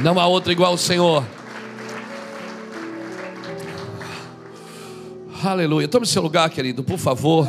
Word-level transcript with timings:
Não 0.00 0.20
há 0.20 0.26
outro 0.26 0.52
igual 0.52 0.72
ao 0.72 0.78
Senhor. 0.78 1.26
Aleluia. 5.42 5.88
Tome 5.88 6.06
seu 6.06 6.20
lugar, 6.20 6.50
querido, 6.50 6.84
por 6.84 6.98
favor. 6.98 7.48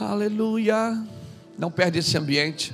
Aleluia. 0.00 0.98
Não 1.58 1.70
perde 1.70 1.98
esse 1.98 2.16
ambiente. 2.16 2.72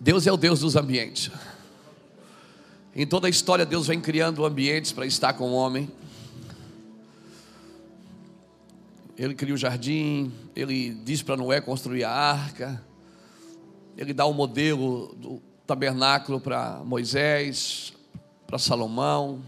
Deus 0.00 0.26
é 0.26 0.32
o 0.32 0.36
Deus 0.36 0.60
dos 0.60 0.74
ambientes. 0.74 1.30
Em 2.96 3.06
toda 3.06 3.26
a 3.26 3.30
história, 3.30 3.66
Deus 3.66 3.86
vem 3.88 4.00
criando 4.00 4.44
ambientes 4.44 4.90
para 4.90 5.04
estar 5.04 5.34
com 5.34 5.50
o 5.50 5.54
homem. 5.54 5.90
Ele 9.16 9.34
cria 9.34 9.54
o 9.54 9.56
jardim, 9.56 10.32
ele 10.56 10.90
diz 11.04 11.22
para 11.22 11.36
Noé 11.36 11.60
construir 11.60 12.04
a 12.04 12.10
arca, 12.10 12.82
ele 13.96 14.12
dá 14.12 14.24
o 14.26 14.32
modelo 14.32 15.14
do 15.14 15.42
tabernáculo 15.66 16.40
para 16.40 16.82
Moisés, 16.84 17.94
para 18.46 18.58
Salomão. 18.58 19.40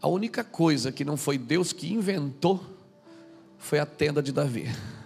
A 0.00 0.08
única 0.08 0.42
coisa 0.42 0.90
que 0.90 1.04
não 1.04 1.16
foi 1.16 1.36
Deus 1.36 1.72
que 1.72 1.92
inventou 1.92 2.64
foi 3.58 3.78
a 3.78 3.86
tenda 3.86 4.22
de 4.22 4.32
Davi. 4.32 4.66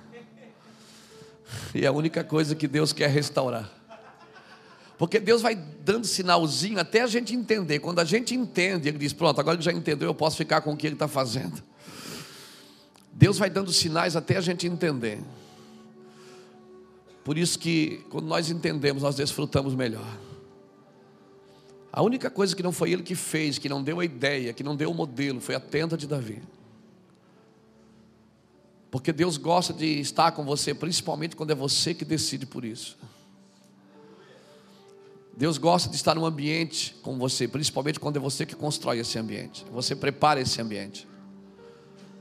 E 1.75 1.85
é 1.85 1.89
a 1.89 1.93
única 1.93 2.23
coisa 2.23 2.55
que 2.55 2.69
Deus 2.69 2.93
quer 2.93 3.11
restaurar. 3.11 3.69
Porque 4.97 5.19
Deus 5.19 5.43
vai 5.43 5.57
dando 5.57 6.07
sinalzinho 6.07 6.79
até 6.79 7.01
a 7.01 7.09
gente 7.09 7.35
entender. 7.35 7.81
Quando 7.81 7.99
a 7.99 8.05
gente 8.05 8.37
entende, 8.37 8.89
Ele 8.89 8.99
diz: 8.99 9.13
Pronto, 9.13 9.41
agora 9.41 9.57
que 9.57 9.65
já 9.65 9.73
entendeu, 9.73 10.09
eu 10.09 10.15
posso 10.15 10.37
ficar 10.37 10.61
com 10.61 10.73
o 10.73 10.77
que 10.77 10.87
Ele 10.87 10.95
está 10.95 11.09
fazendo. 11.09 11.61
Deus 13.21 13.37
vai 13.37 13.51
dando 13.51 13.71
sinais 13.71 14.17
até 14.17 14.39
a 14.39 14.41
gente 14.41 14.67
entender. 14.67 15.21
Por 17.23 17.37
isso 17.37 17.59
que 17.59 18.03
quando 18.09 18.25
nós 18.25 18.49
entendemos, 18.49 19.03
nós 19.03 19.15
desfrutamos 19.15 19.75
melhor. 19.75 20.19
A 21.93 22.01
única 22.01 22.31
coisa 22.31 22.57
que 22.57 22.63
não 22.63 22.73
foi 22.73 22.93
ele 22.93 23.03
que 23.03 23.15
fez, 23.15 23.59
que 23.59 23.69
não 23.69 23.83
deu 23.83 24.01
a 24.01 24.07
ideia, 24.07 24.55
que 24.55 24.63
não 24.63 24.75
deu 24.75 24.91
o 24.91 24.95
modelo, 24.95 25.39
foi 25.39 25.55
a 25.55 25.61
tenda 25.61 25.99
de 25.99 26.07
Davi. 26.07 26.41
Porque 28.91 29.13
Deus 29.13 29.37
gosta 29.37 29.75
de 29.75 30.01
estar 30.01 30.33
com 30.33 30.43
você, 30.43 30.73
principalmente 30.73 31.37
quando 31.37 31.51
é 31.51 31.55
você 31.55 31.93
que 31.93 32.07
decide 32.07 32.47
por 32.47 32.65
isso. 32.65 32.97
Deus 35.37 35.59
gosta 35.59 35.91
de 35.91 35.97
estar 35.97 36.15
num 36.15 36.25
ambiente 36.25 36.97
com 37.03 37.19
você, 37.19 37.47
principalmente 37.47 38.01
quando 38.01 38.17
é 38.17 38.19
você 38.19 38.47
que 38.47 38.57
constrói 38.57 38.99
esse 39.01 39.19
ambiente. 39.19 39.67
Você 39.71 39.95
prepara 39.95 40.41
esse 40.41 40.59
ambiente. 40.59 41.07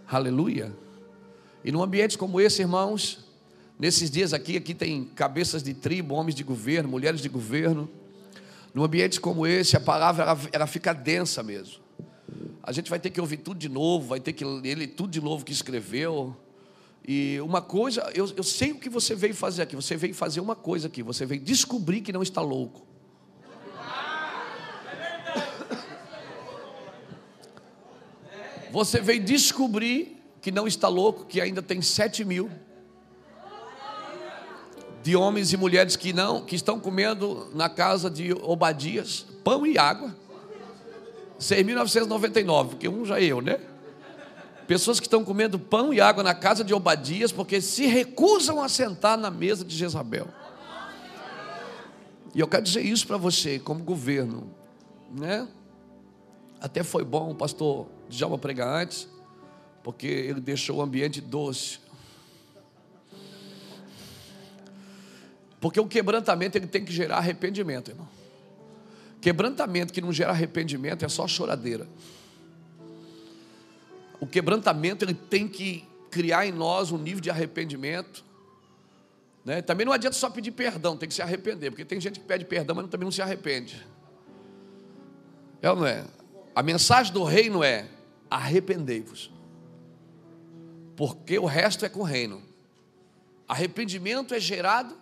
Aleluia. 0.05 0.88
E 1.63 1.71
num 1.71 1.81
ambiente 1.81 2.17
como 2.17 2.39
esse, 2.39 2.61
irmãos, 2.61 3.19
nesses 3.77 4.09
dias 4.09 4.33
aqui, 4.33 4.57
aqui 4.57 4.73
tem 4.73 5.05
cabeças 5.05 5.61
de 5.61 5.73
tribo, 5.73 6.15
homens 6.15 6.35
de 6.35 6.43
governo, 6.43 6.89
mulheres 6.89 7.21
de 7.21 7.29
governo. 7.29 7.89
Num 8.73 8.83
ambiente 8.83 9.19
como 9.19 9.45
esse, 9.47 9.75
a 9.75 9.79
palavra 9.79 10.23
ela, 10.23 10.39
ela 10.51 10.67
fica 10.67 10.93
densa 10.93 11.43
mesmo. 11.43 11.81
A 12.61 12.71
gente 12.71 12.89
vai 12.89 12.99
ter 12.99 13.09
que 13.09 13.19
ouvir 13.19 13.37
tudo 13.37 13.59
de 13.59 13.67
novo, 13.67 14.09
vai 14.09 14.19
ter 14.19 14.33
que 14.33 14.45
ler 14.45 14.87
tudo 14.87 15.09
de 15.09 15.21
novo 15.21 15.43
que 15.43 15.51
escreveu. 15.51 16.35
E 17.07 17.39
uma 17.41 17.61
coisa, 17.61 18.11
eu, 18.13 18.31
eu 18.37 18.43
sei 18.43 18.71
o 18.71 18.79
que 18.79 18.89
você 18.89 19.15
veio 19.15 19.33
fazer 19.33 19.63
aqui. 19.63 19.75
Você 19.75 19.97
veio 19.97 20.13
fazer 20.13 20.39
uma 20.39 20.55
coisa 20.55 20.87
aqui. 20.87 21.01
Você 21.01 21.25
veio 21.25 21.41
descobrir 21.41 22.01
que 22.01 22.13
não 22.13 22.21
está 22.21 22.41
louco. 22.41 22.85
Você 28.71 29.01
veio 29.01 29.23
descobrir 29.23 30.18
que 30.41 30.51
não 30.51 30.67
está 30.67 30.87
louco, 30.87 31.25
que 31.25 31.41
ainda 31.41 31.61
tem 31.61 31.81
sete 31.81 32.23
mil 32.23 32.49
de 35.01 35.15
homens 35.15 35.53
e 35.53 35.57
mulheres 35.57 35.95
que 35.95 36.11
não, 36.11 36.41
que 36.41 36.55
estão 36.55 36.79
comendo 36.79 37.49
na 37.53 37.69
casa 37.69 38.09
de 38.09 38.33
Obadias 38.33 39.25
pão 39.43 39.65
e 39.65 39.77
água. 39.77 40.15
6.999, 41.39 42.69
porque 42.69 42.89
um 42.89 43.05
já 43.05 43.19
é 43.19 43.23
eu, 43.23 43.41
né? 43.41 43.59
Pessoas 44.67 44.99
que 44.99 45.07
estão 45.07 45.23
comendo 45.23 45.57
pão 45.57 45.93
e 45.93 46.01
água 46.01 46.21
na 46.21 46.35
casa 46.35 46.63
de 46.63 46.73
Obadias 46.73 47.31
porque 47.31 47.61
se 47.61 47.87
recusam 47.87 48.61
a 48.61 48.69
sentar 48.69 49.17
na 49.17 49.31
mesa 49.31 49.63
de 49.63 49.75
Jezabel. 49.75 50.27
E 52.35 52.39
eu 52.39 52.47
quero 52.47 52.63
dizer 52.63 52.81
isso 52.81 53.07
para 53.07 53.17
você, 53.17 53.57
como 53.57 53.83
governo, 53.83 54.51
né? 55.11 55.47
Até 56.61 56.83
foi 56.83 57.03
bom 57.03 57.31
o 57.31 57.35
pastor 57.35 57.87
Djalma 58.09 58.37
pregar 58.37 58.67
antes, 58.83 59.07
porque 59.83 60.07
ele 60.07 60.41
deixou 60.41 60.77
o 60.77 60.81
ambiente 60.81 61.21
doce. 61.21 61.79
Porque 65.59 65.79
o 65.79 65.87
quebrantamento 65.87 66.57
ele 66.57 66.67
tem 66.67 66.85
que 66.85 66.91
gerar 66.91 67.17
arrependimento, 67.17 67.91
irmão. 67.91 68.07
Quebrantamento 69.21 69.91
que 69.91 70.01
não 70.01 70.13
gera 70.13 70.31
arrependimento 70.31 71.03
é 71.03 71.09
só 71.09 71.27
choradeira. 71.27 71.87
O 74.19 74.25
quebrantamento 74.25 75.03
ele 75.03 75.13
tem 75.13 75.47
que 75.47 75.85
criar 76.09 76.45
em 76.45 76.51
nós 76.51 76.91
um 76.91 76.97
nível 76.97 77.21
de 77.21 77.29
arrependimento. 77.29 78.23
Né? 79.43 79.61
Também 79.61 79.85
não 79.85 79.93
adianta 79.93 80.15
só 80.15 80.29
pedir 80.29 80.51
perdão, 80.51 80.95
tem 80.97 81.07
que 81.07 81.15
se 81.15 81.21
arrepender, 81.21 81.71
porque 81.71 81.85
tem 81.85 81.99
gente 81.99 82.19
que 82.19 82.25
pede 82.25 82.45
perdão, 82.45 82.75
mas 82.75 82.87
também 82.87 83.05
não 83.05 83.11
se 83.11 83.21
arrepende. 83.21 83.85
É 85.61 85.69
ou 85.69 85.75
não 85.75 85.85
é? 85.85 86.05
A 86.55 86.63
mensagem 86.63 87.11
do 87.13 87.23
reino 87.23 87.63
é: 87.63 87.87
arrependei-vos, 88.29 89.31
porque 90.99 91.39
o 91.39 91.45
resto 91.45 91.85
é 91.85 91.89
com 91.89 92.01
o 92.01 92.03
reino. 92.03 92.43
Arrependimento 93.47 94.33
é 94.33 94.39
gerado 94.39 94.97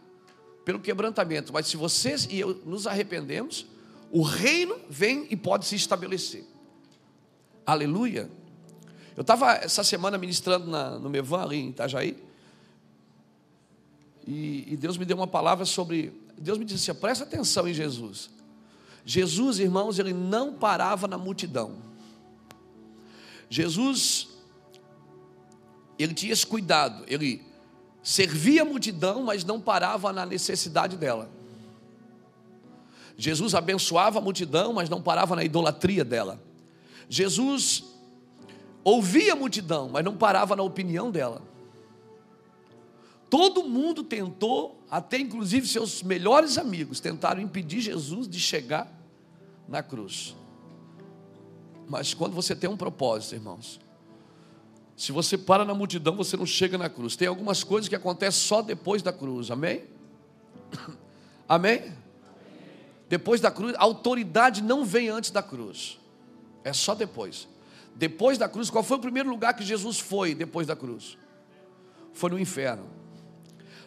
pelo 0.63 0.79
quebrantamento, 0.79 1.51
mas 1.51 1.65
se 1.65 1.75
vocês 1.75 2.27
e 2.29 2.39
eu 2.39 2.61
nos 2.67 2.85
arrependemos, 2.85 3.65
o 4.11 4.21
reino 4.21 4.79
vem 4.87 5.25
e 5.31 5.35
pode 5.35 5.65
se 5.65 5.75
estabelecer. 5.75 6.45
Aleluia. 7.65 8.29
Eu 9.15 9.21
estava 9.21 9.53
essa 9.53 9.83
semana 9.83 10.19
ministrando 10.19 10.69
na, 10.69 10.99
no 10.99 11.09
Mevan, 11.09 11.41
ali 11.41 11.57
em 11.57 11.69
Itajaí, 11.69 12.23
e, 14.27 14.71
e 14.71 14.77
Deus 14.77 14.99
me 14.99 15.05
deu 15.05 15.17
uma 15.17 15.25
palavra 15.25 15.65
sobre. 15.65 16.13
Deus 16.37 16.59
me 16.59 16.65
disse 16.65 16.91
assim: 16.91 16.99
presta 17.01 17.23
atenção 17.23 17.67
em 17.67 17.73
Jesus. 17.73 18.29
Jesus, 19.03 19.57
irmãos, 19.57 19.97
ele 19.97 20.13
não 20.13 20.53
parava 20.53 21.07
na 21.07 21.17
multidão. 21.17 21.75
Jesus, 23.49 24.26
ele 25.97 26.13
tinha 26.13 26.33
esse 26.33 26.45
cuidado, 26.45 27.03
ele 27.07 27.43
servia 28.03 28.61
a 28.61 28.65
multidão, 28.65 29.23
mas 29.23 29.43
não 29.43 29.59
parava 29.59 30.13
na 30.13 30.25
necessidade 30.25 30.95
dela. 30.95 31.29
Jesus 33.17 33.55
abençoava 33.55 34.19
a 34.19 34.21
multidão, 34.21 34.73
mas 34.73 34.89
não 34.89 35.01
parava 35.01 35.35
na 35.35 35.43
idolatria 35.43 36.05
dela. 36.05 36.39
Jesus 37.09 37.83
ouvia 38.83 39.33
a 39.33 39.35
multidão, 39.35 39.89
mas 39.89 40.05
não 40.05 40.15
parava 40.15 40.55
na 40.55 40.63
opinião 40.63 41.09
dela. 41.09 41.41
Todo 43.29 43.63
mundo 43.63 44.03
tentou, 44.03 44.81
até 44.89 45.17
inclusive 45.17 45.67
seus 45.67 46.01
melhores 46.01 46.57
amigos, 46.57 46.99
tentaram 46.99 47.41
impedir 47.41 47.81
Jesus 47.81 48.27
de 48.27 48.39
chegar 48.39 48.89
na 49.67 49.83
cruz. 49.83 50.35
Mas 51.89 52.13
quando 52.13 52.33
você 52.33 52.55
tem 52.55 52.69
um 52.69 52.77
propósito, 52.77 53.35
irmãos, 53.35 53.79
se 54.97 55.11
você 55.11 55.37
para 55.37 55.63
na 55.63 55.75
multidão, 55.75 56.15
você 56.15 56.35
não 56.35 56.45
chega 56.47 56.75
na 56.75 56.89
cruz. 56.89 57.15
Tem 57.15 57.27
algumas 57.27 57.63
coisas 57.63 57.87
que 57.87 57.95
acontecem 57.95 58.41
só 58.41 58.63
depois 58.63 59.03
da 59.03 59.13
cruz, 59.13 59.51
amém? 59.51 59.83
Amém? 61.47 61.93
Depois 63.07 63.39
da 63.39 63.49
cruz, 63.49 63.73
a 63.75 63.83
autoridade 63.83 64.61
não 64.61 64.83
vem 64.83 65.07
antes 65.07 65.31
da 65.31 65.41
cruz, 65.41 65.97
é 66.61 66.73
só 66.73 66.93
depois. 66.93 67.47
Depois 67.95 68.37
da 68.37 68.49
cruz, 68.49 68.69
qual 68.69 68.83
foi 68.83 68.97
o 68.97 68.99
primeiro 68.99 69.29
lugar 69.29 69.53
que 69.53 69.63
Jesus 69.63 69.97
foi 69.97 70.35
depois 70.35 70.67
da 70.67 70.75
cruz? 70.75 71.17
Foi 72.11 72.29
no 72.31 72.39
inferno. 72.39 72.85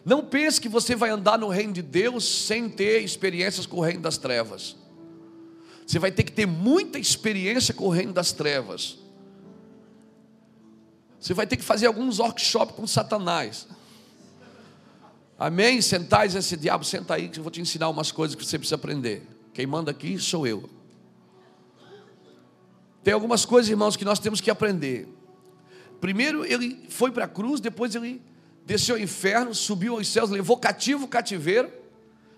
Não 0.03 0.25
pense 0.25 0.59
que 0.59 0.67
você 0.67 0.95
vai 0.95 1.11
andar 1.11 1.37
no 1.37 1.49
reino 1.49 1.73
de 1.73 1.83
Deus 1.83 2.25
sem 2.25 2.67
ter 2.67 3.03
experiências 3.03 3.67
com 3.67 3.77
o 3.77 3.81
reino 3.81 4.01
das 4.01 4.17
trevas. 4.17 4.75
Você 5.85 5.99
vai 5.99 6.11
ter 6.11 6.23
que 6.23 6.31
ter 6.31 6.47
muita 6.47 6.97
experiência 6.97 7.73
com 7.73 7.85
o 7.85 7.89
reino 7.89 8.11
das 8.11 8.31
trevas. 8.31 8.97
Você 11.21 11.33
vai 11.33 11.47
ter 11.47 11.55
que 11.55 11.63
fazer 11.63 11.85
alguns 11.85 12.19
workshops 12.19 12.75
com 12.75 12.85
Satanás. 12.85 13.67
Amém? 15.39 15.81
Sentais 15.81 16.35
esse 16.35 16.57
diabo, 16.57 16.83
senta 16.83 17.13
aí 17.13 17.29
que 17.29 17.39
eu 17.39 17.43
vou 17.43 17.51
te 17.51 17.61
ensinar 17.61 17.87
umas 17.89 18.11
coisas 18.11 18.35
que 18.35 18.43
você 18.43 18.57
precisa 18.57 18.75
aprender. 18.75 19.25
Quem 19.53 19.65
manda 19.65 19.91
aqui 19.91 20.19
sou 20.19 20.45
eu. 20.45 20.69
Tem 23.03 23.13
algumas 23.13 23.45
coisas, 23.45 23.69
irmãos, 23.69 23.95
que 23.95 24.03
nós 24.03 24.19
temos 24.19 24.41
que 24.41 24.51
aprender. 24.51 25.07
Primeiro 26.01 26.43
ele 26.43 26.85
foi 26.89 27.11
para 27.11 27.25
a 27.25 27.27
cruz, 27.27 27.61
depois 27.61 27.95
ele 27.95 28.21
desceu 28.65 28.95
ao 28.95 29.01
inferno, 29.01 29.53
subiu 29.55 29.95
aos 29.95 30.07
céus, 30.07 30.29
levou 30.29 30.57
cativo 30.57 31.05
o 31.05 31.07
cativeiro, 31.07 31.71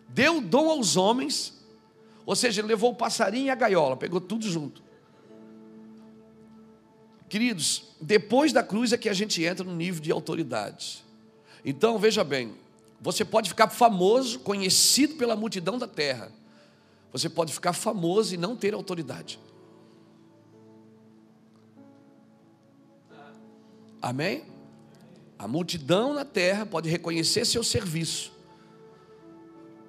deu 0.10 0.40
dom 0.42 0.70
aos 0.70 0.96
homens 0.96 1.64
ou 2.26 2.36
seja, 2.36 2.66
levou 2.66 2.92
o 2.92 2.96
passarinho 2.96 3.48
e 3.48 3.50
a 3.50 3.56
gaiola, 3.56 3.98
pegou 3.98 4.22
tudo 4.22 4.50
junto. 4.50 4.82
Queridos, 7.34 7.86
depois 8.00 8.54
da 8.54 8.62
cruz 8.62 8.94
é 8.94 8.98
que 8.98 9.10
a 9.10 9.14
gente 9.14 9.44
entra 9.44 9.66
no 9.66 9.76
nível 9.76 10.00
de 10.00 10.12
autoridade. 10.12 11.04
Então, 11.66 11.98
veja 11.98 12.24
bem, 12.24 12.54
você 13.02 13.26
pode 13.26 13.50
ficar 13.50 13.70
famoso, 13.70 14.38
conhecido 14.42 15.16
pela 15.16 15.36
multidão 15.36 15.80
da 15.80 15.88
terra. 15.88 16.32
Você 17.12 17.28
pode 17.28 17.52
ficar 17.52 17.74
famoso 17.74 18.36
e 18.36 18.38
não 18.38 18.56
ter 18.56 18.76
autoridade. 18.76 19.40
Amém? 24.00 24.44
A 25.40 25.48
multidão 25.48 26.14
na 26.14 26.26
terra 26.26 26.68
pode 26.68 26.88
reconhecer 26.88 27.46
seu 27.46 27.64
serviço, 27.64 28.32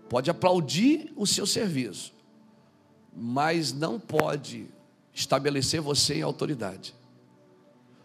pode 0.08 0.31
aplaudir 0.31 1.12
o 1.14 1.26
seu 1.26 1.46
serviço, 1.46 2.11
mas 3.14 3.70
não 3.70 4.00
pode 4.00 4.67
estabelecer 5.12 5.82
você 5.82 6.14
em 6.14 6.23
autoridade. 6.23 7.04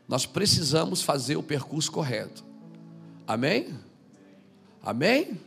Nós 0.10 0.26
precisamos 0.26 1.04
fazer 1.04 1.38
o 1.38 1.44
percurso 1.44 1.92
correto. 1.92 2.44
Amém? 3.28 3.78
Amém? 4.82 5.40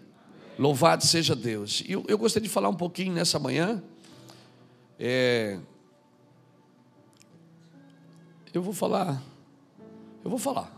Louvado 0.56 1.04
seja 1.04 1.34
Deus. 1.34 1.82
E 1.84 1.90
eu, 1.90 2.04
eu, 2.06 2.16
gostaria 2.16 2.46
de 2.46 2.54
falar 2.54 2.68
um 2.68 2.76
pouquinho 2.76 3.12
nessa 3.12 3.40
manhã. 3.40 3.82
É, 5.00 5.58
eu 8.54 8.62
vou 8.62 8.72
falar. 8.72 9.20
Eu 10.22 10.30
vou 10.30 10.38
falar. 10.38 10.72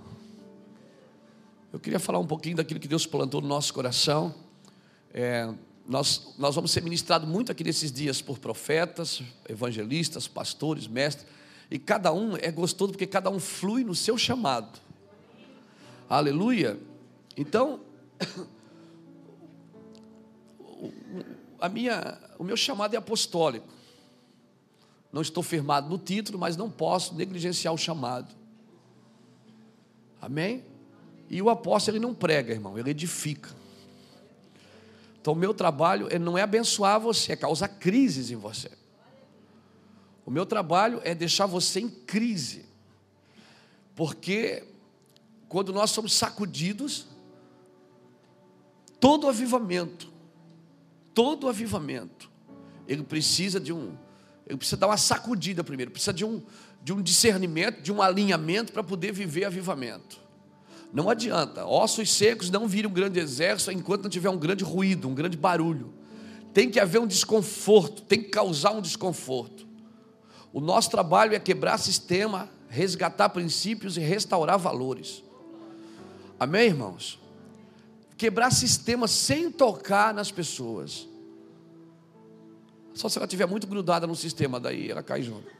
Eu 1.71 1.79
queria 1.79 1.99
falar 1.99 2.19
um 2.21 2.27
pouquinho 2.27 2.57
daquilo 2.57 2.81
que 2.81 2.89
Deus 2.89 3.05
plantou 3.05 3.43
no 3.43 3.49
nosso 3.49 3.75
coração. 3.75 4.35
É, 5.13 5.53
nós, 5.87 6.35
nós 6.39 6.55
vamos 6.55 6.71
ser 6.71 6.83
ministrados 6.83 7.29
muito 7.29 7.53
aqui 7.53 7.63
nesses 7.63 7.93
dias 7.93 8.23
por 8.23 8.39
profetas, 8.39 9.23
evangelistas, 9.47 10.27
pastores, 10.27 10.87
mestres. 10.87 11.27
E 11.75 11.79
cada 11.81 12.13
um 12.13 12.37
é 12.37 12.53
gostoso 12.53 12.93
porque 12.93 13.05
cada 13.05 13.29
um 13.29 13.41
flui 13.41 13.83
no 13.83 13.97
seu 13.97 14.17
chamado. 14.17 14.79
Aleluia. 16.09 16.79
Então, 17.37 17.81
a 21.59 21.69
minha, 21.69 22.17
o 22.39 22.45
meu 22.45 22.57
chamado 22.57 22.95
é 22.95 22.97
apostólico. 22.97 23.67
Não 25.13 25.21
estou 25.21 25.43
firmado 25.43 25.89
no 25.89 25.99
título, 25.99 26.39
mas 26.39 26.57
não 26.57 26.71
posso 26.71 27.13
negligenciar 27.17 27.75
o 27.75 27.77
chamado. 27.77 28.33
Amém? 30.23 30.65
E 31.29 31.43
o 31.43 31.51
apóstolo 31.51 31.97
ele 31.97 32.07
não 32.07 32.15
prega, 32.15 32.53
irmão, 32.53 32.79
ele 32.79 32.91
edifica. 32.91 33.51
Então, 35.21 35.33
o 35.33 35.37
meu 35.37 35.53
trabalho 35.53 36.07
é, 36.09 36.21
não 36.21 36.39
é 36.39 36.43
abençoar 36.43 37.01
você, 37.01 37.33
é 37.33 37.37
causar 37.37 37.67
crises 37.67 38.31
em 38.31 38.37
você. 38.37 38.71
O 40.25 40.31
meu 40.31 40.47
trabalho 40.47 41.01
é 41.05 41.15
deixar 41.15 41.47
você 41.47 41.81
em 41.81 41.89
crise. 41.89 42.65
Porque 43.95 44.65
quando 45.49 45.73
nós 45.73 45.91
somos 45.91 46.13
sacudidos, 46.15 47.07
todo 48.99 49.29
avivamento, 49.29 50.11
todo 51.13 51.49
avivamento, 51.49 52.31
ele 52.89 53.03
precisa 53.03 53.61
de 53.61 53.73
um, 53.73 53.97
ele 54.47 54.59
precisa 54.59 54.77
dar 54.77 54.89
uma 54.89 54.97
sacudida 54.97 55.63
primeiro, 55.63 55.91
precisa 55.91 56.13
de 56.13 56.25
um, 56.25 56.43
de 56.83 56.93
um 56.93 57.01
discernimento, 57.01 57.81
de 57.83 57.93
um 57.93 58.03
alinhamento 58.03 58.73
para 58.73 58.83
poder 58.83 59.13
viver 59.13 59.45
avivamento. 59.45 60.19
Não 60.93 61.11
adianta, 61.11 61.67
ossos 61.67 62.13
secos 62.13 62.51
não 62.51 62.69
viram 62.69 62.89
um 62.89 62.93
grande 62.93 63.19
exército 63.19 63.73
enquanto 63.73 64.05
não 64.05 64.11
tiver 64.11 64.31
um 64.31 64.39
grande 64.39 64.63
ruído, 64.63 65.09
um 65.09 65.15
grande 65.15 65.37
barulho. 65.37 65.93
Tem 66.53 66.71
que 66.71 66.79
haver 66.79 67.01
um 67.01 67.07
desconforto, 67.07 68.03
tem 68.03 68.23
que 68.23 68.29
causar 68.29 68.71
um 68.71 68.81
desconforto. 68.81 69.67
O 70.55 70.61
nosso 70.61 70.89
trabalho 70.89 71.35
é 71.35 71.41
quebrar 71.41 71.79
sistema, 71.79 72.49
resgatar 72.69 73.29
princípios 73.31 73.97
e 73.97 74.01
restaurar 74.01 74.57
valores. 74.57 75.21
Amém, 76.39 76.69
irmãos? 76.69 77.19
Quebrar 78.17 78.53
sistema 78.53 79.09
sem 79.09 79.51
tocar 79.51 80.15
nas 80.15 80.31
pessoas. 80.31 81.09
Só 82.95 83.09
se 83.09 83.19
ela 83.19 83.25
estiver 83.25 83.49
muito 83.49 83.67
grudada 83.67 84.07
no 84.07 84.15
sistema, 84.15 84.61
daí 84.61 84.89
ela 84.89 85.03
cai 85.03 85.23
junto. 85.23 85.51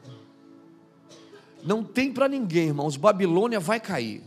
Não 1.61 1.83
tem 1.83 2.13
para 2.13 2.29
ninguém, 2.29 2.67
irmãos. 2.67 2.95
Babilônia 2.95 3.59
vai 3.59 3.81
cair. 3.81 4.23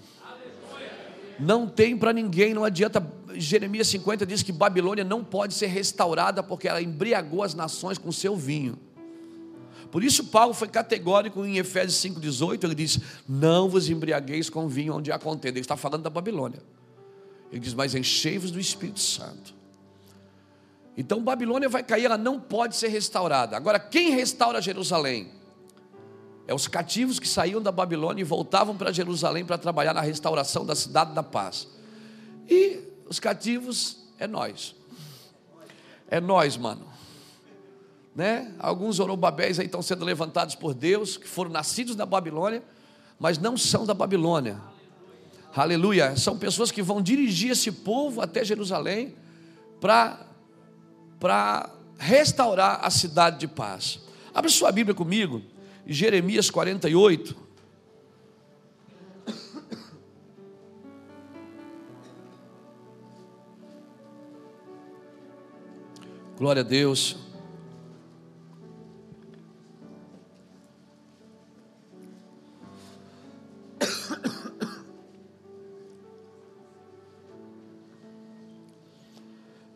Não 1.40 1.66
tem 1.66 1.96
para 1.96 2.12
ninguém, 2.12 2.52
não 2.52 2.62
adianta. 2.62 3.02
Jeremias 3.32 3.88
50 3.88 4.26
diz 4.26 4.42
que 4.42 4.52
Babilônia 4.52 5.04
não 5.04 5.24
pode 5.24 5.54
ser 5.54 5.68
restaurada 5.68 6.42
porque 6.42 6.68
ela 6.68 6.82
embriagou 6.82 7.42
as 7.42 7.54
nações 7.54 7.96
com 7.96 8.12
seu 8.12 8.36
vinho. 8.36 8.78
Por 9.90 10.05
isso, 10.05 10.25
Paulo 10.25 10.52
foi 10.52 10.69
categórico 10.69 11.44
em 11.44 11.56
Efésios 11.56 12.00
5,18. 12.02 12.64
Ele 12.64 12.75
diz: 12.75 12.99
Não 13.26 13.69
vos 13.69 13.88
embriagueis 13.88 14.50
com 14.50 14.69
vinho 14.69 14.94
onde 14.94 15.11
há 15.11 15.19
contenda. 15.19 15.58
Ele 15.58 15.61
está 15.61 15.76
falando 15.76 16.02
da 16.02 16.11
Babilônia. 16.11 16.62
Ele 17.50 17.61
diz: 17.61 17.73
Mas 17.73 17.94
enchei-vos 17.94 18.50
do 18.50 18.61
Espírito 18.61 19.00
Santo. 19.00 19.55
Então, 20.96 21.23
Babilônia 21.23 21.69
vai 21.69 21.82
cair, 21.82 22.05
ela 22.05 22.19
não 22.19 22.40
pode 22.40 22.76
ser 22.76 22.88
restaurada. 22.88 23.56
Agora, 23.56 23.79
quem 23.79 24.11
restaura 24.11 24.61
Jerusalém? 24.61 25.31
É 26.46 26.55
os 26.55 26.67
cativos 26.67 27.19
que 27.19 27.29
saíam 27.29 27.62
da 27.62 27.70
Babilônia 27.70 28.23
e 28.23 28.25
voltavam 28.25 28.76
para 28.76 28.90
Jerusalém 28.90 29.44
para 29.44 29.56
trabalhar 29.58 29.94
na 29.94 30.00
restauração 30.00 30.67
da 30.67 30.75
cidade 30.75 31.14
da 31.14 31.23
paz. 31.23 31.69
E 32.49 32.81
os 33.06 33.20
cativos 33.20 33.99
é 34.19 34.26
nós. 34.26 34.75
É 36.11 36.20
nós, 36.20 36.56
mano 36.56 36.97
né? 38.18 38.52
Alguns 38.58 38.96
Zorobabéis 38.96 39.60
aí 39.60 39.66
estão 39.66 39.80
sendo 39.80 40.04
levantados 40.04 40.56
por 40.56 40.74
Deus, 40.74 41.16
que 41.16 41.28
foram 41.28 41.52
nascidos 41.52 41.94
na 41.94 42.04
Babilônia, 42.04 42.64
mas 43.16 43.38
não 43.38 43.56
são 43.56 43.86
da 43.86 43.94
Babilônia. 43.94 44.60
Aleluia. 45.54 46.16
São 46.16 46.36
pessoas 46.36 46.72
que 46.72 46.82
vão 46.82 47.00
dirigir 47.00 47.52
esse 47.52 47.70
povo 47.70 48.20
até 48.20 48.44
Jerusalém 48.44 49.14
para 49.80 50.26
restaurar 51.96 52.80
a 52.82 52.90
cidade 52.90 53.38
de 53.38 53.46
paz. 53.46 54.00
Abra 54.34 54.50
sua 54.50 54.72
Bíblia 54.72 54.96
comigo, 54.96 55.40
Jeremias 55.86 56.50
48. 56.50 57.36
Glória 66.36 66.62
a 66.62 66.64
Deus. 66.64 67.27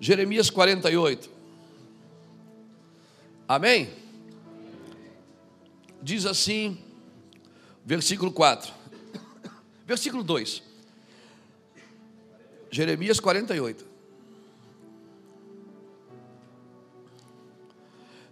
Jeremias 0.03 0.51
48. 0.51 1.31
Amém? 3.47 3.89
Diz 6.03 6.27
assim, 6.27 6.77
versículo 7.85 8.33
4. 8.33 8.73
Versículo 9.87 10.25
2. 10.25 10.61
Jeremias 12.69 13.21
48. 13.21 13.87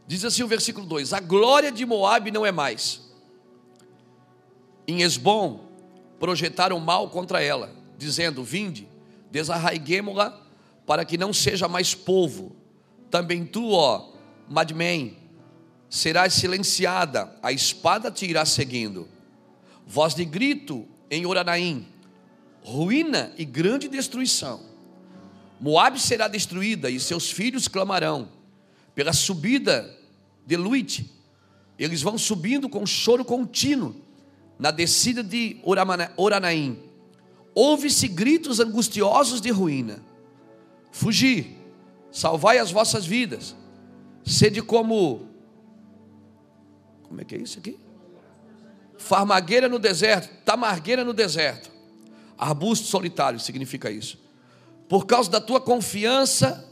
Diz 0.08 0.24
assim 0.24 0.42
o 0.42 0.48
versículo 0.48 0.84
2: 0.86 1.12
A 1.12 1.20
glória 1.20 1.70
de 1.70 1.86
Moabe 1.86 2.32
não 2.32 2.44
é 2.44 2.50
mais. 2.50 3.00
Em 4.88 5.02
Esbom 5.02 5.68
projetaram 6.18 6.80
mal 6.80 7.10
contra 7.10 7.40
ela, 7.40 7.72
dizendo: 7.96 8.42
Vinde, 8.42 8.88
desarraiguemo-la 9.30 10.49
para 10.90 11.04
que 11.04 11.16
não 11.16 11.32
seja 11.32 11.68
mais 11.68 11.94
povo. 11.94 12.56
Também 13.12 13.46
tu, 13.46 13.70
ó 13.70 14.10
Madmen, 14.48 15.16
serás 15.88 16.34
silenciada, 16.34 17.32
a 17.40 17.52
espada 17.52 18.10
te 18.10 18.26
irá 18.26 18.44
seguindo. 18.44 19.06
Voz 19.86 20.16
de 20.16 20.24
grito 20.24 20.88
em 21.08 21.24
Oranaim, 21.24 21.86
ruína 22.60 23.32
e 23.38 23.44
grande 23.44 23.86
destruição. 23.86 24.62
Moabe 25.60 26.00
será 26.00 26.26
destruída 26.26 26.90
e 26.90 26.98
seus 26.98 27.30
filhos 27.30 27.68
clamarão 27.68 28.28
pela 28.92 29.12
subida 29.12 29.96
de 30.44 30.56
Luite. 30.56 31.08
Eles 31.78 32.02
vão 32.02 32.18
subindo 32.18 32.68
com 32.68 32.84
choro 32.84 33.24
contínuo 33.24 33.94
na 34.58 34.72
descida 34.72 35.22
de 35.22 35.56
Oranaim. 36.16 36.80
Ouve-se 37.54 38.08
gritos 38.08 38.58
angustiosos 38.58 39.40
de 39.40 39.52
ruína 39.52 40.09
Fugi, 40.90 41.56
salvai 42.10 42.58
as 42.58 42.70
vossas 42.70 43.06
vidas, 43.06 43.54
sede 44.24 44.60
como, 44.60 45.28
como 47.04 47.20
é 47.20 47.24
que 47.24 47.34
é 47.34 47.38
isso 47.38 47.58
aqui? 47.58 47.78
Farmagueira 48.98 49.68
no 49.68 49.78
deserto, 49.78 50.28
tamargueira 50.44 51.04
no 51.04 51.12
deserto, 51.12 51.70
arbusto 52.36 52.86
solitário 52.86 53.40
significa 53.40 53.90
isso. 53.90 54.18
Por 54.88 55.06
causa 55.06 55.30
da 55.30 55.40
tua 55.40 55.60
confiança, 55.60 56.68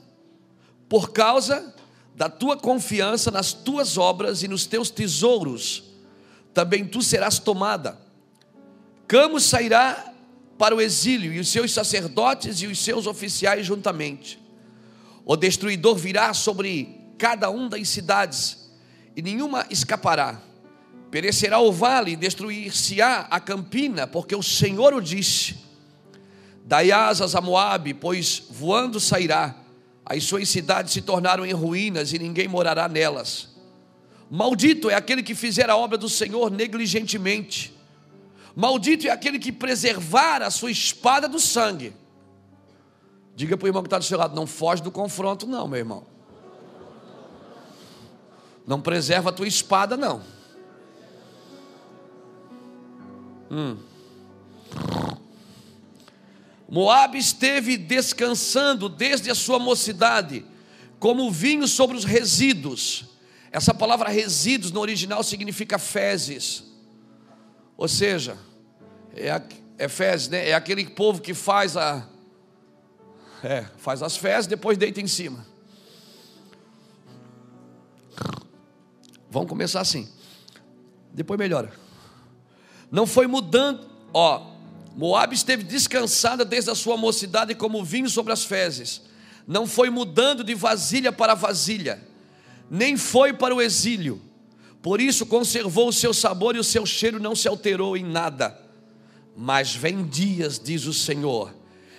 por 0.88 1.10
causa 1.10 1.74
da 2.14 2.28
tua 2.28 2.56
confiança 2.56 3.30
nas 3.30 3.52
tuas 3.52 3.96
obras 3.96 4.42
e 4.42 4.48
nos 4.48 4.66
teus 4.66 4.90
tesouros, 4.90 5.84
também 6.52 6.84
tu 6.84 7.00
serás 7.00 7.38
tomada. 7.38 7.96
Camos 9.06 9.44
sairá 9.44 10.12
para 10.58 10.74
o 10.74 10.80
exílio, 10.80 11.32
e 11.32 11.38
os 11.38 11.48
seus 11.48 11.72
sacerdotes 11.72 12.60
e 12.60 12.66
os 12.66 12.78
seus 12.80 13.06
oficiais 13.06 13.64
juntamente. 13.64 14.38
O 15.24 15.36
destruidor 15.36 15.94
virá 15.96 16.34
sobre 16.34 16.96
cada 17.16 17.48
um 17.48 17.68
das 17.68 17.88
cidades, 17.88 18.68
e 19.16 19.22
nenhuma 19.22 19.66
escapará. 19.70 20.42
Perecerá 21.10 21.58
o 21.58 21.72
vale, 21.72 22.16
destruir-se-á 22.16 23.28
a 23.30 23.40
campina, 23.40 24.06
porque 24.06 24.36
o 24.36 24.42
Senhor 24.42 24.92
o 24.92 25.00
disse. 25.00 25.56
Dai 26.64 26.90
asas 26.90 27.34
a 27.34 27.40
Moabe, 27.40 27.94
pois 27.94 28.42
voando 28.50 29.00
sairá. 29.00 29.54
As 30.04 30.24
suas 30.24 30.48
cidades 30.48 30.92
se 30.92 31.00
tornaram 31.00 31.46
em 31.46 31.52
ruínas 31.52 32.12
e 32.12 32.18
ninguém 32.18 32.48
morará 32.48 32.88
nelas. 32.88 33.48
Maldito 34.30 34.90
é 34.90 34.94
aquele 34.94 35.22
que 35.22 35.34
fizer 35.34 35.70
a 35.70 35.76
obra 35.76 35.96
do 35.96 36.08
Senhor 36.08 36.50
negligentemente. 36.50 37.77
Maldito 38.54 39.06
é 39.06 39.10
aquele 39.10 39.38
que 39.38 39.52
preservar 39.52 40.42
a 40.42 40.50
sua 40.50 40.70
espada 40.70 41.28
do 41.28 41.38
sangue. 41.38 41.94
Diga 43.34 43.56
para 43.56 43.66
o 43.66 43.68
irmão 43.68 43.82
que 43.82 43.86
está 43.86 43.98
do 43.98 44.04
seu 44.04 44.18
lado: 44.18 44.34
não 44.34 44.46
foge 44.46 44.82
do 44.82 44.90
confronto, 44.90 45.46
não, 45.46 45.68
meu 45.68 45.78
irmão. 45.78 46.06
Não 48.66 48.80
preserva 48.80 49.30
a 49.30 49.32
tua 49.32 49.46
espada, 49.46 49.96
não. 49.96 50.22
Hum. 53.50 53.78
Moab 56.68 57.16
esteve 57.16 57.78
descansando 57.78 58.90
desde 58.90 59.30
a 59.30 59.34
sua 59.34 59.58
mocidade, 59.58 60.44
como 60.98 61.30
vinho 61.30 61.66
sobre 61.66 61.96
os 61.96 62.04
resíduos. 62.04 63.06
Essa 63.50 63.72
palavra 63.72 64.10
resíduos 64.10 64.70
no 64.70 64.80
original 64.80 65.22
significa 65.22 65.78
fezes. 65.78 66.67
Ou 67.78 67.86
seja, 67.86 68.36
é, 69.14 69.40
é 69.78 69.88
fezes, 69.88 70.28
né? 70.28 70.48
É 70.48 70.54
aquele 70.54 70.84
povo 70.84 71.22
que 71.22 71.32
faz 71.32 71.76
a 71.76 72.06
é, 73.42 73.64
faz 73.78 74.02
as 74.02 74.16
fezes, 74.16 74.48
depois 74.48 74.76
deita 74.76 75.00
em 75.00 75.06
cima. 75.06 75.46
Vamos 79.30 79.48
começar 79.48 79.80
assim. 79.80 80.08
Depois 81.14 81.38
melhora. 81.38 81.72
Não 82.90 83.06
foi 83.06 83.28
mudando, 83.28 83.88
ó. 84.12 84.58
Moab 84.96 85.32
esteve 85.32 85.62
descansada 85.62 86.44
desde 86.44 86.70
a 86.70 86.74
sua 86.74 86.96
mocidade 86.96 87.54
como 87.54 87.84
vinho 87.84 88.08
sobre 88.08 88.32
as 88.32 88.44
fezes. 88.44 89.02
Não 89.46 89.68
foi 89.68 89.88
mudando 89.88 90.42
de 90.42 90.54
vasilha 90.54 91.12
para 91.12 91.34
vasilha, 91.34 92.02
nem 92.68 92.96
foi 92.96 93.32
para 93.32 93.54
o 93.54 93.62
exílio. 93.62 94.27
Por 94.82 95.00
isso 95.00 95.26
conservou 95.26 95.88
o 95.88 95.92
seu 95.92 96.14
sabor 96.14 96.54
e 96.54 96.58
o 96.58 96.64
seu 96.64 96.86
cheiro 96.86 97.18
não 97.18 97.34
se 97.34 97.48
alterou 97.48 97.96
em 97.96 98.04
nada. 98.04 98.58
Mas 99.36 99.74
vem 99.74 100.04
dias, 100.04 100.60
diz 100.62 100.86
o 100.86 100.94
Senhor, 100.94 101.54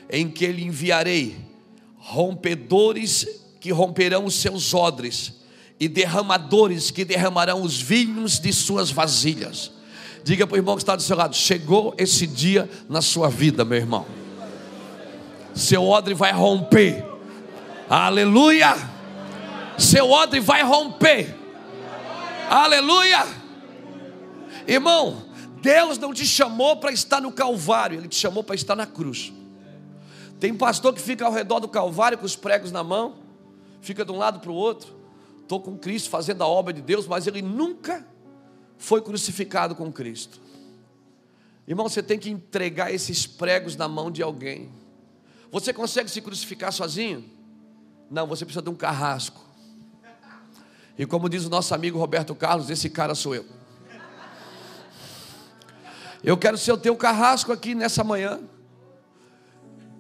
em 0.10 0.30
que 0.30 0.48
lhe 0.48 0.64
enviarei 0.64 1.38
rompedores 1.98 3.28
que 3.60 3.72
romperão 3.72 4.26
os 4.26 4.36
seus 4.36 4.74
odres 4.74 5.34
e 5.80 5.88
derramadores 5.88 6.92
que 6.92 7.06
derramarão 7.06 7.62
os 7.62 7.80
vinhos 7.80 8.40
de 8.40 8.52
suas 8.52 8.92
vasilhas. 8.92 9.72
Diga 10.24 10.46
para 10.46 10.56
o 10.56 10.58
irmão 10.58 10.76
que 10.76 10.82
está 10.82 10.96
do 10.96 11.02
seu 11.02 11.16
lado: 11.16 11.36
chegou 11.36 11.94
esse 11.98 12.28
dia 12.28 12.70
na 12.90 13.02
sua 13.02 13.30
vida, 13.30 13.64
meu 13.64 13.78
irmão. 13.78 14.06
Seu 15.54 15.86
odre 15.86 16.14
vai 16.14 16.32
romper. 16.32 17.06
Aleluia! 17.90 18.76
Seu 19.78 20.10
odre 20.12 20.40
vai 20.40 20.64
romper. 20.64 21.39
Aleluia! 22.50 23.26
Irmão, 24.68 25.26
Deus 25.62 25.98
não 25.98 26.14
te 26.14 26.26
chamou 26.26 26.78
para 26.78 26.92
estar 26.92 27.22
no 27.22 27.32
Calvário, 27.32 28.00
Ele 28.00 28.08
te 28.08 28.16
chamou 28.16 28.44
para 28.44 28.56
estar 28.56 28.76
na 28.76 28.86
cruz. 28.86 29.32
Tem 30.40 30.54
pastor 30.54 30.94
que 30.94 31.02
fica 31.02 31.26
ao 31.26 31.32
redor 31.32 31.60
do 31.60 31.68
Calvário 31.68 32.18
com 32.18 32.26
os 32.26 32.36
pregos 32.36 32.72
na 32.72 32.84
mão, 32.84 33.16
fica 33.82 34.04
de 34.04 34.12
um 34.12 34.18
lado 34.18 34.40
para 34.40 34.52
o 34.52 34.56
outro 34.56 35.00
estou 35.50 35.60
com 35.60 35.76
Cristo 35.76 36.12
fazendo 36.12 36.44
a 36.44 36.48
obra 36.48 36.72
de 36.72 36.80
Deus, 36.80 37.08
mas 37.08 37.26
ele 37.26 37.42
nunca 37.42 38.06
foi 38.78 39.02
crucificado 39.02 39.76
com 39.76 39.92
Cristo. 39.92 40.40
Irmão, 41.68 41.90
você 41.90 42.04
tem 42.04 42.20
que 42.20 42.30
entregar 42.30 42.94
esses 42.94 43.26
pregos 43.26 43.76
na 43.76 43.88
mão 43.88 44.12
de 44.12 44.22
alguém. 44.22 44.72
Você 45.52 45.74
consegue 45.74 46.10
se 46.10 46.22
crucificar 46.22 46.72
sozinho? 46.72 47.26
Não, 48.12 48.28
você 48.28 48.46
precisa 48.46 48.62
de 48.62 48.70
um 48.70 48.76
carrasco. 48.76 49.44
E 51.00 51.06
como 51.06 51.30
diz 51.30 51.46
o 51.46 51.50
nosso 51.50 51.74
amigo 51.74 51.98
Roberto 51.98 52.36
Carlos, 52.36 52.70
esse 52.70 52.90
cara 52.90 53.16
sou 53.16 53.34
eu. 53.34 53.46
Eu 56.22 56.38
quero 56.38 56.58
ser 56.58 56.74
o 56.74 56.78
teu 56.78 56.94
carrasco 56.98 57.54
aqui 57.54 57.74
nessa 57.74 58.04
manhã, 58.04 58.42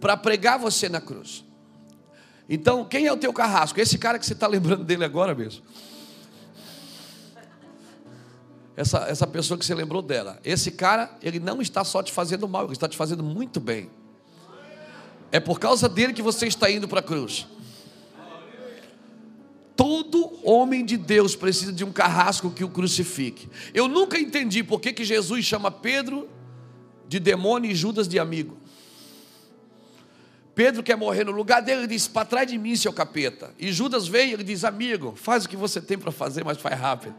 para 0.01 0.17
pregar 0.17 0.59
você 0.59 0.89
na 0.89 0.99
cruz. 0.99 1.45
Então, 2.49 2.83
quem 2.83 3.07
é 3.07 3.13
o 3.13 3.15
teu 3.15 3.31
carrasco? 3.31 3.79
Esse 3.79 3.97
cara 3.97 4.19
que 4.19 4.25
você 4.25 4.33
está 4.33 4.45
lembrando 4.45 4.83
dele 4.83 5.05
agora 5.05 5.33
mesmo. 5.33 5.63
Essa, 8.75 9.05
essa 9.07 9.25
pessoa 9.25 9.57
que 9.57 9.65
você 9.65 9.73
lembrou 9.73 10.01
dela. 10.01 10.37
Esse 10.43 10.69
cara, 10.69 11.17
ele 11.21 11.39
não 11.39 11.61
está 11.61 11.85
só 11.85 12.03
te 12.03 12.11
fazendo 12.11 12.45
mal, 12.45 12.65
ele 12.65 12.73
está 12.73 12.89
te 12.89 12.97
fazendo 12.97 13.23
muito 13.23 13.61
bem. 13.61 13.89
É 15.31 15.39
por 15.39 15.61
causa 15.61 15.87
dele 15.87 16.11
que 16.11 16.21
você 16.21 16.45
está 16.45 16.69
indo 16.69 16.89
para 16.89 16.99
a 16.99 17.03
cruz. 17.03 17.47
Todo 19.79 20.37
homem 20.43 20.83
de 20.83 20.97
Deus 20.97 21.37
precisa 21.37 21.71
de 21.71 21.85
um 21.85 21.91
carrasco 21.93 22.51
que 22.51 22.65
o 22.65 22.69
crucifique. 22.69 23.47
Eu 23.73 23.87
nunca 23.87 24.19
entendi 24.19 24.61
por 24.61 24.81
que, 24.81 24.91
que 24.91 25.05
Jesus 25.05 25.45
chama 25.45 25.71
Pedro 25.71 26.27
de 27.07 27.17
demônio 27.17 27.71
e 27.71 27.73
Judas 27.73 28.05
de 28.05 28.19
amigo. 28.19 28.57
Pedro 30.53 30.83
quer 30.83 30.97
morrer 30.97 31.23
no 31.23 31.31
lugar 31.31 31.61
dele, 31.61 31.83
ele 31.83 31.87
diz: 31.87 32.09
Para 32.09 32.25
trás 32.25 32.45
de 32.45 32.57
mim, 32.57 32.75
seu 32.75 32.91
capeta. 32.91 33.55
E 33.57 33.71
Judas 33.71 34.05
vem 34.05 34.31
e 34.31 34.33
ele 34.33 34.43
diz: 34.43 34.65
Amigo, 34.65 35.13
faz 35.15 35.45
o 35.45 35.49
que 35.49 35.55
você 35.55 35.79
tem 35.79 35.97
para 35.97 36.11
fazer, 36.11 36.43
mas 36.43 36.57
faz 36.57 36.77
rápido. 36.77 37.15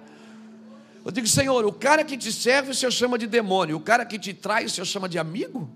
Eu 1.02 1.10
digo: 1.10 1.26
Senhor, 1.26 1.64
o 1.64 1.72
cara 1.72 2.04
que 2.04 2.14
te 2.14 2.30
serve, 2.30 2.72
o 2.72 2.74
Senhor 2.74 2.92
chama 2.92 3.16
de 3.16 3.26
demônio, 3.26 3.78
o 3.78 3.80
cara 3.80 4.04
que 4.04 4.18
te 4.18 4.34
trai, 4.34 4.66
o 4.66 4.68
Senhor 4.68 4.84
chama 4.84 5.08
de 5.08 5.18
amigo? 5.18 5.66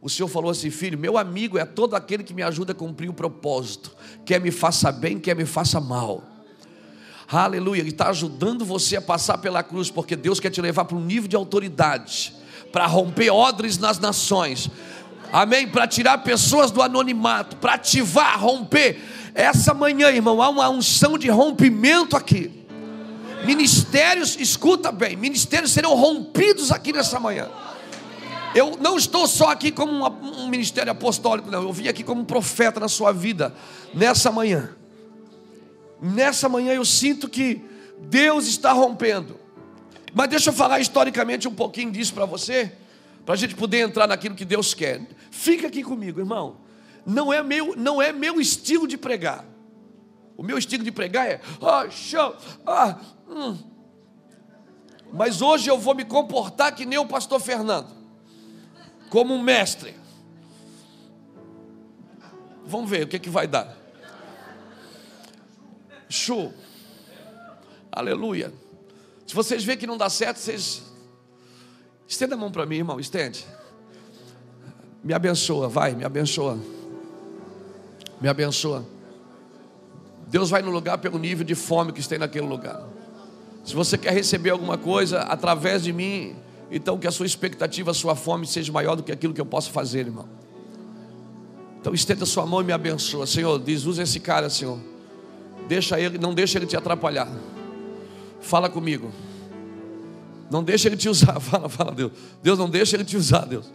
O 0.00 0.08
Senhor 0.08 0.28
falou 0.28 0.50
assim: 0.50 0.70
Filho, 0.70 0.98
meu 0.98 1.18
amigo 1.18 1.58
é 1.58 1.64
todo 1.64 1.94
aquele 1.94 2.22
que 2.22 2.34
me 2.34 2.42
ajuda 2.42 2.72
a 2.72 2.74
cumprir 2.74 3.08
o 3.08 3.14
propósito, 3.14 3.92
quer 4.24 4.40
me 4.40 4.50
faça 4.50 4.90
bem, 4.90 5.18
quer 5.18 5.36
me 5.36 5.44
faça 5.44 5.80
mal. 5.80 6.24
Aleluia, 7.28 7.80
Ele 7.80 7.90
está 7.90 8.08
ajudando 8.08 8.64
você 8.64 8.96
a 8.96 9.00
passar 9.00 9.38
pela 9.38 9.62
cruz, 9.62 9.90
porque 9.90 10.16
Deus 10.16 10.40
quer 10.40 10.50
te 10.50 10.60
levar 10.60 10.84
para 10.84 10.96
um 10.96 11.04
nível 11.04 11.28
de 11.28 11.36
autoridade, 11.36 12.34
para 12.72 12.86
romper 12.86 13.30
odres 13.30 13.78
nas 13.78 13.98
nações 13.98 14.70
amém? 15.32 15.66
Para 15.68 15.86
tirar 15.86 16.18
pessoas 16.18 16.70
do 16.70 16.82
anonimato, 16.82 17.56
para 17.56 17.74
ativar, 17.74 18.38
romper. 18.40 19.00
Essa 19.34 19.72
manhã, 19.72 20.08
irmão, 20.08 20.42
há 20.42 20.48
uma 20.48 20.68
unção 20.68 21.16
de 21.16 21.28
rompimento 21.28 22.16
aqui. 22.16 22.50
Ministérios, 23.44 24.36
escuta 24.38 24.92
bem, 24.92 25.16
ministérios 25.16 25.72
serão 25.72 25.94
rompidos 25.94 26.70
aqui 26.70 26.92
nessa 26.92 27.18
manhã. 27.18 27.48
Eu 28.54 28.76
não 28.80 28.96
estou 28.96 29.26
só 29.26 29.50
aqui 29.50 29.70
como 29.70 29.92
um 30.02 30.48
ministério 30.48 30.90
apostólico, 30.90 31.50
não. 31.50 31.62
Eu 31.62 31.72
vim 31.72 31.88
aqui 31.88 32.02
como 32.02 32.22
um 32.22 32.24
profeta 32.24 32.80
na 32.80 32.88
sua 32.88 33.12
vida, 33.12 33.54
nessa 33.94 34.32
manhã. 34.32 34.70
Nessa 36.00 36.48
manhã 36.48 36.72
eu 36.72 36.84
sinto 36.84 37.28
que 37.28 37.62
Deus 37.98 38.46
está 38.46 38.72
rompendo. 38.72 39.38
Mas 40.12 40.28
deixa 40.28 40.50
eu 40.50 40.54
falar 40.54 40.80
historicamente 40.80 41.46
um 41.46 41.54
pouquinho 41.54 41.92
disso 41.92 42.12
para 42.12 42.24
você 42.24 42.72
para 43.24 43.34
a 43.34 43.36
gente 43.36 43.54
poder 43.54 43.78
entrar 43.78 44.06
naquilo 44.06 44.34
que 44.34 44.44
Deus 44.44 44.74
quer. 44.74 45.00
Fica 45.30 45.66
aqui 45.68 45.82
comigo, 45.82 46.18
irmão. 46.18 46.56
Não 47.06 47.32
é 47.32 47.42
meu, 47.42 47.76
não 47.76 48.00
é 48.00 48.12
meu 48.12 48.40
estilo 48.40 48.88
de 48.88 48.98
pregar. 48.98 49.44
O 50.36 50.42
meu 50.42 50.58
estilo 50.58 50.82
de 50.82 50.90
pregar 50.90 51.28
é, 51.28 51.40
ah, 51.60 51.88
show, 51.90 52.34
ah, 52.66 52.98
hum. 53.28 53.56
Mas 55.12 55.42
hoje 55.42 55.68
eu 55.68 55.78
vou 55.78 55.94
me 55.94 56.04
comportar 56.04 56.74
que 56.74 56.86
nem 56.86 56.98
o 56.98 57.06
pastor 57.06 57.40
Fernando, 57.40 57.88
como 59.10 59.34
um 59.34 59.42
mestre. 59.42 59.94
Vamos 62.64 62.88
ver 62.88 63.04
o 63.04 63.08
que, 63.08 63.16
é 63.16 63.18
que 63.18 63.28
vai 63.28 63.46
dar. 63.46 63.76
Show. 66.08 66.54
Aleluia. 67.90 68.52
Se 69.26 69.34
vocês 69.34 69.64
verem 69.64 69.80
que 69.80 69.86
não 69.86 69.98
dá 69.98 70.08
certo, 70.08 70.38
vocês 70.38 70.90
Estenda 72.10 72.34
a 72.34 72.38
mão 72.38 72.50
para 72.50 72.66
mim, 72.66 72.78
irmão, 72.78 72.98
estende. 72.98 73.46
Me 75.02 75.14
abençoa, 75.14 75.68
vai, 75.68 75.94
me 75.94 76.04
abençoa. 76.04 76.58
Me 78.20 78.28
abençoa. 78.28 78.84
Deus 80.26 80.50
vai 80.50 80.60
no 80.60 80.72
lugar 80.72 80.98
pelo 80.98 81.20
nível 81.20 81.44
de 81.44 81.54
fome 81.54 81.92
que 81.92 82.06
tem 82.06 82.18
naquele 82.18 82.48
lugar. 82.48 82.84
Se 83.64 83.76
você 83.76 83.96
quer 83.96 84.12
receber 84.12 84.50
alguma 84.50 84.76
coisa 84.76 85.20
através 85.20 85.84
de 85.84 85.92
mim, 85.92 86.34
então 86.70 86.98
que 86.98 87.06
a 87.06 87.10
sua 87.10 87.26
expectativa, 87.26 87.90
a 87.90 87.94
sua 87.94 88.14
fome 88.14 88.46
seja 88.46 88.72
maior 88.72 88.94
do 88.94 89.02
que 89.02 89.10
aquilo 89.10 89.34
que 89.34 89.40
eu 89.40 89.46
posso 89.46 89.70
fazer, 89.70 90.06
irmão. 90.06 90.28
Então 91.80 91.94
estenda 91.94 92.26
sua 92.26 92.46
mão 92.46 92.60
e 92.60 92.64
me 92.64 92.72
abençoa, 92.72 93.26
Senhor. 93.26 93.58
Diz, 93.58 93.86
usa 93.86 94.02
esse 94.02 94.20
cara, 94.20 94.50
Senhor. 94.50 94.78
Deixa 95.66 95.98
ele, 95.98 96.18
não 96.18 96.34
deixa 96.34 96.58
ele 96.58 96.66
te 96.66 96.76
atrapalhar. 96.76 97.28
Fala 98.40 98.68
comigo. 98.68 99.10
Não 100.50 100.62
deixa 100.62 100.88
ele 100.88 100.96
te 100.96 101.08
usar. 101.08 101.38
Fala, 101.40 101.68
fala, 101.68 101.92
Deus. 101.92 102.12
Deus 102.42 102.58
não 102.58 102.68
deixa 102.68 102.96
ele 102.96 103.04
te 103.04 103.16
usar, 103.16 103.46
Deus. 103.46 103.72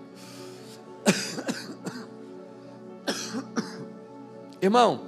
Irmão, 4.62 5.02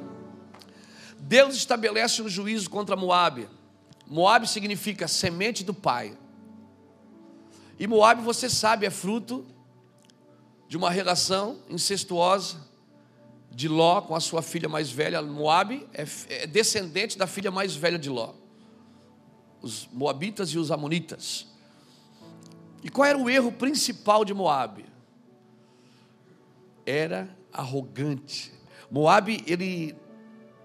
Deus 1.20 1.56
estabelece 1.56 2.22
um 2.22 2.30
juízo 2.30 2.70
contra 2.70 2.96
Moabe. 2.96 3.50
Moabe 4.08 4.48
significa 4.48 5.08
semente 5.08 5.64
do 5.64 5.74
pai. 5.74 6.18
E 7.80 7.86
Moabe, 7.86 8.22
você 8.22 8.50
sabe, 8.50 8.86
é 8.86 8.90
fruto 8.90 9.46
de 10.68 10.76
uma 10.76 10.90
relação 10.90 11.60
incestuosa 11.70 12.66
de 13.52 13.68
Ló 13.68 14.02
com 14.02 14.16
a 14.16 14.20
sua 14.20 14.42
filha 14.42 14.68
mais 14.68 14.90
velha. 14.90 15.22
Moabe 15.22 15.88
é, 15.94 16.06
é 16.30 16.48
descendente 16.48 17.18
da 17.18 17.28
filha 17.28 17.50
mais 17.52 17.76
velha 17.76 17.98
de 17.98 18.10
Ló. 18.10 18.34
Os 19.62 19.88
moabitas 19.92 20.50
e 20.50 20.58
os 20.58 20.72
amonitas. 20.72 21.48
E 22.84 22.90
qual 22.90 23.06
era 23.06 23.18
o 23.18 23.30
erro 23.30 23.52
principal 23.52 24.24
de 24.24 24.34
Moabe? 24.34 24.86
Era 26.86 27.36
arrogante. 27.52 28.54
Moabe, 28.92 29.44
ele 29.48 29.96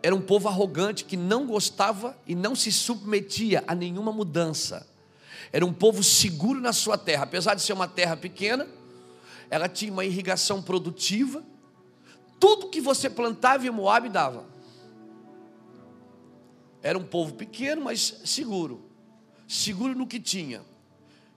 era 0.02 0.14
um 0.14 0.20
povo 0.20 0.48
arrogante 0.48 1.04
que 1.04 1.16
não 1.16 1.46
gostava 1.46 2.16
e 2.26 2.34
não 2.34 2.54
se 2.54 2.70
submetia 2.70 3.64
a 3.66 3.74
nenhuma 3.74 4.12
mudança. 4.12 4.86
Era 5.50 5.64
um 5.64 5.72
povo 5.72 6.02
seguro 6.02 6.60
na 6.60 6.72
sua 6.72 6.98
terra, 6.98 7.24
apesar 7.24 7.54
de 7.54 7.62
ser 7.62 7.72
uma 7.72 7.88
terra 7.88 8.16
pequena, 8.16 8.68
ela 9.48 9.68
tinha 9.68 9.92
uma 9.92 10.04
irrigação 10.04 10.62
produtiva. 10.62 11.42
Tudo 12.38 12.68
que 12.68 12.80
você 12.80 13.08
plantava 13.08 13.66
em 13.66 13.70
Moab 13.70 14.08
dava. 14.08 14.44
Era 16.82 16.98
um 16.98 17.04
povo 17.04 17.34
pequeno, 17.34 17.82
mas 17.82 18.20
seguro. 18.24 18.84
Seguro 19.46 19.94
no 19.94 20.06
que 20.06 20.20
tinha. 20.20 20.62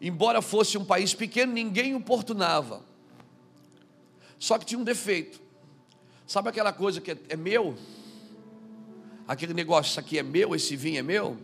Embora 0.01 0.41
fosse 0.41 0.77
um 0.77 0.85
país 0.85 1.13
pequeno, 1.13 1.53
ninguém 1.53 1.91
importunava. 1.91 2.83
Só 4.37 4.57
que 4.57 4.65
tinha 4.65 4.79
um 4.79 4.83
defeito. 4.83 5.41
Sabe 6.27 6.49
aquela 6.49 6.73
coisa 6.73 6.99
que 6.99 7.11
é, 7.11 7.17
é 7.29 7.35
meu? 7.35 7.77
aquele 9.27 9.53
negócio, 9.53 9.89
isso 9.89 9.99
aqui 9.99 10.19
é 10.19 10.23
meu, 10.23 10.55
esse 10.55 10.75
vinho 10.75 10.99
é 10.99 11.03
meu. 11.03 11.37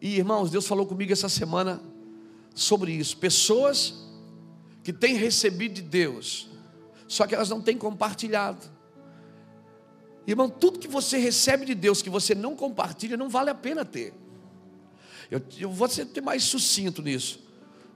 E 0.00 0.16
irmãos, 0.16 0.50
Deus 0.50 0.66
falou 0.66 0.86
comigo 0.86 1.12
essa 1.12 1.28
semana 1.28 1.80
sobre 2.54 2.92
isso. 2.92 3.16
Pessoas 3.16 3.94
que 4.82 4.92
têm 4.92 5.14
recebido 5.14 5.74
de 5.74 5.82
Deus, 5.82 6.48
só 7.06 7.26
que 7.26 7.34
elas 7.34 7.50
não 7.50 7.60
têm 7.60 7.76
compartilhado. 7.76 8.66
Irmão, 10.26 10.48
tudo 10.48 10.78
que 10.78 10.88
você 10.88 11.18
recebe 11.18 11.66
de 11.66 11.74
Deus 11.74 12.02
que 12.02 12.10
você 12.10 12.34
não 12.34 12.54
compartilha, 12.54 13.16
não 13.16 13.28
vale 13.28 13.50
a 13.50 13.54
pena 13.54 13.84
ter. 13.84 14.14
Eu, 15.30 15.42
eu 15.58 15.70
vou 15.70 15.88
ser 15.88 16.08
mais 16.22 16.44
sucinto 16.44 17.02
nisso. 17.02 17.40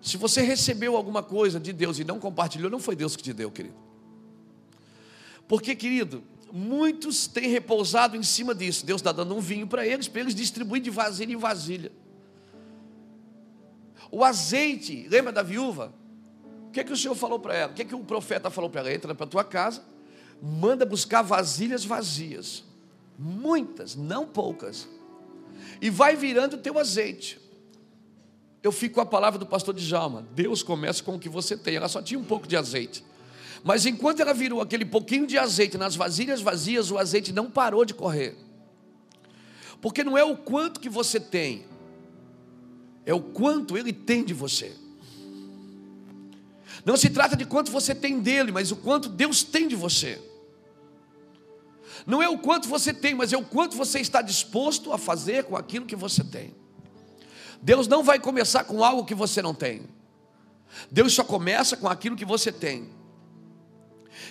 Se 0.00 0.16
você 0.16 0.42
recebeu 0.42 0.96
alguma 0.96 1.23
coisa 1.23 1.58
de 1.58 1.73
Deus 1.73 1.99
e 1.99 2.04
não 2.04 2.20
compartilhou, 2.20 2.70
não 2.70 2.78
foi 2.78 2.94
Deus 2.94 3.16
que 3.16 3.23
te 3.23 3.32
deu, 3.32 3.50
querido. 3.50 3.76
Porque, 5.49 5.75
querido, 5.75 6.23
muitos 6.56 7.26
têm 7.26 7.49
repousado 7.49 8.16
em 8.16 8.23
cima 8.23 8.54
disso. 8.54 8.87
Deus 8.87 9.00
está 9.00 9.11
dando 9.11 9.34
um 9.34 9.40
vinho 9.40 9.66
para 9.66 9.84
eles, 9.84 10.06
para 10.06 10.20
eles 10.20 10.37
distribuir 10.37 10.80
de 10.80 10.88
vasilha 10.88 11.32
em 11.32 11.37
vasilha. 11.37 11.90
O 14.08 14.23
azeite, 14.23 15.08
lembra 15.08 15.32
da 15.32 15.42
viúva? 15.42 15.92
O 16.68 16.70
que 16.70 16.78
é 16.78 16.84
que 16.84 16.92
o 16.92 16.96
Senhor 16.96 17.16
falou 17.16 17.40
para 17.40 17.56
ela? 17.56 17.73
O 17.73 17.75
que 17.75 17.82
é 17.82 17.84
que 17.84 17.94
o 17.94 18.04
profeta 18.04 18.50
falou 18.50 18.70
para 18.70 18.82
ela? 18.82 18.94
Entra 18.94 19.12
para 19.16 19.26
a 19.26 19.28
tua 19.28 19.42
casa, 19.42 19.82
manda 20.40 20.87
buscar 20.87 21.23
vasilhas 21.23 21.84
vazias, 21.84 22.62
muitas, 23.18 23.96
não 23.96 24.25
poucas, 24.25 24.88
e 25.80 25.90
vai 25.90 26.14
virando 26.14 26.54
o 26.54 26.58
teu 26.58 26.78
azeite. 26.78 27.40
Eu 28.62 28.70
fico 28.70 28.94
com 28.94 29.00
a 29.00 29.06
palavra 29.06 29.40
do 29.40 29.46
pastor 29.46 29.75
Djalma: 29.75 30.25
Deus 30.32 30.62
começa 30.62 31.02
com 31.02 31.16
o 31.16 31.18
que 31.18 31.28
você 31.28 31.56
tem. 31.56 31.75
Ela 31.75 31.88
só 31.88 32.00
tinha 32.00 32.18
um 32.18 32.25
pouco 32.25 32.46
de 32.46 32.56
azeite. 32.56 33.04
Mas 33.64 33.87
enquanto 33.87 34.21
ela 34.21 34.35
virou 34.35 34.61
aquele 34.61 34.85
pouquinho 34.85 35.26
de 35.26 35.38
azeite 35.38 35.78
nas 35.78 35.97
vasilhas 35.97 36.42
vazias, 36.42 36.91
o 36.91 36.99
azeite 36.99 37.32
não 37.32 37.50
parou 37.50 37.86
de 37.86 37.95
correr. 37.95 38.36
Porque 39.80 40.04
não 40.04 40.19
é 40.19 40.23
o 40.23 40.36
quanto 40.36 40.78
que 40.78 40.88
você 40.91 41.19
tem, 41.19 41.65
é 43.06 43.15
o 43.15 43.21
quanto 43.21 43.78
ele 43.78 43.91
tem 43.91 44.23
de 44.23 44.34
você. 44.34 44.76
Não 46.84 46.95
se 46.99 47.08
trata 47.08 47.34
de 47.34 47.47
quanto 47.47 47.73
você 47.73 47.95
tem 47.95 48.21
dele, 48.21 48.52
mas 48.52 48.71
o 48.71 48.76
quanto 48.76 49.08
Deus 49.08 49.43
tem 49.43 49.67
de 49.67 49.75
você. 49.75 50.21
Não 52.06 52.23
é 52.23 52.28
o 52.28 52.36
quanto 52.36 52.69
você 52.69 52.93
tem, 52.93 53.15
mas 53.15 53.32
é 53.32 53.38
o 53.38 53.45
quanto 53.45 53.78
você 53.78 53.99
está 53.99 54.21
disposto 54.21 54.93
a 54.93 54.99
fazer 54.99 55.45
com 55.45 55.56
aquilo 55.56 55.86
que 55.86 55.97
você 55.97 56.23
tem. 56.23 56.54
Deus 57.62 57.88
não 57.88 58.02
vai 58.02 58.19
começar 58.19 58.65
com 58.65 58.84
algo 58.84 59.06
que 59.06 59.15
você 59.15 59.41
não 59.41 59.54
tem. 59.54 59.88
Deus 60.91 61.15
só 61.15 61.25
começa 61.25 61.78
com 61.78 61.88
aquilo 61.88 62.15
que 62.15 62.26
você 62.26 62.52
tem. 62.52 62.91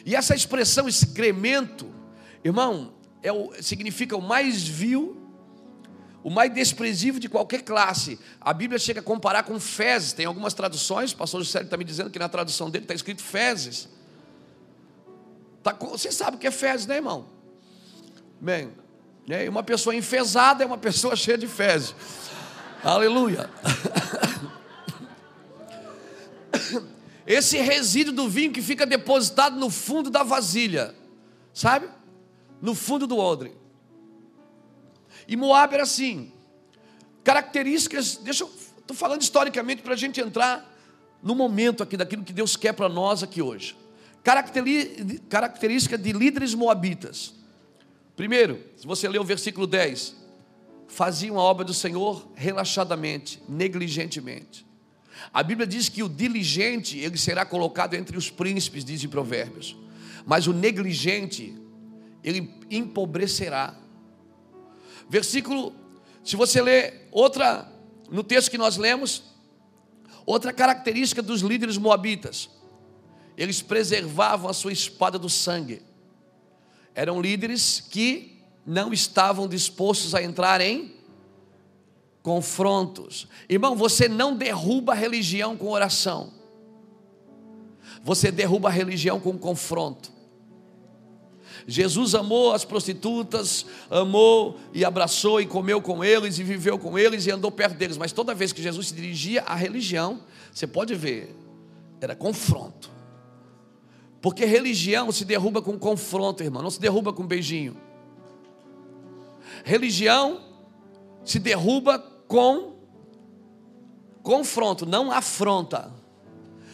E 0.05 0.15
essa 0.15 0.35
expressão 0.35 0.87
excremento, 0.87 1.89
irmão, 2.43 2.93
é 3.21 3.31
o, 3.31 3.53
significa 3.61 4.17
o 4.17 4.21
mais 4.21 4.67
vil, 4.67 5.17
o 6.23 6.29
mais 6.29 6.53
desprezível 6.53 7.19
de 7.19 7.27
qualquer 7.27 7.63
classe. 7.63 8.19
A 8.39 8.53
Bíblia 8.53 8.79
chega 8.79 8.99
a 8.99 9.03
comparar 9.03 9.43
com 9.43 9.59
fezes. 9.59 10.13
Tem 10.13 10.25
algumas 10.25 10.53
traduções, 10.53 11.11
o 11.11 11.17
pastor 11.17 11.43
Juscelio 11.43 11.65
está 11.65 11.77
me 11.77 11.83
dizendo 11.83 12.09
que 12.09 12.19
na 12.19 12.29
tradução 12.29 12.69
dele 12.69 12.85
está 12.85 12.93
escrito 12.93 13.21
fezes. 13.21 13.89
Tá, 15.61 15.73
você 15.73 16.11
sabe 16.11 16.37
o 16.37 16.39
que 16.39 16.47
é 16.47 16.51
fezes, 16.51 16.85
né, 16.85 16.95
irmão? 16.95 17.25
Bem, 18.39 18.71
né, 19.25 19.47
uma 19.47 19.63
pessoa 19.63 19.95
enfesada 19.95 20.63
é 20.63 20.67
uma 20.67 20.77
pessoa 20.77 21.15
cheia 21.15 21.37
de 21.37 21.47
fezes. 21.47 21.95
Aleluia. 22.83 23.49
esse 27.25 27.57
resíduo 27.57 28.13
do 28.13 28.29
vinho 28.29 28.51
que 28.51 28.61
fica 28.61 28.85
depositado 28.85 29.59
no 29.59 29.69
fundo 29.69 30.09
da 30.09 30.23
vasilha, 30.23 30.93
sabe? 31.53 31.87
No 32.61 32.75
fundo 32.75 33.07
do 33.07 33.17
odre. 33.17 33.53
E 35.27 35.35
Moab 35.35 35.73
era 35.73 35.83
assim. 35.83 36.31
Características, 37.23 38.17
deixa 38.17 38.43
eu, 38.43 38.51
estou 38.79 38.95
falando 38.95 39.21
historicamente 39.21 39.81
para 39.81 39.93
a 39.93 39.97
gente 39.97 40.19
entrar 40.19 40.69
no 41.21 41.33
momento 41.33 41.81
aqui 41.81 41.95
daquilo 41.95 42.23
que 42.23 42.33
Deus 42.33 42.57
quer 42.57 42.73
para 42.73 42.89
nós 42.89 43.23
aqui 43.23 43.41
hoje. 43.41 43.77
Característica 45.29 45.97
de 45.97 46.11
líderes 46.11 46.53
moabitas. 46.53 47.33
Primeiro, 48.15 48.61
se 48.75 48.85
você 48.85 49.07
ler 49.07 49.19
o 49.19 49.23
versículo 49.23 49.65
10, 49.65 50.15
faziam 50.87 51.39
a 51.39 51.41
obra 51.41 51.63
do 51.63 51.73
Senhor 51.73 52.27
relaxadamente, 52.35 53.41
negligentemente. 53.47 54.65
A 55.33 55.43
Bíblia 55.43 55.67
diz 55.67 55.89
que 55.89 56.03
o 56.03 56.09
diligente, 56.09 56.97
ele 56.97 57.17
será 57.17 57.45
colocado 57.45 57.93
entre 57.93 58.17
os 58.17 58.29
príncipes, 58.29 58.83
diz 58.83 59.03
em 59.03 59.07
Provérbios. 59.07 59.75
Mas 60.25 60.47
o 60.47 60.53
negligente, 60.53 61.55
ele 62.23 62.53
empobrecerá. 62.69 63.75
Versículo, 65.09 65.75
se 66.23 66.35
você 66.35 66.61
ler 66.61 67.07
outra, 67.11 67.71
no 68.09 68.23
texto 68.23 68.49
que 68.49 68.57
nós 68.57 68.77
lemos, 68.77 69.23
outra 70.25 70.53
característica 70.53 71.21
dos 71.21 71.41
líderes 71.41 71.77
moabitas, 71.77 72.49
eles 73.37 73.61
preservavam 73.61 74.49
a 74.49 74.53
sua 74.53 74.71
espada 74.71 75.19
do 75.19 75.29
sangue. 75.29 75.81
Eram 76.95 77.19
líderes 77.21 77.81
que 77.81 78.41
não 78.65 78.93
estavam 78.93 79.47
dispostos 79.47 80.15
a 80.15 80.23
entrar 80.23 80.61
em 80.61 80.95
confrontos. 82.23 83.27
Irmão, 83.49 83.75
você 83.75 84.07
não 84.07 84.35
derruba 84.35 84.93
a 84.93 84.95
religião 84.95 85.57
com 85.57 85.69
oração. 85.69 86.31
Você 88.01 88.31
derruba 88.31 88.69
a 88.69 88.71
religião 88.71 89.19
com 89.19 89.37
confronto. 89.37 90.11
Jesus 91.67 92.15
amou 92.15 92.53
as 92.53 92.65
prostitutas, 92.65 93.65
amou 93.89 94.57
e 94.73 94.83
abraçou 94.83 95.39
e 95.39 95.45
comeu 95.45 95.81
com 95.81 96.03
eles 96.03 96.39
e 96.39 96.43
viveu 96.43 96.79
com 96.79 96.97
eles 96.97 97.25
e 97.25 97.31
andou 97.31 97.51
perto 97.51 97.77
deles, 97.77 97.97
mas 97.97 98.11
toda 98.11 98.33
vez 98.33 98.51
que 98.51 98.61
Jesus 98.61 98.87
se 98.87 98.93
dirigia 98.93 99.43
à 99.43 99.55
religião, 99.55 100.21
você 100.51 100.67
pode 100.67 100.93
ver, 100.95 101.33
era 102.01 102.15
confronto. 102.15 102.91
Porque 104.21 104.43
religião 104.45 105.11
se 105.11 105.23
derruba 105.23 105.61
com 105.61 105.77
confronto, 105.77 106.43
irmão, 106.43 106.61
não 106.61 106.69
se 106.69 106.81
derruba 106.81 107.13
com 107.13 107.25
beijinho. 107.25 107.77
Religião 109.63 110.41
se 111.23 111.39
derruba 111.39 112.12
com 112.33 112.73
confronto, 114.23 114.87
não 114.87 115.11
afronta. 115.11 115.93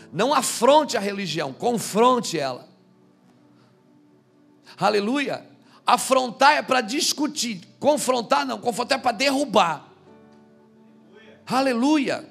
Não 0.09 0.33
afronte 0.33 0.95
a 0.95 1.01
religião, 1.01 1.51
confronte 1.51 2.39
ela. 2.39 2.65
Aleluia. 4.77 5.45
Afrontar 5.85 6.53
é 6.53 6.61
para 6.61 6.79
discutir, 6.79 7.59
confrontar 7.77 8.45
não, 8.45 8.57
confrontar 8.57 8.99
é 8.99 9.01
para 9.01 9.11
derrubar. 9.11 9.85
Aleluia. 11.45 12.25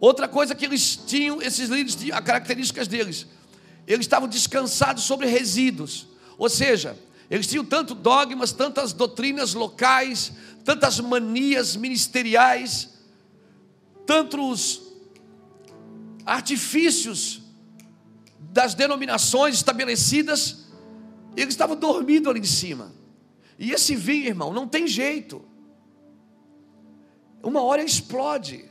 Outra 0.00 0.26
coisa 0.26 0.54
que 0.54 0.64
eles 0.64 0.96
tinham, 0.96 1.42
esses 1.42 1.68
líderes 1.68 1.96
tinham, 1.96 2.16
as 2.16 2.24
características 2.24 2.88
deles, 2.88 3.26
eles 3.86 4.06
estavam 4.06 4.26
descansados 4.26 5.04
sobre 5.04 5.26
resíduos, 5.26 6.06
ou 6.38 6.48
seja, 6.48 6.96
eles 7.30 7.46
tinham 7.46 7.64
tanto 7.64 7.94
dogmas, 7.94 8.52
tantas 8.52 8.92
doutrinas 8.92 9.52
locais, 9.52 10.32
tantas 10.64 10.98
manias 10.98 11.76
ministeriais, 11.76 12.94
tantos 14.06 14.82
artifícios 16.24 17.42
das 18.38 18.74
denominações 18.74 19.56
estabelecidas, 19.56 20.64
eles 21.36 21.54
estavam 21.54 21.76
dormindo 21.76 22.30
ali 22.30 22.40
em 22.40 22.44
cima. 22.44 22.92
E 23.58 23.72
esse 23.72 23.94
vinho, 23.94 24.26
irmão, 24.26 24.52
não 24.52 24.66
tem 24.66 24.86
jeito. 24.86 25.44
Uma 27.42 27.62
hora 27.62 27.82
explode. 27.82 28.64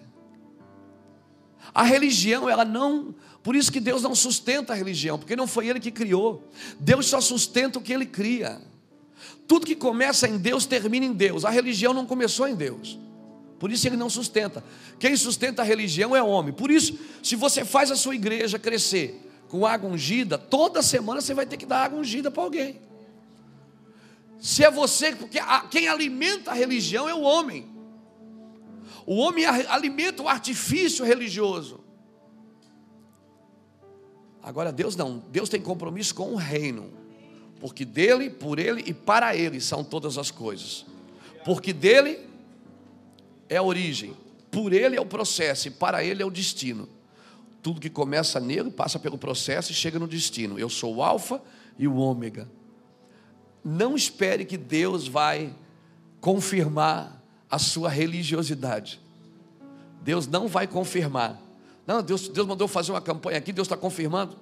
A 1.73 1.83
religião, 1.83 2.49
ela 2.49 2.65
não. 2.65 3.13
Por 3.43 3.55
isso 3.55 3.71
que 3.71 3.79
Deus 3.79 4.01
não 4.01 4.15
sustenta 4.15 4.73
a 4.73 4.75
religião, 4.75 5.19
porque 5.19 5.35
não 5.35 5.47
foi 5.47 5.67
Ele 5.67 5.79
que 5.79 5.91
criou. 5.91 6.49
Deus 6.79 7.05
só 7.05 7.21
sustenta 7.21 7.77
o 7.77 7.81
que 7.81 7.93
Ele 7.93 8.05
cria. 8.05 8.61
Tudo 9.53 9.67
que 9.67 9.75
começa 9.75 10.27
em 10.27 10.39
Deus 10.39 10.65
termina 10.65 11.05
em 11.05 11.13
Deus. 11.13 11.45
A 11.45 11.51
religião 11.51 11.93
não 11.93 12.07
começou 12.07 12.47
em 12.47 12.55
Deus. 12.55 12.97
Por 13.59 13.71
isso 13.71 13.87
ele 13.87 13.95
não 13.95 14.09
sustenta. 14.09 14.63
Quem 14.97 15.15
sustenta 15.15 15.61
a 15.61 15.65
religião 15.65 16.15
é 16.15 16.23
homem. 16.23 16.51
Por 16.51 16.71
isso, 16.71 16.97
se 17.21 17.35
você 17.35 17.63
faz 17.63 17.91
a 17.91 17.95
sua 17.95 18.15
igreja 18.15 18.57
crescer 18.57 19.29
com 19.47 19.63
água 19.63 19.87
ungida, 19.87 20.39
toda 20.39 20.81
semana 20.81 21.21
você 21.21 21.35
vai 21.35 21.45
ter 21.45 21.57
que 21.57 21.67
dar 21.67 21.83
água 21.83 21.99
ungida 21.99 22.31
para 22.31 22.41
alguém. 22.41 22.81
Se 24.39 24.63
é 24.63 24.71
você, 24.71 25.15
porque 25.15 25.37
quem 25.69 25.87
alimenta 25.87 26.49
a 26.49 26.55
religião 26.55 27.07
é 27.07 27.13
o 27.13 27.21
homem. 27.21 27.69
O 29.05 29.17
homem 29.17 29.45
alimenta 29.45 30.23
o 30.23 30.27
artifício 30.27 31.05
religioso. 31.05 31.79
Agora 34.41 34.71
Deus 34.71 34.95
não, 34.95 35.19
Deus 35.29 35.47
tem 35.47 35.61
compromisso 35.61 36.15
com 36.15 36.33
o 36.33 36.37
reino, 36.37 37.02
porque 37.63 37.85
dele, 37.85 38.29
por 38.29 38.59
ele 38.59 38.83
e 38.85 38.93
para 38.93 39.37
ele 39.37 39.61
são 39.61 39.85
todas 39.85 40.17
as 40.17 40.29
coisas. 40.29 40.85
Porque 41.45 41.71
dele 41.71 42.19
é 43.47 43.55
a 43.55 43.63
origem, 43.63 44.13
por 44.51 44.73
ele 44.73 44.97
é 44.97 44.99
o 44.99 45.05
processo 45.05 45.69
e 45.69 45.71
para 45.71 46.03
ele 46.03 46.21
é 46.21 46.25
o 46.25 46.29
destino. 46.29 46.89
Tudo 47.61 47.79
que 47.79 47.89
começa 47.89 48.37
nele 48.37 48.69
passa 48.69 48.99
pelo 48.99 49.17
processo 49.17 49.71
e 49.71 49.75
chega 49.75 49.97
no 49.97 50.09
destino. 50.09 50.59
Eu 50.59 50.67
sou 50.67 50.95
o 50.95 51.01
alfa 51.01 51.41
e 51.79 51.87
o 51.87 51.95
ômega. 51.95 52.49
Não 53.63 53.95
espere 53.95 54.43
que 54.43 54.57
Deus 54.57 55.07
vai 55.07 55.55
confirmar 56.19 57.23
a 57.49 57.57
sua 57.57 57.87
religiosidade. 57.87 58.99
Deus 60.01 60.27
não 60.27 60.49
vai 60.49 60.67
confirmar. 60.67 61.41
Não, 61.87 62.03
Deus, 62.03 62.27
Deus 62.27 62.45
mandou 62.45 62.67
fazer 62.67 62.91
uma 62.91 62.99
campanha 62.99 63.37
aqui, 63.37 63.53
Deus 63.53 63.67
está 63.67 63.77
confirmando. 63.77 64.37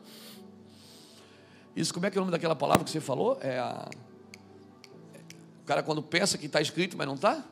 Isso, 1.76 1.94
como 1.94 2.06
é 2.06 2.12
que 2.12 2.18
é 2.18 2.22
o 2.22 2.24
nome 2.24 2.32
daquela 2.32 2.56
palavra 2.56 2.84
que 2.84 2.90
você 2.90 3.00
falou? 3.00 3.38
É 3.42 3.58
a. 3.60 3.90
O 5.62 5.66
cara 5.66 5.82
quando 5.84 6.04
pensa 6.04 6.38
que 6.38 6.48
está 6.48 6.62
escrito, 6.62 6.98
mas 6.98 7.08
não 7.08 7.16
está? 7.16 7.46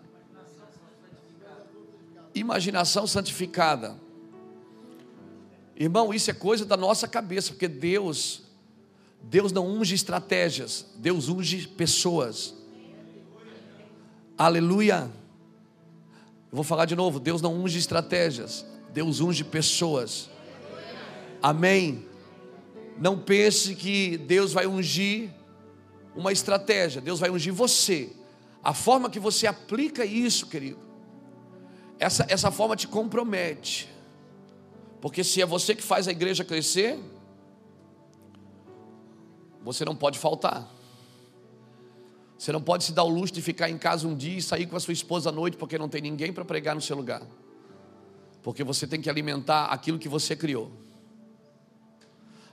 Imaginação 2.36 3.08
santificada. 3.08 3.96
Irmão, 5.76 6.14
isso 6.14 6.30
é 6.30 6.34
coisa 6.34 6.66
da 6.66 6.76
nossa 6.76 7.08
cabeça, 7.08 7.52
porque 7.52 7.68
Deus, 7.68 8.42
Deus 9.22 9.54
não 9.54 9.66
unge 9.66 9.96
estratégias, 9.96 10.86
Deus 10.98 11.30
unge 11.30 11.68
pessoas. 11.68 12.54
Aleluia. 14.38 15.10
Eu 16.52 16.56
vou 16.56 16.64
falar 16.64 16.86
de 16.86 16.96
novo: 16.96 17.20
Deus 17.20 17.42
não 17.42 17.56
unge 17.56 17.78
estratégias, 17.78 18.66
Deus 18.92 19.22
unge 19.22 19.44
pessoas. 19.46 20.30
Amém. 21.42 22.09
Não 23.00 23.18
pense 23.18 23.76
que 23.76 24.18
Deus 24.18 24.52
vai 24.52 24.68
ungir 24.68 25.30
uma 26.14 26.34
estratégia, 26.34 27.00
Deus 27.00 27.20
vai 27.20 27.30
ungir 27.30 27.54
você. 27.54 28.12
A 28.62 28.74
forma 28.74 29.10
que 29.10 29.20
você 29.20 29.48
aplica 29.48 30.04
isso, 30.04 30.48
querido, 30.48 30.80
essa, 31.98 32.26
essa 32.28 32.52
forma 32.52 32.76
te 32.76 32.90
compromete. 32.90 33.90
Porque 35.00 35.24
se 35.24 35.42
é 35.42 35.46
você 35.46 35.74
que 35.74 35.82
faz 35.82 36.10
a 36.10 36.12
igreja 36.12 36.44
crescer, 36.44 37.00
você 39.64 39.86
não 39.86 39.96
pode 39.96 40.20
faltar. 40.20 40.70
Você 42.38 42.52
não 42.52 42.62
pode 42.62 42.84
se 42.84 42.92
dar 42.92 43.04
o 43.04 43.10
luxo 43.10 43.34
de 43.34 43.42
ficar 43.42 43.70
em 43.70 43.78
casa 43.78 44.08
um 44.08 44.16
dia 44.16 44.38
e 44.38 44.42
sair 44.42 44.66
com 44.66 44.76
a 44.76 44.80
sua 44.80 44.94
esposa 44.94 45.30
à 45.30 45.32
noite 45.32 45.56
porque 45.56 45.78
não 45.78 45.88
tem 45.88 46.02
ninguém 46.02 46.34
para 46.34 46.44
pregar 46.44 46.76
no 46.76 46.82
seu 46.82 46.98
lugar. 46.98 47.22
Porque 48.44 48.62
você 48.62 48.86
tem 48.86 49.00
que 49.00 49.10
alimentar 49.10 49.66
aquilo 49.66 49.98
que 49.98 50.10
você 50.10 50.36
criou. 50.36 50.89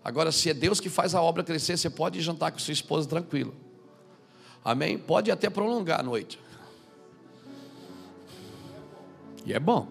Agora, 0.06 0.30
se 0.30 0.48
é 0.48 0.54
Deus 0.54 0.78
que 0.78 0.88
faz 0.88 1.16
a 1.16 1.20
obra 1.20 1.42
crescer, 1.42 1.76
você 1.76 1.90
pode 1.90 2.20
jantar 2.20 2.52
com 2.52 2.60
sua 2.60 2.72
esposa 2.72 3.08
tranquilo. 3.08 3.52
Amém? 4.64 4.96
Pode 4.96 5.32
até 5.32 5.50
prolongar 5.50 5.98
a 5.98 6.02
noite. 6.04 6.38
E 9.44 9.52
é 9.52 9.58
bom. 9.58 9.88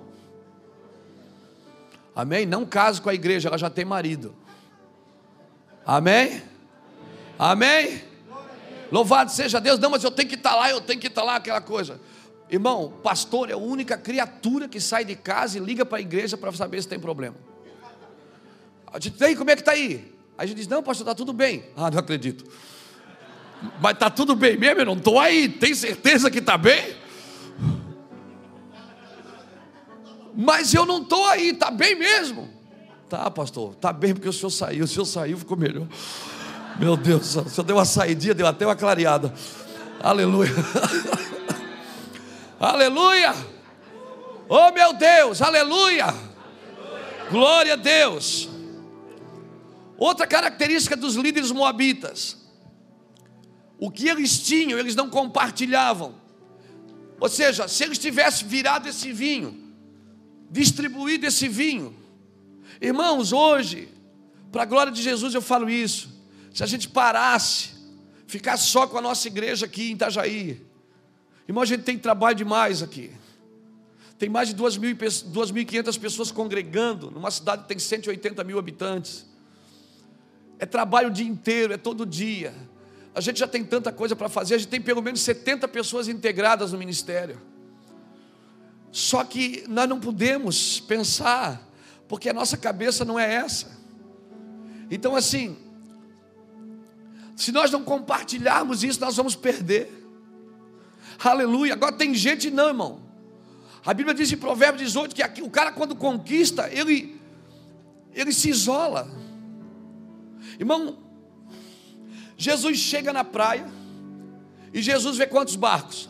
Amém? 2.15 2.45
Não 2.45 2.65
case 2.65 3.01
com 3.01 3.09
a 3.09 3.13
igreja, 3.13 3.49
ela 3.49 3.57
já 3.57 3.69
tem 3.69 3.83
marido. 3.83 4.33
Amém? 5.85 6.41
Amém? 7.37 8.01
Louvado 8.89 9.29
seja 9.33 9.59
Deus, 9.59 9.79
não, 9.79 9.89
mas 9.89 10.01
eu 10.01 10.11
tenho 10.11 10.29
que 10.29 10.35
estar 10.35 10.55
lá, 10.55 10.69
eu 10.69 10.79
tenho 10.79 11.01
que 11.01 11.07
estar 11.07 11.23
lá, 11.23 11.35
aquela 11.35 11.59
coisa. 11.59 11.99
Irmão, 12.49 12.93
pastor 13.03 13.49
é 13.49 13.53
a 13.53 13.57
única 13.57 13.97
criatura 13.97 14.69
que 14.69 14.79
sai 14.79 15.03
de 15.03 15.17
casa 15.17 15.57
e 15.57 15.61
liga 15.61 15.85
para 15.85 15.97
a 15.97 16.01
igreja 16.01 16.37
para 16.37 16.53
saber 16.53 16.81
se 16.81 16.87
tem 16.87 17.01
problema. 17.01 17.35
A 18.95 18.99
gente 18.99 19.17
tem, 19.17 19.35
como 19.35 19.51
é 19.51 19.55
que 19.55 19.61
está 19.61 19.73
aí? 19.73 20.09
Aí 20.37 20.45
a 20.45 20.45
gente 20.45 20.55
diz, 20.55 20.69
não, 20.69 20.81
pastor, 20.81 21.05
está 21.05 21.13
tudo 21.13 21.33
bem. 21.33 21.65
Ah, 21.75 21.91
não 21.91 21.99
acredito. 21.99 22.49
Mas 23.81 23.91
está 23.91 24.09
tudo 24.09 24.37
bem 24.37 24.57
mesmo, 24.57 24.79
eu 24.79 24.85
não 24.85 24.93
estou 24.93 25.19
aí, 25.19 25.49
tem 25.49 25.75
certeza 25.75 26.31
que 26.31 26.39
está 26.39 26.57
bem? 26.57 26.95
Mas 30.33 30.73
eu 30.73 30.85
não 30.85 31.01
estou 31.01 31.25
aí, 31.27 31.49
está 31.49 31.69
bem 31.69 31.95
mesmo? 31.95 32.49
Tá, 33.09 33.29
pastor, 33.29 33.73
está 33.73 33.91
bem 33.91 34.13
porque 34.13 34.29
o 34.29 34.33
senhor 34.33 34.49
saiu, 34.49 34.85
o 34.85 34.87
senhor 34.87 35.05
saiu, 35.05 35.37
ficou 35.37 35.57
melhor. 35.57 35.87
Meu 36.79 36.95
Deus, 36.95 37.35
o 37.35 37.49
senhor 37.49 37.65
deu 37.65 37.75
uma 37.75 37.85
saidinha, 37.85 38.33
deu 38.33 38.47
até 38.47 38.65
uma 38.65 38.77
clareada. 38.77 39.33
Aleluia. 39.99 40.51
aleluia. 42.57 43.35
Oh 44.47 44.71
meu 44.71 44.93
Deus, 44.93 45.41
aleluia. 45.41 46.13
Glória 47.31 47.73
a 47.73 47.77
Deus. 47.77 48.54
Outra 49.97 50.27
característica 50.27 50.95
dos 50.95 51.15
líderes 51.15 51.51
moabitas. 51.51 52.37
O 53.77 53.89
que 53.89 54.07
eles 54.07 54.39
tinham, 54.39 54.79
eles 54.79 54.95
não 54.95 55.09
compartilhavam. 55.09 56.15
Ou 57.19 57.29
seja, 57.29 57.67
se 57.67 57.83
eles 57.83 57.97
tivessem 57.97 58.47
virado 58.47 58.87
esse 58.87 59.11
vinho, 59.11 59.73
distribuído 60.49 61.25
esse 61.25 61.47
vinho, 61.47 61.95
irmãos, 62.81 63.31
hoje, 63.31 63.89
para 64.51 64.63
a 64.63 64.65
glória 64.65 64.91
de 64.91 65.01
Jesus 65.01 65.33
eu 65.33 65.41
falo 65.41 65.69
isso. 65.69 66.09
Se 66.53 66.63
a 66.63 66.65
gente 66.65 66.89
parasse, 66.89 67.71
ficar 68.27 68.57
só 68.57 68.87
com 68.87 68.97
a 68.97 69.01
nossa 69.01 69.27
igreja 69.27 69.65
aqui 69.65 69.91
em 69.91 69.93
Itajaí, 69.93 70.61
irmão, 71.47 71.61
a 71.61 71.65
gente 71.65 71.83
tem 71.83 71.97
trabalho 71.97 72.35
demais 72.35 72.81
aqui. 72.81 73.11
Tem 74.17 74.29
mais 74.29 74.47
de 74.47 74.55
2.500 74.55 75.99
pessoas 75.99 76.31
congregando, 76.31 77.11
numa 77.11 77.29
cidade 77.29 77.63
que 77.63 77.67
tem 77.67 77.79
180 77.79 78.43
mil 78.45 78.57
habitantes. 78.57 79.25
É 80.59 80.65
trabalho 80.65 81.09
o 81.09 81.11
dia 81.11 81.27
inteiro, 81.27 81.73
é 81.73 81.77
todo 81.77 82.05
dia. 82.05 82.53
A 83.13 83.21
gente 83.21 83.39
já 83.39 83.47
tem 83.47 83.63
tanta 83.63 83.91
coisa 83.91 84.15
para 84.15 84.27
fazer, 84.27 84.55
a 84.55 84.57
gente 84.57 84.69
tem 84.69 84.81
pelo 84.81 85.01
menos 85.01 85.21
70 85.21 85.67
pessoas 85.67 86.07
integradas 86.07 86.71
no 86.71 86.77
ministério. 86.77 87.41
Só 88.91 89.23
que 89.23 89.63
nós 89.67 89.87
não 89.89 89.99
podemos 89.99 90.79
pensar, 90.79 91.61
porque 92.07 92.29
a 92.29 92.33
nossa 92.33 92.57
cabeça 92.57 93.03
não 93.03 93.19
é 93.19 93.33
essa. 93.33 93.77
Então, 94.89 95.15
assim, 95.15 95.57
se 97.35 97.51
nós 97.51 97.71
não 97.71 97.83
compartilharmos 97.83 98.83
isso, 98.83 98.99
nós 99.01 99.17
vamos 99.17 99.35
perder. 99.35 99.91
Aleluia. 101.23 101.73
Agora 101.73 101.93
tem 101.93 102.13
gente 102.13 102.49
não, 102.49 102.67
irmão. 102.69 103.01
A 103.85 103.93
Bíblia 103.93 104.15
diz 104.15 104.31
em 104.31 104.37
Provérbios 104.37 104.81
18 104.87 105.13
que 105.13 105.21
aqui, 105.21 105.41
o 105.41 105.49
cara 105.49 105.71
quando 105.71 105.95
conquista, 105.95 106.69
ele 106.71 107.21
ele 108.13 108.31
se 108.31 108.49
isola. 108.49 109.07
Irmão, 110.59 110.97
Jesus 112.37 112.77
chega 112.77 113.11
na 113.13 113.23
praia 113.23 113.65
e 114.73 114.81
Jesus 114.81 115.17
vê 115.17 115.25
quantos 115.25 115.55
barcos? 115.55 116.09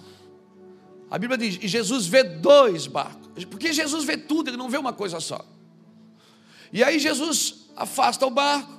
A 1.09 1.17
Bíblia 1.17 1.37
diz: 1.37 1.59
e 1.61 1.67
Jesus 1.67 2.07
vê 2.07 2.23
dois 2.23 2.87
barcos. 2.87 3.45
Porque 3.45 3.73
Jesus 3.73 4.03
vê 4.03 4.17
tudo, 4.17 4.49
ele 4.49 4.57
não 4.57 4.69
vê 4.69 4.77
uma 4.77 4.93
coisa 4.93 5.19
só. 5.19 5.45
E 6.71 6.83
aí 6.83 6.99
Jesus 6.99 7.69
afasta 7.75 8.25
o 8.25 8.29
barco, 8.29 8.73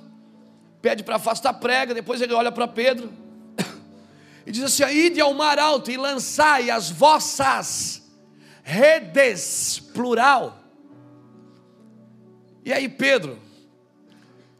pede 0.81 1.03
para 1.03 1.15
afastar 1.15 1.51
a 1.51 1.53
prega, 1.53 1.93
depois 1.93 2.21
ele 2.21 2.33
olha 2.33 2.51
para 2.51 2.67
Pedro 2.67 3.11
e 4.45 4.51
diz 4.51 4.63
assim: 4.63 4.83
Ide 4.83 5.21
ao 5.21 5.33
mar 5.33 5.57
alto 5.57 5.89
e 5.89 5.97
lançai 5.97 6.69
as 6.69 6.89
vossas 6.89 8.03
redes, 8.63 9.79
plural. 9.93 10.61
E 12.65 12.73
aí 12.73 12.89
Pedro, 12.89 13.39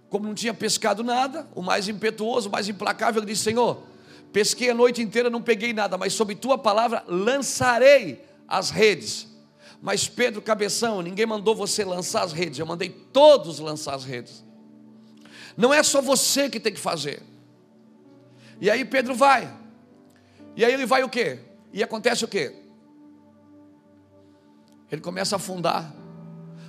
como 0.10 0.26
não 0.26 0.34
tinha 0.34 0.54
pescado 0.54 1.04
nada, 1.04 1.48
o 1.54 1.62
mais 1.62 1.88
impetuoso, 1.88 2.50
o 2.50 2.52
mais 2.52 2.70
implacável, 2.70 3.22
ele 3.22 3.32
disse: 3.32 3.44
Senhor, 3.44 3.84
Pesquei 4.32 4.70
a 4.70 4.74
noite 4.74 5.02
inteira, 5.02 5.30
não 5.30 5.42
peguei 5.42 5.74
nada, 5.74 5.98
mas 5.98 6.14
sob 6.14 6.36
tua 6.36 6.58
palavra 6.58 7.04
lançarei 7.08 8.24
as 8.48 8.70
redes. 8.70 9.28
Mas 9.82 10.08
Pedro, 10.08 10.42
cabeção, 10.42 11.02
ninguém 11.02 11.26
mandou 11.26 11.56
você 11.56 11.84
lançar 11.84 12.24
as 12.24 12.34
redes, 12.34 12.60
eu 12.60 12.66
mandei 12.66 12.90
todos 12.90 13.60
lançar 13.60 13.96
as 13.96 14.04
redes. 14.04 14.44
Não 15.56 15.74
é 15.74 15.82
só 15.82 16.02
você 16.02 16.50
que 16.50 16.60
tem 16.60 16.74
que 16.74 16.80
fazer. 16.80 17.24
E 18.60 18.70
aí 18.70 18.84
Pedro 18.84 19.16
vai. 19.16 19.52
E 20.56 20.66
aí 20.66 20.74
ele 20.74 20.86
vai 20.86 21.04
o 21.04 21.10
quê? 21.10 21.40
E 21.72 21.82
acontece 21.82 22.26
o 22.26 22.28
quê? 22.28 22.56
Ele 24.92 25.02
começa 25.02 25.36
a 25.36 25.38
afundar. 25.38 25.96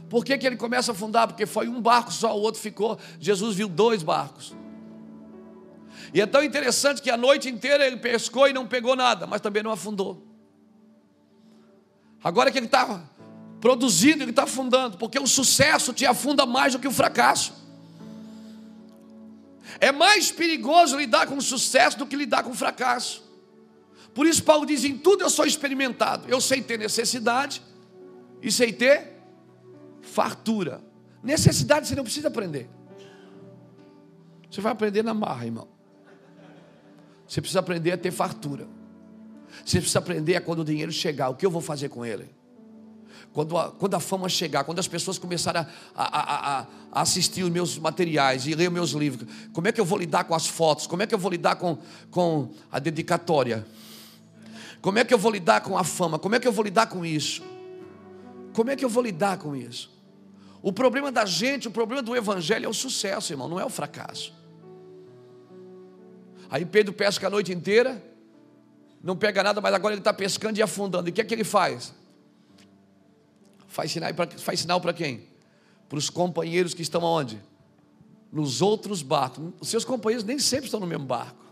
Por 0.08 0.24
que, 0.24 0.38
que 0.38 0.46
ele 0.46 0.56
começa 0.56 0.92
a 0.92 0.94
afundar? 0.94 1.28
Porque 1.28 1.44
foi 1.44 1.68
um 1.68 1.80
barco 1.80 2.12
só, 2.12 2.36
o 2.36 2.40
outro 2.40 2.60
ficou. 2.60 2.98
Jesus 3.20 3.54
viu 3.54 3.68
dois 3.68 4.02
barcos. 4.02 4.54
E 6.12 6.20
é 6.20 6.26
tão 6.26 6.42
interessante 6.42 7.02
que 7.02 7.10
a 7.10 7.16
noite 7.16 7.48
inteira 7.48 7.86
ele 7.86 7.98
pescou 7.98 8.48
e 8.48 8.52
não 8.52 8.66
pegou 8.66 8.96
nada, 8.96 9.26
mas 9.26 9.40
também 9.40 9.62
não 9.62 9.70
afundou. 9.70 10.26
Agora 12.22 12.50
que 12.50 12.58
ele 12.58 12.66
está 12.66 13.02
produzindo, 13.60 14.22
ele 14.22 14.30
está 14.30 14.44
afundando, 14.44 14.96
porque 14.96 15.18
o 15.18 15.26
sucesso 15.26 15.92
te 15.92 16.06
afunda 16.06 16.46
mais 16.46 16.72
do 16.72 16.78
que 16.78 16.88
o 16.88 16.92
fracasso. 16.92 17.52
É 19.80 19.92
mais 19.92 20.32
perigoso 20.32 20.96
lidar 20.96 21.26
com 21.26 21.36
o 21.36 21.42
sucesso 21.42 21.98
do 21.98 22.06
que 22.06 22.16
lidar 22.16 22.42
com 22.42 22.50
o 22.50 22.54
fracasso. 22.54 23.22
Por 24.14 24.26
isso, 24.26 24.42
Paulo 24.42 24.64
diz: 24.64 24.84
em 24.84 24.96
tudo 24.96 25.22
eu 25.22 25.30
sou 25.30 25.44
experimentado. 25.44 26.28
Eu 26.28 26.40
sei 26.40 26.62
ter 26.62 26.78
necessidade 26.78 27.62
e 28.42 28.50
sei 28.50 28.72
ter 28.72 29.17
fartura. 30.18 30.82
Necessidade 31.22 31.86
você 31.86 31.94
não 31.94 32.02
precisa 32.02 32.26
aprender. 32.26 32.68
Você 34.50 34.60
vai 34.60 34.72
aprender 34.72 35.04
na 35.04 35.14
marra, 35.14 35.44
irmão. 35.44 35.68
Você 37.24 37.40
precisa 37.40 37.60
aprender 37.60 37.92
a 37.92 37.96
ter 37.96 38.10
fartura. 38.10 38.66
Você 39.64 39.78
precisa 39.78 40.00
aprender 40.00 40.34
a 40.34 40.40
quando 40.40 40.60
o 40.60 40.64
dinheiro 40.64 40.90
chegar, 40.90 41.28
o 41.28 41.36
que 41.36 41.46
eu 41.46 41.50
vou 41.52 41.60
fazer 41.60 41.88
com 41.88 42.04
ele? 42.04 42.28
Quando 43.32 43.56
a, 43.56 43.70
quando 43.70 43.94
a 43.94 44.00
fama 44.00 44.28
chegar, 44.28 44.64
quando 44.64 44.80
as 44.80 44.88
pessoas 44.88 45.18
começarem 45.18 45.62
a, 45.62 45.68
a, 45.94 46.60
a, 46.60 46.66
assistir 47.00 47.44
os 47.44 47.50
meus 47.50 47.78
materiais 47.78 48.44
e 48.44 48.54
ler 48.56 48.66
os 48.66 48.74
meus 48.74 48.90
livros, 48.90 49.28
como 49.52 49.68
é 49.68 49.72
que 49.72 49.80
eu 49.80 49.84
vou 49.84 49.98
lidar 49.98 50.24
com 50.24 50.34
as 50.34 50.48
fotos? 50.48 50.88
Como 50.88 51.00
é 51.00 51.06
que 51.06 51.14
eu 51.14 51.18
vou 51.18 51.30
lidar 51.30 51.56
com, 51.56 51.78
com 52.10 52.50
a 52.72 52.80
dedicatória? 52.80 53.64
Como 54.80 54.98
é 54.98 55.04
que 55.04 55.14
eu 55.14 55.18
vou 55.18 55.30
lidar 55.30 55.60
com 55.60 55.78
a 55.78 55.84
fama? 55.84 56.18
Como 56.18 56.34
é 56.34 56.40
que 56.40 56.48
eu 56.48 56.52
vou 56.52 56.64
lidar 56.64 56.86
com 56.86 57.04
isso? 57.04 57.42
Como 58.52 58.70
é 58.70 58.74
que 58.74 58.84
eu 58.84 58.88
vou 58.88 59.04
lidar 59.04 59.38
com 59.38 59.54
isso? 59.54 59.97
O 60.62 60.72
problema 60.72 61.12
da 61.12 61.24
gente, 61.24 61.68
o 61.68 61.70
problema 61.70 62.02
do 62.02 62.16
evangelho 62.16 62.66
é 62.66 62.68
o 62.68 62.74
sucesso, 62.74 63.32
irmão, 63.32 63.48
não 63.48 63.60
é 63.60 63.64
o 63.64 63.70
fracasso. 63.70 64.32
Aí 66.50 66.64
Pedro 66.64 66.92
pesca 66.92 67.26
a 67.26 67.30
noite 67.30 67.52
inteira, 67.52 68.02
não 69.02 69.16
pega 69.16 69.42
nada, 69.42 69.60
mas 69.60 69.72
agora 69.74 69.94
ele 69.94 70.00
está 70.00 70.12
pescando 70.12 70.58
e 70.58 70.62
afundando. 70.62 71.08
E 71.08 71.10
o 71.10 71.14
que 71.14 71.20
é 71.20 71.24
que 71.24 71.34
ele 71.34 71.44
faz? 71.44 71.94
Faz 73.68 73.92
sinal 73.92 74.12
para 74.14 74.38
faz 74.38 74.60
sinal 74.60 74.80
para 74.80 74.92
quem? 74.92 75.28
Para 75.88 75.98
os 75.98 76.10
companheiros 76.10 76.74
que 76.74 76.82
estão 76.82 77.06
aonde? 77.06 77.40
Nos 78.32 78.60
outros 78.60 79.02
barcos. 79.02 79.52
Os 79.60 79.68
seus 79.68 79.84
companheiros 79.84 80.24
nem 80.24 80.38
sempre 80.38 80.66
estão 80.66 80.80
no 80.80 80.86
mesmo 80.86 81.04
barco. 81.04 81.46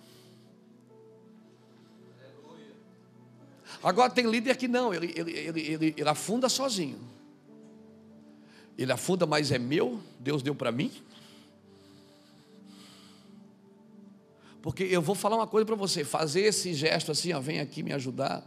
Agora 3.82 4.10
tem 4.10 4.28
líder 4.28 4.56
que 4.56 4.66
não, 4.66 4.92
ele, 4.92 5.12
ele, 5.14 5.32
ele, 5.32 5.60
ele, 5.60 5.94
ele 5.96 6.08
afunda 6.08 6.48
sozinho. 6.48 6.98
Ele 8.76 8.92
afunda, 8.92 9.26
mas 9.26 9.50
é 9.50 9.58
meu, 9.58 10.00
Deus 10.20 10.42
deu 10.42 10.54
para 10.54 10.70
mim. 10.70 10.92
Porque 14.60 14.82
eu 14.82 15.00
vou 15.00 15.14
falar 15.14 15.36
uma 15.36 15.46
coisa 15.46 15.64
para 15.64 15.76
você, 15.76 16.04
fazer 16.04 16.40
esse 16.40 16.74
gesto 16.74 17.12
assim, 17.12 17.32
ó, 17.32 17.40
vem 17.40 17.60
aqui 17.60 17.82
me 17.82 17.92
ajudar. 17.92 18.44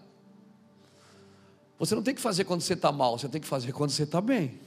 Você 1.79 1.95
não 1.95 2.03
tem 2.03 2.13
que 2.13 2.19
fazer 2.19 2.43
quando 2.43 2.61
você 2.61 2.73
está 2.73 2.91
mal, 2.91 3.17
você 3.17 3.29
tem 3.29 3.39
que 3.39 3.47
fazer 3.47 3.71
quando 3.71 3.91
você 3.91 4.03
está 4.03 4.19
bem. 4.19 4.59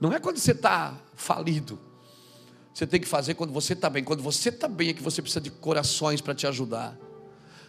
Não 0.00 0.12
é 0.12 0.18
quando 0.18 0.38
você 0.38 0.52
está 0.52 0.98
falido. 1.14 1.78
Você 2.72 2.86
tem 2.86 3.00
que 3.00 3.06
fazer 3.06 3.34
quando 3.34 3.52
você 3.52 3.74
está 3.74 3.88
bem. 3.88 4.02
Quando 4.02 4.22
você 4.22 4.48
está 4.48 4.68
bem 4.68 4.88
é 4.88 4.92
que 4.92 5.02
você 5.02 5.22
precisa 5.22 5.40
de 5.40 5.50
corações 5.50 6.20
para 6.20 6.34
te 6.34 6.46
ajudar, 6.46 6.96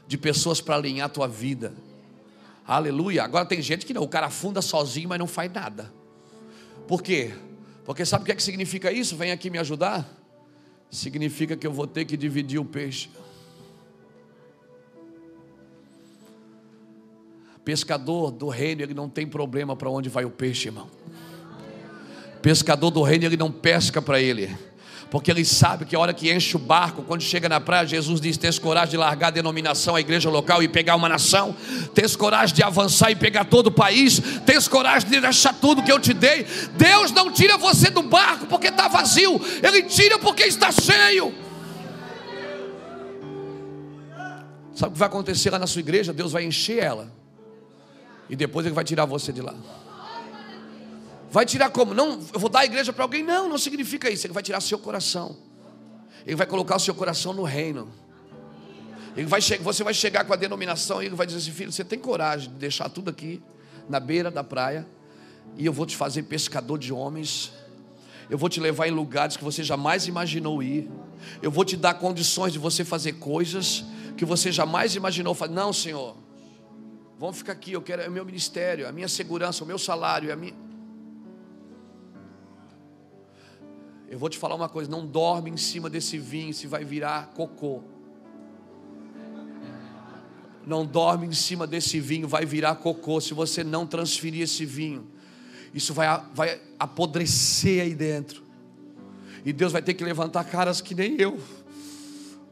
de 0.07 0.17
pessoas 0.17 0.62
para 0.62 0.75
alinhar 0.75 1.05
a 1.07 1.10
tua 1.10 1.27
vida. 1.27 1.73
Aleluia. 2.67 3.23
Agora 3.23 3.45
tem 3.45 3.62
gente 3.62 3.86
que 3.86 3.93
não, 3.93 4.03
o 4.03 4.08
cara 4.08 4.27
afunda 4.27 4.62
sozinho, 4.62 5.08
mas 5.08 5.17
não 5.17 5.27
faz 5.27 5.51
nada. 5.51 5.91
Por 6.88 7.01
quê? 7.01 7.34
Porque 7.86 8.06
sabe 8.06 8.23
o 8.23 8.25
que, 8.25 8.34
é 8.34 8.36
que 8.36 8.43
significa 8.43 8.91
isso? 8.91 9.15
Vem 9.15 9.32
aqui 9.32 9.49
me 9.49 9.58
ajudar 9.58 10.17
significa 10.89 11.56
que 11.56 11.67
eu 11.67 11.71
vou 11.71 11.88
ter 11.88 12.06
que 12.06 12.15
dividir 12.15 12.60
o 12.60 12.65
peixe. 12.65 13.10
Pescador 17.63 18.32
do 18.32 18.47
reino, 18.47 18.82
ele 18.82 18.93
não 18.93 19.10
tem 19.10 19.27
problema 19.27 19.75
para 19.75 19.89
onde 19.89 20.08
vai 20.08 20.23
o 20.23 20.30
peixe, 20.30 20.69
irmão. 20.69 20.89
Pescador 22.41 22.89
do 22.91 23.01
reino, 23.01 23.25
ele 23.25 23.36
não 23.36 23.51
pesca 23.51 24.01
para 24.01 24.21
ele 24.21 24.56
porque 25.10 25.32
ele 25.32 25.46
sabe 25.46 25.86
que 25.86 25.96
a 25.96 26.00
hora 26.00 26.13
que 26.13 26.32
enche 26.32 26.56
o 26.56 26.60
barco, 26.60 27.02
quando 27.02 27.22
chega 27.22 27.48
na 27.48 27.62
praia, 27.62 27.88
Jesus 27.88 28.20
diz: 28.20 28.38
Tens 28.38 28.60
coragem 28.60 28.91
de 28.91 28.98
largar 28.98 29.28
a 29.28 29.32
denominação, 29.32 29.96
a 29.96 30.02
igreja 30.02 30.30
local 30.30 30.62
e 30.62 30.67
pegar 30.67 30.96
uma 30.96 31.08
nação, 31.08 31.56
tens 31.93 32.15
coragem 32.15 32.56
de 32.56 32.62
avançar 32.62 33.12
e 33.12 33.15
pegar 33.15 33.46
todo 33.46 33.67
o 33.67 33.72
país, 33.72 34.22
tens 34.46 34.67
coragem 34.67 35.10
de 35.10 35.22
deixar 35.22 35.54
tudo 35.54 35.82
que 35.82 35.91
eu 35.91 36.00
te 36.00 36.13
dei. 36.13 36.46
Deus 36.76 37.12
não 37.12 37.32
tira 37.32 37.58
você 37.58 37.89
do 37.89 38.02
barco 38.02 38.48
porque 38.48 38.67
está 38.67 38.88
vazio, 38.88 39.39
Ele 39.63 39.84
tira 39.84 40.20
porque 40.20 40.43
está 40.43 40.72
cheio. 40.72 41.34
Sabe 44.76 44.91
o 44.91 44.93
que 44.93 45.00
vai 45.00 45.08
acontecer 45.08 45.50
lá 45.50 45.58
na 45.58 45.67
sua 45.67 45.80
igreja? 45.80 46.13
Deus 46.13 46.32
vai 46.32 46.43
encher 46.43 46.84
ela, 46.84 47.12
e 48.30 48.36
depois 48.36 48.65
Ele 48.65 48.76
vai 48.76 48.84
tirar 48.84 49.06
você 49.06 49.32
de 49.32 49.41
lá. 49.41 49.56
Vai 51.29 51.45
tirar 51.45 51.69
como? 51.69 51.93
Não, 51.93 52.19
eu 52.33 52.39
vou 52.39 52.49
dar 52.49 52.59
a 52.59 52.65
igreja 52.65 52.93
para 52.93 53.03
alguém. 53.03 53.23
Não, 53.23 53.49
não 53.49 53.57
significa 53.57 54.09
isso. 54.09 54.25
Ele 54.25 54.33
vai 54.33 54.43
tirar 54.43 54.61
seu 54.61 54.79
coração. 54.79 55.35
Ele 56.25 56.35
vai 56.35 56.47
colocar 56.47 56.75
o 56.75 56.79
seu 56.79 56.95
coração 56.95 57.33
no 57.33 57.43
reino. 57.43 57.89
Ele 59.15 59.25
vai 59.25 59.41
você 59.41 59.83
vai 59.83 59.93
chegar 59.93 60.25
com 60.25 60.33
a 60.33 60.35
denominação 60.35 61.01
e 61.01 61.07
ele 61.07 61.15
vai 61.15 61.25
dizer 61.25 61.39
assim: 61.39 61.51
filho, 61.51 61.71
você 61.71 61.83
tem 61.83 61.99
coragem 61.99 62.49
de 62.49 62.55
deixar 62.55 62.89
tudo 62.89 63.09
aqui 63.09 63.41
na 63.89 63.99
beira 63.99 64.29
da 64.29 64.43
praia 64.43 64.85
e 65.57 65.65
eu 65.65 65.73
vou 65.73 65.85
te 65.85 65.95
fazer 65.97 66.23
pescador 66.23 66.77
de 66.77 66.93
homens. 66.93 67.51
Eu 68.29 68.37
vou 68.37 68.49
te 68.49 68.59
levar 68.59 68.87
em 68.87 68.91
lugares 68.91 69.37
que 69.37 69.43
você 69.43 69.63
jamais 69.63 70.05
imaginou 70.07 70.61
ir. 70.61 70.89
Eu 71.41 71.49
vou 71.49 71.65
te 71.65 71.75
dar 71.75 71.93
condições 71.95 72.53
de 72.53 72.59
você 72.59 72.83
fazer 72.83 73.13
coisas 73.13 73.83
que 74.17 74.25
você 74.25 74.51
jamais 74.51 74.95
imaginou 74.95 75.33
fazer. 75.33 75.53
Não, 75.53 75.73
Senhor. 75.73 76.15
Vamos 77.17 77.37
ficar 77.37 77.53
aqui. 77.53 77.71
Eu 77.71 77.81
quero 77.81 78.01
é 78.01 78.07
o 78.07 78.11
meu 78.11 78.25
ministério, 78.25 78.87
a 78.87 78.91
minha 78.91 79.07
segurança, 79.07 79.63
o 79.63 79.67
meu 79.67 79.79
salário, 79.79 80.31
a 80.31 80.35
minha 80.35 80.66
Eu 84.10 84.17
vou 84.17 84.30
te 84.30 84.38
falar 84.38 84.56
uma 84.56 84.70
coisa: 84.70 84.89
não 84.89 85.06
dorme 85.06 85.50
em 85.50 85.58
cima 85.58 85.89
desse 85.89 86.17
vinho, 86.17 86.54
se 86.54 86.67
vai 86.67 86.84
virar 86.84 87.32
cocô. 87.34 87.82
Não 90.65 90.86
dorme 90.86 91.28
em 91.28 91.34
cima 91.34 91.65
desse 91.65 92.00
vinho, 92.00 92.28
vai 92.28 92.46
virar 92.46 92.76
cocô. 92.76 93.22
Se 93.22 93.34
você 93.34 93.63
não 93.63 93.88
transferir 93.88 94.41
esse 94.41 94.65
vinho, 94.65 95.08
isso 95.74 95.93
vai, 95.93 96.08
vai 96.34 96.62
apodrecer 96.78 97.82
aí 97.82 97.96
dentro. 97.96 98.43
E 99.46 99.54
Deus 99.54 99.72
vai 99.72 99.82
ter 99.82 99.93
que 99.93 100.04
levantar 100.04 100.43
caras 100.43 100.82
que 100.82 100.93
nem 100.93 101.15
eu, 101.20 101.39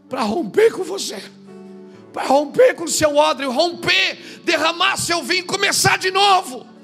para 0.08 0.24
romper 0.24 0.72
com 0.72 0.84
você, 0.84 1.22
para 2.13 2.26
romper 2.26 2.74
com 2.76 2.86
o 2.86 2.89
seu 2.89 3.18
odre, 3.18 3.46
romper, 3.48 4.41
derramar 4.46 4.96
seu 4.98 5.22
vinho, 5.22 5.46
começar 5.46 5.98
de 5.98 6.12
novo. 6.12 6.74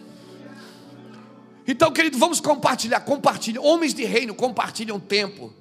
Então, 1.71 1.89
querido, 1.89 2.17
vamos 2.17 2.41
compartilhar. 2.41 2.99
Compartilham. 2.99 3.63
Homens 3.63 3.93
de 3.93 4.03
reino 4.03 4.35
compartilham 4.35 4.99
tempo, 4.99 5.53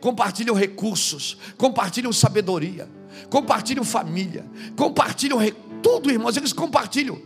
compartilham 0.00 0.54
recursos, 0.54 1.36
compartilham 1.58 2.10
sabedoria, 2.10 2.88
compartilham 3.28 3.84
família, 3.84 4.46
compartilham 4.74 5.38
tudo, 5.82 6.10
irmãos. 6.10 6.38
Eles 6.38 6.54
compartilham. 6.54 7.20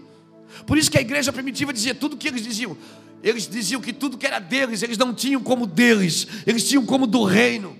Por 0.66 0.76
isso 0.76 0.90
que 0.90 0.98
a 0.98 1.00
igreja 1.00 1.32
primitiva 1.32 1.72
dizia 1.72 1.94
tudo 1.94 2.14
o 2.14 2.16
que 2.16 2.26
eles 2.26 2.42
diziam. 2.42 2.76
Eles 3.22 3.46
diziam 3.46 3.80
que 3.80 3.92
tudo 3.92 4.18
que 4.18 4.26
era 4.26 4.40
deles, 4.40 4.82
eles 4.82 4.98
não 4.98 5.14
tinham 5.14 5.40
como 5.40 5.64
deles, 5.64 6.26
eles 6.44 6.68
tinham 6.68 6.84
como 6.84 7.06
do 7.06 7.22
reino. 7.22 7.78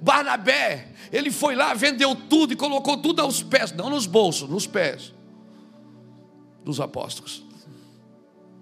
Barnabé, 0.00 0.88
ele 1.12 1.30
foi 1.30 1.54
lá, 1.54 1.72
vendeu 1.72 2.16
tudo 2.16 2.52
e 2.52 2.56
colocou 2.56 2.96
tudo 2.96 3.22
aos 3.22 3.44
pés, 3.44 3.70
não 3.70 3.90
nos 3.90 4.06
bolsos, 4.06 4.50
nos 4.50 4.66
pés 4.66 5.14
dos 6.64 6.80
apóstolos. 6.80 7.45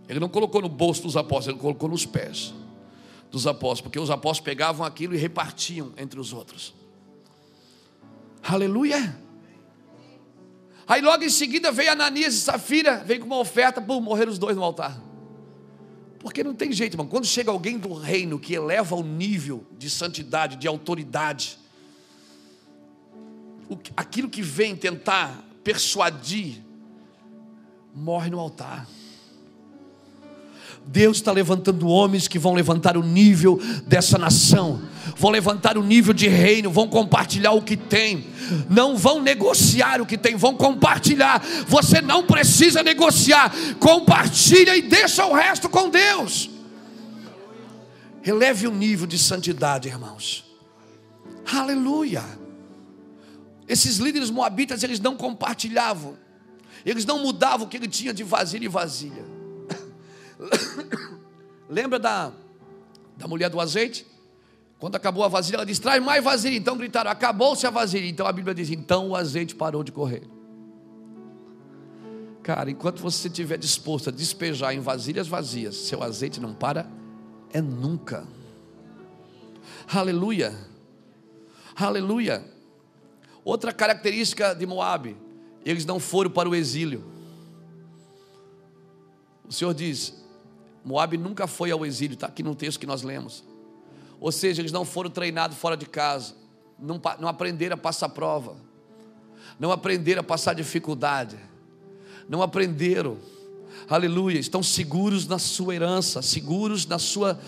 Ele 0.08 0.20
não 0.20 0.28
colocou 0.28 0.60
no 0.60 0.68
bolso 0.68 1.02
dos 1.02 1.16
apóstolos, 1.16 1.48
ele 1.48 1.58
colocou 1.58 1.88
nos 1.88 2.04
pés 2.04 2.52
dos 3.30 3.46
apóstolos, 3.46 3.80
porque 3.80 3.98
os 3.98 4.10
apóstolos 4.10 4.44
pegavam 4.44 4.86
aquilo 4.86 5.14
e 5.14 5.18
repartiam 5.18 5.92
entre 5.96 6.20
os 6.20 6.32
outros. 6.32 6.74
Aleluia! 8.42 9.18
Aí 10.86 11.00
logo 11.00 11.24
em 11.24 11.30
seguida 11.30 11.72
veio 11.72 11.92
Ananias 11.92 12.34
e 12.34 12.40
Safira, 12.40 12.98
veio 12.98 13.20
com 13.20 13.26
uma 13.26 13.38
oferta, 13.38 13.80
pum, 13.80 14.00
morreram 14.00 14.30
os 14.30 14.38
dois 14.38 14.54
no 14.54 14.62
altar. 14.62 15.00
Porque 16.18 16.44
não 16.44 16.54
tem 16.54 16.72
jeito, 16.72 16.94
irmão. 16.94 17.06
Quando 17.06 17.26
chega 17.26 17.50
alguém 17.50 17.78
do 17.78 17.92
reino 17.92 18.38
que 18.38 18.54
eleva 18.54 18.94
o 18.94 19.02
nível 19.02 19.66
de 19.76 19.90
santidade, 19.90 20.56
de 20.56 20.68
autoridade, 20.68 21.58
aquilo 23.96 24.28
que 24.28 24.42
vem 24.42 24.76
tentar 24.76 25.44
persuadir 25.62 26.62
morre 27.94 28.30
no 28.30 28.40
altar. 28.40 28.86
Deus 30.87 31.16
está 31.16 31.33
levantando 31.33 31.88
homens 31.88 32.29
que 32.29 32.38
vão 32.38 32.55
levantar 32.55 32.97
o 32.97 33.03
nível 33.03 33.61
dessa 33.87 34.18
nação, 34.18 34.81
vão 35.16 35.31
levantar 35.31 35.77
o 35.77 35.83
nível 35.83 36.12
de 36.12 36.29
reino, 36.29 36.70
vão 36.70 36.87
compartilhar 36.87 37.53
o 37.53 37.62
que 37.62 37.77
tem, 37.77 38.27
não 38.68 38.97
vão 38.97 39.20
negociar 39.20 40.01
o 40.01 40.07
que 40.07 40.18
tem, 40.18 40.37
vão 40.37 40.55
compartilhar. 40.55 41.42
Você 41.66 42.01
não 42.01 42.27
precisa 42.27 42.83
negociar, 42.83 43.53
compartilha 43.81 44.77
e 44.77 44.83
deixa 44.83 45.27
o 45.27 45.35
resto 45.35 45.68
com 45.68 45.88
Deus. 45.88 46.51
Eleve 48.25 48.66
o 48.66 48.70
nível 48.70 49.07
de 49.07 49.18
santidade, 49.18 49.88
irmãos. 49.88 50.44
Aleluia. 51.53 52.23
Esses 53.66 53.97
líderes 53.97 54.31
moabitas, 54.31 54.83
eles 54.83 55.01
não 55.01 55.16
compartilhavam, 55.16 56.16
eles 56.85 57.05
não 57.05 57.23
mudavam 57.23 57.66
o 57.66 57.68
que 57.68 57.77
ele 57.77 57.88
tinha 57.88 58.12
de 58.12 58.23
vasilha 58.23 58.64
e 58.66 58.68
vasilha. 58.68 59.34
Lembra 61.68 61.98
da, 61.98 62.33
da 63.16 63.26
mulher 63.26 63.50
do 63.50 63.61
azeite? 63.61 64.07
Quando 64.78 64.96
acabou 64.96 65.24
a 65.24 65.28
vasilha, 65.28 65.57
ela 65.57 65.66
disse: 65.66 65.80
traz 65.80 66.02
mais 66.02 66.22
vasilha. 66.22 66.57
Então 66.57 66.76
gritaram: 66.76 67.11
acabou-se 67.11 67.66
a 67.66 67.70
vasilha. 67.70 68.07
Então 68.07 68.26
a 68.26 68.33
Bíblia 68.33 68.54
diz: 68.54 68.70
então 68.70 69.11
o 69.11 69.16
azeite 69.16 69.54
parou 69.54 69.83
de 69.83 69.92
correr. 69.92 70.22
Cara, 72.42 72.70
enquanto 72.70 73.00
você 73.00 73.28
estiver 73.28 73.57
disposto 73.57 74.11
a 74.11 74.12
despejar 74.12 74.74
em 74.74 74.80
vasilhas 74.80 75.26
vazias, 75.26 75.76
seu 75.76 76.02
azeite 76.02 76.38
não 76.40 76.52
para, 76.52 76.87
é 77.50 77.62
nunca. 77.62 78.26
Aleluia. 79.90 80.54
Aleluia. 81.74 82.44
Outra 83.42 83.72
característica 83.72 84.54
de 84.54 84.66
Moabe, 84.66 85.16
eles 85.64 85.87
não 85.87 85.98
foram 85.98 86.30
para 86.30 86.48
o 86.48 86.54
exílio. 86.54 87.04
O 89.48 89.52
Senhor 89.52 89.72
diz: 89.72 90.23
Moab 90.85 91.16
nunca 91.16 91.47
foi 91.47 91.70
ao 91.70 91.85
exílio, 91.87 92.14
está 92.14 92.27
aqui 92.27 92.42
no 92.42 92.55
texto 92.55 92.79
que 92.79 92.87
nós 92.87 93.03
lemos. 93.03 93.42
Ou 94.20 94.31
seja, 94.31 94.61
eles 94.61 94.73
não 94.73 94.85
foram 94.85 95.11
treinados 95.11 95.57
fora 95.57 95.77
de 95.77 95.87
casa, 95.87 96.35
não, 96.79 97.01
não 97.18 97.29
aprenderam 97.29 97.75
a 97.75 97.79
passar 97.79 98.11
prova, 98.11 98.57
não 99.59 99.73
aprenderam 99.73 100.20
a 100.20 100.25
passar 100.25 100.55
dificuldade, 100.55 101.38
não 102.29 102.42
aprenderam, 102.42 103.18
aleluia, 103.88 104.38
estão 104.38 104.62
seguros 104.62 105.27
na 105.27 105.38
sua 105.38 105.75
herança, 105.75 106.20
seguros 106.20 106.87
na 106.87 106.99
sua 106.99 107.40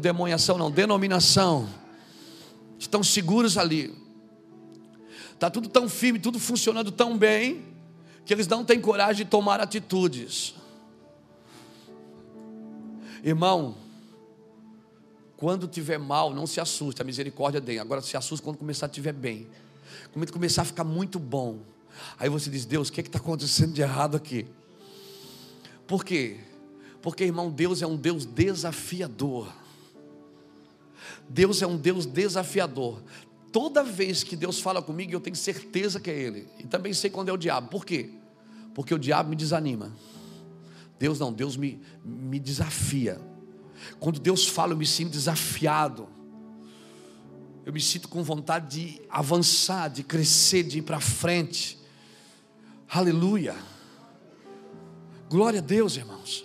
demonhação, 0.00 0.56
não, 0.56 0.70
denominação, 0.70 1.68
estão 2.78 3.02
seguros 3.02 3.58
ali, 3.58 3.94
está 5.34 5.50
tudo 5.50 5.68
tão 5.68 5.88
firme, 5.88 6.18
tudo 6.18 6.38
funcionando 6.38 6.90
tão 6.90 7.18
bem, 7.18 7.64
que 8.24 8.32
eles 8.32 8.48
não 8.48 8.64
têm 8.64 8.80
coragem 8.80 9.24
de 9.24 9.30
tomar 9.30 9.60
atitudes. 9.60 10.54
Irmão, 13.22 13.76
quando 15.36 15.66
tiver 15.66 15.98
mal, 15.98 16.32
não 16.32 16.46
se 16.46 16.60
assuste, 16.60 17.02
a 17.02 17.04
misericórdia 17.04 17.60
tem. 17.60 17.78
Agora 17.78 18.00
se 18.00 18.16
assuste 18.16 18.42
quando 18.42 18.56
começar 18.56 18.86
a 18.86 18.88
tiver 18.88 19.12
bem. 19.12 19.46
Quando 20.12 20.32
começar 20.32 20.62
a 20.62 20.64
ficar 20.64 20.84
muito 20.84 21.18
bom. 21.18 21.58
Aí 22.18 22.28
você 22.28 22.50
diz, 22.50 22.64
Deus, 22.64 22.88
o 22.88 22.92
que 22.92 23.00
é 23.00 23.04
está 23.04 23.18
acontecendo 23.18 23.72
de 23.72 23.82
errado 23.82 24.16
aqui? 24.16 24.46
Por 25.86 26.04
quê? 26.04 26.40
Porque, 27.02 27.24
irmão, 27.24 27.50
Deus 27.50 27.82
é 27.82 27.86
um 27.86 27.96
Deus 27.96 28.24
desafiador. 28.24 29.52
Deus 31.28 31.62
é 31.62 31.66
um 31.66 31.76
Deus 31.76 32.06
desafiador. 32.06 33.02
Toda 33.52 33.82
vez 33.82 34.22
que 34.22 34.36
Deus 34.36 34.58
fala 34.60 34.82
comigo, 34.82 35.12
eu 35.12 35.20
tenho 35.20 35.36
certeza 35.36 36.00
que 36.00 36.10
é 36.10 36.18
Ele. 36.18 36.48
E 36.58 36.64
também 36.64 36.92
sei 36.92 37.10
quando 37.10 37.28
é 37.28 37.32
o 37.32 37.36
diabo. 37.36 37.68
Por 37.68 37.84
quê? 37.84 38.10
Porque 38.74 38.92
o 38.94 38.98
diabo 38.98 39.30
me 39.30 39.36
desanima. 39.36 39.92
Deus 40.98 41.18
não, 41.18 41.32
Deus 41.32 41.56
me, 41.56 41.80
me 42.04 42.38
desafia. 42.38 43.20
Quando 44.00 44.18
Deus 44.18 44.46
fala, 44.46 44.72
eu 44.72 44.76
me 44.76 44.86
sinto 44.86 45.10
desafiado. 45.10 46.08
Eu 47.64 47.72
me 47.72 47.80
sinto 47.80 48.08
com 48.08 48.22
vontade 48.22 48.68
de 48.68 49.02
avançar, 49.10 49.88
de 49.88 50.02
crescer, 50.02 50.62
de 50.62 50.78
ir 50.78 50.82
para 50.82 51.00
frente. 51.00 51.78
Aleluia. 52.88 53.56
Glória 55.28 55.58
a 55.58 55.62
Deus, 55.62 55.96
irmãos. 55.96 56.44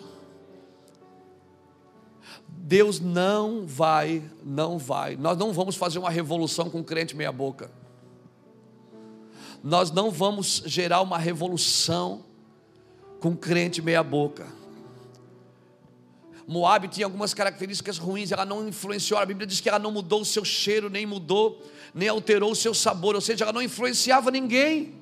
Deus 2.48 3.00
não 3.00 3.66
vai, 3.66 4.24
não 4.44 4.78
vai. 4.78 5.16
Nós 5.16 5.38
não 5.38 5.54
vamos 5.54 5.76
fazer 5.76 6.00
uma 6.00 6.10
revolução 6.10 6.70
com 6.70 6.84
crente 6.84 7.16
meia 7.16 7.32
boca. 7.32 7.72
Nós 9.64 9.92
não 9.92 10.10
vamos 10.10 10.64
gerar 10.66 11.02
uma 11.02 11.18
revolução 11.18 12.26
com 13.22 13.38
crente 13.38 13.82
meia 13.82 14.04
boca. 14.04 14.48
Moab 16.48 16.88
tinha 16.90 17.06
algumas 17.06 17.34
características 17.34 17.98
ruins, 17.98 18.32
ela 18.32 18.44
não 18.44 18.68
influenciou, 18.68 19.20
a 19.20 19.26
Bíblia 19.26 19.48
diz 19.48 19.62
que 19.62 19.70
ela 19.70 19.80
não 19.80 19.92
mudou 19.92 20.22
o 20.22 20.26
seu 20.26 20.44
cheiro, 20.44 20.90
nem 20.90 21.06
mudou, 21.06 21.64
nem 21.94 22.10
alterou 22.10 22.52
o 22.52 22.56
seu 22.56 22.74
sabor, 22.74 23.16
ou 23.16 23.22
seja, 23.22 23.46
ela 23.46 23.54
não 23.54 23.62
influenciava 23.62 24.32
ninguém. 24.32 24.96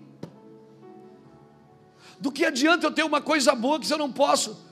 Do 2.20 2.32
que 2.32 2.46
adianta 2.46 2.86
eu 2.86 2.92
ter 2.92 3.04
uma 3.04 3.22
coisa 3.22 3.56
boa 3.56 3.80
que 3.80 3.92
eu 3.92 3.98
não 3.98 4.12
posso? 4.12 4.64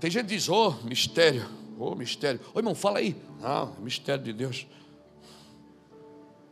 Tem 0.00 0.10
gente 0.10 0.26
que 0.26 0.34
diz, 0.34 0.48
oh, 0.48 0.72
mistério, 0.82 1.46
oh, 1.78 1.94
mistério. 1.94 2.40
Ô 2.54 2.58
irmão, 2.58 2.74
fala 2.74 2.98
aí. 2.98 3.14
Não, 3.40 3.76
mistério 3.80 4.24
de 4.24 4.32
Deus. 4.32 4.66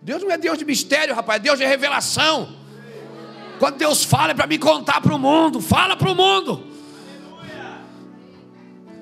Deus 0.03 0.23
não 0.23 0.31
é 0.31 0.37
Deus 0.37 0.59
de 0.59 0.65
mistério, 0.67 1.15
rapaz, 1.15 1.41
é 1.41 1.43
Deus 1.43 1.59
de 1.59 1.65
revelação. 1.65 2.62
Quando 3.63 3.77
Deus 3.77 4.03
fala 4.03 4.33
é 4.33 4.35
para 4.35 4.49
me 4.49 4.59
contar 4.59 5.01
para 5.01 5.15
o 5.15 5.19
mundo, 5.21 5.61
fala 5.61 5.97
para 5.97 6.11
o 6.11 6.17
mundo. 6.17 6.65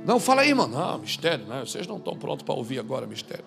Não, 0.05 0.20
fala 0.20 0.42
aí, 0.42 0.53
mano. 0.53 0.77
Não, 0.77 0.99
mistério, 0.99 1.46
né? 1.46 1.61
Vocês 1.64 1.87
não 1.87 1.96
estão 1.96 2.14
prontos 2.14 2.44
para 2.44 2.55
ouvir 2.55 2.79
agora 2.79 3.07
mistério. 3.07 3.46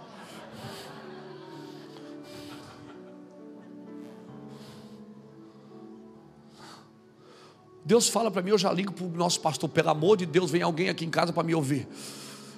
Deus 7.86 8.10
fala 8.10 8.32
para 8.32 8.41
mim, 8.41 8.49
eu 8.49 8.58
já 8.58 8.73
ligo 8.73 8.91
para 8.91 9.06
o 9.06 9.10
nosso 9.10 9.39
pastor, 9.39 9.69
pelo 9.69 9.91
amor 9.91 10.17
de 10.17 10.26
Deus, 10.26 10.49
vem 10.49 10.63
alguém 10.63 10.89
aqui 10.89 11.06
em 11.06 11.12
casa 11.12 11.32
para 11.32 11.43
me 11.43 11.54
ouvir. 11.54 11.88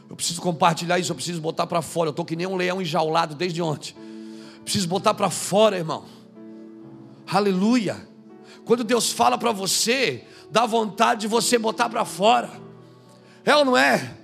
Eu 0.10 0.15
preciso 0.15 0.41
compartilhar 0.41 0.98
isso, 0.98 1.12
eu 1.12 1.15
preciso 1.18 1.41
botar 1.41 1.68
para 1.68 1.82
fora. 1.82 2.08
Eu 2.08 2.12
estou 2.12 2.24
que 2.24 2.38
nem 2.38 2.48
um 2.48 2.56
leão 2.56 2.82
enjaulado 2.82 3.36
desde 3.36 3.62
ontem. 3.62 3.94
Preciso 4.63 4.88
botar 4.88 5.13
para 5.13 5.30
fora, 5.30 5.78
irmão. 5.78 6.06
Aleluia. 7.28 8.14
Quando 8.65 8.84
Deus 8.84 9.12
fala 9.12 9.38
para 9.38 9.51
você, 9.51 10.23
dá 10.49 10.65
vontade 10.65 11.21
de 11.21 11.28
você 11.28 11.58
botar 11.58 11.88
para 11.88 12.04
fora. 12.04 12.49
É 13.45 13.56
ou 13.56 13.63
não 13.63 13.78
é? 13.78 14.15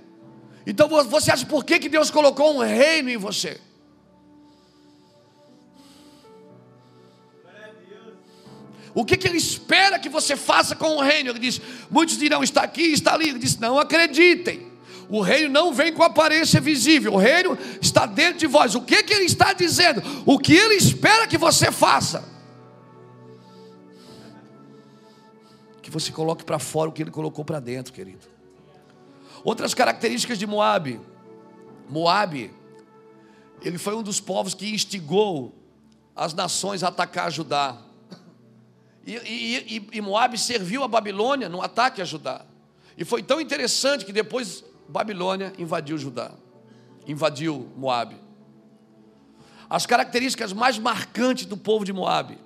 Então 0.66 0.88
você 0.88 1.30
acha 1.30 1.46
por 1.46 1.64
que, 1.64 1.78
que 1.78 1.88
Deus 1.88 2.10
colocou 2.10 2.56
um 2.56 2.58
reino 2.58 3.08
em 3.08 3.16
você? 3.16 3.60
O 8.94 9.04
que, 9.04 9.16
que 9.16 9.26
ele 9.26 9.38
espera 9.38 9.98
que 9.98 10.08
você 10.08 10.36
faça 10.36 10.76
com 10.76 10.96
o 10.96 11.00
reino? 11.00 11.30
Ele 11.30 11.38
diz: 11.38 11.60
muitos 11.90 12.18
dirão, 12.18 12.42
está 12.42 12.62
aqui, 12.62 12.92
está 12.92 13.14
ali. 13.14 13.30
Ele 13.30 13.38
diz: 13.38 13.56
não 13.58 13.78
acreditem. 13.78 14.70
O 15.08 15.20
reino 15.20 15.48
não 15.48 15.72
vem 15.72 15.92
com 15.92 16.02
aparência 16.02 16.60
visível, 16.60 17.14
o 17.14 17.18
reino 17.18 17.56
está 17.80 18.06
dentro 18.06 18.38
de 18.38 18.46
vós. 18.46 18.74
O 18.74 18.80
que, 18.80 19.02
que 19.02 19.12
ele 19.12 19.24
está 19.24 19.52
dizendo? 19.52 20.02
O 20.24 20.38
que 20.38 20.54
ele 20.54 20.74
espera 20.74 21.26
que 21.26 21.36
você 21.36 21.70
faça? 21.70 22.24
Você 25.90 26.12
coloque 26.12 26.44
para 26.44 26.58
fora 26.58 26.88
o 26.88 26.92
que 26.92 27.02
ele 27.02 27.10
colocou 27.10 27.44
para 27.44 27.58
dentro, 27.58 27.92
querido. 27.92 28.26
Outras 29.42 29.74
características 29.74 30.38
de 30.38 30.46
Moabe. 30.46 31.00
Moabe, 31.88 32.54
ele 33.60 33.76
foi 33.78 33.94
um 33.94 34.02
dos 34.02 34.20
povos 34.20 34.54
que 34.54 34.72
instigou 34.72 35.52
as 36.14 36.32
nações 36.32 36.82
a 36.82 36.88
atacar 36.88 37.30
Judá. 37.32 37.78
E, 39.04 39.16
e, 39.16 39.88
e, 39.92 40.00
Moabe 40.00 40.38
serviu 40.38 40.84
a 40.84 40.88
Babilônia 40.88 41.48
no 41.48 41.60
ataque 41.60 42.00
a 42.00 42.04
Judá. 42.04 42.44
E 42.96 43.04
foi 43.04 43.20
tão 43.20 43.40
interessante 43.40 44.04
que 44.04 44.12
depois 44.12 44.62
Babilônia 44.88 45.52
invadiu 45.58 45.98
Judá, 45.98 46.30
invadiu 47.08 47.68
Moabe. 47.76 48.16
As 49.68 49.86
características 49.86 50.52
mais 50.52 50.78
marcantes 50.78 51.46
do 51.46 51.56
povo 51.56 51.84
de 51.84 51.92
Moabe: 51.92 52.38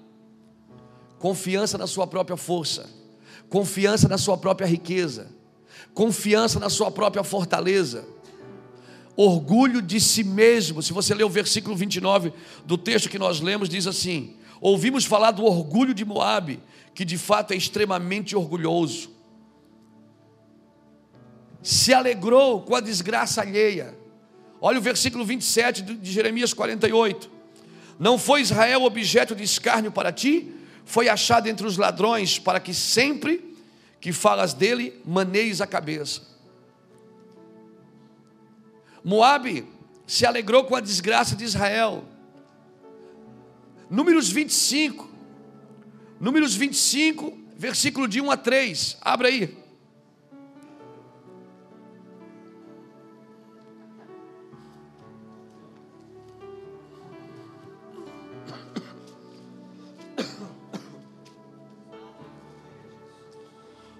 confiança 1.18 1.76
na 1.76 1.87
sua 1.87 2.07
própria 2.07 2.39
força 2.39 2.95
confiança 3.49 4.09
na 4.09 4.18
sua 4.18 4.36
própria 4.36 4.66
riqueza, 4.66 5.28
confiança 5.94 6.59
na 6.59 6.68
sua 6.68 6.90
própria 6.90 7.24
fortaleza, 7.24 8.05
orgulho 9.16 9.80
de 9.80 10.01
si 10.01 10.22
mesmo. 10.22 10.82
Se 10.82 10.92
você 10.92 11.14
ler 11.14 11.24
o 11.24 11.30
versículo 11.30 11.74
29 11.74 12.32
do 12.64 12.76
texto 12.76 13.09
que 13.09 13.18
nós 13.18 13.40
lemos, 13.40 13.68
diz 13.68 13.86
assim: 13.86 14.36
Ouvimos 14.61 15.05
falar 15.05 15.30
do 15.30 15.44
orgulho 15.44 15.94
de 15.94 16.05
Moabe, 16.05 16.61
que 16.94 17.05
de 17.05 17.18
fato 17.18 17.53
é 17.53 17.57
extremamente 17.57 18.36
orgulhoso. 18.36 19.11
Se 21.62 21.92
alegrou 21.92 22.62
com 22.62 22.74
a 22.74 22.80
desgraça 22.80 23.40
alheia. 23.40 23.97
Olha 24.61 24.78
o 24.78 24.82
versículo 24.82 25.24
27 25.24 25.82
de 25.82 26.12
Jeremias 26.12 26.55
48. 26.55 27.30
Não 27.99 28.18
foi 28.18 28.40
Israel 28.40 28.82
objeto 28.84 29.34
de 29.34 29.42
escárnio 29.42 29.90
para 29.90 30.12
ti? 30.12 30.53
Foi 30.87 31.09
achado 31.09 31.49
entre 31.49 31.66
os 31.66 31.76
ladrões, 31.76 32.39
para 32.39 32.61
que 32.61 32.72
sempre 32.72 33.55
que 34.01 34.12
falas 34.12 34.55
dele, 34.55 34.99
maneis 35.05 35.61
a 35.61 35.66
cabeça. 35.66 36.22
Moabe 39.05 39.66
se 40.07 40.24
alegrou 40.24 40.64
com 40.64 40.76
a 40.76 40.80
desgraça 40.80 41.34
de 41.34 41.45
Israel. 41.45 42.05
Números 43.91 44.30
25, 44.30 45.11
Números 46.20 46.55
25, 46.55 47.37
versículo 47.57 48.09
de 48.09 48.20
1 48.20 48.30
a 48.30 48.37
3. 48.37 48.97
Abra 49.01 49.28
aí. 49.28 49.66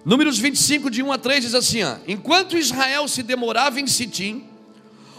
Números 0.07 0.39
25, 0.39 0.89
de 0.89 1.03
1 1.03 1.11
a 1.11 1.19
3 1.19 1.45
diz 1.47 1.55
assim: 1.55 1.83
ó, 1.83 1.97
Enquanto 2.07 2.57
Israel 2.57 3.09
se 3.09 3.25
demorava 3.25 3.81
em 3.81 3.89
Sitim, 3.89 4.45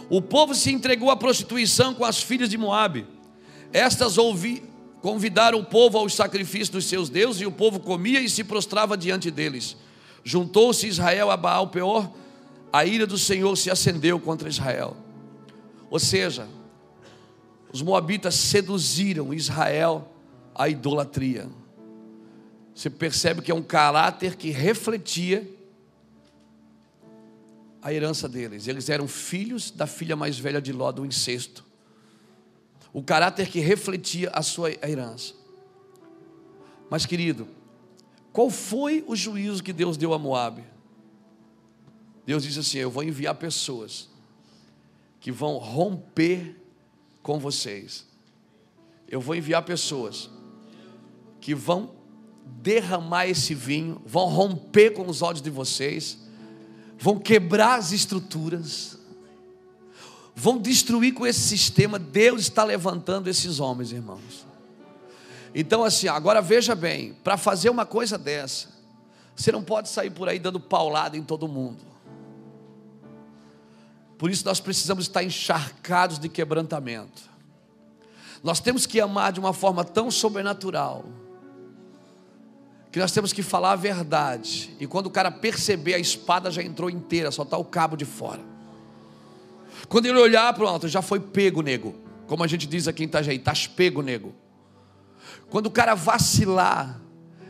o 0.09 0.21
povo 0.21 0.55
se 0.55 0.71
entregou 0.71 1.11
à 1.11 1.17
prostituição 1.17 1.93
com 1.93 2.05
as 2.05 2.21
filhas 2.21 2.47
de 2.47 2.57
Moabe. 2.57 3.05
Estas 3.73 4.17
ouvi, 4.17 4.63
convidaram 5.01 5.59
o 5.59 5.65
povo 5.65 5.97
aos 5.97 6.15
sacrifícios 6.15 6.69
dos 6.69 6.85
seus 6.85 7.09
deuses, 7.09 7.41
e 7.41 7.45
o 7.45 7.51
povo 7.51 7.81
comia 7.81 8.21
e 8.21 8.29
se 8.29 8.45
prostrava 8.45 8.95
diante 8.95 9.29
deles. 9.29 9.75
Juntou-se 10.23 10.87
Israel 10.87 11.31
a 11.31 11.35
Baal 11.35 11.67
Peor, 11.67 12.09
a 12.71 12.85
ira 12.85 13.05
do 13.05 13.17
Senhor 13.17 13.57
se 13.57 13.69
acendeu 13.69 14.17
contra 14.21 14.47
Israel. 14.47 14.95
Ou 15.91 15.99
seja, 15.99 16.47
os 17.73 17.81
moabitas 17.81 18.35
seduziram 18.35 19.33
Israel 19.33 20.09
à 20.55 20.69
idolatria. 20.69 21.49
Você 22.77 22.91
percebe 22.91 23.41
que 23.41 23.49
é 23.49 23.55
um 23.55 23.63
caráter 23.63 24.35
que 24.35 24.51
refletia 24.51 25.49
a 27.81 27.91
herança 27.91 28.29
deles. 28.29 28.67
Eles 28.67 28.87
eram 28.87 29.07
filhos 29.07 29.71
da 29.71 29.87
filha 29.87 30.15
mais 30.15 30.37
velha 30.37 30.61
de 30.61 30.71
Ló, 30.71 30.91
do 30.91 31.03
incesto. 31.03 31.65
O 32.93 33.01
caráter 33.01 33.49
que 33.49 33.59
refletia 33.59 34.29
a 34.29 34.43
sua 34.43 34.69
herança. 34.87 35.33
Mas, 36.87 37.03
querido, 37.03 37.47
qual 38.31 38.51
foi 38.51 39.03
o 39.07 39.15
juízo 39.15 39.63
que 39.63 39.73
Deus 39.73 39.97
deu 39.97 40.13
a 40.13 40.19
Moab? 40.19 40.63
Deus 42.27 42.43
disse 42.43 42.59
assim: 42.59 42.77
Eu 42.77 42.91
vou 42.91 43.01
enviar 43.01 43.33
pessoas 43.33 44.07
que 45.19 45.31
vão 45.31 45.57
romper 45.57 46.55
com 47.23 47.39
vocês. 47.39 48.05
Eu 49.07 49.19
vou 49.19 49.35
enviar 49.35 49.65
pessoas 49.65 50.29
que 51.41 51.55
vão 51.55 51.96
derramar 52.61 53.27
esse 53.27 53.53
vinho, 53.53 54.01
vão 54.05 54.27
romper 54.27 54.91
com 54.91 55.07
os 55.07 55.21
olhos 55.21 55.41
de 55.41 55.49
vocês, 55.49 56.17
vão 56.97 57.17
quebrar 57.19 57.75
as 57.75 57.91
estruturas, 57.91 58.97
vão 60.35 60.57
destruir 60.57 61.13
com 61.13 61.25
esse 61.25 61.41
sistema. 61.41 61.97
Deus 61.97 62.41
está 62.41 62.63
levantando 62.63 63.29
esses 63.29 63.59
homens, 63.59 63.91
irmãos. 63.91 64.45
Então, 65.53 65.83
assim, 65.83 66.07
agora 66.07 66.41
veja 66.41 66.75
bem: 66.75 67.13
para 67.23 67.37
fazer 67.37 67.69
uma 67.69 67.85
coisa 67.85 68.17
dessa, 68.17 68.69
você 69.35 69.51
não 69.51 69.63
pode 69.63 69.89
sair 69.89 70.09
por 70.09 70.27
aí 70.27 70.39
dando 70.39 70.59
paulada 70.59 71.15
em 71.17 71.23
todo 71.23 71.47
mundo. 71.47 71.85
Por 74.17 74.31
isso 74.31 74.43
nós 74.45 74.59
precisamos 74.59 75.05
estar 75.05 75.23
encharcados 75.23 76.17
de 76.17 76.27
quebrantamento. 76.27 77.21
Nós 78.43 78.59
temos 78.59 78.85
que 78.85 78.99
amar 78.99 79.31
de 79.31 79.39
uma 79.39 79.53
forma 79.53 79.83
tão 79.83 80.09
sobrenatural 80.09 81.05
que 82.91 82.99
nós 82.99 83.11
temos 83.11 83.33
que 83.33 83.43
falar 83.43 83.73
a 83.73 83.75
verdade. 83.75 84.75
E 84.79 84.87
quando 84.87 85.07
o 85.07 85.11
cara 85.11 85.31
perceber, 85.31 85.93
a 85.93 85.99
espada 85.99 86.49
já 86.49 86.63
entrou 86.63 86.89
inteira, 86.89 87.31
só 87.31 87.43
está 87.43 87.57
o 87.57 87.65
cabo 87.65 87.95
de 87.95 88.05
fora. 88.05 88.41
Quando 89.89 90.05
ele 90.05 90.17
olhar 90.17 90.53
para 90.53 90.63
o 90.63 90.67
alto, 90.67 90.87
já 90.87 91.01
foi 91.01 91.19
pego, 91.19 91.61
nego. 91.61 91.95
Como 92.25 92.43
a 92.43 92.47
gente 92.47 92.67
diz 92.67 92.87
aqui 92.87 93.03
em 93.03 93.07
Itajaí, 93.07 93.37
estás 93.37 93.67
pego, 93.67 94.01
nego. 94.01 94.33
Quando 95.49 95.67
o 95.67 95.71
cara 95.71 95.95
vacilar, 95.95 96.99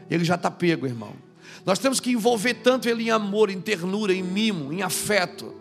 ele 0.10 0.24
já 0.24 0.36
está 0.36 0.52
pego, 0.52 0.86
irmão. 0.86 1.14
Nós 1.66 1.80
temos 1.80 2.00
que 2.00 2.12
envolver 2.12 2.54
tanto 2.56 2.88
ele 2.88 3.04
em 3.04 3.12
amor, 3.12 3.50
em 3.50 3.60
ternura, 3.60 4.14
em 4.14 4.24
mimo, 4.24 4.72
em 4.72 4.82
afeto, 4.84 5.54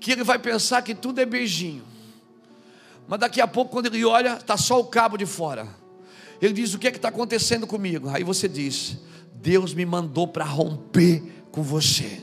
que 0.00 0.12
ele 0.12 0.24
vai 0.24 0.38
pensar 0.38 0.82
que 0.82 0.94
tudo 0.94 1.20
é 1.20 1.26
beijinho. 1.26 1.84
Mas 3.06 3.20
daqui 3.20 3.40
a 3.40 3.46
pouco, 3.46 3.70
quando 3.70 3.86
ele 3.86 4.04
olha, 4.04 4.34
está 4.34 4.56
só 4.56 4.78
o 4.78 4.84
cabo 4.84 5.16
de 5.16 5.26
fora. 5.26 5.68
Ele 6.40 6.54
diz: 6.54 6.74
O 6.74 6.78
que 6.78 6.88
é 6.88 6.90
que 6.90 6.98
está 6.98 7.08
acontecendo 7.08 7.66
comigo? 7.66 8.08
Aí 8.08 8.24
você 8.24 8.48
diz: 8.48 8.98
Deus 9.34 9.74
me 9.74 9.84
mandou 9.84 10.26
para 10.28 10.44
romper 10.44 11.22
com 11.50 11.62
você. 11.62 12.20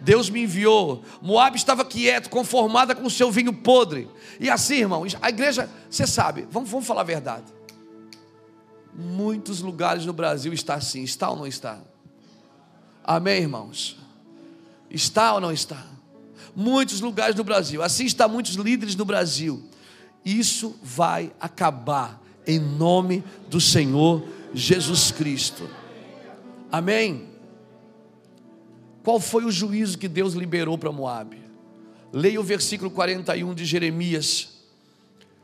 Deus 0.00 0.28
me 0.28 0.42
enviou. 0.42 1.02
Moab 1.20 1.56
estava 1.56 1.84
quieto, 1.84 2.28
conformada 2.28 2.94
com 2.94 3.06
o 3.06 3.10
seu 3.10 3.30
vinho 3.30 3.52
podre. 3.52 4.08
E 4.40 4.50
assim, 4.50 4.76
irmão, 4.76 5.04
a 5.20 5.28
igreja, 5.28 5.70
você 5.88 6.06
sabe, 6.06 6.46
vamos, 6.50 6.68
vamos 6.68 6.86
falar 6.86 7.02
a 7.02 7.04
verdade. 7.04 7.46
Muitos 8.94 9.60
lugares 9.60 10.04
no 10.04 10.12
Brasil 10.12 10.52
está 10.52 10.74
assim, 10.74 11.02
está 11.02 11.30
ou 11.30 11.36
não 11.36 11.46
está? 11.46 11.78
Amém, 13.02 13.42
irmãos? 13.42 13.96
Está 14.90 15.34
ou 15.34 15.40
não 15.40 15.52
está? 15.52 15.86
Muitos 16.54 17.00
lugares 17.00 17.34
no 17.34 17.44
Brasil, 17.44 17.82
assim 17.82 18.04
está 18.04 18.28
muitos 18.28 18.54
líderes 18.54 18.94
no 18.94 19.04
Brasil. 19.04 19.62
Isso 20.24 20.78
vai 20.82 21.32
acabar 21.40 22.21
em 22.46 22.58
nome 22.58 23.22
do 23.48 23.60
Senhor 23.60 24.22
Jesus 24.54 25.10
Cristo. 25.10 25.68
Amém. 26.70 27.28
Qual 29.02 29.18
foi 29.18 29.44
o 29.44 29.50
juízo 29.50 29.98
que 29.98 30.08
Deus 30.08 30.34
liberou 30.34 30.78
para 30.78 30.92
Moab? 30.92 31.40
Leia 32.12 32.40
o 32.40 32.44
versículo 32.44 32.90
41 32.90 33.54
de 33.54 33.64
Jeremias 33.64 34.50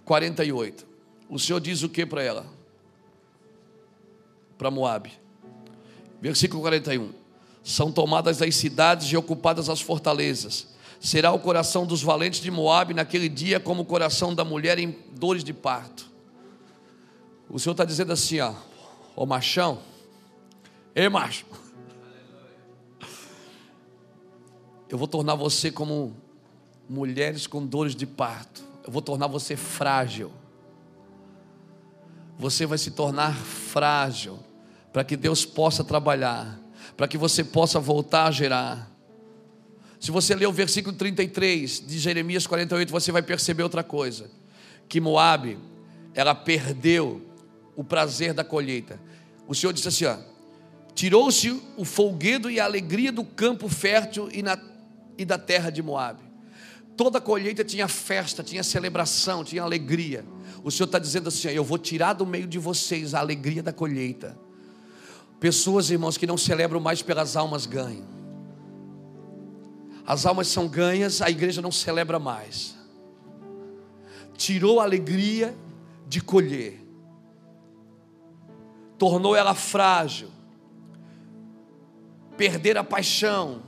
48. 0.05 0.86
O 1.28 1.38
Senhor 1.38 1.61
diz 1.61 1.82
o 1.82 1.88
que 1.88 2.07
para 2.07 2.22
ela? 2.22 2.46
Para 4.57 4.70
Moab. 4.70 5.11
Versículo 6.20 6.62
41. 6.62 7.11
São 7.62 7.92
tomadas 7.92 8.40
as 8.40 8.55
cidades 8.57 9.09
e 9.09 9.16
ocupadas 9.16 9.68
as 9.68 9.80
fortalezas. 9.80 10.68
Será 11.01 11.32
o 11.32 11.38
coração 11.38 11.86
dos 11.86 12.03
valentes 12.03 12.40
de 12.40 12.51
Moab 12.51 12.94
naquele 12.94 13.28
dia 13.28 13.61
como 13.61 13.82
o 13.82 13.86
coração 13.86 14.34
da 14.34 14.44
mulher 14.44 14.78
em 14.78 14.96
dores 15.12 15.44
de 15.44 15.53
parto. 15.53 16.11
O 17.51 17.59
Senhor 17.59 17.72
está 17.72 17.84
dizendo 17.84 18.12
assim, 18.12 18.40
ó, 18.40 18.53
ô 19.16 19.24
machão, 19.24 19.80
ei 20.94 21.09
macho, 21.09 21.46
eu 24.88 24.99
vou 24.99 25.09
tornar 25.09 25.34
você 25.34 25.70
como 25.70 26.14
mulheres 26.88 27.46
com 27.46 27.66
dores 27.66 27.94
de 27.94 28.07
parto, 28.07 28.62
eu 28.84 28.92
vou 28.92 29.01
tornar 29.01 29.26
você 29.26 29.57
frágil, 29.57 30.30
você 32.38 32.66
vai 32.66 32.76
se 32.76 32.90
tornar 32.90 33.34
frágil, 33.34 34.38
para 34.92 35.03
que 35.03 35.16
Deus 35.16 35.44
possa 35.44 35.82
trabalhar, 35.82 36.59
para 36.96 37.09
que 37.09 37.16
você 37.16 37.42
possa 37.42 37.80
voltar 37.80 38.26
a 38.26 38.30
gerar. 38.30 38.90
Se 40.01 40.11
você 40.11 40.34
ler 40.34 40.46
o 40.46 40.53
versículo 40.53 40.94
33 40.96 41.84
de 41.86 41.99
Jeremias 41.99 42.46
48, 42.46 42.90
você 42.90 43.11
vai 43.11 43.22
perceber 43.22 43.62
outra 43.62 43.82
coisa: 43.82 44.30
que 44.88 45.01
Moabe, 45.01 45.59
ela 46.14 46.34
perdeu 46.34 47.28
o 47.79 47.85
prazer 47.85 48.35
da 48.35 48.43
colheita. 48.43 49.01
O 49.47 49.55
Senhor 49.55 49.72
disse 49.72 49.87
assim: 49.87 50.05
tirou-se 50.97 51.62
o 51.76 51.85
folguedo 51.85 52.51
e 52.51 52.59
a 52.59 52.64
alegria 52.64 53.12
do 53.12 53.22
campo 53.22 53.68
fértil 53.68 54.29
e, 54.33 54.43
na, 54.43 54.59
e 55.16 55.24
da 55.24 55.39
terra 55.39 55.70
de 55.70 55.81
Moabe. 55.81 56.24
Toda 56.97 57.20
colheita 57.20 57.62
tinha 57.62 57.87
festa, 57.87 58.43
tinha 58.43 58.64
celebração, 58.64 59.45
tinha 59.45 59.62
alegria. 59.62 60.24
O 60.64 60.72
Senhor 60.72 60.87
está 60.87 60.99
dizendo 60.99 61.29
assim: 61.29 61.51
eu 61.51 61.62
vou 61.62 61.79
tirar 61.79 62.14
do 62.14 62.26
meio 62.26 62.49
de 62.49 62.59
vocês 62.59 63.14
a 63.14 63.20
alegria 63.20 63.62
da 63.62 63.72
colheita. 63.72 64.37
Pessoas, 65.39 65.89
irmãos, 65.89 66.16
que 66.16 66.26
não 66.26 66.37
celebram 66.37 66.81
mais 66.81 67.01
pelas 67.01 67.37
almas 67.37 67.64
ganham. 67.64 68.09
As 70.05 70.26
almas 70.26 70.49
são 70.49 70.66
ganhas, 70.66 71.22
a 71.22 71.31
igreja 71.31 71.62
não 71.62 71.70
celebra 71.70 72.18
mais. 72.18 72.74
Tirou 74.37 74.81
a 74.81 74.83
alegria 74.83 75.55
de 76.09 76.20
colher 76.20 76.88
tornou 78.99 79.36
ela 79.36 79.55
frágil, 79.55 80.28
perder 82.36 82.76
a 82.76 82.84
paixão. 82.84 83.62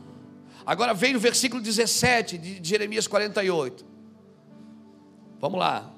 Agora 0.66 0.92
vem 0.92 1.16
o 1.16 1.20
versículo 1.20 1.62
17 1.62 2.36
de 2.36 2.68
Jeremias 2.68 3.06
48. 3.06 3.84
Vamos 5.40 5.58
lá. 5.58 5.90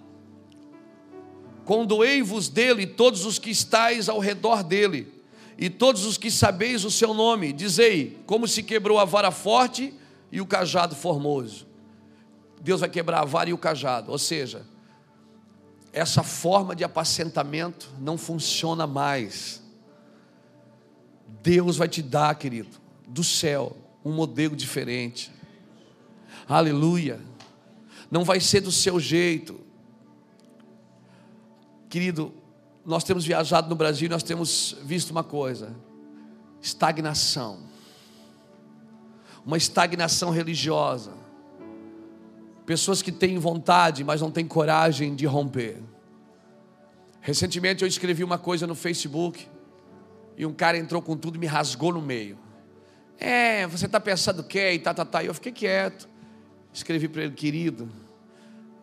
Condoei-vos 1.64 2.49
dele 2.49 2.87
todos 2.87 3.24
os 3.24 3.39
que 3.39 3.51
estáis 3.51 4.09
ao 4.09 4.18
redor 4.18 4.62
dele, 4.62 5.22
e 5.57 5.70
todos 5.70 6.05
os 6.05 6.18
que 6.18 6.30
sabeis 6.30 6.85
o 6.85 6.91
seu 6.91 7.14
nome, 7.14 7.53
dizei: 7.53 8.18
como 8.26 8.49
se 8.49 8.62
quebrou 8.62 8.99
a 8.99 9.05
vara 9.05 9.30
forte 9.30 9.95
e 10.30 10.41
o 10.41 10.47
cajado 10.47 10.95
formoso. 10.95 11.66
Deus 12.61 12.80
vai 12.80 12.89
quebrar 12.89 13.20
a 13.20 13.24
vara 13.24 13.51
e 13.51 13.53
o 13.53 13.59
cajado, 13.59 14.11
ou 14.11 14.18
seja, 14.18 14.64
essa 15.93 16.22
forma 16.22 16.74
de 16.74 16.82
apacentamento 16.82 17.90
não 18.01 18.16
funciona 18.16 18.86
mais. 18.86 19.62
Deus 21.43 21.76
vai 21.76 21.88
te 21.88 22.01
dar, 22.01 22.34
querido, 22.34 22.80
do 23.07 23.22
céu, 23.22 23.76
um 24.05 24.12
modelo 24.12 24.57
diferente. 24.57 25.30
Aleluia. 26.49 27.20
Não 28.11 28.24
vai 28.24 28.40
ser 28.40 28.61
do 28.61 28.72
seu 28.72 28.99
jeito. 28.99 29.61
Querido, 31.90 32.32
nós 32.84 33.05
temos 33.05 33.24
viajado 33.24 33.68
no 33.68 33.76
Brasil, 33.76 34.09
nós 34.09 34.22
temos 34.22 34.76
visto 34.82 35.11
uma 35.11 35.22
coisa: 35.22 35.74
estagnação. 36.61 37.61
Uma 39.45 39.57
estagnação 39.57 40.30
religiosa. 40.30 41.22
Pessoas 42.65 43.03
que 43.03 43.11
têm 43.11 43.39
vontade, 43.39 44.05
mas 44.05 44.21
não 44.21 44.31
têm 44.31 44.47
coragem 44.47 45.15
de 45.15 45.27
romper. 45.27 45.83
Recentemente 47.21 47.83
eu 47.83 47.89
escrevi 47.89 48.25
uma 48.25 48.39
coisa 48.39 48.67
no 48.67 48.75
Facebook 48.75 49.47
e 50.37 50.47
um 50.47 50.53
cara 50.53 50.77
entrou 50.79 51.03
com 51.03 51.17
tudo 51.17 51.37
e 51.37 51.39
me 51.39 51.47
rasgou 51.47 51.93
no 51.93 52.03
meio. 52.03 52.39
É, 53.19 53.67
você 53.67 53.87
está 53.87 54.01
pensando 54.01 54.41
o 54.41 54.45
quê? 54.45 54.73
E 54.73 54.79
tá, 54.79 54.93
tá, 54.93 55.05
tá. 55.05 55.23
E 55.23 55.27
eu 55.27 55.35
fiquei 55.35 55.53
quieto. 55.53 56.09
Escrevi 56.73 57.07
para 57.09 57.23
ele, 57.23 57.35
querido. 57.35 57.89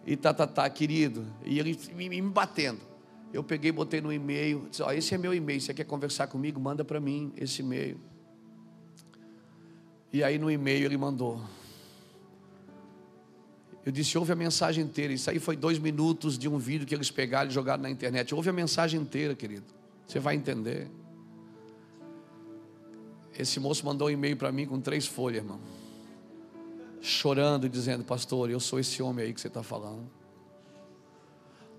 E 0.05 0.15
tá, 0.15 0.33
tá, 0.33 0.47
tá, 0.47 0.69
querido. 0.69 1.25
E 1.43 1.59
ele 1.59 1.77
me, 1.93 2.07
me 2.07 2.21
batendo. 2.21 2.79
Eu 3.33 3.43
peguei, 3.43 3.71
botei 3.71 3.99
no 4.01 4.11
e-mail. 4.11 4.67
Disse, 4.69 4.81
ó, 4.81 4.91
esse 4.91 5.13
é 5.13 5.17
meu 5.17 5.33
e-mail. 5.33 5.59
Você 5.59 5.73
quer 5.73 5.83
conversar 5.83 6.27
comigo? 6.27 6.59
Manda 6.59 6.85
para 6.85 6.99
mim 6.99 7.33
esse 7.35 7.61
e-mail. 7.61 7.99
E 10.11 10.23
aí 10.23 10.39
no 10.39 10.49
e-mail 10.49 10.85
ele 10.85 10.97
mandou. 10.97 11.41
Eu 13.89 13.91
disse, 13.91 14.19
ouve 14.19 14.31
a 14.31 14.35
mensagem 14.35 14.83
inteira. 14.83 15.11
Isso 15.11 15.31
aí 15.31 15.39
foi 15.39 15.57
dois 15.57 15.79
minutos 15.79 16.37
de 16.37 16.47
um 16.47 16.59
vídeo 16.59 16.85
que 16.85 16.93
eles 16.93 17.09
pegaram 17.09 17.49
e 17.49 17.51
jogaram 17.51 17.81
na 17.81 17.89
internet. 17.89 18.35
Ouve 18.35 18.47
a 18.47 18.53
mensagem 18.53 19.01
inteira, 19.01 19.33
querido. 19.33 19.65
Você 20.05 20.19
vai 20.19 20.35
entender. 20.35 20.87
Esse 23.35 23.59
moço 23.59 23.83
mandou 23.83 24.07
um 24.07 24.11
e-mail 24.11 24.37
para 24.37 24.51
mim 24.51 24.67
com 24.67 24.79
três 24.79 25.07
folhas, 25.07 25.41
irmão. 25.41 25.59
Chorando 27.01 27.65
e 27.65 27.69
dizendo, 27.69 28.03
pastor, 28.03 28.51
eu 28.51 28.59
sou 28.59 28.79
esse 28.79 29.01
homem 29.01 29.25
aí 29.25 29.33
que 29.33 29.41
você 29.41 29.47
está 29.47 29.63
falando. 29.63 30.07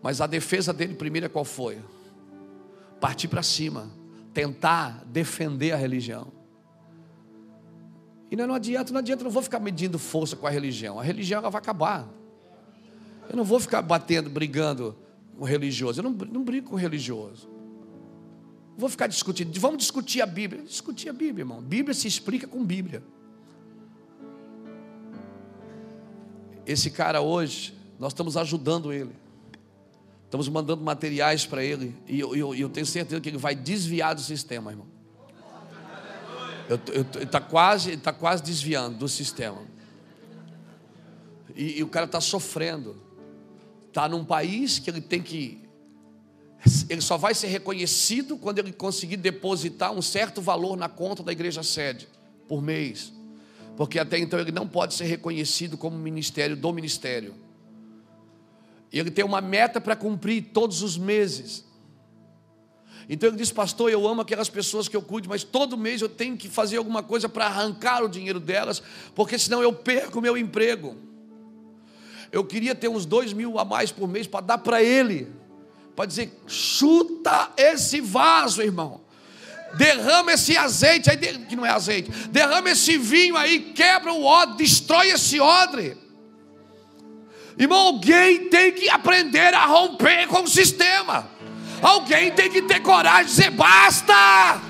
Mas 0.02 0.20
a 0.20 0.26
defesa 0.26 0.72
dele 0.72 0.94
primeiro 0.96 1.26
é 1.26 1.28
qual 1.28 1.44
foi? 1.44 1.78
Partir 3.00 3.28
para 3.28 3.44
cima, 3.44 3.88
tentar 4.34 5.04
defender 5.06 5.70
a 5.70 5.76
religião. 5.76 6.32
E 8.30 8.36
não, 8.36 8.54
adianta, 8.54 8.92
não 8.92 9.00
adianta, 9.00 9.22
eu 9.22 9.24
não 9.24 9.30
vou 9.30 9.42
ficar 9.42 9.58
medindo 9.58 9.98
força 9.98 10.36
com 10.36 10.46
a 10.46 10.50
religião. 10.50 11.00
A 11.00 11.02
religião 11.02 11.40
ela 11.40 11.50
vai 11.50 11.60
acabar. 11.60 12.08
Eu 13.28 13.36
não 13.36 13.42
vou 13.42 13.58
ficar 13.58 13.82
batendo, 13.82 14.30
brigando 14.30 14.96
com 15.36 15.44
religioso. 15.44 15.98
Eu 15.98 16.04
não, 16.04 16.12
não 16.12 16.44
brigo 16.44 16.70
com 16.70 16.76
religioso. 16.76 17.48
Vou 18.76 18.88
ficar 18.88 19.08
discutindo. 19.08 19.58
Vamos 19.58 19.78
discutir 19.78 20.20
a 20.22 20.26
Bíblia. 20.26 20.62
Discutir 20.62 21.08
a 21.08 21.12
Bíblia, 21.12 21.42
irmão. 21.42 21.60
Bíblia 21.60 21.92
se 21.92 22.06
explica 22.06 22.46
com 22.46 22.64
Bíblia. 22.64 23.02
Esse 26.64 26.88
cara 26.88 27.20
hoje, 27.20 27.74
nós 27.98 28.12
estamos 28.12 28.36
ajudando 28.36 28.92
ele. 28.92 29.12
Estamos 30.26 30.48
mandando 30.48 30.84
materiais 30.84 31.44
para 31.44 31.64
ele. 31.64 31.96
E 32.06 32.20
eu, 32.20 32.36
eu, 32.36 32.54
eu 32.54 32.68
tenho 32.68 32.86
certeza 32.86 33.20
que 33.20 33.28
ele 33.28 33.38
vai 33.38 33.56
desviar 33.56 34.14
do 34.14 34.20
sistema, 34.20 34.70
irmão. 34.70 34.99
Está 37.20 37.40
quase, 37.40 37.96
tá 37.96 38.12
quase 38.12 38.42
desviando 38.42 38.98
do 38.98 39.08
sistema. 39.08 39.62
E, 41.56 41.78
e 41.78 41.82
o 41.82 41.88
cara 41.88 42.06
está 42.06 42.20
sofrendo. 42.20 42.96
Está 43.88 44.08
num 44.08 44.24
país 44.24 44.78
que 44.78 44.88
ele 44.88 45.00
tem 45.00 45.20
que. 45.20 45.60
Ele 46.88 47.00
só 47.00 47.16
vai 47.16 47.34
ser 47.34 47.48
reconhecido 47.48 48.36
quando 48.36 48.58
ele 48.58 48.72
conseguir 48.72 49.16
depositar 49.16 49.92
um 49.92 50.02
certo 50.02 50.40
valor 50.40 50.76
na 50.76 50.88
conta 50.88 51.22
da 51.22 51.32
igreja 51.32 51.62
sede 51.62 52.06
por 52.46 52.62
mês. 52.62 53.12
Porque 53.76 53.98
até 53.98 54.18
então 54.18 54.38
ele 54.38 54.52
não 54.52 54.68
pode 54.68 54.94
ser 54.94 55.06
reconhecido 55.06 55.76
como 55.78 55.96
ministério 55.96 56.54
do 56.54 56.72
ministério. 56.72 57.34
E 58.92 58.98
ele 58.98 59.10
tem 59.10 59.24
uma 59.24 59.40
meta 59.40 59.80
para 59.80 59.96
cumprir 59.96 60.50
todos 60.52 60.82
os 60.82 60.98
meses. 60.98 61.64
Então 63.12 63.28
ele 63.28 63.36
disse, 63.36 63.52
pastor, 63.52 63.90
eu 63.90 64.06
amo 64.06 64.20
aquelas 64.20 64.48
pessoas 64.48 64.86
que 64.86 64.96
eu 64.96 65.02
cuido, 65.02 65.28
mas 65.28 65.42
todo 65.42 65.76
mês 65.76 66.00
eu 66.00 66.08
tenho 66.08 66.36
que 66.36 66.48
fazer 66.48 66.76
alguma 66.76 67.02
coisa 67.02 67.28
para 67.28 67.44
arrancar 67.44 68.04
o 68.04 68.08
dinheiro 68.08 68.38
delas, 68.38 68.80
porque 69.16 69.36
senão 69.36 69.60
eu 69.60 69.72
perco 69.72 70.20
o 70.20 70.22
meu 70.22 70.38
emprego. 70.38 70.96
Eu 72.30 72.44
queria 72.44 72.72
ter 72.72 72.86
uns 72.86 73.04
dois 73.04 73.32
mil 73.32 73.58
a 73.58 73.64
mais 73.64 73.90
por 73.90 74.06
mês 74.06 74.28
para 74.28 74.42
dar 74.42 74.58
para 74.58 74.80
ele, 74.80 75.26
para 75.96 76.06
dizer: 76.06 76.40
chuta 76.46 77.50
esse 77.56 78.00
vaso, 78.00 78.62
irmão. 78.62 79.00
Derrama 79.74 80.32
esse 80.34 80.56
azeite 80.56 81.10
aí, 81.10 81.16
que 81.16 81.56
não 81.56 81.66
é 81.66 81.70
azeite, 81.70 82.12
derrama 82.28 82.70
esse 82.70 82.96
vinho 82.96 83.36
aí, 83.36 83.72
quebra 83.74 84.12
o 84.12 84.24
odre, 84.24 84.58
destrói 84.58 85.08
esse 85.08 85.40
odre. 85.40 85.96
Irmão, 87.58 87.88
alguém 87.88 88.48
tem 88.48 88.70
que 88.70 88.88
aprender 88.88 89.52
a 89.52 89.66
romper 89.66 90.28
com 90.28 90.42
o 90.42 90.48
sistema. 90.48 91.39
Alguém 91.82 92.30
tem 92.32 92.50
que 92.50 92.62
ter 92.62 92.80
coragem 92.80 93.26
de 93.26 93.30
dizer: 93.30 93.50
basta, 93.50 94.60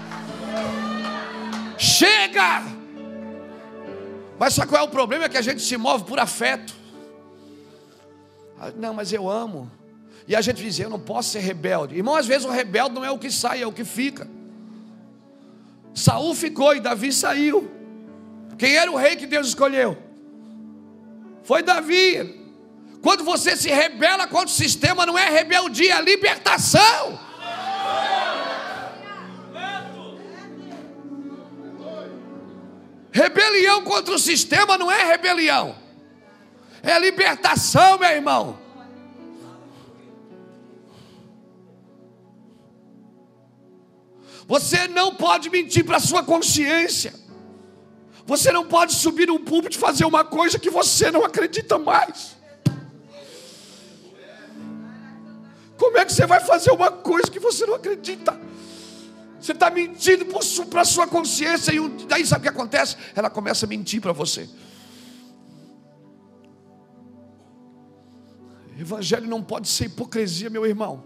chega. 1.78 2.62
Mas 4.38 4.54
só 4.54 4.66
qual 4.66 4.82
é 4.82 4.84
o 4.84 4.88
problema? 4.88 5.24
É 5.24 5.28
que 5.28 5.36
a 5.36 5.42
gente 5.42 5.60
se 5.60 5.76
move 5.76 6.04
por 6.04 6.18
afeto. 6.18 6.72
Ah, 8.58 8.72
não, 8.76 8.94
mas 8.94 9.12
eu 9.12 9.28
amo. 9.28 9.70
E 10.26 10.34
a 10.36 10.40
gente 10.40 10.62
diz: 10.62 10.78
eu 10.78 10.88
não 10.88 11.00
posso 11.00 11.30
ser 11.30 11.40
rebelde. 11.40 11.96
Irmão, 11.96 12.14
às 12.14 12.26
vezes 12.26 12.46
o 12.46 12.50
rebelde 12.50 12.94
não 12.94 13.04
é 13.04 13.10
o 13.10 13.18
que 13.18 13.30
sai, 13.30 13.62
é 13.62 13.66
o 13.66 13.72
que 13.72 13.84
fica. 13.84 14.28
Saul 15.94 16.34
ficou 16.34 16.74
e 16.74 16.80
Davi 16.80 17.12
saiu. 17.12 17.70
Quem 18.56 18.76
era 18.76 18.90
o 18.90 18.96
rei 18.96 19.16
que 19.16 19.26
Deus 19.26 19.48
escolheu? 19.48 19.96
Foi 21.42 21.62
Davi. 21.62 22.39
Quando 23.02 23.24
você 23.24 23.56
se 23.56 23.68
rebela 23.70 24.26
contra 24.26 24.48
o 24.48 24.50
sistema, 24.50 25.06
não 25.06 25.18
é 25.18 25.28
rebeldia, 25.30 25.94
é 25.94 26.02
libertação. 26.02 27.18
Rebelião 33.12 33.82
contra 33.82 34.14
o 34.14 34.18
sistema 34.18 34.78
não 34.78 34.90
é 34.90 35.04
rebelião, 35.04 35.74
é 36.82 36.98
libertação, 36.98 37.98
meu 37.98 38.08
irmão. 38.08 38.58
Você 44.46 44.88
não 44.88 45.14
pode 45.14 45.48
mentir 45.48 45.84
para 45.84 45.96
a 45.96 46.00
sua 46.00 46.22
consciência. 46.24 47.14
Você 48.26 48.50
não 48.52 48.66
pode 48.66 48.94
subir 48.94 49.26
no 49.26 49.38
púlpito 49.40 49.76
e 49.76 49.80
fazer 49.80 50.04
uma 50.04 50.24
coisa 50.24 50.58
que 50.58 50.70
você 50.70 51.10
não 51.10 51.24
acredita 51.24 51.78
mais. 51.78 52.39
Como 55.80 55.96
é 55.96 56.04
que 56.04 56.12
você 56.12 56.26
vai 56.26 56.40
fazer 56.40 56.70
uma 56.72 56.92
coisa 56.92 57.30
que 57.30 57.40
você 57.40 57.64
não 57.64 57.76
acredita? 57.76 58.38
Você 59.40 59.52
está 59.52 59.70
mentindo 59.70 60.26
para 60.66 60.82
a 60.82 60.84
sua 60.84 61.06
consciência, 61.06 61.72
e 61.72 61.88
daí 62.06 62.26
sabe 62.26 62.40
o 62.40 62.42
que 62.42 62.48
acontece? 62.50 62.98
Ela 63.16 63.30
começa 63.30 63.64
a 63.64 63.68
mentir 63.68 63.98
para 63.98 64.12
você. 64.12 64.46
Evangelho 68.78 69.26
não 69.26 69.42
pode 69.42 69.68
ser 69.68 69.86
hipocrisia, 69.86 70.50
meu 70.50 70.66
irmão. 70.66 71.04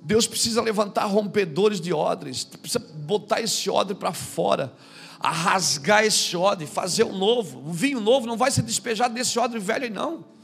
Deus 0.00 0.28
precisa 0.28 0.62
levantar 0.62 1.06
rompedores 1.06 1.80
de 1.80 1.92
odres, 1.92 2.44
precisa 2.44 2.78
botar 2.78 3.40
esse 3.40 3.68
odre 3.68 3.96
para 3.96 4.12
fora, 4.12 4.72
a 5.18 5.32
rasgar 5.32 6.04
esse 6.04 6.36
odre, 6.36 6.68
fazer 6.68 7.02
um 7.02 7.18
novo. 7.18 7.68
O 7.68 7.72
vinho 7.72 7.98
novo 7.98 8.28
não 8.28 8.36
vai 8.36 8.52
ser 8.52 8.62
despejado 8.62 9.12
desse 9.12 9.36
odre 9.40 9.58
velho, 9.58 9.92
não 9.92 10.35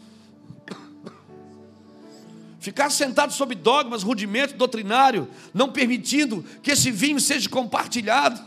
ficar 2.63 2.91
sentado 2.91 3.33
sob 3.33 3.57
dogmas, 3.57 4.05
rudimento 4.05 4.55
doutrinário, 4.55 5.29
não 5.53 5.73
permitindo 5.73 6.45
que 6.63 6.71
esse 6.71 6.93
vinho 6.93 7.21
seja 7.21 7.49
compartilhado. 7.49 8.41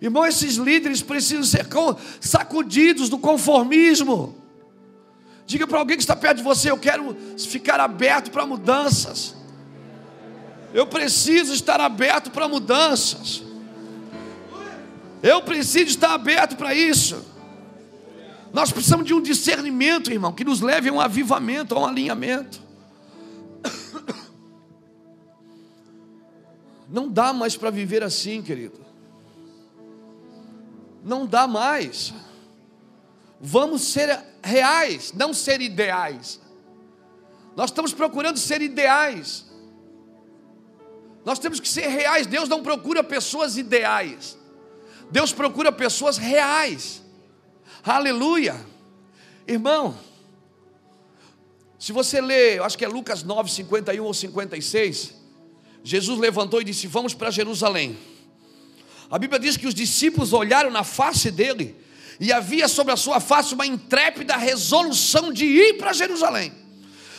Irmão, 0.00 0.24
esses 0.24 0.54
líderes 0.54 1.02
precisam 1.02 1.42
ser 1.42 1.66
sacudidos 2.20 3.08
do 3.08 3.18
conformismo. 3.18 4.40
Diga 5.44 5.66
para 5.66 5.80
alguém 5.80 5.96
que 5.96 6.04
está 6.04 6.14
perto 6.14 6.36
de 6.36 6.44
você: 6.44 6.70
eu 6.70 6.78
quero 6.78 7.16
ficar 7.36 7.80
aberto 7.80 8.30
para 8.30 8.46
mudanças. 8.46 9.34
Eu 10.72 10.86
preciso 10.86 11.52
estar 11.52 11.80
aberto 11.80 12.30
para 12.30 12.46
mudanças. 12.46 13.42
Eu 15.20 15.42
preciso 15.42 15.86
estar 15.86 16.14
aberto 16.14 16.56
para 16.56 16.72
isso. 16.72 17.26
Nós 18.52 18.70
precisamos 18.70 19.04
de 19.04 19.12
um 19.12 19.20
discernimento, 19.20 20.12
irmão, 20.12 20.32
que 20.32 20.44
nos 20.44 20.60
leve 20.60 20.88
a 20.88 20.92
um 20.92 21.00
avivamento, 21.00 21.74
a 21.74 21.80
um 21.80 21.86
alinhamento. 21.86 22.69
Não 26.90 27.08
dá 27.08 27.32
mais 27.32 27.56
para 27.56 27.70
viver 27.70 28.02
assim, 28.02 28.42
querido. 28.42 28.84
Não 31.04 31.24
dá 31.24 31.46
mais. 31.46 32.12
Vamos 33.40 33.82
ser 33.82 34.18
reais, 34.42 35.12
não 35.12 35.32
ser 35.32 35.60
ideais. 35.60 36.40
Nós 37.56 37.70
estamos 37.70 37.92
procurando 37.92 38.38
ser 38.38 38.60
ideais. 38.60 39.46
Nós 41.24 41.38
temos 41.38 41.60
que 41.60 41.68
ser 41.68 41.86
reais. 41.86 42.26
Deus 42.26 42.48
não 42.48 42.62
procura 42.62 43.04
pessoas 43.04 43.56
ideais. 43.56 44.36
Deus 45.12 45.32
procura 45.32 45.70
pessoas 45.70 46.16
reais. 46.16 47.02
Aleluia. 47.84 48.56
Irmão, 49.46 49.96
se 51.78 51.92
você 51.92 52.20
ler, 52.20 52.56
eu 52.56 52.64
acho 52.64 52.76
que 52.76 52.84
é 52.84 52.88
Lucas 52.88 53.22
9, 53.22 53.50
51 53.50 54.04
ou 54.04 54.12
56, 54.12 55.19
Jesus 55.82 56.18
levantou 56.18 56.60
e 56.60 56.64
disse: 56.64 56.86
Vamos 56.86 57.14
para 57.14 57.30
Jerusalém. 57.30 57.96
A 59.10 59.18
Bíblia 59.18 59.40
diz 59.40 59.56
que 59.56 59.66
os 59.66 59.74
discípulos 59.74 60.32
olharam 60.32 60.70
na 60.70 60.84
face 60.84 61.30
dele 61.30 61.74
e 62.20 62.32
havia 62.32 62.68
sobre 62.68 62.92
a 62.92 62.96
sua 62.96 63.18
face 63.18 63.54
uma 63.54 63.66
intrépida 63.66 64.36
resolução 64.36 65.32
de 65.32 65.44
ir 65.44 65.78
para 65.78 65.92
Jerusalém. 65.92 66.52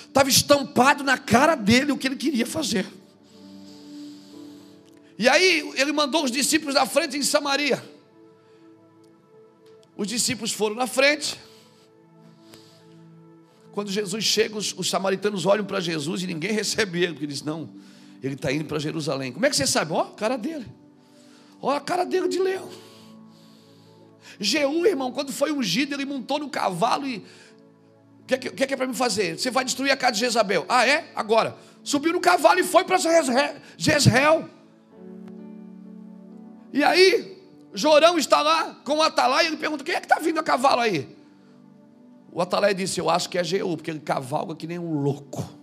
Estava 0.07 0.30
estampado 0.30 1.03
na 1.03 1.18
cara 1.18 1.55
dele 1.55 1.91
o 1.91 1.97
que 1.97 2.07
ele 2.07 2.16
queria 2.16 2.45
fazer. 2.45 2.86
E 5.18 5.28
aí 5.28 5.72
ele 5.76 5.91
mandou 5.91 6.24
os 6.24 6.32
discípulos 6.32 6.76
na 6.76 6.86
frente 6.86 7.18
em 7.18 7.24
Samaria. 7.24 7.84
Os 9.97 10.07
discípulos 10.07 10.51
foram 10.51 10.76
na 10.76 10.88
frente. 10.88 11.38
Quando 13.72 13.91
Jesus 13.91 14.24
chega, 14.24 14.57
os, 14.57 14.74
os 14.78 14.89
samaritanos 14.89 15.45
olham 15.45 15.66
para 15.66 15.80
Jesus 15.80 16.24
e 16.24 16.28
ninguém 16.28 16.51
recebe 16.51 17.03
ele, 17.03 17.14
porque 17.14 17.28
diz: 17.28 17.41
Não, 17.41 17.70
ele 18.22 18.36
está 18.36 18.51
indo 18.51 18.65
para 18.65 18.78
Jerusalém. 18.80 19.32
Como 19.32 19.45
é 19.45 19.49
que 19.49 19.55
você 19.55 19.65
sabe? 19.65 19.93
Ó, 19.93 20.01
a 20.01 20.11
cara 20.11 20.38
dele. 20.38 20.67
Ó, 21.61 21.72
a 21.72 21.80
cara 21.80 22.05
dele 22.05 22.28
de 22.28 22.39
leão. 22.39 22.69
Jeú, 24.39 24.86
irmão, 24.86 25.11
quando 25.11 25.32
foi 25.32 25.51
ungido, 25.51 25.95
ele 25.95 26.05
montou 26.05 26.39
no 26.39 26.49
cavalo 26.49 27.07
e. 27.07 27.17
O 27.17 28.26
que, 28.28 28.38
que, 28.38 28.67
que, 28.67 28.74
é 28.74 28.78
para 28.78 28.88
me 28.88 28.93
fazer? 28.93 29.38
Você 29.38 29.51
vai 29.51 29.65
destruir 29.65 29.91
a 29.91 29.97
casa 29.97 30.13
de 30.13 30.19
Jezabel. 30.19 30.65
Ah, 30.69 30.88
é? 30.88 31.11
Agora. 31.15 31.57
Subiu 31.84 32.13
no 32.13 32.19
cavalo 32.19 32.59
e 32.59 32.63
foi 32.63 32.84
para 32.84 32.97
Jezreel. 32.97 34.47
E 36.72 36.84
aí, 36.84 37.38
Jorão 37.74 38.17
está 38.17 38.41
lá 38.41 38.76
com 38.86 38.97
o 38.97 39.01
Atalaia 39.01 39.45
e 39.45 39.47
ele 39.47 39.57
pergunta: 39.57 39.84
quem 39.84 39.95
é 39.95 39.99
que 39.99 40.05
está 40.05 40.19
vindo 40.19 40.39
a 40.39 40.43
cavalo 40.43 40.82
aí? 40.82 41.09
O 42.32 42.41
Atalaia 42.41 42.74
disse: 42.74 42.99
Eu 42.99 43.09
acho 43.09 43.30
que 43.30 43.38
é 43.38 43.43
Jeú, 43.43 43.76
porque 43.76 43.89
ele 43.89 43.99
cavalga 43.99 44.55
que 44.55 44.67
nem 44.67 44.78
um 44.78 45.01
louco. 45.01 45.61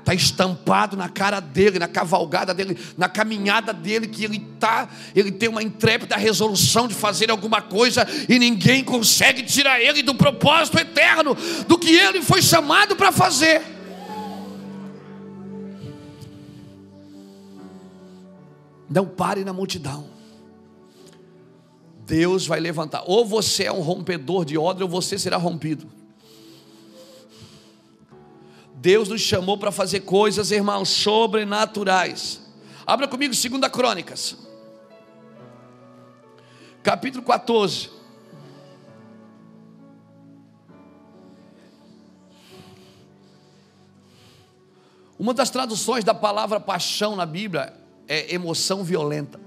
Está 0.00 0.14
estampado 0.14 0.96
na 0.96 1.08
cara 1.08 1.40
dele, 1.40 1.78
na 1.78 1.86
cavalgada 1.86 2.52
dele, 2.52 2.76
na 2.96 3.08
caminhada 3.08 3.72
dele, 3.72 4.08
que 4.08 4.24
ele 4.24 4.40
tá, 4.58 4.88
ele 5.14 5.30
tem 5.30 5.48
uma 5.48 5.62
intrépida 5.62 6.16
resolução 6.16 6.88
de 6.88 6.94
fazer 6.94 7.30
alguma 7.30 7.62
coisa 7.62 8.06
e 8.28 8.38
ninguém 8.38 8.82
consegue 8.82 9.42
tirar 9.42 9.80
ele 9.80 10.02
do 10.02 10.14
propósito 10.14 10.78
eterno, 10.78 11.36
do 11.68 11.78
que 11.78 11.90
ele 11.90 12.22
foi 12.22 12.42
chamado 12.42 12.96
para 12.96 13.12
fazer. 13.12 13.62
Não 18.88 19.06
pare 19.06 19.44
na 19.44 19.52
multidão. 19.52 20.08
Deus 22.04 22.44
vai 22.44 22.58
levantar. 22.58 23.04
Ou 23.06 23.24
você 23.24 23.64
é 23.64 23.72
um 23.72 23.80
rompedor 23.80 24.44
de 24.44 24.58
ordem, 24.58 24.82
ou 24.82 24.88
você 24.88 25.16
será 25.16 25.36
rompido. 25.36 25.99
Deus 28.80 29.10
nos 29.10 29.20
chamou 29.20 29.58
para 29.58 29.70
fazer 29.70 30.00
coisas, 30.00 30.50
irmãos, 30.50 30.88
sobrenaturais. 30.88 32.40
Abra 32.86 33.06
comigo 33.06 33.34
2 33.34 33.70
Crônicas, 33.70 34.38
capítulo 36.82 37.22
14. 37.22 37.90
Uma 45.18 45.34
das 45.34 45.50
traduções 45.50 46.02
da 46.02 46.14
palavra 46.14 46.58
paixão 46.58 47.14
na 47.14 47.26
Bíblia 47.26 47.74
é 48.08 48.34
emoção 48.34 48.82
violenta. 48.82 49.38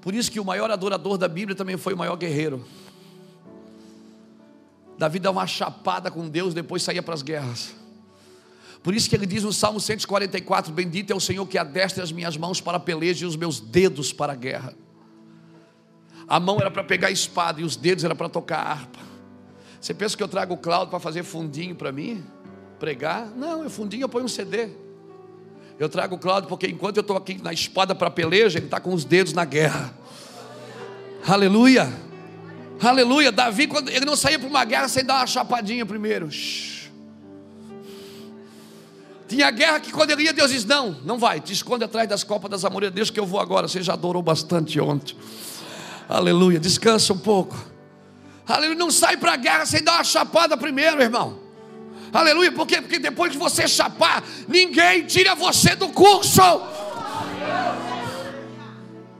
Por 0.00 0.14
isso 0.14 0.30
que 0.30 0.38
o 0.38 0.44
maior 0.44 0.70
adorador 0.70 1.18
da 1.18 1.26
Bíblia 1.26 1.56
também 1.56 1.76
foi 1.76 1.94
o 1.94 1.98
maior 1.98 2.14
guerreiro. 2.14 2.64
Davi 4.98 5.18
dava 5.18 5.38
uma 5.38 5.46
chapada 5.46 6.10
com 6.10 6.28
Deus, 6.28 6.54
depois 6.54 6.82
saía 6.82 7.02
para 7.02 7.14
as 7.14 7.22
guerras. 7.22 7.74
Por 8.82 8.94
isso 8.94 9.10
que 9.10 9.16
ele 9.16 9.26
diz 9.26 9.42
no 9.42 9.52
Salmo 9.52 9.80
144: 9.80 10.72
Bendito 10.72 11.12
é 11.12 11.16
o 11.16 11.20
Senhor 11.20 11.44
que 11.46 11.58
adestra 11.58 12.02
as 12.02 12.12
minhas 12.12 12.36
mãos 12.36 12.60
para 12.60 12.78
peleja 12.78 13.24
e 13.24 13.28
os 13.28 13.36
meus 13.36 13.60
dedos 13.60 14.12
para 14.12 14.32
a 14.32 14.36
guerra. 14.36 14.74
A 16.28 16.40
mão 16.40 16.58
era 16.60 16.70
para 16.70 16.82
pegar 16.82 17.08
a 17.08 17.10
espada 17.10 17.60
e 17.60 17.64
os 17.64 17.76
dedos 17.76 18.04
era 18.04 18.14
para 18.14 18.28
tocar 18.28 18.58
a 18.58 18.70
harpa. 18.70 18.98
Você 19.80 19.92
pensa 19.94 20.16
que 20.16 20.22
eu 20.22 20.28
trago 20.28 20.54
o 20.54 20.56
Cláudio 20.56 20.88
para 20.88 20.98
fazer 20.98 21.22
fundinho 21.22 21.74
para 21.74 21.92
mim? 21.92 22.24
Pregar? 22.78 23.26
Não, 23.36 23.64
é 23.64 23.68
fundinho 23.68 24.04
eu 24.04 24.08
ponho 24.08 24.24
um 24.24 24.28
CD. 24.28 24.68
Eu 25.78 25.88
trago 25.88 26.16
o 26.16 26.18
Cláudio 26.18 26.48
porque 26.48 26.66
enquanto 26.66 26.96
eu 26.96 27.02
estou 27.02 27.16
aqui 27.16 27.40
na 27.42 27.52
espada 27.52 27.94
para 27.94 28.10
peleja, 28.10 28.58
ele 28.58 28.66
está 28.66 28.80
com 28.80 28.94
os 28.94 29.04
dedos 29.04 29.32
na 29.32 29.44
guerra. 29.44 29.92
Aleluia. 31.26 32.05
Aleluia. 32.80 33.32
Davi, 33.32 33.66
quando 33.66 33.88
ele 33.88 34.04
não 34.04 34.16
saía 34.16 34.38
para 34.38 34.48
uma 34.48 34.64
guerra 34.64 34.88
sem 34.88 35.04
dar 35.04 35.16
uma 35.16 35.26
chapadinha 35.26 35.84
primeiro. 35.86 36.28
Tinha 39.28 39.50
guerra 39.50 39.80
que 39.80 39.90
quando 39.90 40.10
ele 40.10 40.22
ia, 40.22 40.32
Deus 40.32 40.50
diz: 40.50 40.64
Não, 40.64 40.96
não 41.04 41.18
vai, 41.18 41.40
te 41.40 41.52
esconde 41.52 41.84
atrás 41.84 42.08
das 42.08 42.22
copas 42.22 42.50
das 42.50 42.64
amoreiras, 42.64 42.94
Deus 42.94 43.10
que 43.10 43.18
eu 43.18 43.26
vou 43.26 43.40
agora. 43.40 43.66
Você 43.66 43.82
já 43.82 43.94
adorou 43.94 44.22
bastante 44.22 44.78
ontem. 44.80 45.16
Aleluia. 46.08 46.60
Descansa 46.60 47.12
um 47.12 47.18
pouco. 47.18 47.56
Aleluia. 48.46 48.78
Não 48.78 48.90
sai 48.90 49.16
para 49.16 49.32
a 49.32 49.36
guerra 49.36 49.66
sem 49.66 49.82
dar 49.82 49.94
uma 49.94 50.04
chapada 50.04 50.56
primeiro, 50.56 51.02
irmão. 51.02 51.40
Aleluia. 52.12 52.52
Por 52.52 52.66
quê? 52.66 52.80
Porque 52.80 52.98
depois 52.98 53.32
de 53.32 53.38
você 53.38 53.66
chapar, 53.66 54.22
ninguém 54.46 55.04
tira 55.04 55.34
você 55.34 55.74
do 55.74 55.88
curso. 55.88 56.40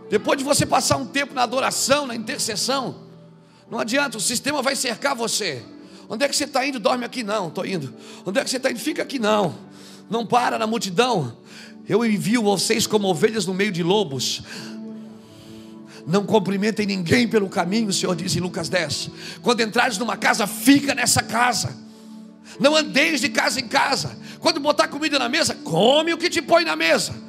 Depois 0.08 0.38
de 0.38 0.44
você 0.44 0.64
passar 0.64 0.96
um 0.96 1.06
tempo 1.06 1.34
na 1.34 1.42
adoração, 1.42 2.06
na 2.06 2.14
intercessão, 2.14 3.05
não 3.70 3.78
adianta, 3.80 4.16
o 4.16 4.20
sistema 4.20 4.62
vai 4.62 4.76
cercar 4.76 5.14
você. 5.14 5.62
Onde 6.08 6.24
é 6.24 6.28
que 6.28 6.36
você 6.36 6.44
está 6.44 6.64
indo? 6.64 6.78
Dorme 6.78 7.04
aqui 7.04 7.22
não, 7.22 7.48
estou 7.48 7.66
indo. 7.66 7.92
Onde 8.24 8.38
é 8.38 8.44
que 8.44 8.50
você 8.50 8.58
está 8.58 8.70
indo? 8.70 8.78
Fica 8.78 9.02
aqui 9.02 9.18
não. 9.18 9.56
Não 10.08 10.24
para 10.24 10.58
na 10.58 10.66
multidão. 10.66 11.36
Eu 11.88 12.04
envio 12.04 12.42
vocês 12.42 12.86
como 12.86 13.08
ovelhas 13.08 13.46
no 13.46 13.54
meio 13.54 13.72
de 13.72 13.82
lobos. 13.82 14.42
Não 16.06 16.24
cumprimentem 16.24 16.86
ninguém 16.86 17.26
pelo 17.26 17.48
caminho, 17.48 17.88
o 17.88 17.92
Senhor 17.92 18.14
diz 18.14 18.36
em 18.36 18.40
Lucas 18.40 18.68
10. 18.68 19.10
Quando 19.42 19.60
entrares 19.60 19.98
numa 19.98 20.16
casa, 20.16 20.46
fica 20.46 20.94
nessa 20.94 21.22
casa. 21.22 21.76
Não 22.60 22.76
andeis 22.76 23.20
de 23.20 23.28
casa 23.28 23.58
em 23.58 23.66
casa. 23.66 24.16
Quando 24.38 24.60
botar 24.60 24.86
comida 24.86 25.18
na 25.18 25.28
mesa, 25.28 25.56
come 25.56 26.12
o 26.12 26.18
que 26.18 26.30
te 26.30 26.40
põe 26.40 26.64
na 26.64 26.76
mesa. 26.76 27.25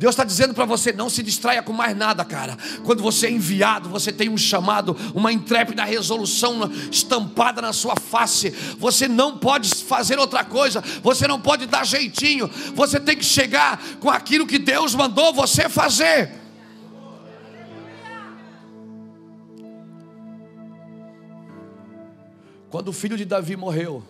Deus 0.00 0.14
está 0.14 0.24
dizendo 0.24 0.54
para 0.54 0.64
você: 0.64 0.94
não 0.94 1.10
se 1.10 1.22
distraia 1.22 1.62
com 1.62 1.74
mais 1.74 1.94
nada, 1.94 2.24
cara. 2.24 2.56
Quando 2.86 3.02
você 3.02 3.26
é 3.26 3.30
enviado, 3.30 3.90
você 3.90 4.10
tem 4.10 4.30
um 4.30 4.38
chamado, 4.38 4.96
uma 5.14 5.30
intrépida 5.30 5.84
resolução 5.84 6.72
estampada 6.90 7.60
na 7.60 7.74
sua 7.74 7.94
face. 7.96 8.48
Você 8.78 9.06
não 9.06 9.36
pode 9.36 9.68
fazer 9.84 10.18
outra 10.18 10.42
coisa, 10.42 10.82
você 11.02 11.28
não 11.28 11.38
pode 11.38 11.66
dar 11.66 11.84
jeitinho. 11.84 12.48
Você 12.74 12.98
tem 12.98 13.14
que 13.14 13.24
chegar 13.26 13.78
com 14.00 14.08
aquilo 14.08 14.46
que 14.46 14.58
Deus 14.58 14.94
mandou 14.94 15.34
você 15.34 15.68
fazer. 15.68 16.32
Quando 22.70 22.88
o 22.88 22.92
filho 22.94 23.18
de 23.18 23.26
Davi 23.26 23.54
morreu, 23.54 24.02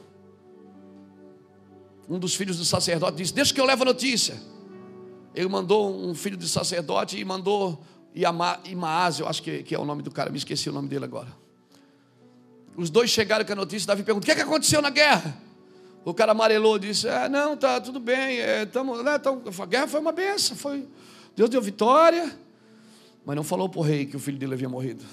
um 2.09 2.21
dos 2.21 2.37
filhos 2.37 2.59
do 2.59 2.65
sacerdote 2.65 3.17
disse: 3.17 3.35
Deixa 3.35 3.53
que 3.53 3.61
eu 3.61 3.65
levo 3.65 3.83
a 3.83 3.87
notícia. 3.87 4.50
Ele 5.35 5.49
mandou 5.49 5.95
um 5.95 6.15
filho 6.15 6.37
de 6.37 6.49
sacerdote 6.49 7.19
e 7.19 7.25
mandou 7.25 7.83
Imaaz, 8.65 9.21
eu 9.21 9.29
acho 9.29 9.43
que, 9.43 9.63
que, 9.63 9.75
é 9.75 9.79
o 9.79 9.85
nome 9.85 10.03
do 10.03 10.11
cara, 10.11 10.31
me 10.31 10.39
esqueci 10.39 10.69
o 10.69 10.73
nome 10.73 10.89
dele 10.89 11.05
agora. 11.05 11.29
Os 12.77 12.91
dois 12.91 13.11
chegaram 13.11 13.45
com 13.45 13.53
a 13.53 13.57
notícia, 13.57 13.87
Davi 13.87 14.03
perguntou: 14.03 14.25
o 14.25 14.27
que, 14.27 14.33
é 14.33 14.35
que 14.35 14.41
aconteceu 14.41 14.83
na 14.83 14.91
guerra? 14.91 15.37
O 16.05 16.13
cara 16.13 16.33
amarelou 16.33 16.79
disse: 16.79 17.07
é, 17.07 17.29
Não, 17.29 17.57
tá 17.57 17.81
tudo 17.81 18.01
bem, 18.01 18.39
é, 18.41 18.67
tamo, 18.67 19.03
né, 19.03 19.19
tamo, 19.19 19.43
a 19.47 19.67
guerra 19.67 19.87
foi 19.87 20.01
uma 20.01 20.13
benção, 20.13 20.57
foi, 20.57 20.89
Deus 21.37 21.49
deu 21.49 21.63
vitória, 21.63 22.37
mas 23.25 23.37
não 23.37 23.45
falou 23.45 23.69
para 23.69 23.81
o 23.81 23.83
rei 23.83 24.07
que 24.07 24.17
o 24.17 24.21
filho 24.21 24.39
dele 24.39 24.55
havia 24.55 24.69
morrido. 24.69 25.05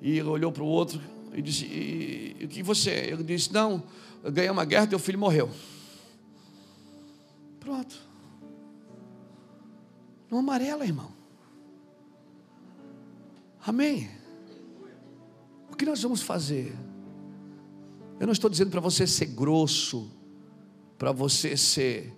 E 0.00 0.18
ele 0.18 0.28
olhou 0.28 0.50
para 0.50 0.62
o 0.62 0.66
outro 0.66 1.00
e 1.32 1.40
disse: 1.40 1.66
e, 1.66 2.44
O 2.44 2.48
que 2.48 2.62
você? 2.64 2.90
Ele 2.90 3.22
disse: 3.22 3.52
Não, 3.52 3.82
ganhei 4.24 4.50
uma 4.50 4.64
guerra, 4.64 4.88
teu 4.88 4.98
filho 4.98 5.18
morreu. 5.18 5.48
Pronto. 7.60 8.05
Não 10.30 10.38
amarela, 10.38 10.84
irmão. 10.84 11.10
Amém. 13.66 14.10
O 15.70 15.76
que 15.76 15.84
nós 15.84 16.02
vamos 16.02 16.22
fazer? 16.22 16.74
Eu 18.18 18.26
não 18.26 18.32
estou 18.32 18.48
dizendo 18.48 18.70
para 18.70 18.80
você 18.80 19.06
ser 19.06 19.26
grosso, 19.26 20.10
para 20.96 21.12
você 21.12 21.56
ser 21.56 22.16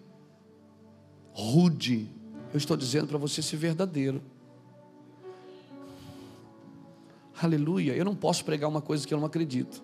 rude. 1.33 2.09
Eu 2.53 2.59
estou 2.59 2.77
dizendo 2.77 3.09
para 3.09 3.19
você 3.19 3.43
ser 3.43 3.57
verdadeiro. 3.57 4.23
Aleluia. 7.41 7.95
Eu 7.95 8.05
não 8.05 8.15
posso 8.15 8.45
pregar 8.45 8.69
uma 8.69 8.81
coisa 8.81 9.07
que 9.07 9.13
eu 9.13 9.19
não 9.19 9.27
acredito. 9.27 9.83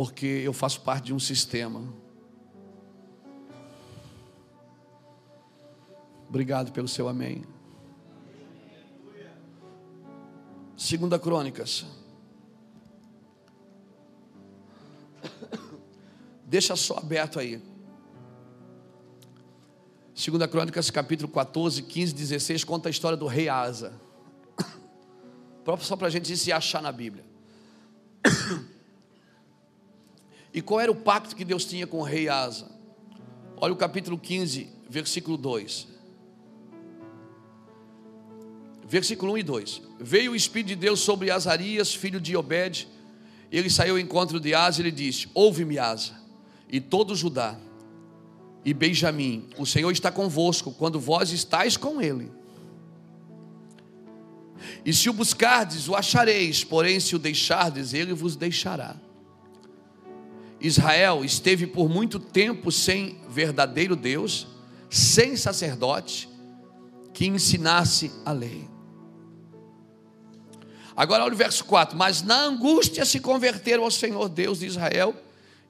porque 0.00 0.24
eu 0.26 0.54
faço 0.54 0.80
parte 0.80 1.04
de 1.04 1.12
um 1.12 1.18
sistema. 1.18 1.82
Obrigado 6.30 6.70
pelo 6.70 6.86
seu 6.86 7.08
amém. 7.08 7.42
Segunda 10.76 11.18
Crônicas. 11.18 11.84
Deixa 16.46 16.76
só 16.76 16.98
aberto 16.98 17.40
aí. 17.40 17.60
Segunda 20.14 20.46
Crônicas, 20.46 20.88
capítulo 20.88 21.28
14, 21.28 21.82
15, 21.82 22.14
16, 22.14 22.62
conta 22.62 22.88
a 22.88 22.90
história 22.90 23.16
do 23.16 23.26
rei 23.26 23.48
Asa. 23.48 23.92
Só 25.80 25.96
para 25.96 26.06
a 26.06 26.10
gente 26.10 26.36
se 26.36 26.52
achar 26.52 26.80
na 26.80 26.92
Bíblia. 26.92 27.24
E 30.52 30.60
qual 30.60 30.80
era 30.80 30.90
o 30.90 30.96
pacto 30.96 31.36
que 31.36 31.44
Deus 31.44 31.64
tinha 31.64 31.86
com 31.86 31.98
o 31.98 32.02
rei 32.02 32.28
Asa? 32.28 32.68
Olha 33.56 33.72
o 33.72 33.76
capítulo 33.76 34.18
15, 34.18 34.68
versículo 34.88 35.36
2. 35.36 35.89
Versículo 38.90 39.34
1 39.34 39.38
e 39.38 39.42
2. 39.44 39.82
Veio 40.00 40.32
o 40.32 40.34
Espírito 40.34 40.66
de 40.70 40.74
Deus 40.74 40.98
sobre 40.98 41.30
Azarias, 41.30 41.94
filho 41.94 42.20
de 42.20 42.36
Obed. 42.36 42.88
Ele 43.52 43.70
saiu 43.70 43.94
ao 43.94 44.00
encontro 44.00 44.40
de 44.40 44.52
Asa 44.52 44.80
e 44.80 44.82
ele 44.82 44.90
disse: 44.90 45.28
Ouve-me, 45.32 45.78
Asa, 45.78 46.12
e 46.68 46.80
todo 46.80 47.14
Judá, 47.14 47.56
e 48.64 48.74
Benjamim, 48.74 49.48
o 49.56 49.64
Senhor 49.64 49.92
está 49.92 50.10
convosco 50.10 50.72
quando 50.72 50.98
vós 50.98 51.30
estáis 51.30 51.76
com 51.76 52.02
ele. 52.02 52.32
E 54.84 54.92
se 54.92 55.08
o 55.08 55.12
buscardes, 55.12 55.88
o 55.88 55.94
achareis, 55.94 56.64
porém, 56.64 56.98
se 56.98 57.14
o 57.14 57.18
deixardes, 57.20 57.94
ele 57.94 58.12
vos 58.12 58.34
deixará. 58.34 58.96
Israel 60.60 61.24
esteve 61.24 61.64
por 61.64 61.88
muito 61.88 62.18
tempo 62.18 62.72
sem 62.72 63.20
verdadeiro 63.28 63.94
Deus, 63.94 64.48
sem 64.90 65.36
sacerdote 65.36 66.28
que 67.14 67.26
ensinasse 67.26 68.10
a 68.24 68.32
lei. 68.32 68.69
Agora 71.00 71.24
olha 71.24 71.32
o 71.32 71.36
verso 71.36 71.64
4: 71.64 71.96
Mas 71.96 72.22
na 72.22 72.42
angústia 72.42 73.04
se 73.04 73.20
converteram 73.20 73.84
ao 73.84 73.90
Senhor 73.90 74.28
Deus 74.28 74.58
de 74.58 74.66
Israel 74.66 75.14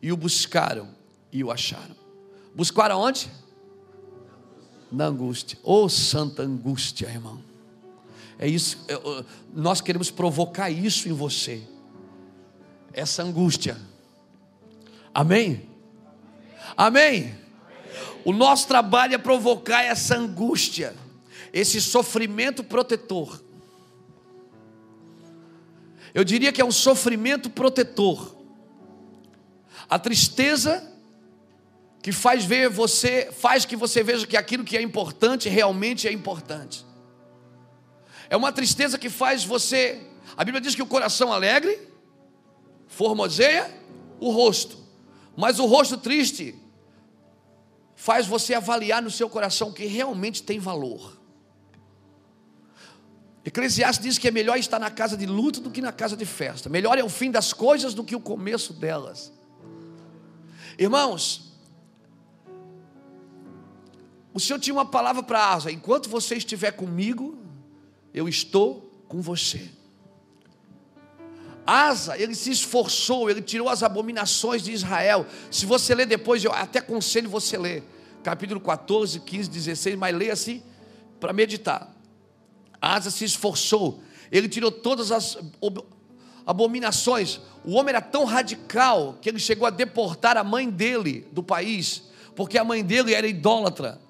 e 0.02 0.10
o 0.10 0.16
buscaram 0.16 0.88
e 1.30 1.44
o 1.44 1.50
acharam. 1.50 1.94
Buscaram 2.54 2.98
onde? 2.98 3.30
Na 4.90 5.06
angústia. 5.06 5.58
Ô 5.62 5.84
oh, 5.84 5.88
santa 5.88 6.42
angústia, 6.42 7.06
irmão. 7.06 7.40
É 8.38 8.48
isso, 8.48 8.84
é, 8.88 9.24
nós 9.54 9.80
queremos 9.80 10.10
provocar 10.10 10.68
isso 10.68 11.08
em 11.08 11.12
você. 11.12 11.62
Essa 12.92 13.22
angústia 13.22 13.76
Amém? 15.14 15.68
Amém? 16.76 17.34
O 18.24 18.32
nosso 18.32 18.68
trabalho 18.68 19.14
é 19.14 19.18
provocar 19.18 19.82
essa 19.82 20.16
angústia, 20.16 20.94
esse 21.52 21.80
sofrimento 21.80 22.62
protetor. 22.62 23.42
Eu 26.14 26.24
diria 26.24 26.52
que 26.52 26.60
é 26.60 26.64
um 26.64 26.72
sofrimento 26.72 27.48
protetor. 27.48 28.36
A 29.88 29.98
tristeza 29.98 30.88
que 32.02 32.12
faz 32.12 32.44
ver 32.44 32.68
você, 32.68 33.30
faz 33.30 33.64
que 33.64 33.76
você 33.76 34.02
veja 34.02 34.26
que 34.26 34.36
aquilo 34.36 34.64
que 34.64 34.76
é 34.76 34.82
importante 34.82 35.48
realmente 35.48 36.08
é 36.08 36.12
importante. 36.12 36.84
É 38.28 38.36
uma 38.36 38.52
tristeza 38.52 38.98
que 38.98 39.10
faz 39.10 39.44
você, 39.44 40.00
a 40.36 40.44
Bíblia 40.44 40.60
diz 40.60 40.74
que 40.74 40.82
o 40.82 40.86
coração 40.86 41.32
alegre 41.32 41.88
formoseia 42.86 43.70
o 44.18 44.30
rosto. 44.30 44.78
Mas 45.36 45.58
o 45.58 45.66
rosto 45.66 45.96
triste 45.96 46.54
faz 47.94 48.26
você 48.26 48.54
avaliar 48.54 49.02
no 49.02 49.10
seu 49.10 49.28
coração 49.28 49.68
o 49.68 49.72
que 49.72 49.84
realmente 49.84 50.42
tem 50.42 50.58
valor. 50.58 51.19
Eclesiastes 53.44 54.04
diz 54.04 54.18
que 54.18 54.28
é 54.28 54.30
melhor 54.30 54.58
estar 54.58 54.78
na 54.78 54.90
casa 54.90 55.16
de 55.16 55.24
luto 55.24 55.60
do 55.60 55.70
que 55.70 55.80
na 55.80 55.92
casa 55.92 56.16
de 56.16 56.26
festa. 56.26 56.68
Melhor 56.68 56.98
é 56.98 57.04
o 57.04 57.08
fim 57.08 57.30
das 57.30 57.52
coisas 57.52 57.94
do 57.94 58.04
que 58.04 58.14
o 58.14 58.20
começo 58.20 58.74
delas. 58.74 59.32
Irmãos, 60.78 61.50
o 64.34 64.38
Senhor 64.38 64.58
tinha 64.58 64.74
uma 64.74 64.84
palavra 64.84 65.22
para 65.22 65.52
Asa: 65.52 65.72
enquanto 65.72 66.08
você 66.08 66.36
estiver 66.36 66.72
comigo, 66.72 67.38
eu 68.12 68.28
estou 68.28 68.90
com 69.08 69.22
você. 69.22 69.70
Asa, 71.66 72.18
ele 72.18 72.34
se 72.34 72.50
esforçou, 72.50 73.30
ele 73.30 73.40
tirou 73.40 73.68
as 73.68 73.82
abominações 73.82 74.62
de 74.62 74.72
Israel. 74.72 75.26
Se 75.50 75.64
você 75.64 75.94
ler 75.94 76.06
depois, 76.06 76.44
eu 76.44 76.52
até 76.52 76.80
aconselho 76.80 77.30
você 77.30 77.56
ler, 77.56 77.84
capítulo 78.22 78.60
14, 78.60 79.20
15, 79.20 79.48
16, 79.48 79.96
mas 79.96 80.14
leia 80.14 80.32
assim 80.32 80.62
para 81.18 81.32
meditar. 81.32 81.99
Asa 82.80 83.10
se 83.10 83.24
esforçou, 83.24 84.02
ele 84.30 84.48
tirou 84.48 84.70
todas 84.70 85.12
as 85.12 85.36
abominações. 86.46 87.40
O 87.64 87.72
homem 87.72 87.90
era 87.90 88.00
tão 88.00 88.24
radical 88.24 89.18
que 89.20 89.28
ele 89.28 89.38
chegou 89.38 89.66
a 89.66 89.70
deportar 89.70 90.36
a 90.36 90.44
mãe 90.44 90.68
dele 90.70 91.28
do 91.32 91.42
país, 91.42 92.04
porque 92.34 92.56
a 92.56 92.64
mãe 92.64 92.82
dele 92.82 93.12
era 93.12 93.26
idólatra. 93.26 94.00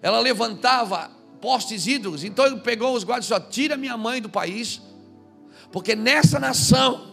Ela 0.00 0.20
levantava 0.20 1.10
postes 1.40 1.86
ídolos, 1.86 2.22
então 2.22 2.46
ele 2.46 2.60
pegou 2.60 2.94
os 2.94 3.04
guardas 3.04 3.28
e 3.28 3.34
disse: 3.34 3.50
Tira 3.50 3.76
minha 3.76 3.96
mãe 3.96 4.22
do 4.22 4.28
país, 4.28 4.80
porque 5.72 5.96
nessa 5.96 6.38
nação 6.38 7.08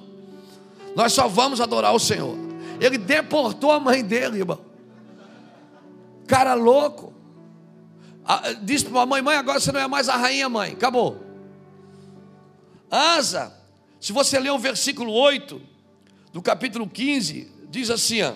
nós 0.95 1.13
só 1.13 1.27
vamos 1.27 1.61
adorar 1.61 1.93
o 1.93 1.99
Senhor. 1.99 2.35
Ele 2.79 2.97
deportou 2.97 3.71
a 3.71 3.79
mãe 3.79 4.03
dele, 4.03 4.39
irmão. 4.39 4.59
Cara 6.27 6.53
louco. 6.53 7.13
Disse 8.61 8.85
para 8.85 9.01
a 9.01 9.05
mãe: 9.05 9.21
Mãe, 9.21 9.37
agora 9.37 9.59
você 9.59 9.71
não 9.71 9.79
é 9.79 9.87
mais 9.87 10.09
a 10.09 10.15
rainha, 10.17 10.49
mãe. 10.49 10.73
Acabou. 10.73 11.23
Asa, 12.89 13.53
se 13.99 14.11
você 14.13 14.39
ler 14.39 14.51
o 14.51 14.59
versículo 14.59 15.11
8 15.11 15.61
do 16.33 16.41
capítulo 16.41 16.87
15, 16.87 17.51
diz 17.69 17.89
assim: 17.89 18.21
ó, 18.21 18.33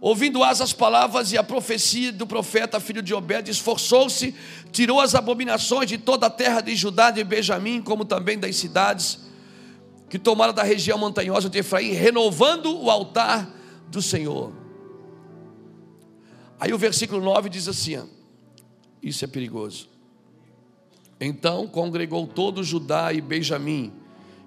Ouvindo 0.00 0.44
Asa 0.44 0.64
as 0.64 0.72
palavras 0.72 1.32
e 1.32 1.38
a 1.38 1.42
profecia 1.42 2.12
do 2.12 2.26
profeta, 2.26 2.78
filho 2.78 3.02
de 3.02 3.14
Obed, 3.14 3.50
esforçou-se, 3.50 4.34
tirou 4.70 5.00
as 5.00 5.14
abominações 5.14 5.88
de 5.88 5.98
toda 5.98 6.26
a 6.26 6.30
terra 6.30 6.60
de 6.60 6.76
Judá 6.76 7.12
e 7.16 7.24
Benjamim, 7.24 7.80
como 7.80 8.04
também 8.04 8.38
das 8.38 8.56
cidades 8.56 9.20
que 10.08 10.18
tomaram 10.18 10.52
da 10.52 10.62
região 10.62 10.98
montanhosa 10.98 11.48
de 11.48 11.58
Efraim, 11.58 11.92
renovando 11.92 12.76
o 12.80 12.90
altar 12.90 13.50
do 13.88 14.00
Senhor. 14.02 14.52
Aí 16.60 16.72
o 16.72 16.78
versículo 16.78 17.22
9 17.22 17.48
diz 17.48 17.66
assim: 17.66 17.96
ó, 17.96 18.04
isso 19.08 19.24
é 19.24 19.28
perigoso. 19.28 19.88
Então 21.20 21.66
congregou 21.66 22.26
todo 22.26 22.62
Judá 22.62 23.12
e 23.12 23.20
Benjamim, 23.20 23.92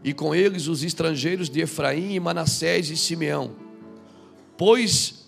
e 0.03 0.13
com 0.13 0.33
eles 0.35 0.67
os 0.67 0.83
estrangeiros 0.83 1.49
de 1.49 1.61
Efraim, 1.61 2.13
e 2.13 2.19
Manassés 2.19 2.89
e 2.89 2.97
Simeão, 2.97 3.55
pois 4.57 5.27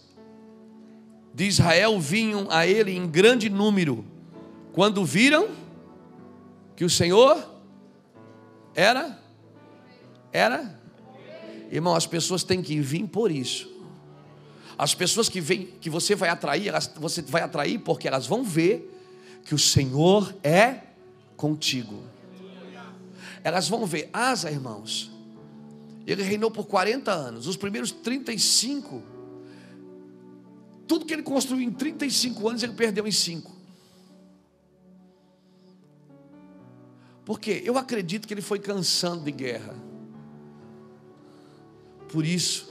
de 1.33 1.45
Israel 1.45 1.99
vinham 1.99 2.47
a 2.49 2.67
ele 2.67 2.91
em 2.91 3.07
grande 3.07 3.49
número, 3.49 4.05
quando 4.73 5.03
viram 5.05 5.49
que 6.75 6.83
o 6.83 6.89
Senhor 6.89 7.49
era 8.75 9.21
era? 10.31 10.79
Irmão, 11.71 11.95
as 11.95 12.07
pessoas 12.07 12.43
têm 12.43 12.61
que 12.61 12.79
vir 12.79 13.07
por 13.07 13.31
isso. 13.31 13.69
As 14.77 14.95
pessoas 14.95 15.29
que 15.29 15.39
vêm, 15.39 15.67
que 15.79 15.89
você 15.89 16.15
vai 16.15 16.29
atrair, 16.29 16.67
elas, 16.67 16.91
você 16.95 17.21
vai 17.21 17.41
atrair 17.41 17.79
porque 17.79 18.07
elas 18.07 18.25
vão 18.25 18.43
ver 18.43 19.00
que 19.45 19.55
o 19.55 19.59
Senhor 19.59 20.35
é 20.43 20.81
contigo. 21.35 22.03
Elas 23.43 23.67
vão 23.67 23.85
ver, 23.85 24.09
Asa, 24.13 24.51
irmãos, 24.51 25.11
ele 26.05 26.23
reinou 26.23 26.51
por 26.51 26.65
40 26.65 27.11
anos, 27.11 27.47
os 27.47 27.57
primeiros 27.57 27.91
35, 27.91 29.01
tudo 30.87 31.05
que 31.05 31.13
ele 31.13 31.23
construiu 31.23 31.67
em 31.67 31.71
35 31.71 32.49
anos, 32.49 32.63
ele 32.63 32.73
perdeu 32.73 33.07
em 33.07 33.11
5. 33.11 33.51
Porque 37.23 37.61
eu 37.63 37.77
acredito 37.77 38.27
que 38.27 38.33
ele 38.33 38.41
foi 38.41 38.59
cansando 38.59 39.23
de 39.23 39.31
guerra. 39.31 39.75
Por 42.11 42.25
isso, 42.25 42.69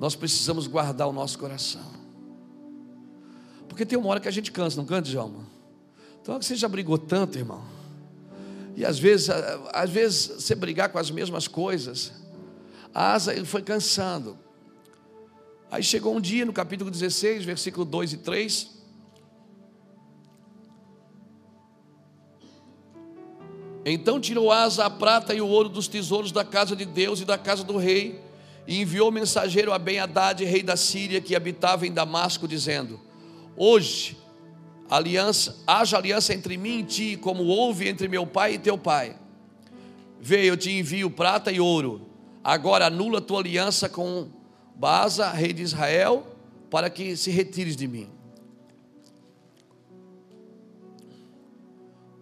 nós 0.00 0.16
precisamos 0.16 0.66
guardar 0.66 1.06
o 1.06 1.12
nosso 1.12 1.38
coração. 1.38 1.88
Porque 3.68 3.86
tem 3.86 3.96
uma 3.96 4.08
hora 4.08 4.18
que 4.18 4.26
a 4.26 4.32
gente 4.32 4.50
cansa, 4.50 4.76
não 4.76 4.84
canta, 4.84 5.08
Djalma? 5.08 5.46
Então 6.30 6.40
você 6.40 6.54
já 6.54 6.68
brigou 6.68 6.96
tanto, 6.96 7.38
irmão. 7.38 7.60
E 8.76 8.84
às 8.84 9.00
vezes, 9.00 9.28
às 9.72 9.90
vezes 9.90 10.26
você 10.28 10.54
brigar 10.54 10.88
com 10.88 10.96
as 10.96 11.10
mesmas 11.10 11.48
coisas. 11.48 12.12
A 12.94 13.14
asa 13.14 13.34
ele 13.34 13.44
foi 13.44 13.62
cansando. 13.62 14.38
Aí 15.68 15.82
chegou 15.82 16.14
um 16.14 16.20
dia 16.20 16.46
no 16.46 16.52
capítulo 16.52 16.88
16, 16.88 17.44
versículo 17.44 17.84
2 17.84 18.12
e 18.12 18.16
3. 18.18 18.70
Então 23.84 24.20
tirou 24.20 24.52
Asa 24.52 24.84
a 24.84 24.90
prata 24.90 25.34
e 25.34 25.40
o 25.40 25.48
ouro 25.48 25.68
dos 25.68 25.88
tesouros 25.88 26.30
da 26.30 26.44
casa 26.44 26.76
de 26.76 26.84
Deus 26.84 27.20
e 27.20 27.24
da 27.24 27.36
casa 27.36 27.64
do 27.64 27.76
rei 27.76 28.20
E 28.68 28.80
enviou 28.80 29.10
mensageiro 29.10 29.72
a 29.72 29.80
Ben-Hadad, 29.80 30.44
rei 30.44 30.62
da 30.62 30.76
Síria, 30.76 31.20
que 31.20 31.34
habitava 31.34 31.88
em 31.88 31.92
Damasco, 31.92 32.46
dizendo: 32.46 33.00
Hoje 33.56 34.19
aliança, 34.90 35.56
haja 35.66 35.96
aliança 35.96 36.34
entre 36.34 36.56
mim 36.56 36.80
e 36.80 36.84
ti, 36.84 37.16
como 37.16 37.44
houve 37.44 37.88
entre 37.88 38.08
meu 38.08 38.26
pai 38.26 38.54
e 38.54 38.58
teu 38.58 38.76
pai. 38.76 39.16
Vê, 40.20 40.44
eu 40.44 40.56
te 40.56 40.70
envio 40.70 41.10
prata 41.10 41.52
e 41.52 41.60
ouro. 41.60 42.08
Agora 42.42 42.86
anula 42.86 43.20
tua 43.20 43.38
aliança 43.38 43.88
com 43.88 44.28
Baasa, 44.74 45.30
rei 45.30 45.52
de 45.52 45.62
Israel, 45.62 46.26
para 46.70 46.90
que 46.90 47.16
se 47.16 47.30
retires 47.30 47.76
de 47.76 47.86
mim. 47.86 48.10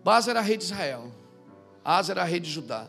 Baasa 0.04 0.30
era 0.30 0.40
rei 0.40 0.56
de 0.56 0.64
Israel. 0.64 1.12
Asa 1.84 2.12
era 2.12 2.24
rei 2.24 2.40
de 2.40 2.50
Judá. 2.50 2.86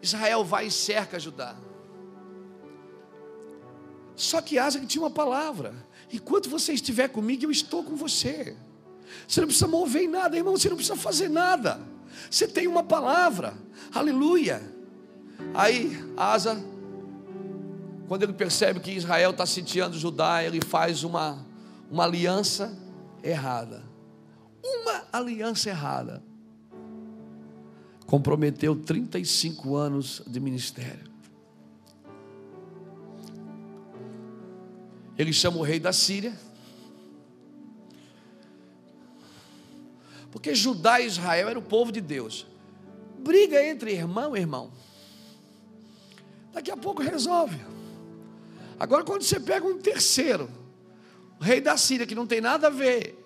Israel 0.00 0.44
vai 0.44 0.66
e 0.66 0.70
cerca 0.70 1.18
Judá. 1.18 1.56
Só 4.14 4.40
que 4.40 4.58
Asa 4.58 4.84
tinha 4.86 5.02
uma 5.02 5.10
palavra. 5.10 5.85
Enquanto 6.12 6.48
você 6.48 6.72
estiver 6.72 7.08
comigo, 7.08 7.44
eu 7.44 7.50
estou 7.50 7.82
com 7.82 7.96
você. 7.96 8.56
Você 9.26 9.40
não 9.40 9.48
precisa 9.48 9.66
mover 9.66 10.02
em 10.02 10.08
nada, 10.08 10.36
irmão, 10.36 10.56
você 10.56 10.68
não 10.68 10.76
precisa 10.76 10.96
fazer 10.96 11.28
nada. 11.28 11.80
Você 12.30 12.46
tem 12.46 12.66
uma 12.66 12.82
palavra. 12.82 13.54
Aleluia. 13.92 14.62
Aí, 15.54 15.92
Asa, 16.16 16.62
quando 18.08 18.22
ele 18.22 18.32
percebe 18.32 18.80
que 18.80 18.92
Israel 18.92 19.30
está 19.30 19.44
sitiando 19.44 19.98
Judá, 19.98 20.42
ele 20.42 20.60
faz 20.64 21.02
uma, 21.02 21.44
uma 21.90 22.04
aliança 22.04 22.76
errada. 23.22 23.82
Uma 24.62 25.04
aliança 25.12 25.68
errada. 25.68 26.22
Comprometeu 28.06 28.76
35 28.76 29.74
anos 29.74 30.22
de 30.26 30.38
ministério. 30.38 31.15
Ele 35.18 35.32
chama 35.32 35.58
o 35.58 35.62
rei 35.62 35.80
da 35.80 35.92
Síria. 35.92 36.34
Porque 40.30 40.54
Judá 40.54 41.00
e 41.00 41.06
Israel 41.06 41.48
era 41.48 41.58
o 41.58 41.62
povo 41.62 41.90
de 41.90 42.00
Deus. 42.00 42.46
Briga 43.18 43.62
entre 43.64 43.92
irmão 43.92 44.36
e 44.36 44.40
irmão. 44.40 44.70
Daqui 46.52 46.70
a 46.70 46.76
pouco 46.76 47.02
resolve. 47.02 47.58
Agora, 48.78 49.04
quando 49.04 49.22
você 49.22 49.40
pega 49.40 49.66
um 49.66 49.78
terceiro, 49.78 50.50
o 51.40 51.44
rei 51.44 51.60
da 51.60 51.76
Síria, 51.76 52.06
que 52.06 52.14
não 52.14 52.26
tem 52.26 52.40
nada 52.40 52.66
a 52.66 52.70
ver 52.70 53.18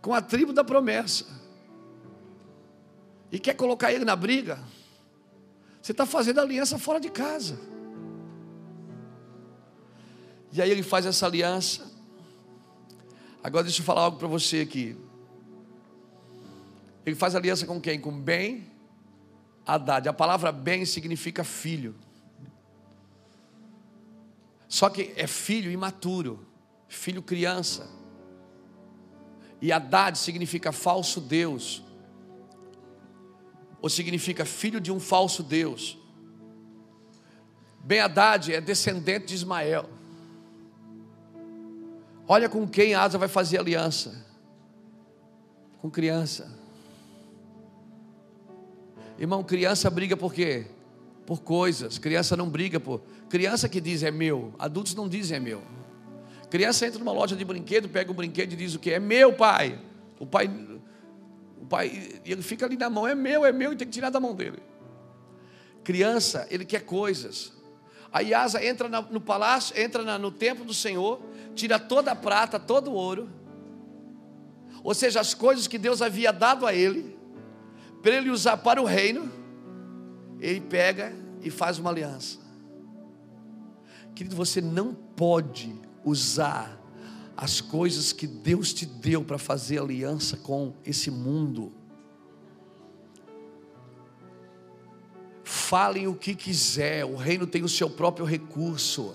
com 0.00 0.14
a 0.14 0.22
tribo 0.22 0.52
da 0.52 0.62
promessa, 0.62 1.26
e 3.30 3.38
quer 3.38 3.54
colocar 3.54 3.92
ele 3.92 4.04
na 4.04 4.16
briga, 4.16 4.58
você 5.82 5.92
está 5.92 6.06
fazendo 6.06 6.40
aliança 6.40 6.78
fora 6.78 7.00
de 7.00 7.10
casa. 7.10 7.58
E 10.52 10.62
aí 10.62 10.70
ele 10.70 10.82
faz 10.82 11.06
essa 11.06 11.26
aliança. 11.26 11.90
Agora 13.42 13.64
deixa 13.64 13.80
eu 13.80 13.84
falar 13.84 14.02
algo 14.02 14.18
para 14.18 14.28
você 14.28 14.60
aqui. 14.60 14.96
Ele 17.04 17.16
faz 17.16 17.34
aliança 17.34 17.66
com 17.66 17.80
quem? 17.80 18.00
Com 18.00 18.20
bem 18.20 18.70
Haddad. 19.66 20.08
A 20.08 20.12
palavra 20.12 20.50
bem 20.50 20.84
significa 20.84 21.44
filho. 21.44 21.94
Só 24.68 24.90
que 24.90 25.12
é 25.16 25.26
filho 25.26 25.70
imaturo, 25.70 26.46
filho 26.88 27.22
criança. 27.22 27.88
E 29.60 29.72
Haddad 29.72 30.18
significa 30.18 30.72
falso 30.72 31.20
Deus. 31.20 31.82
Ou 33.80 33.88
significa 33.88 34.44
filho 34.44 34.80
de 34.80 34.92
um 34.92 35.00
falso 35.00 35.42
Deus. 35.42 35.98
Ben 37.80 38.00
Haddad 38.00 38.52
é 38.52 38.60
descendente 38.60 39.26
de 39.26 39.34
Ismael. 39.34 39.97
Olha 42.28 42.46
com 42.46 42.68
quem 42.68 42.94
Asa 42.94 43.16
vai 43.16 43.26
fazer 43.26 43.58
aliança. 43.58 44.22
Com 45.78 45.90
criança. 45.90 46.52
Irmão, 49.18 49.42
criança 49.42 49.88
briga 49.88 50.14
por 50.14 50.34
quê? 50.34 50.66
Por 51.24 51.40
coisas. 51.40 51.98
Criança 51.98 52.36
não 52.36 52.48
briga 52.50 52.78
por. 52.78 53.00
Criança 53.30 53.66
que 53.66 53.80
diz 53.80 54.02
é 54.02 54.10
meu. 54.10 54.52
Adultos 54.58 54.94
não 54.94 55.08
dizem 55.08 55.38
é 55.38 55.40
meu. 55.40 55.62
Criança 56.50 56.86
entra 56.86 56.98
numa 56.98 57.12
loja 57.12 57.34
de 57.34 57.44
brinquedo, 57.44 57.88
pega 57.88 58.12
um 58.12 58.14
brinquedo 58.14 58.52
e 58.52 58.56
diz 58.56 58.74
o 58.74 58.78
que? 58.78 58.90
É 58.90 59.00
meu, 59.00 59.32
pai. 59.32 59.80
O 60.20 60.26
pai. 60.26 60.50
O 61.60 61.64
pai. 61.64 62.20
Ele 62.26 62.42
fica 62.42 62.66
ali 62.66 62.76
na 62.76 62.90
mão, 62.90 63.08
é 63.08 63.14
meu, 63.14 63.44
é 63.46 63.52
meu, 63.52 63.72
e 63.72 63.76
tem 63.76 63.86
que 63.86 63.92
tirar 63.92 64.10
da 64.10 64.20
mão 64.20 64.34
dele. 64.34 64.58
Criança, 65.82 66.46
ele 66.50 66.66
quer 66.66 66.80
coisas. 66.80 67.52
Aí 68.12 68.32
Asa 68.32 68.64
entra 68.64 68.88
no 68.88 69.20
palácio, 69.20 69.78
entra 69.78 70.18
no 70.18 70.30
templo 70.30 70.64
do 70.64 70.72
Senhor, 70.72 71.20
tira 71.58 71.78
toda 71.78 72.12
a 72.12 72.16
prata, 72.16 72.58
todo 72.58 72.90
o 72.90 72.94
ouro, 72.94 73.28
ou 74.82 74.94
seja, 74.94 75.20
as 75.20 75.34
coisas 75.34 75.66
que 75.66 75.76
Deus 75.76 76.00
havia 76.00 76.32
dado 76.32 76.66
a 76.66 76.72
ele, 76.72 77.18
para 78.00 78.12
ele 78.12 78.30
usar 78.30 78.56
para 78.58 78.80
o 78.80 78.84
reino, 78.84 79.30
ele 80.40 80.60
pega 80.60 81.12
e 81.42 81.50
faz 81.50 81.78
uma 81.78 81.90
aliança. 81.90 82.38
Querido, 84.14 84.36
você 84.36 84.60
não 84.60 84.94
pode 84.94 85.74
usar 86.04 86.78
as 87.36 87.60
coisas 87.60 88.12
que 88.12 88.26
Deus 88.26 88.72
te 88.72 88.86
deu 88.86 89.24
para 89.24 89.38
fazer 89.38 89.80
aliança 89.80 90.36
com 90.36 90.74
esse 90.84 91.10
mundo. 91.10 91.72
Falem 95.44 96.06
o 96.06 96.14
que 96.14 96.34
quiser, 96.34 97.04
o 97.04 97.16
reino 97.16 97.46
tem 97.46 97.62
o 97.62 97.68
seu 97.68 97.90
próprio 97.90 98.24
recurso. 98.24 99.14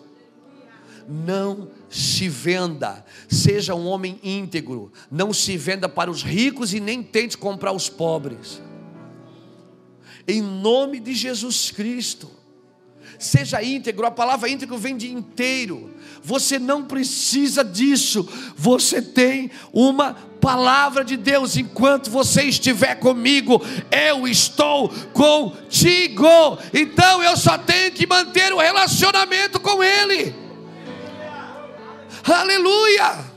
Não 1.07 1.69
se 1.89 2.29
venda, 2.29 3.05
seja 3.27 3.75
um 3.75 3.85
homem 3.85 4.19
íntegro, 4.23 4.91
não 5.11 5.33
se 5.33 5.57
venda 5.57 5.87
para 5.89 6.09
os 6.09 6.23
ricos 6.23 6.73
e 6.73 6.79
nem 6.79 7.03
tente 7.03 7.37
comprar 7.37 7.71
os 7.71 7.89
pobres. 7.89 8.61
Em 10.27 10.41
nome 10.41 10.99
de 10.99 11.13
Jesus 11.13 11.69
Cristo, 11.71 12.31
seja 13.19 13.61
íntegro, 13.61 14.05
a 14.05 14.11
palavra 14.11 14.49
íntegro 14.49 14.77
vem 14.77 14.95
de 14.95 15.11
inteiro. 15.11 15.93
Você 16.23 16.57
não 16.57 16.85
precisa 16.85 17.63
disso, 17.63 18.27
você 18.55 19.01
tem 19.01 19.51
uma 19.73 20.13
palavra 20.13 21.05
de 21.05 21.15
Deus, 21.15 21.55
enquanto 21.55 22.09
você 22.09 22.43
estiver 22.43 22.95
comigo, 22.95 23.61
eu 23.89 24.27
estou 24.27 24.89
contigo. 25.13 26.57
Então 26.73 27.23
eu 27.23 27.37
só 27.37 27.57
tenho 27.57 27.91
que 27.91 28.07
manter 28.07 28.53
o 28.53 28.59
relacionamento 28.59 29.59
com 29.59 29.81
Ele. 29.83 30.42
Aleluia! 32.23 33.31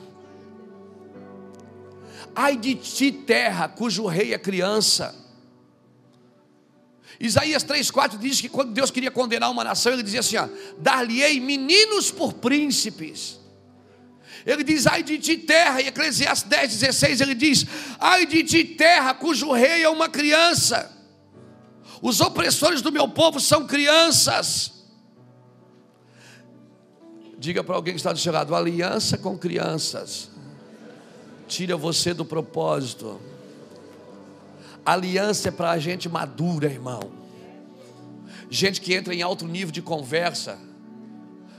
Ai 2.34 2.56
de 2.56 2.74
ti, 2.74 3.10
terra, 3.10 3.68
cujo 3.68 4.06
rei 4.06 4.34
é 4.34 4.38
criança. 4.38 5.14
Isaías 7.18 7.64
3,4 7.64 8.18
diz 8.18 8.40
que 8.40 8.48
quando 8.48 8.72
Deus 8.72 8.90
queria 8.90 9.10
condenar 9.10 9.50
uma 9.50 9.64
nação, 9.64 9.92
ele 9.92 10.02
dizia 10.02 10.20
assim: 10.20 10.36
dar-lhe-ei 10.78 11.40
meninos 11.40 12.10
por 12.10 12.34
príncipes 12.34 13.40
ele 14.46 14.62
diz: 14.62 14.86
ai 14.86 15.02
de 15.02 15.18
ti, 15.18 15.36
terra, 15.36 15.82
e 15.82 15.88
Eclesiastes 15.88 16.48
10, 16.48 16.70
16, 16.78 17.20
ele 17.20 17.34
diz: 17.34 17.66
ai 17.98 18.24
de 18.24 18.44
ti, 18.44 18.64
terra, 18.64 19.12
cujo 19.12 19.50
rei 19.52 19.82
é 19.82 19.88
uma 19.88 20.08
criança. 20.08 20.92
Os 22.00 22.20
opressores 22.20 22.80
do 22.80 22.92
meu 22.92 23.08
povo 23.08 23.40
são 23.40 23.66
crianças. 23.66 24.75
Diga 27.38 27.62
para 27.62 27.74
alguém 27.74 27.94
que 27.94 28.00
está 28.00 28.12
do 28.12 28.18
seu 28.18 28.32
lado: 28.32 28.54
aliança 28.54 29.18
com 29.18 29.36
crianças, 29.36 30.30
tira 31.46 31.76
você 31.76 32.14
do 32.14 32.24
propósito. 32.24 33.20
Aliança 34.84 35.48
é 35.48 35.50
para 35.50 35.72
a 35.72 35.78
gente 35.78 36.08
madura, 36.08 36.66
irmão. 36.66 37.10
Gente 38.48 38.80
que 38.80 38.94
entra 38.94 39.14
em 39.14 39.22
alto 39.22 39.46
nível 39.46 39.72
de 39.72 39.82
conversa 39.82 40.58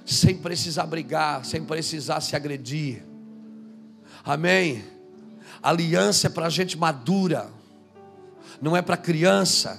sem 0.05 0.37
precisar 0.37 0.85
brigar, 0.85 1.43
sem 1.43 1.63
precisar 1.63 2.21
se 2.21 2.35
agredir. 2.35 3.03
Amém? 4.23 4.83
Aliança 5.61 6.27
é 6.27 6.29
para 6.29 6.49
gente 6.49 6.77
madura, 6.77 7.49
não 8.61 8.75
é 8.75 8.81
para 8.81 8.95
criança. 8.95 9.77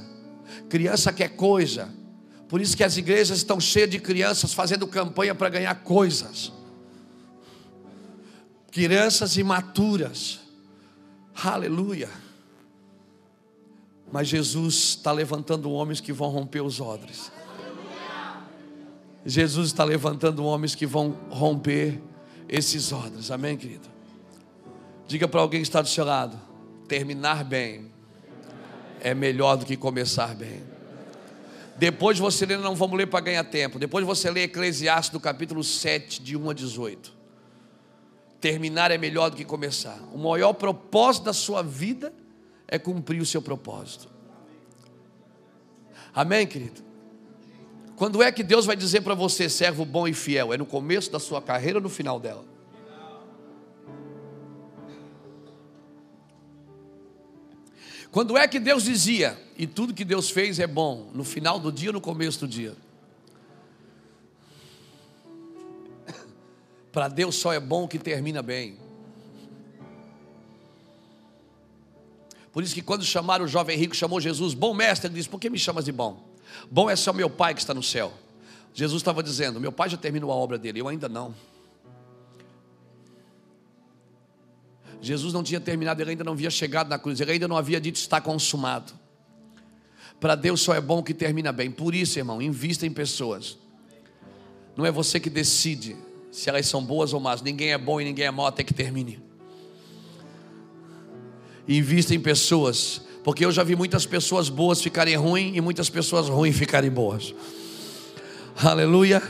Criança 0.68 1.12
quer 1.12 1.30
coisa, 1.30 1.88
por 2.48 2.60
isso 2.60 2.76
que 2.76 2.82
as 2.82 2.96
igrejas 2.96 3.38
estão 3.38 3.60
cheias 3.60 3.90
de 3.90 3.98
crianças 3.98 4.54
fazendo 4.54 4.86
campanha 4.86 5.34
para 5.34 5.50
ganhar 5.50 5.74
coisas. 5.82 6.50
Crianças 8.70 9.36
imaturas, 9.36 10.40
aleluia. 11.34 12.08
Mas 14.10 14.28
Jesus 14.28 14.74
está 14.74 15.12
levantando 15.12 15.70
homens 15.70 16.00
que 16.00 16.12
vão 16.12 16.30
romper 16.30 16.62
os 16.62 16.80
odres. 16.80 17.30
Jesus 19.26 19.66
está 19.66 19.84
levantando 19.84 20.42
homens 20.44 20.74
que 20.74 20.86
vão 20.86 21.14
romper 21.28 22.00
esses 22.48 22.90
odres. 22.92 23.30
Amém, 23.30 23.58
querido? 23.58 23.88
Diga 25.06 25.28
para 25.28 25.40
alguém 25.40 25.60
que 25.60 25.68
está 25.68 25.82
do 25.82 25.88
seu 25.88 26.04
lado: 26.04 26.38
terminar 26.86 27.44
bem 27.44 27.90
é 29.00 29.12
melhor 29.12 29.56
do 29.56 29.66
que 29.66 29.76
começar 29.76 30.34
bem. 30.34 30.77
Depois 31.78 32.18
você 32.18 32.44
lê, 32.44 32.56
não 32.56 32.74
vamos 32.74 32.98
ler 32.98 33.06
para 33.06 33.20
ganhar 33.20 33.44
tempo. 33.44 33.78
Depois 33.78 34.04
você 34.04 34.28
lê 34.30 34.42
Eclesiastes 34.42 35.10
do 35.10 35.20
capítulo 35.20 35.62
7, 35.62 36.20
de 36.20 36.36
1 36.36 36.50
a 36.50 36.52
18. 36.52 37.16
Terminar 38.40 38.90
é 38.90 38.98
melhor 38.98 39.30
do 39.30 39.36
que 39.36 39.44
começar. 39.44 39.96
O 40.12 40.18
maior 40.18 40.52
propósito 40.54 41.24
da 41.24 41.32
sua 41.32 41.62
vida 41.62 42.12
é 42.66 42.80
cumprir 42.80 43.20
o 43.20 43.26
seu 43.26 43.40
propósito. 43.40 44.08
Amém, 46.12 46.48
querido? 46.48 46.82
Quando 47.94 48.24
é 48.24 48.32
que 48.32 48.42
Deus 48.42 48.66
vai 48.66 48.74
dizer 48.74 49.02
para 49.02 49.14
você, 49.14 49.48
servo 49.48 49.84
bom 49.84 50.08
e 50.08 50.12
fiel? 50.12 50.52
É 50.52 50.56
no 50.56 50.66
começo 50.66 51.12
da 51.12 51.20
sua 51.20 51.40
carreira 51.40 51.78
ou 51.78 51.82
no 51.82 51.88
final 51.88 52.18
dela? 52.18 52.44
Quando 58.10 58.36
é 58.36 58.48
que 58.48 58.58
Deus 58.58 58.82
dizia, 58.82 59.38
e 59.58 59.66
tudo 59.66 59.92
que 59.92 60.04
Deus 60.04 60.30
fez 60.30 60.60
é 60.60 60.66
bom, 60.68 61.10
no 61.12 61.24
final 61.24 61.58
do 61.58 61.72
dia 61.72 61.90
no 61.90 62.00
começo 62.00 62.38
do 62.38 62.48
dia? 62.48 62.76
Para 66.92 67.08
Deus 67.08 67.34
só 67.34 67.52
é 67.52 67.58
bom 67.58 67.82
o 67.82 67.88
que 67.88 67.98
termina 67.98 68.40
bem. 68.40 68.78
Por 72.52 72.62
isso 72.62 72.72
que 72.72 72.82
quando 72.82 73.04
chamaram 73.04 73.44
o 73.44 73.48
jovem 73.48 73.76
rico, 73.76 73.96
chamou 73.96 74.20
Jesus, 74.20 74.54
bom 74.54 74.72
mestre, 74.72 75.08
ele 75.08 75.16
disse: 75.16 75.28
Por 75.28 75.40
que 75.40 75.50
me 75.50 75.58
chamas 75.58 75.84
de 75.84 75.92
bom? 75.92 76.22
Bom 76.70 76.88
é 76.88 76.94
só 76.94 77.12
meu 77.12 77.28
pai 77.28 77.52
que 77.52 77.60
está 77.60 77.74
no 77.74 77.82
céu. 77.82 78.12
Jesus 78.72 79.00
estava 79.00 79.24
dizendo: 79.24 79.60
Meu 79.60 79.72
pai 79.72 79.88
já 79.88 79.96
terminou 79.96 80.30
a 80.30 80.34
obra 80.36 80.56
dele, 80.56 80.80
eu 80.80 80.86
ainda 80.86 81.08
não. 81.08 81.34
Jesus 85.00 85.32
não 85.32 85.42
tinha 85.42 85.60
terminado, 85.60 86.00
ele 86.00 86.10
ainda 86.10 86.24
não 86.24 86.32
havia 86.32 86.50
chegado 86.50 86.88
na 86.88 86.98
cruz, 86.98 87.20
ele 87.20 87.32
ainda 87.32 87.48
não 87.48 87.56
havia 87.56 87.80
dito 87.80 87.96
está 87.96 88.20
consumado. 88.20 88.92
Para 90.20 90.34
Deus 90.34 90.60
só 90.60 90.74
é 90.74 90.80
bom 90.80 91.02
que 91.02 91.14
termina 91.14 91.52
bem. 91.52 91.70
Por 91.70 91.94
isso, 91.94 92.18
irmão, 92.18 92.42
invista 92.42 92.86
em 92.86 92.90
pessoas. 92.90 93.56
Não 94.76 94.84
é 94.84 94.90
você 94.90 95.20
que 95.20 95.30
decide 95.30 95.96
se 96.30 96.48
elas 96.48 96.66
são 96.66 96.84
boas 96.84 97.12
ou 97.12 97.20
más. 97.20 97.42
Ninguém 97.42 97.72
é 97.72 97.78
bom 97.78 98.00
e 98.00 98.04
ninguém 98.04 98.26
é 98.26 98.30
mau 98.30 98.46
até 98.46 98.62
que 98.64 98.74
termine. 98.74 99.20
Invista 101.68 102.14
em 102.14 102.20
pessoas, 102.20 103.02
porque 103.22 103.44
eu 103.44 103.52
já 103.52 103.62
vi 103.62 103.76
muitas 103.76 104.06
pessoas 104.06 104.48
boas 104.48 104.80
ficarem 104.80 105.16
ruins 105.16 105.56
e 105.56 105.60
muitas 105.60 105.90
pessoas 105.90 106.28
ruins 106.28 106.56
ficarem 106.56 106.90
boas. 106.90 107.34
Aleluia. 108.56 109.22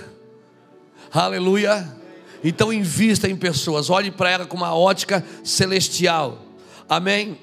Aleluia. 1.13 1.97
Então 2.43 2.73
invista 2.73 3.29
em 3.29 3.37
pessoas, 3.37 3.91
olhe 3.91 4.11
para 4.11 4.31
ela 4.31 4.47
com 4.47 4.57
uma 4.57 4.75
ótica 4.75 5.25
celestial. 5.43 6.41
Amém. 6.89 7.37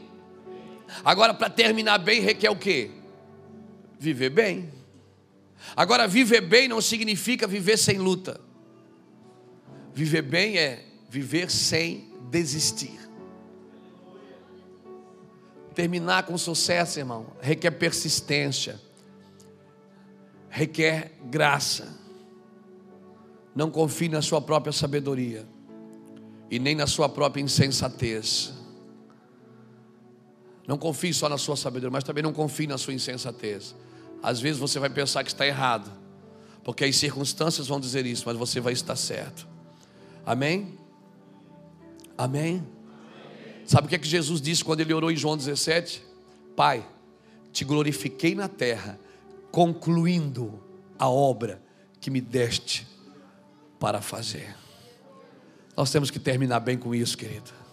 Agora 1.04 1.34
para 1.34 1.50
terminar 1.50 1.98
bem 1.98 2.22
requer 2.22 2.50
o 2.50 2.56
quê? 2.56 2.92
Viver 4.00 4.30
bem. 4.30 4.72
Agora 5.76 6.08
viver 6.08 6.42
bem 6.42 6.68
não 6.68 6.82
significa 6.82 7.48
viver 7.48 7.78
sem 7.78 7.98
luta. 7.98 8.40
Viver 9.94 10.22
bem 10.22 10.58
é 10.58 10.86
viver 11.10 11.50
sem 11.50 12.12
desistir. 12.30 13.00
Terminar 15.74 16.24
com 16.24 16.38
sucesso, 16.38 17.00
irmão, 17.00 17.28
requer 17.42 17.72
persistência, 17.72 18.80
requer 20.50 21.12
graça. 21.26 22.00
Não 23.54 23.70
confie 23.70 24.10
na 24.10 24.22
sua 24.22 24.42
própria 24.42 24.72
sabedoria 24.72 25.46
e 26.50 26.60
nem 26.60 26.76
na 26.76 26.88
sua 26.88 27.10
própria 27.10 27.42
insensatez. 27.42 28.54
Não 30.68 30.78
confie 30.78 31.14
só 31.14 31.30
na 31.30 31.38
sua 31.38 31.56
sabedoria, 31.56 31.92
mas 31.92 32.04
também 32.04 32.24
não 32.24 32.34
confie 32.34 32.68
na 32.68 32.78
sua 32.78 32.94
insensatez. 32.94 33.76
Às 34.22 34.40
vezes 34.40 34.60
você 34.60 34.80
vai 34.80 34.90
pensar 34.90 35.24
que 35.24 35.30
está 35.30 35.46
errado, 35.46 35.92
porque 36.64 36.84
as 36.84 36.96
circunstâncias 36.96 37.68
vão 37.68 37.80
dizer 37.80 38.06
isso, 38.06 38.24
mas 38.26 38.36
você 38.36 38.60
vai 38.60 38.74
estar 38.74 38.96
certo. 38.96 39.48
Amém? 40.26 40.78
Amém? 42.18 42.66
Sabe 43.66 43.86
o 43.86 43.90
que 43.90 43.96
é 43.96 44.00
que 44.00 44.08
Jesus 44.08 44.42
disse 44.42 44.64
quando 44.64 44.82
ele 44.82 44.94
orou 44.94 45.12
em 45.12 45.16
João 45.16 45.38
17? 45.38 46.04
Pai, 46.56 46.86
te 47.52 47.64
glorifiquei 47.64 48.34
na 48.34 48.48
terra, 48.48 49.00
concluindo 49.52 50.60
a 50.98 51.10
obra 51.10 51.62
que 52.00 52.10
me 52.10 52.22
deste 52.22 52.88
para 53.80 54.02
fazer. 54.02 54.56
Nós 55.76 55.92
temos 55.92 56.10
que 56.10 56.20
terminar 56.20 56.60
bem 56.60 56.78
com 56.78 56.96
isso, 56.96 57.18
querido. 57.18 57.65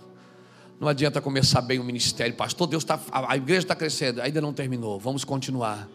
Não 0.83 0.89
adianta 0.89 1.21
começar 1.21 1.61
bem 1.61 1.79
o 1.79 1.85
ministério, 1.85 2.35
pastor. 2.35 2.67
Deus 2.67 2.83
está, 2.83 2.99
a 3.13 3.37
igreja 3.37 3.61
está 3.61 3.77
crescendo, 3.77 4.21
ainda 4.21 4.41
não 4.41 4.53
terminou. 4.53 4.99
Vamos 4.99 5.23
continuar. 5.23 5.89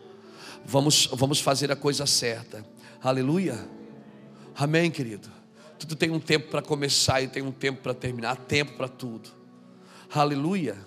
Vamos, 0.64 1.10
vamos 1.12 1.42
fazer 1.42 1.70
a 1.70 1.76
coisa 1.76 2.06
certa. 2.06 2.66
Aleluia. 3.04 3.68
Amém, 4.56 4.90
querido. 4.90 5.30
Tudo 5.78 5.94
tem 5.94 6.10
um 6.10 6.22
tempo 6.22 6.50
para 6.50 6.62
começar 6.62 7.22
e 7.22 7.28
tem 7.28 7.44
um 7.44 7.52
tempo 7.52 7.82
para 7.82 7.94
terminar. 7.94 8.32
Há 8.32 8.36
tempo 8.38 8.78
para 8.78 8.88
tudo. 8.88 9.28
Aleluia. 10.10 10.78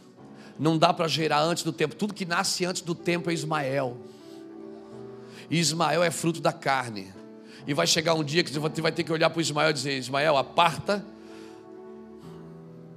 Não 0.59 0.78
dá 0.78 0.94
para 0.94 1.07
gerar 1.07 1.42
antes 1.42 1.62
do 1.62 1.70
tempo. 1.70 1.94
Tudo 1.94 2.14
que 2.14 2.24
nasce 2.24 2.64
antes 2.64 2.80
do 2.80 2.94
tempo 2.94 3.28
é 3.28 3.34
Ismael. 3.34 3.98
E 5.51 5.59
Ismael 5.59 6.03
é 6.03 6.11
fruto 6.11 6.40
da 6.40 6.55
carne. 6.55 7.12
E 7.66 7.74
vai 7.74 7.86
chegar 7.86 8.14
um 8.14 8.24
dia 8.24 8.42
que 8.42 8.51
você 8.51 8.80
vai 8.80 8.92
ter 8.92 9.05
que 9.05 9.12
olhar 9.12 9.28
para 9.28 9.42
Ismael 9.42 9.68
e 9.68 9.74
dizer: 9.74 9.98
Ismael, 9.98 10.38
aparta, 10.38 11.05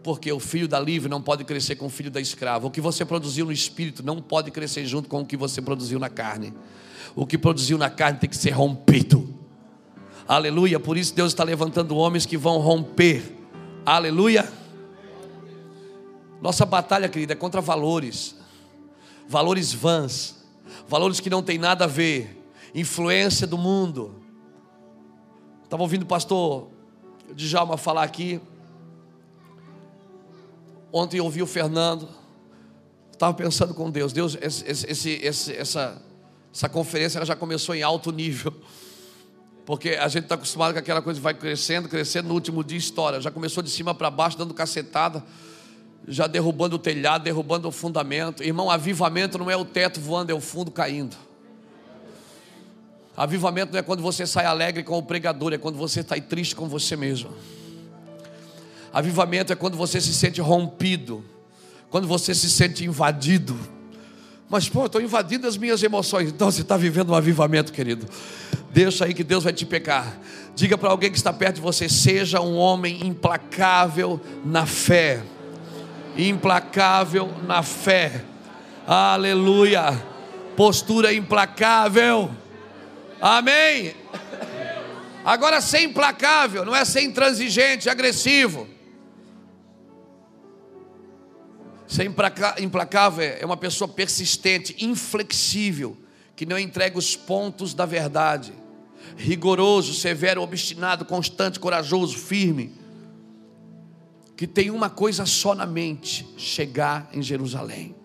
porque 0.04 0.32
o 0.32 0.40
filho 0.40 0.68
da 0.68 0.80
livre 0.80 1.10
não 1.10 1.22
pode 1.22 1.44
crescer 1.44 1.76
com 1.76 1.86
o 1.86 1.90
filho 1.90 2.12
da 2.12 2.20
escrava. 2.20 2.68
O 2.68 2.72
que 2.72 2.82
você 2.82 3.06
produziu 3.06 3.46
no 3.46 3.52
espírito 3.52 4.04
não 4.04 4.22
pode 4.22 4.52
crescer 4.52 4.86
junto 4.86 5.08
com 5.08 5.22
o 5.22 5.26
que 5.26 5.38
você 5.38 5.62
produziu 5.62 6.00
na 6.00 6.10
carne. 6.10 6.54
O 7.16 7.26
que 7.26 7.38
produziu 7.38 7.78
na 7.78 7.90
carne 7.90 8.20
tem 8.20 8.30
que 8.30 8.38
ser 8.38 8.52
rompido. 8.52 9.34
Aleluia. 10.28 10.80
Por 10.80 10.98
isso 10.98 11.14
Deus 11.14 11.32
está 11.32 11.44
levantando 11.44 11.96
homens 11.96 12.26
que 12.26 12.38
vão 12.38 12.58
romper. 12.58 13.24
Aleluia. 13.86 14.52
Nossa 16.42 16.66
batalha, 16.66 17.08
querida, 17.08 17.34
é 17.34 17.36
contra 17.36 17.62
valores, 17.62 18.36
valores 19.30 19.74
vãs, 19.74 20.44
valores 20.88 21.22
que 21.22 21.30
não 21.30 21.42
tem 21.42 21.58
nada 21.58 21.86
a 21.86 21.88
ver, 21.88 22.44
influência 22.76 23.48
do 23.48 23.58
mundo 23.58 24.24
Estava 25.74 25.82
ouvindo 25.82 26.04
o 26.04 26.06
pastor 26.06 26.68
Djalma 27.34 27.78
falar 27.78 28.04
aqui. 28.04 28.40
Ontem 30.96 31.18
eu 31.18 31.26
ouvi 31.26 31.42
o 31.42 31.48
Fernando. 31.48 32.08
Estava 33.12 33.34
pensando 33.34 33.74
com 33.74 33.90
Deus. 33.90 34.14
Deus, 34.14 34.38
esse, 34.40 34.64
esse, 34.70 35.10
esse, 35.24 35.56
essa, 35.56 36.00
essa 36.54 36.70
conferência 36.70 37.26
já 37.26 37.36
começou 37.36 37.74
em 37.74 37.82
alto 37.82 38.12
nível. 38.12 38.54
Porque 39.66 39.92
a 39.92 40.08
gente 40.08 40.26
está 40.26 40.36
acostumado 40.36 40.72
com 40.72 40.78
aquela 40.78 41.02
coisa 41.02 41.20
que 41.20 41.24
vai 41.24 41.34
crescendo, 41.34 41.90
crescendo, 41.90 42.28
no 42.28 42.36
último 42.36 42.64
dia 42.64 42.78
história. 42.78 43.20
Já 43.20 43.32
começou 43.32 43.64
de 43.64 43.72
cima 43.72 43.96
para 43.96 44.12
baixo, 44.12 44.38
dando 44.38 44.54
cacetada, 44.54 45.24
já 46.08 46.28
derrubando 46.28 46.76
o 46.76 46.80
telhado, 46.80 47.24
derrubando 47.24 47.68
o 47.68 47.72
fundamento. 47.72 48.44
Irmão, 48.44 48.70
avivamento 48.70 49.40
não 49.40 49.50
é 49.50 49.58
o 49.58 49.66
teto 49.66 50.00
voando, 50.00 50.32
é 50.32 50.36
o 50.36 50.42
fundo 50.42 50.70
caindo. 50.70 51.18
Avivamento 53.18 53.72
não 53.72 53.80
é 53.80 53.82
quando 53.82 54.04
você 54.04 54.28
sai 54.28 54.46
alegre 54.46 54.84
com 54.84 54.96
o 54.96 55.02
pregador, 55.02 55.54
é 55.54 55.58
quando 55.58 55.76
você 55.76 56.02
está 56.02 56.20
triste 56.22 56.56
com 56.56 56.68
você 56.68 56.96
mesmo. 56.96 57.32
Avivamento 58.94 59.52
é 59.52 59.56
quando 59.56 59.76
você 59.76 60.00
se 60.00 60.14
sente 60.14 60.40
rompido, 60.40 61.26
quando 61.90 62.08
você 62.08 62.36
se 62.36 62.48
sente 62.48 62.86
invadido. 62.86 63.58
Mas, 64.48 64.70
pô, 64.70 64.86
estou 64.86 65.02
invadindo 65.02 65.48
as 65.48 65.58
minhas 65.58 65.82
emoções. 65.82 66.30
Então 66.30 66.52
você 66.52 66.62
está 66.62 66.78
vivendo 66.78 67.10
um 67.10 67.16
avivamento, 67.16 67.74
querido. 67.74 68.08
Deixa 68.70 69.06
aí 69.06 69.14
que 69.16 69.24
Deus 69.24 69.44
vai 69.44 69.52
te 69.52 69.66
pecar. 69.66 70.16
Diga 70.56 70.78
para 70.78 70.92
alguém 70.92 71.10
que 71.10 71.18
está 71.18 71.34
perto 71.34 71.56
de 71.56 71.62
você: 71.62 71.90
seja 71.90 72.40
um 72.40 72.56
homem 72.56 73.08
implacável 73.08 74.22
na 74.46 74.68
fé. 74.68 75.24
Implacável 76.16 77.34
na 77.48 77.64
fé. 77.64 78.24
Aleluia. 78.86 80.00
Postura 80.56 81.12
implacável. 81.12 82.30
Amém. 83.20 83.96
Agora 85.26 85.62
ser 85.62 85.82
implacável, 85.82 86.66
não 86.66 86.76
é 86.76 86.84
ser 86.84 87.02
intransigente, 87.02 87.90
agressivo. 87.90 88.68
Ser 91.94 92.06
implacável 92.60 93.24
é 93.24 93.46
uma 93.46 93.56
pessoa 93.56 93.88
persistente, 93.88 94.84
inflexível, 94.84 95.96
que 96.36 96.44
não 96.44 96.58
entrega 96.58 96.98
os 96.98 97.16
pontos 97.16 97.76
da 97.76 97.86
verdade. 97.86 98.52
Rigoroso, 99.16 99.94
severo, 99.94 100.42
obstinado, 100.42 101.06
constante, 101.06 101.60
corajoso, 101.60 102.18
firme. 102.18 102.74
Que 104.36 104.48
tem 104.48 104.72
uma 104.72 104.90
coisa 104.90 105.28
só 105.28 105.54
na 105.54 105.68
mente: 105.68 106.28
chegar 106.36 107.08
em 107.14 107.22
Jerusalém. 107.22 107.96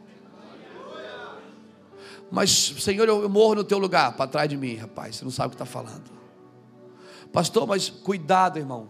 Mas, 2.31 2.51
Senhor, 2.51 3.09
eu 3.09 3.27
morro 3.27 3.55
no 3.55 3.65
teu 3.65 3.79
lugar, 3.79 4.13
para 4.19 4.31
trás 4.31 4.51
de 4.51 4.57
mim, 4.59 4.77
rapaz. 4.77 5.17
Você 5.17 5.25
não 5.25 5.33
sabe 5.33 5.47
o 5.47 5.51
que 5.53 5.55
está 5.55 5.65
falando. 5.65 6.11
Pastor, 7.33 7.67
mas 7.67 7.89
cuidado, 7.89 8.59
irmão. 8.59 8.87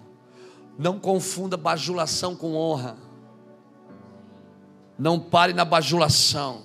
Não 0.77 0.99
confunda 0.99 1.57
bajulação 1.57 2.35
com 2.35 2.57
honra. 2.57 3.07
Não 4.99 5.21
pare 5.21 5.53
na 5.53 5.65
bajulação. 5.65 6.63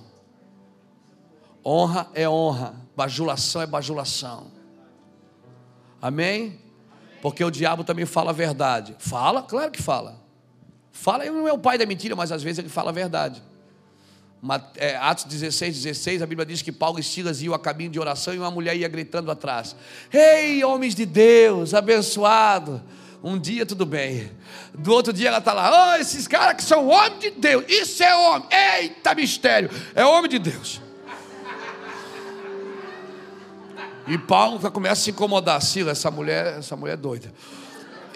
Honra 1.65 2.09
é 2.13 2.27
honra, 2.27 2.75
bajulação 2.95 3.61
é 3.61 3.67
bajulação. 3.67 4.51
Amém? 6.01 6.59
Porque 7.21 7.43
o 7.43 7.49
diabo 7.49 7.83
também 7.83 8.05
fala 8.05 8.31
a 8.31 8.33
verdade. 8.33 8.95
Fala? 8.99 9.43
Claro 9.43 9.71
que 9.71 9.81
fala. 9.81 10.21
Fala, 10.91 11.25
ele 11.25 11.33
não 11.33 11.47
é 11.47 11.53
o 11.53 11.57
pai 11.57 11.77
da 11.77 11.85
mentira, 11.85 12.15
mas 12.15 12.31
às 12.31 12.43
vezes 12.43 12.59
ele 12.59 12.69
fala 12.69 12.89
a 12.89 12.93
verdade. 12.93 13.41
É, 14.75 14.97
Atos 14.97 15.23
16, 15.23 15.81
16, 15.83 16.21
a 16.21 16.25
Bíblia 16.25 16.45
diz 16.45 16.61
que 16.61 16.71
Paulo 16.71 16.99
e 16.99 17.03
Silas 17.03 17.41
iam 17.41 17.53
a 17.53 17.59
caminho 17.59 17.89
de 17.89 17.97
oração 17.97 18.33
e 18.33 18.37
uma 18.37 18.51
mulher 18.51 18.75
ia 18.75 18.89
gritando 18.89 19.31
atrás: 19.31 19.73
Ei, 20.11 20.61
homens 20.65 20.93
de 20.93 21.05
Deus, 21.05 21.73
abençoado. 21.73 22.81
Um 23.23 23.39
dia 23.39 23.65
tudo 23.65 23.85
bem, 23.85 24.29
do 24.73 24.91
outro 24.91 25.13
dia 25.13 25.29
ela 25.29 25.37
está 25.37 25.53
lá: 25.53 25.93
Oh, 25.93 25.95
esses 25.95 26.27
caras 26.27 26.57
que 26.57 26.63
são 26.63 26.89
homens 26.89 27.21
de 27.21 27.31
Deus, 27.31 27.63
isso 27.69 28.03
é 28.03 28.13
homem, 28.13 28.49
eita 28.81 29.15
mistério, 29.15 29.69
é 29.95 30.05
homem 30.05 30.29
de 30.29 30.39
Deus. 30.39 30.81
E 34.05 34.17
Paulo 34.17 34.59
começa 34.71 34.93
a 34.93 35.03
se 35.05 35.11
incomodar, 35.11 35.61
Silas, 35.61 35.99
essa 35.99 36.11
mulher, 36.11 36.57
essa 36.57 36.75
mulher 36.75 36.93
é 36.93 36.97
doida. 36.97 37.33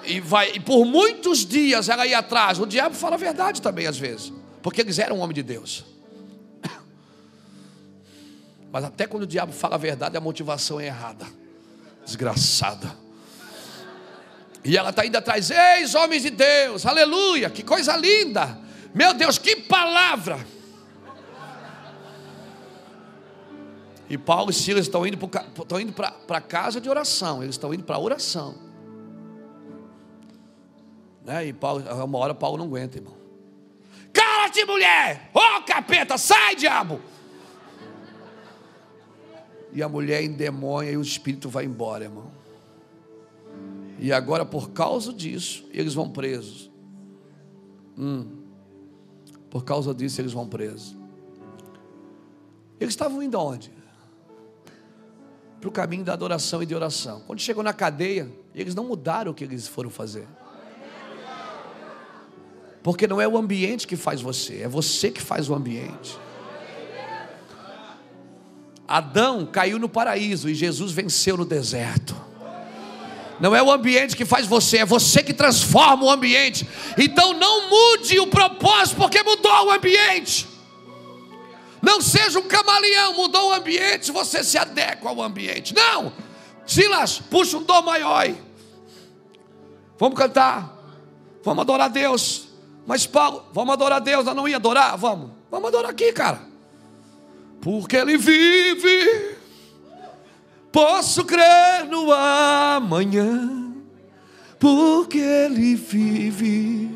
E 0.04 0.20
vai, 0.20 0.52
e 0.56 0.60
por 0.60 0.86
muitos 0.86 1.46
dias 1.46 1.88
ela 1.88 2.06
ia 2.06 2.20
atrás. 2.20 2.60
O 2.60 2.66
diabo 2.66 2.94
fala 2.94 3.16
a 3.16 3.18
verdade 3.18 3.62
também 3.62 3.88
às 3.88 3.98
vezes, 3.98 4.34
porque 4.62 4.82
eles 4.82 5.00
eram 5.00 5.20
homem 5.20 5.34
de 5.34 5.44
Deus. 5.44 5.86
Mas 8.70 8.84
até 8.84 9.08
quando 9.08 9.24
o 9.24 9.28
diabo 9.28 9.54
fala 9.54 9.76
a 9.76 9.78
verdade, 9.78 10.18
a 10.18 10.22
motivação 10.22 10.82
é 10.82 10.88
errada. 10.88 11.26
Desgraçada. 12.06 13.07
E 14.64 14.78
ela 14.78 14.90
está 14.90 15.06
indo 15.06 15.16
atrás, 15.16 15.50
eis 15.50 15.96
homens 15.96 16.24
de 16.24 16.30
Deus, 16.30 16.86
aleluia, 16.86 17.50
que 17.50 17.64
coisa 17.64 17.96
linda. 17.96 18.60
Meu 18.94 19.14
Deus, 19.14 19.38
que 19.38 19.56
palavra. 19.56 20.46
E 24.10 24.18
Paulo 24.18 24.52
e 24.52 24.54
Silas 24.54 24.86
estão 24.86 25.06
indo 25.06 25.18
para 25.18 26.38
a 26.38 26.42
casa 26.42 26.80
de 26.80 26.90
oração, 26.90 27.44
eles 27.44 27.56
estão 27.56 27.74
indo 27.74 27.84
para 27.84 27.98
a 27.98 28.00
oração. 28.00 28.56
Né? 31.24 31.48
E 31.48 31.54
Paulo, 31.54 31.84
uma 32.06 32.18
hora 32.18 32.34
Paulo 32.34 32.58
não 32.58 32.66
aguenta, 32.66 32.98
irmão. 32.98 33.18
Cala-te, 34.14 34.64
mulher! 34.64 35.30
Ô 35.34 35.40
oh, 35.40 35.62
capeta, 35.64 36.18
sai, 36.18 36.56
diabo! 36.56 37.02
E 39.74 39.84
a 39.84 39.90
mulher 39.90 40.24
endemônia 40.24 40.92
e 40.92 40.98
o 40.98 41.02
espírito 41.02 41.50
vai 41.50 41.66
embora, 41.66 42.06
irmão. 42.06 42.32
E 44.00 44.14
agora, 44.14 44.46
por 44.46 44.72
causa 44.72 45.12
disso, 45.12 45.66
eles 45.72 45.94
vão 45.94 46.10
presos. 46.10 46.70
Hum. 47.98 48.44
Por 49.50 49.64
causa 49.64 49.94
disso, 49.94 50.22
eles 50.22 50.34
vão 50.34 50.48
presos. 50.48 50.96
Eles 52.80 52.94
estavam 52.94 53.24
indo 53.24 53.38
aonde? 53.38 53.72
Para 55.60 55.70
o 55.70 55.72
caminho 55.72 56.04
da 56.04 56.14
adoração 56.14 56.62
e 56.62 56.66
de 56.66 56.76
oração. 56.76 57.24
Quando 57.26 57.40
chegou 57.40 57.64
na 57.64 57.74
cadeia, 57.74 58.32
eles 58.54 58.76
não 58.76 58.84
mudaram 58.86 59.32
o 59.32 59.34
que 59.34 59.44
eles 59.44 59.68
foram 59.68 59.90
fazer. 59.90 60.28
Porque 62.84 63.08
não 63.08 63.20
é 63.20 63.28
o 63.28 63.38
ambiente 63.38 63.88
que 63.88 63.96
faz 63.96 64.22
você, 64.22 64.62
é 64.62 64.68
você 64.68 65.10
que 65.12 65.22
faz 65.22 65.50
o 65.50 65.56
ambiente. 65.56 66.18
Adão 68.88 69.46
caiu 69.46 69.78
no 69.78 69.90
paraíso 69.90 70.50
e 70.50 70.56
Jesus 70.56 70.94
venceu 70.94 71.36
no 71.36 71.46
deserto. 71.46 72.27
Não 73.40 73.56
é 73.56 73.62
o 73.62 73.72
ambiente 73.72 74.16
que 74.16 74.26
faz 74.26 74.48
você, 74.48 74.80
é 74.80 74.86
você 74.86 75.22
que 75.22 75.34
transforma 75.34 76.06
o 76.06 76.10
ambiente. 76.10 76.68
Então 76.98 77.34
não 77.34 77.70
mude 77.70 78.20
o 78.20 78.28
propósito 78.28 78.98
porque 78.98 79.22
mudou 79.24 79.68
o 79.68 79.72
ambiente. 79.72 80.48
Não 81.82 82.02
seja 82.02 82.40
um 82.40 82.48
camaleão, 82.48 83.14
mudou 83.14 83.50
o 83.50 83.54
ambiente, 83.54 84.12
você 84.12 84.44
se 84.44 84.58
adequa 84.58 85.10
ao 85.10 85.22
ambiente. 85.22 85.76
Não! 85.76 86.12
Silas, 86.66 87.20
puxa 87.20 87.58
um 87.58 87.64
dó 87.64 87.82
maior. 87.82 88.34
Vamos 89.98 90.18
cantar. 90.18 90.76
Vamos 91.44 91.62
adorar 91.62 91.86
a 91.86 91.90
Deus. 91.90 92.48
Mas 92.86 93.06
Paulo, 93.06 93.46
vamos 93.54 93.74
adorar 93.74 93.98
a 93.98 94.02
Deus. 94.02 94.26
Eu 94.26 94.34
não 94.34 94.48
ia 94.48 94.58
adorar? 94.58 94.98
Vamos. 94.98 95.32
Vamos 95.50 95.68
adorar 95.68 95.92
aqui, 95.92 96.12
cara 96.12 96.48
porque 97.62 97.98
Ele 97.98 98.18
vive. 98.18 99.37
Posso 100.78 101.26
crer 101.26 101.88
no 101.90 102.12
amanhã, 102.12 103.74
porque 104.60 105.18
Ele 105.18 105.74
vive. 105.74 106.96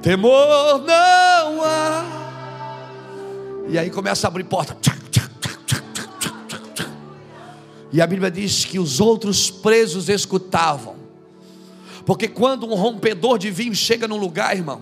Temor 0.00 0.78
não 0.86 1.62
há. 1.62 2.06
E 3.68 3.78
aí 3.78 3.90
começa 3.90 4.26
a 4.26 4.28
abrir 4.28 4.44
porta. 4.44 4.74
E 7.92 8.00
a 8.00 8.06
Bíblia 8.06 8.30
diz 8.30 8.64
que 8.64 8.78
os 8.78 9.00
outros 9.00 9.50
presos 9.50 10.08
escutavam. 10.08 10.96
Porque 12.06 12.26
quando 12.26 12.66
um 12.66 12.74
rompedor 12.74 13.36
de 13.36 13.50
vinho 13.50 13.74
chega 13.74 14.08
num 14.08 14.16
lugar, 14.16 14.56
irmão, 14.56 14.80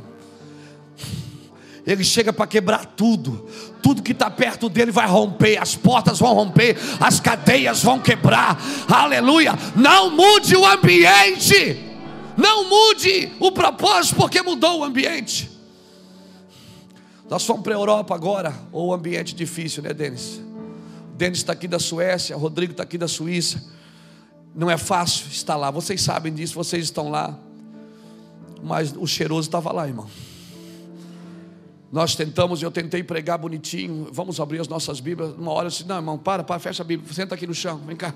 ele 1.87 2.03
chega 2.03 2.33
para 2.33 2.47
quebrar 2.47 2.85
tudo. 2.85 3.49
Tudo 3.81 4.03
que 4.03 4.11
está 4.11 4.29
perto 4.29 4.69
dele 4.69 4.91
vai 4.91 5.07
romper, 5.07 5.57
as 5.59 5.77
portas 5.77 6.19
vão 6.19 6.35
romper, 6.35 6.77
as 6.99 7.21
cadeias 7.21 7.83
vão 7.83 8.01
quebrar. 8.01 8.61
Aleluia! 8.89 9.53
Não 9.77 10.11
mude 10.11 10.57
o 10.57 10.67
ambiente. 10.67 11.85
Não 12.37 12.69
mude 12.69 13.33
o 13.39 13.53
propósito, 13.53 14.17
porque 14.17 14.43
mudou 14.43 14.81
o 14.81 14.85
ambiente. 14.85 15.49
Nós 17.31 17.45
fomos 17.45 17.63
para 17.63 17.73
a 17.73 17.79
Europa 17.79 18.15
agora, 18.15 18.55
ou 18.73 18.89
o 18.89 18.93
ambiente 18.93 19.35
difícil, 19.35 19.83
né, 19.83 19.95
Denis? 19.95 20.41
Denis 21.17 21.39
está 21.39 21.53
aqui 21.53 21.67
da 21.67 21.79
Suécia, 21.79 22.37
Rodrigo 22.37 22.73
está 22.73 22.83
aqui 22.83 22.99
da 22.99 23.09
Suíça. 23.09 23.65
Não 24.55 24.71
é 24.71 24.77
fácil 24.77 25.29
estar 25.29 25.57
lá, 25.57 25.71
vocês 25.71 26.03
sabem 26.03 26.35
disso, 26.35 26.55
vocês 26.55 26.85
estão 26.85 27.09
lá. 27.09 27.39
Mas 28.63 28.95
o 28.97 29.07
cheiroso 29.07 29.49
estava 29.49 29.73
lá, 29.73 29.87
irmão. 29.87 30.09
Nós 31.91 32.17
tentamos, 32.17 32.63
eu 32.63 32.71
tentei 32.71 33.03
pregar 33.03 33.39
bonitinho, 33.39 34.09
vamos 34.11 34.41
abrir 34.41 34.61
as 34.61 34.69
nossas 34.69 34.99
Bíblias. 34.99 35.35
Uma 35.35 35.53
hora 35.53 35.67
eu 35.67 35.71
disse: 35.71 35.87
Não, 35.87 35.97
irmão, 35.97 36.19
para, 36.19 36.43
para, 36.43 36.59
fecha 36.59 36.83
a 36.83 36.87
Bíblia, 36.87 37.13
senta 37.13 37.35
aqui 37.35 37.47
no 37.47 37.55
chão, 37.55 37.79
vem 37.79 37.97
cá. 37.97 38.15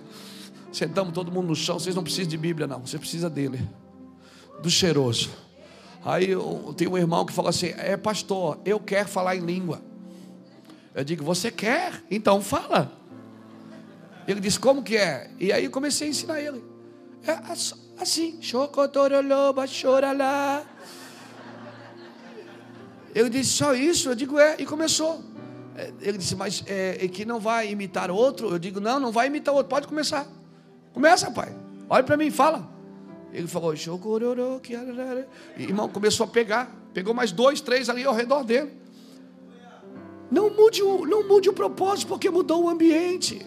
Sentamos 0.72 1.12
todo 1.12 1.30
mundo 1.30 1.48
no 1.48 1.56
chão, 1.56 1.78
vocês 1.78 1.94
não 1.94 2.02
precisam 2.02 2.28
de 2.28 2.36
Bíblia, 2.36 2.66
não, 2.66 2.80
você 2.80 2.98
precisa 2.98 3.30
dele, 3.30 3.60
do 4.62 4.70
cheiroso. 4.70 5.30
Aí 6.04 6.28
tem 6.76 6.88
um 6.88 6.98
irmão 6.98 7.24
que 7.24 7.32
falou 7.32 7.48
assim: 7.48 7.72
É, 7.76 7.96
pastor, 7.96 8.58
eu 8.64 8.80
quero 8.80 9.08
falar 9.08 9.36
em 9.36 9.40
língua. 9.40 9.80
Eu 10.94 11.04
digo: 11.04 11.24
Você 11.24 11.50
quer? 11.50 12.02
Então 12.10 12.40
fala. 12.40 12.92
Ele 14.26 14.40
disse: 14.40 14.58
Como 14.58 14.82
que 14.82 14.96
é? 14.96 15.30
E 15.38 15.52
aí 15.52 15.64
eu 15.64 15.70
comecei 15.70 16.08
a 16.08 16.10
ensinar 16.10 16.40
ele. 16.40 16.64
É 17.24 17.38
assim: 18.02 18.40
Chocotoroloba, 18.40 19.66
choralá. 19.66 20.64
Eu 23.14 23.28
disse, 23.28 23.50
só 23.50 23.74
isso? 23.74 24.10
Eu 24.10 24.14
digo, 24.14 24.38
é, 24.38 24.56
e 24.58 24.66
começou. 24.66 25.22
É, 25.76 25.92
ele 26.00 26.18
disse, 26.18 26.36
mas 26.36 26.62
é, 26.66 27.04
é, 27.04 27.08
que 27.08 27.24
não 27.24 27.40
vai 27.40 27.70
imitar 27.70 28.10
outro? 28.10 28.48
Eu 28.50 28.58
digo, 28.58 28.80
não, 28.80 29.00
não 29.00 29.10
vai 29.10 29.26
imitar 29.26 29.54
outro, 29.54 29.68
pode 29.68 29.86
começar. 29.86 30.26
Começa, 30.92 31.30
pai. 31.30 31.54
Olha 31.88 32.04
para 32.04 32.16
mim, 32.16 32.30
fala. 32.30 32.68
Ele 33.32 33.46
falou, 33.46 33.74
e, 35.56 35.62
irmão, 35.62 35.88
começou 35.88 36.24
a 36.24 36.28
pegar. 36.28 36.74
Pegou 36.92 37.14
mais 37.14 37.30
dois, 37.30 37.60
três 37.60 37.88
ali 37.88 38.04
ao 38.04 38.14
redor 38.14 38.42
dele. 38.42 38.72
Não 40.30 40.50
mude 40.50 40.82
o, 40.82 41.06
não 41.06 41.26
mude 41.26 41.48
o 41.48 41.52
propósito, 41.52 42.08
porque 42.08 42.30
mudou 42.30 42.64
o 42.64 42.68
ambiente. 42.68 43.44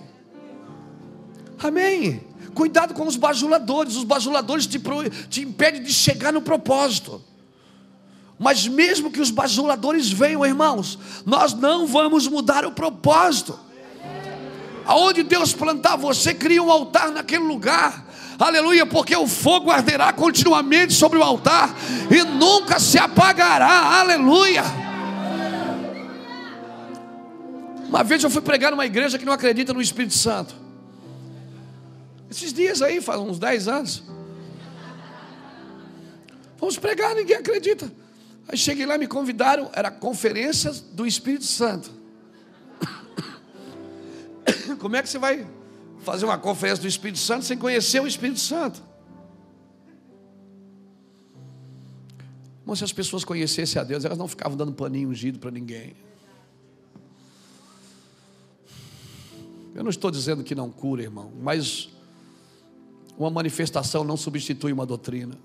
Amém. 1.60 2.22
Cuidado 2.54 2.94
com 2.94 3.08
os 3.08 3.16
bajuladores. 3.16 3.96
Os 3.96 4.04
bajuladores 4.04 4.68
te, 4.68 4.82
te 5.30 5.42
impedem 5.42 5.82
de 5.82 5.94
chegar 5.94 6.34
no 6.34 6.42
propósito. 6.42 7.22
Mas 8.44 8.68
mesmo 8.68 9.10
que 9.10 9.22
os 9.22 9.32
bajuladores 9.32 10.12
venham, 10.12 10.46
irmãos, 10.46 11.00
nós 11.26 11.54
não 11.54 11.88
vamos 11.88 12.28
mudar 12.28 12.66
o 12.66 12.74
propósito. 12.74 13.58
Aonde 14.86 15.24
Deus 15.24 15.54
plantar 15.54 15.96
você, 15.96 16.34
cria 16.34 16.62
um 16.62 16.70
altar 16.70 17.10
naquele 17.10 17.46
lugar. 17.46 18.06
Aleluia, 18.38 18.86
porque 18.86 19.16
o 19.16 19.28
fogo 19.28 19.72
arderá 19.72 20.12
continuamente 20.12 20.94
sobre 20.94 21.18
o 21.18 21.24
altar 21.24 21.74
e 22.12 22.22
nunca 22.26 22.82
se 22.82 23.00
apagará. 23.00 24.02
Aleluia. 24.02 24.64
Uma 27.88 28.04
vez 28.04 28.22
eu 28.26 28.30
fui 28.30 28.42
pregar 28.42 28.72
numa 28.72 28.86
igreja 28.86 29.18
que 29.18 29.24
não 29.24 29.32
acredita 29.32 29.74
no 29.74 29.82
Espírito 29.82 30.16
Santo. 30.16 30.54
Esses 32.30 32.52
dias 32.52 32.82
aí, 32.82 33.00
faz 33.00 33.22
uns 33.22 33.40
10 33.40 33.68
anos. 33.70 34.04
Vamos 36.60 36.78
pregar, 36.78 37.16
ninguém 37.16 37.38
acredita. 37.38 38.03
Aí 38.48 38.58
cheguei 38.58 38.86
lá, 38.86 38.98
me 38.98 39.08
convidaram, 39.08 39.70
era 39.74 39.90
conferência 39.90 40.72
do 40.92 41.06
Espírito 41.06 41.46
Santo. 41.46 41.92
Como 44.80 44.96
é 44.96 45.02
que 45.02 45.10
você 45.10 45.18
vai 45.18 45.48
fazer 46.00 46.26
uma 46.26 46.38
conferência 46.38 46.82
do 46.82 46.88
Espírito 46.88 47.20
Santo 47.20 47.46
sem 47.46 47.58
conhecer 47.58 48.02
o 48.02 48.08
Espírito 48.08 48.40
Santo? 48.40 48.84
Mas 52.66 52.80
se 52.80 52.84
as 52.86 52.94
pessoas 52.94 53.24
conhecessem 53.24 53.82
a 53.82 53.84
Deus, 53.84 54.06
elas 54.06 54.18
não 54.18 54.28
ficavam 54.28 54.58
dando 54.58 54.74
paninho 54.74 55.10
ungido 55.10 55.40
para 55.40 55.52
ninguém. 55.52 55.96
Eu 59.76 59.84
não 59.84 59.90
estou 59.90 60.12
dizendo 60.12 60.44
que 60.44 60.54
não 60.54 60.70
cura, 60.70 61.02
irmão, 61.02 61.32
mas 61.42 61.90
uma 63.18 63.30
manifestação 63.30 64.04
não 64.04 64.16
substitui 64.16 64.72
uma 64.72 64.86
doutrina. 64.86 65.36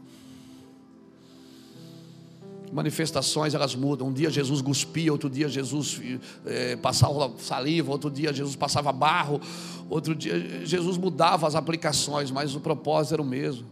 Manifestações 2.73 3.55
elas 3.55 3.75
mudam. 3.75 4.09
Um 4.09 4.13
dia 4.13 4.31
Jesus 4.31 4.61
cuspia, 4.61 5.13
outro 5.13 5.29
dia 5.31 5.49
Jesus 5.49 6.01
é, 6.47 6.77
passava 6.77 7.33
saliva, 7.39 7.91
outro 7.93 8.11
dia 8.11 8.33
Jesus 8.33 8.57
passava 8.57 8.93
barro, 8.93 9.41
outro 9.89 10.15
dia 10.15 10.65
Jesus 10.65 10.97
mudava 10.97 11.47
as 11.47 11.55
aplicações, 11.55 12.31
mas 12.31 12.55
o 12.55 12.61
propósito 12.61 13.15
era 13.15 13.23
o 13.23 13.25
mesmo. 13.25 13.67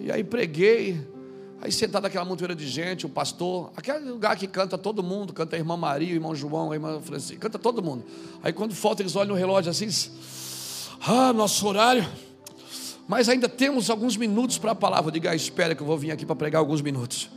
E 0.00 0.10
aí 0.12 0.22
preguei, 0.22 1.00
aí 1.60 1.72
sentado 1.72 2.04
aquela 2.06 2.24
montoeira 2.24 2.54
de 2.54 2.68
gente, 2.68 3.06
o 3.06 3.08
pastor, 3.08 3.72
aquele 3.76 4.10
lugar 4.10 4.36
que 4.36 4.46
canta 4.46 4.76
todo 4.76 5.02
mundo, 5.02 5.32
canta 5.32 5.56
a 5.56 5.58
irmã 5.58 5.76
Maria, 5.76 6.12
o 6.12 6.16
irmão 6.16 6.34
João, 6.34 6.70
a 6.70 6.74
irmã 6.74 7.00
Francisca, 7.00 7.40
canta 7.40 7.58
todo 7.58 7.82
mundo. 7.82 8.04
Aí 8.42 8.52
quando 8.52 8.74
falta 8.74 9.02
eles 9.02 9.16
olham 9.16 9.34
no 9.34 9.34
relógio 9.34 9.70
assim, 9.70 9.88
ah, 11.00 11.32
nosso 11.32 11.66
horário. 11.66 12.06
Mas 13.08 13.28
ainda 13.28 13.48
temos 13.48 13.88
alguns 13.88 14.16
minutos 14.16 14.58
para 14.58 14.72
a 14.72 14.74
palavra. 14.74 15.12
Diga, 15.12 15.30
ah, 15.30 15.36
espera 15.36 15.74
que 15.74 15.82
eu 15.82 15.86
vou 15.86 15.96
vir 15.96 16.10
aqui 16.10 16.26
para 16.26 16.34
pregar 16.34 16.58
alguns 16.58 16.82
minutos. 16.82 17.30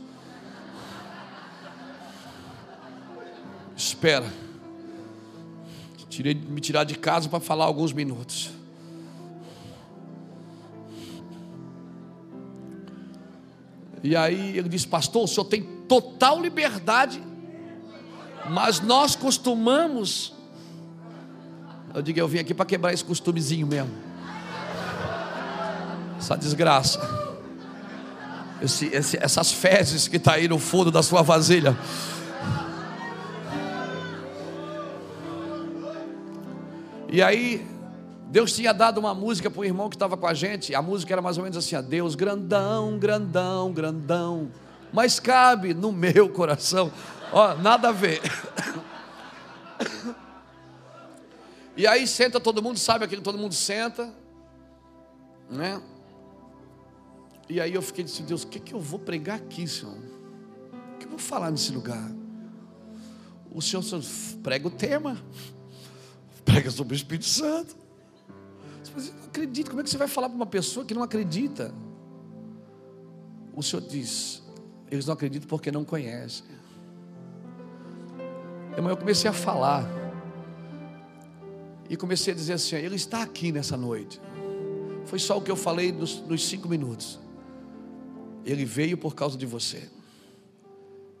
Espera. 3.80 4.26
Tirei, 6.10 6.34
me 6.34 6.60
tirar 6.60 6.84
de 6.84 6.96
casa 6.96 7.30
para 7.30 7.40
falar 7.40 7.64
alguns 7.64 7.94
minutos. 7.94 8.50
E 14.02 14.14
aí 14.14 14.58
ele 14.58 14.68
disse, 14.68 14.86
pastor, 14.86 15.24
o 15.24 15.26
senhor 15.26 15.44
tem 15.44 15.62
total 15.88 16.40
liberdade, 16.40 17.22
mas 18.50 18.80
nós 18.80 19.16
costumamos. 19.16 20.34
Eu 21.94 22.02
digo, 22.02 22.18
eu 22.18 22.28
vim 22.28 22.38
aqui 22.38 22.52
para 22.52 22.66
quebrar 22.66 22.92
esse 22.92 23.04
costumezinho 23.04 23.66
mesmo. 23.66 23.92
Essa 26.18 26.36
desgraça. 26.36 27.00
Esse, 28.60 28.86
esse, 28.86 29.16
essas 29.22 29.52
fezes 29.52 30.06
que 30.06 30.18
está 30.18 30.34
aí 30.34 30.48
no 30.48 30.58
fundo 30.58 30.90
da 30.90 31.02
sua 31.02 31.22
vasilha. 31.22 31.74
E 37.12 37.20
aí, 37.20 37.66
Deus 38.28 38.52
tinha 38.52 38.72
dado 38.72 38.98
uma 38.98 39.12
música 39.12 39.50
para 39.50 39.60
o 39.60 39.64
irmão 39.64 39.88
que 39.88 39.96
estava 39.96 40.16
com 40.16 40.26
a 40.26 40.32
gente. 40.32 40.72
A 40.72 40.80
música 40.80 41.12
era 41.12 41.20
mais 41.20 41.36
ou 41.36 41.42
menos 41.42 41.58
assim: 41.58 41.74
a 41.74 41.80
Deus 41.80 42.14
grandão, 42.14 42.96
grandão, 42.98 43.72
grandão, 43.72 44.50
mas 44.92 45.18
cabe 45.18 45.74
no 45.74 45.90
meu 45.90 46.28
coração. 46.28 46.92
Ó, 47.32 47.54
nada 47.56 47.88
a 47.88 47.92
ver. 47.92 48.20
E 51.76 51.86
aí 51.86 52.06
senta 52.06 52.38
todo 52.38 52.62
mundo, 52.62 52.78
sabe 52.78 53.04
aquilo 53.04 53.22
todo 53.22 53.38
mundo 53.38 53.54
senta, 53.54 54.12
né? 55.50 55.80
E 57.48 57.60
aí 57.60 57.74
eu 57.74 57.80
fiquei 57.80 58.04
disse, 58.04 58.22
Deus, 58.22 58.42
o 58.42 58.48
que, 58.48 58.60
que 58.60 58.74
eu 58.74 58.80
vou 58.80 59.00
pregar 59.00 59.38
aqui, 59.38 59.66
Senhor? 59.66 59.96
O 60.94 60.98
que 60.98 61.06
eu 61.06 61.10
vou 61.10 61.18
falar 61.18 61.50
nesse 61.50 61.72
lugar? 61.72 62.10
O 63.50 63.62
Senhor, 63.62 63.82
Senhor 63.82 64.04
prega 64.42 64.68
o 64.68 64.70
tema 64.70 65.16
prega 66.52 66.70
sobre 66.70 66.94
o 66.94 66.96
Espírito 66.96 67.26
Santo. 67.26 67.76
Você 68.94 69.12
não 69.12 69.24
acredita, 69.26 69.70
como 69.70 69.80
é 69.80 69.84
que 69.84 69.90
você 69.90 69.98
vai 69.98 70.08
falar 70.08 70.28
para 70.28 70.36
uma 70.36 70.46
pessoa 70.46 70.84
que 70.84 70.94
não 70.94 71.02
acredita? 71.02 71.72
O 73.54 73.62
Senhor 73.62 73.82
diz, 73.82 74.42
eles 74.90 75.06
não 75.06 75.14
acreditam 75.14 75.48
porque 75.48 75.70
não 75.70 75.84
conhecem. 75.84 76.46
Eu 78.76 78.96
comecei 78.96 79.28
a 79.28 79.32
falar. 79.32 79.84
E 81.88 81.96
comecei 81.96 82.32
a 82.32 82.36
dizer 82.36 82.54
assim: 82.54 82.76
Ele 82.76 82.96
está 82.96 83.22
aqui 83.22 83.52
nessa 83.52 83.76
noite. 83.76 84.20
Foi 85.06 85.18
só 85.18 85.36
o 85.36 85.42
que 85.42 85.50
eu 85.50 85.56
falei 85.56 85.92
nos, 85.92 86.20
nos 86.22 86.46
cinco 86.46 86.68
minutos. 86.68 87.18
Ele 88.44 88.64
veio 88.64 88.96
por 88.96 89.14
causa 89.14 89.36
de 89.36 89.44
você. 89.44 89.90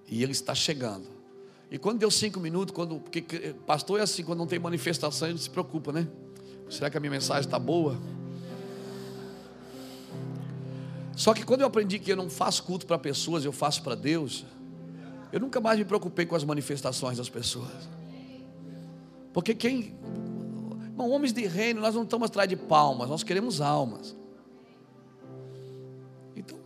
E 0.08 0.22
Ele 0.22 0.32
está 0.32 0.54
chegando. 0.54 1.19
E 1.70 1.78
quando 1.78 2.00
deu 2.00 2.10
cinco 2.10 2.40
minutos, 2.40 2.74
quando, 2.74 2.98
porque 2.98 3.54
pastor 3.64 4.00
é 4.00 4.02
assim, 4.02 4.24
quando 4.24 4.38
não 4.40 4.46
tem 4.46 4.58
manifestação, 4.58 5.28
ele 5.28 5.38
se 5.38 5.48
preocupa, 5.48 5.92
né? 5.92 6.08
Será 6.68 6.90
que 6.90 6.96
a 6.96 7.00
minha 7.00 7.12
mensagem 7.12 7.42
está 7.42 7.58
boa? 7.58 7.96
Só 11.14 11.32
que 11.32 11.44
quando 11.44 11.60
eu 11.60 11.66
aprendi 11.66 11.98
que 11.98 12.10
eu 12.10 12.16
não 12.16 12.28
faço 12.28 12.64
culto 12.64 12.86
para 12.86 12.98
pessoas, 12.98 13.44
eu 13.44 13.52
faço 13.52 13.82
para 13.82 13.94
Deus, 13.94 14.44
eu 15.32 15.38
nunca 15.38 15.60
mais 15.60 15.78
me 15.78 15.84
preocupei 15.84 16.26
com 16.26 16.34
as 16.34 16.42
manifestações 16.42 17.18
das 17.18 17.28
pessoas. 17.28 17.88
Porque 19.32 19.54
quem. 19.54 19.94
Irmão, 20.86 21.10
homens 21.10 21.32
de 21.32 21.46
reino, 21.46 21.80
nós 21.80 21.94
não 21.94 22.02
estamos 22.02 22.26
atrás 22.26 22.48
de 22.48 22.56
palmas, 22.56 23.08
nós 23.08 23.22
queremos 23.22 23.60
almas. 23.60 24.16
Então. 26.34 26.58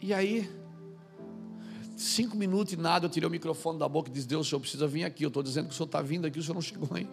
E 0.00 0.12
aí. 0.12 0.61
Cinco 2.02 2.36
minutos 2.36 2.72
e 2.72 2.76
nada, 2.76 3.06
eu 3.06 3.08
tirei 3.08 3.28
o 3.28 3.30
microfone 3.30 3.78
da 3.78 3.88
boca 3.88 4.10
e 4.10 4.12
disse: 4.12 4.26
Deus, 4.26 4.46
o 4.48 4.50
senhor 4.50 4.58
precisa 4.58 4.88
vir 4.88 5.04
aqui. 5.04 5.22
Eu 5.22 5.28
estou 5.28 5.40
dizendo 5.40 5.68
que 5.68 5.72
o 5.72 5.76
senhor 5.76 5.86
está 5.86 6.02
vindo 6.02 6.26
aqui, 6.26 6.36
o 6.36 6.42
senhor 6.42 6.54
não 6.54 6.60
chegou 6.60 6.88
ainda. 6.92 7.12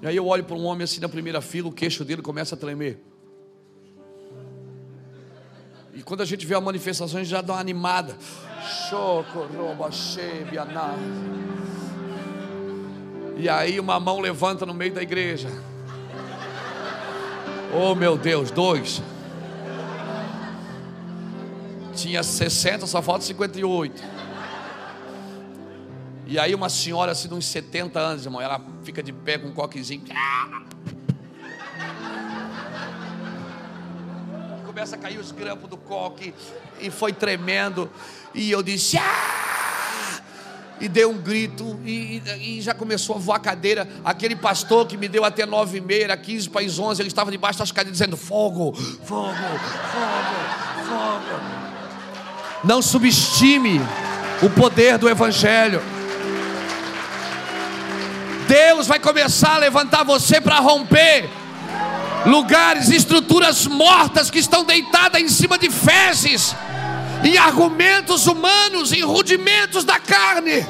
E 0.00 0.06
aí 0.06 0.16
eu 0.16 0.26
olho 0.26 0.42
para 0.42 0.56
um 0.56 0.64
homem 0.64 0.84
assim 0.84 1.00
na 1.00 1.08
primeira 1.08 1.42
fila, 1.42 1.68
o 1.68 1.72
queixo 1.72 2.02
dele 2.02 2.22
começa 2.22 2.54
a 2.54 2.58
tremer. 2.58 2.98
E 5.92 6.02
quando 6.02 6.22
a 6.22 6.24
gente 6.24 6.46
vê 6.46 6.54
a 6.54 6.60
manifestação, 6.62 7.18
a 7.18 7.22
gente 7.22 7.30
já 7.30 7.42
dá 7.42 7.52
uma 7.52 7.60
animada. 7.60 8.16
E 13.36 13.50
aí 13.50 13.78
uma 13.78 14.00
mão 14.00 14.18
levanta 14.18 14.64
no 14.64 14.72
meio 14.72 14.94
da 14.94 15.02
igreja. 15.02 15.50
Oh 17.74 17.94
meu 17.94 18.16
Deus, 18.16 18.50
dois 18.50 19.02
tinha 21.96 22.22
60, 22.22 22.86
só 22.86 23.00
falta 23.00 23.24
58. 23.24 24.02
E 26.26 26.38
aí 26.38 26.54
uma 26.54 26.68
senhora 26.68 27.12
assim 27.12 27.28
de 27.28 27.34
uns 27.34 27.46
70 27.46 27.98
anos, 27.98 28.24
irmão, 28.24 28.40
ela 28.40 28.60
fica 28.84 29.02
de 29.02 29.12
pé 29.12 29.38
com 29.38 29.48
um 29.48 29.52
coquezinho. 29.52 30.04
Começa 34.66 34.96
a 34.96 34.98
cair 34.98 35.18
os 35.18 35.32
grampos 35.32 35.70
do 35.70 35.76
coque 35.76 36.34
e 36.80 36.90
foi 36.90 37.12
tremendo. 37.12 37.90
E 38.34 38.50
eu 38.50 38.62
disse: 38.62 38.98
ah! 38.98 40.20
E 40.78 40.88
dei 40.88 41.06
um 41.06 41.16
grito 41.16 41.80
e, 41.86 42.22
e, 42.38 42.60
já 42.60 42.74
começou 42.74 43.16
a 43.16 43.18
voar 43.18 43.36
a 43.36 43.40
cadeira. 43.40 43.88
Aquele 44.04 44.36
pastor 44.36 44.86
que 44.86 44.98
me 44.98 45.08
deu 45.08 45.24
até 45.24 45.46
nove 45.46 45.78
e 45.78 45.80
meia, 45.80 46.04
era 46.04 46.16
15 46.18 46.50
para 46.50 46.60
as 46.60 46.78
11, 46.78 47.00
ele 47.00 47.08
estava 47.08 47.30
debaixo 47.30 47.58
das 47.58 47.72
cadeiras 47.72 47.98
dizendo: 47.98 48.16
fogo, 48.16 48.74
fogo, 48.74 49.32
fogo, 49.32 50.36
fogo. 50.86 51.65
Não 52.64 52.82
subestime 52.82 53.80
o 54.42 54.50
poder 54.50 54.98
do 54.98 55.08
Evangelho. 55.08 55.82
Deus 58.48 58.86
vai 58.86 58.98
começar 58.98 59.54
a 59.54 59.58
levantar 59.58 60.04
você 60.04 60.40
para 60.40 60.58
romper 60.60 61.28
lugares, 62.24 62.88
estruturas 62.88 63.66
mortas 63.66 64.30
que 64.30 64.38
estão 64.38 64.64
deitadas 64.64 65.20
em 65.20 65.28
cima 65.28 65.58
de 65.58 65.70
fezes, 65.70 66.54
em 67.24 67.36
argumentos 67.36 68.26
humanos, 68.26 68.92
em 68.92 69.02
rudimentos 69.02 69.84
da 69.84 69.98
carne. 69.98 70.66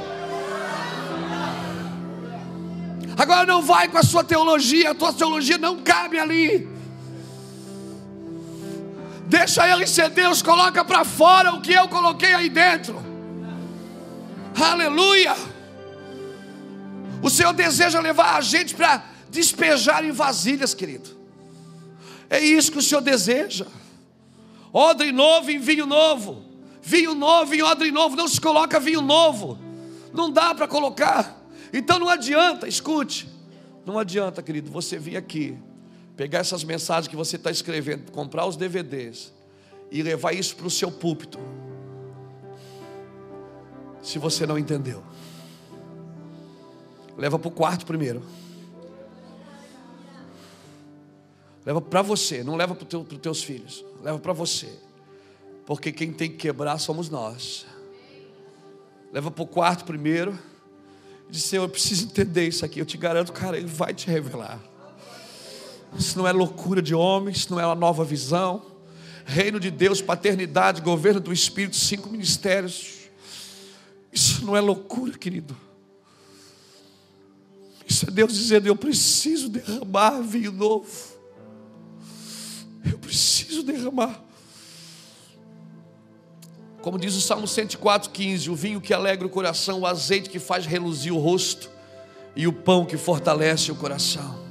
Agora 3.17 3.47
não 3.47 3.63
vai 3.63 3.89
com 3.89 3.97
a 3.97 4.03
sua 4.03 4.23
teologia, 4.23 4.91
a 4.91 4.95
tua 4.95 5.13
teologia 5.13 5.57
não 5.57 5.79
cabe 5.79 6.19
ali. 6.19 6.76
Deixa 9.27 9.69
ele 9.69 9.87
ser 9.87 10.09
Deus, 10.11 10.41
coloca 10.41 10.85
para 10.85 11.05
fora 11.05 11.53
o 11.53 11.61
que 11.61 11.73
eu 11.73 11.89
coloquei 11.89 12.33
aí 12.33 12.49
dentro. 12.49 13.05
Aleluia. 14.55 15.35
O 17.23 17.29
Senhor 17.29 17.53
deseja 17.53 18.01
levar 18.01 18.37
a 18.37 18.41
gente 18.41 18.75
para 18.75 19.05
despejar 19.29 20.05
em 20.05 20.13
vasilhas, 20.13 20.75
querido. 20.75 21.11
É 22.31 22.39
isso 22.39 22.71
que 22.71 22.79
o 22.79 22.83
Senhor 22.83 23.01
deseja. 23.01 23.67
Odre 24.73 25.11
novo 25.11 25.51
em 25.51 25.59
vinho 25.59 25.87
novo. 25.87 26.45
Vinho 26.81 27.15
novo 27.15 27.53
em 27.53 27.63
odre 27.63 27.91
novo. 27.91 28.15
Não 28.15 28.29
se 28.29 28.41
coloca 28.41 28.79
vinho 28.79 29.01
novo. 29.01 29.59
Não 30.13 30.31
dá 30.31 30.55
para 30.55 30.69
colocar. 30.69 31.37
Então 31.73 31.99
não 31.99 32.09
adianta, 32.09 32.69
escute. 32.69 33.29
Não 33.85 33.99
adianta, 33.99 34.43
querido, 34.43 34.71
você 34.71 34.99
vir 34.99 35.17
aqui 35.17 35.59
pegar 36.17 36.39
essas 36.39 36.65
mensagens 36.65 37.09
que 37.09 37.17
você 37.17 37.37
está 37.37 37.51
escrevendo, 37.51 38.11
comprar 38.11 38.47
os 38.47 38.57
DVDs 38.57 39.33
e 39.91 40.03
levar 40.03 40.33
isso 40.33 40.57
para 40.57 40.67
o 40.67 40.71
seu 40.71 40.91
púlpito. 40.91 41.39
Se 44.03 44.19
você 44.19 44.47
não 44.47 44.59
entendeu, 44.59 45.03
leva 47.17 47.39
para 47.39 47.49
o 47.49 47.51
quarto 47.51 47.85
primeiro. 47.85 48.23
Leva 51.65 51.81
para 51.81 52.01
você, 52.01 52.45
não 52.45 52.55
leva 52.55 52.77
para 52.77 52.87
teu, 52.87 53.01
os 53.01 53.19
teus 53.19 53.43
filhos, 53.43 53.85
leva 54.01 54.21
para 54.21 54.33
você, 54.33 54.69
porque 55.67 55.91
quem 55.91 56.13
tem 56.13 56.31
que 56.31 56.37
quebrar 56.37 56.79
somos 56.79 57.09
nós. 57.11 57.67
leva 59.13 59.31
para 59.31 59.43
o 59.43 59.47
quarto 59.47 59.85
primeiro. 59.85 60.39
Diz, 61.29 61.43
Senhor, 61.43 61.65
eu 61.65 61.69
preciso 61.69 62.07
entender 62.07 62.47
isso 62.47 62.65
aqui. 62.65 62.79
Eu 62.79 62.87
te 62.87 62.97
garanto, 62.97 63.33
cara, 63.33 63.57
Ele 63.57 63.67
vai 63.67 63.93
te 63.93 64.07
revelar. 64.09 64.61
Isso 65.99 66.19
não 66.19 66.27
é 66.27 66.33
loucura 66.33 66.83
de 66.83 66.95
homem, 66.95 67.33
isso 67.33 67.51
não 67.51 67.61
é 67.61 67.67
uma 67.67 67.75
nova 67.75 68.05
visão. 68.05 68.63
Reino 69.25 69.59
de 69.59 69.71
Deus, 69.71 70.01
paternidade, 70.01 70.81
governo 70.81 71.21
do 71.21 71.33
Espírito, 71.33 71.77
cinco 71.77 72.09
ministérios. 72.09 72.97
Isso 74.13 74.45
não 74.45 74.57
é 74.57 74.61
loucura, 74.61 75.17
querido. 75.19 75.57
Isso 77.87 78.07
é 78.09 78.11
Deus 78.11 78.33
dizendo: 78.33 78.67
Eu 78.67 78.77
preciso 78.77 79.49
derramar 79.49 80.21
vinho 80.23 80.53
novo. 80.53 80.89
Eu 82.85 82.99
preciso 82.99 83.63
derramar. 83.63 84.23
Como 86.81 86.99
diz 86.99 87.15
o 87.15 87.21
Salmo 87.21 87.47
104,15: 87.47 88.49
O 88.49 88.55
vinho 88.55 88.81
que 88.81 88.95
alegra 88.95 89.27
o 89.27 89.31
coração, 89.31 89.81
o 89.81 89.87
azeite 89.87 90.31
que 90.31 90.39
faz 90.39 90.67
reluzir 90.67 91.13
o 91.13 91.19
rosto, 91.19 91.71
e 92.35 92.47
o 92.47 92.53
pão 92.53 92.85
que 92.85 92.97
fortalece 92.97 93.73
o 93.73 93.75
coração. 93.75 94.46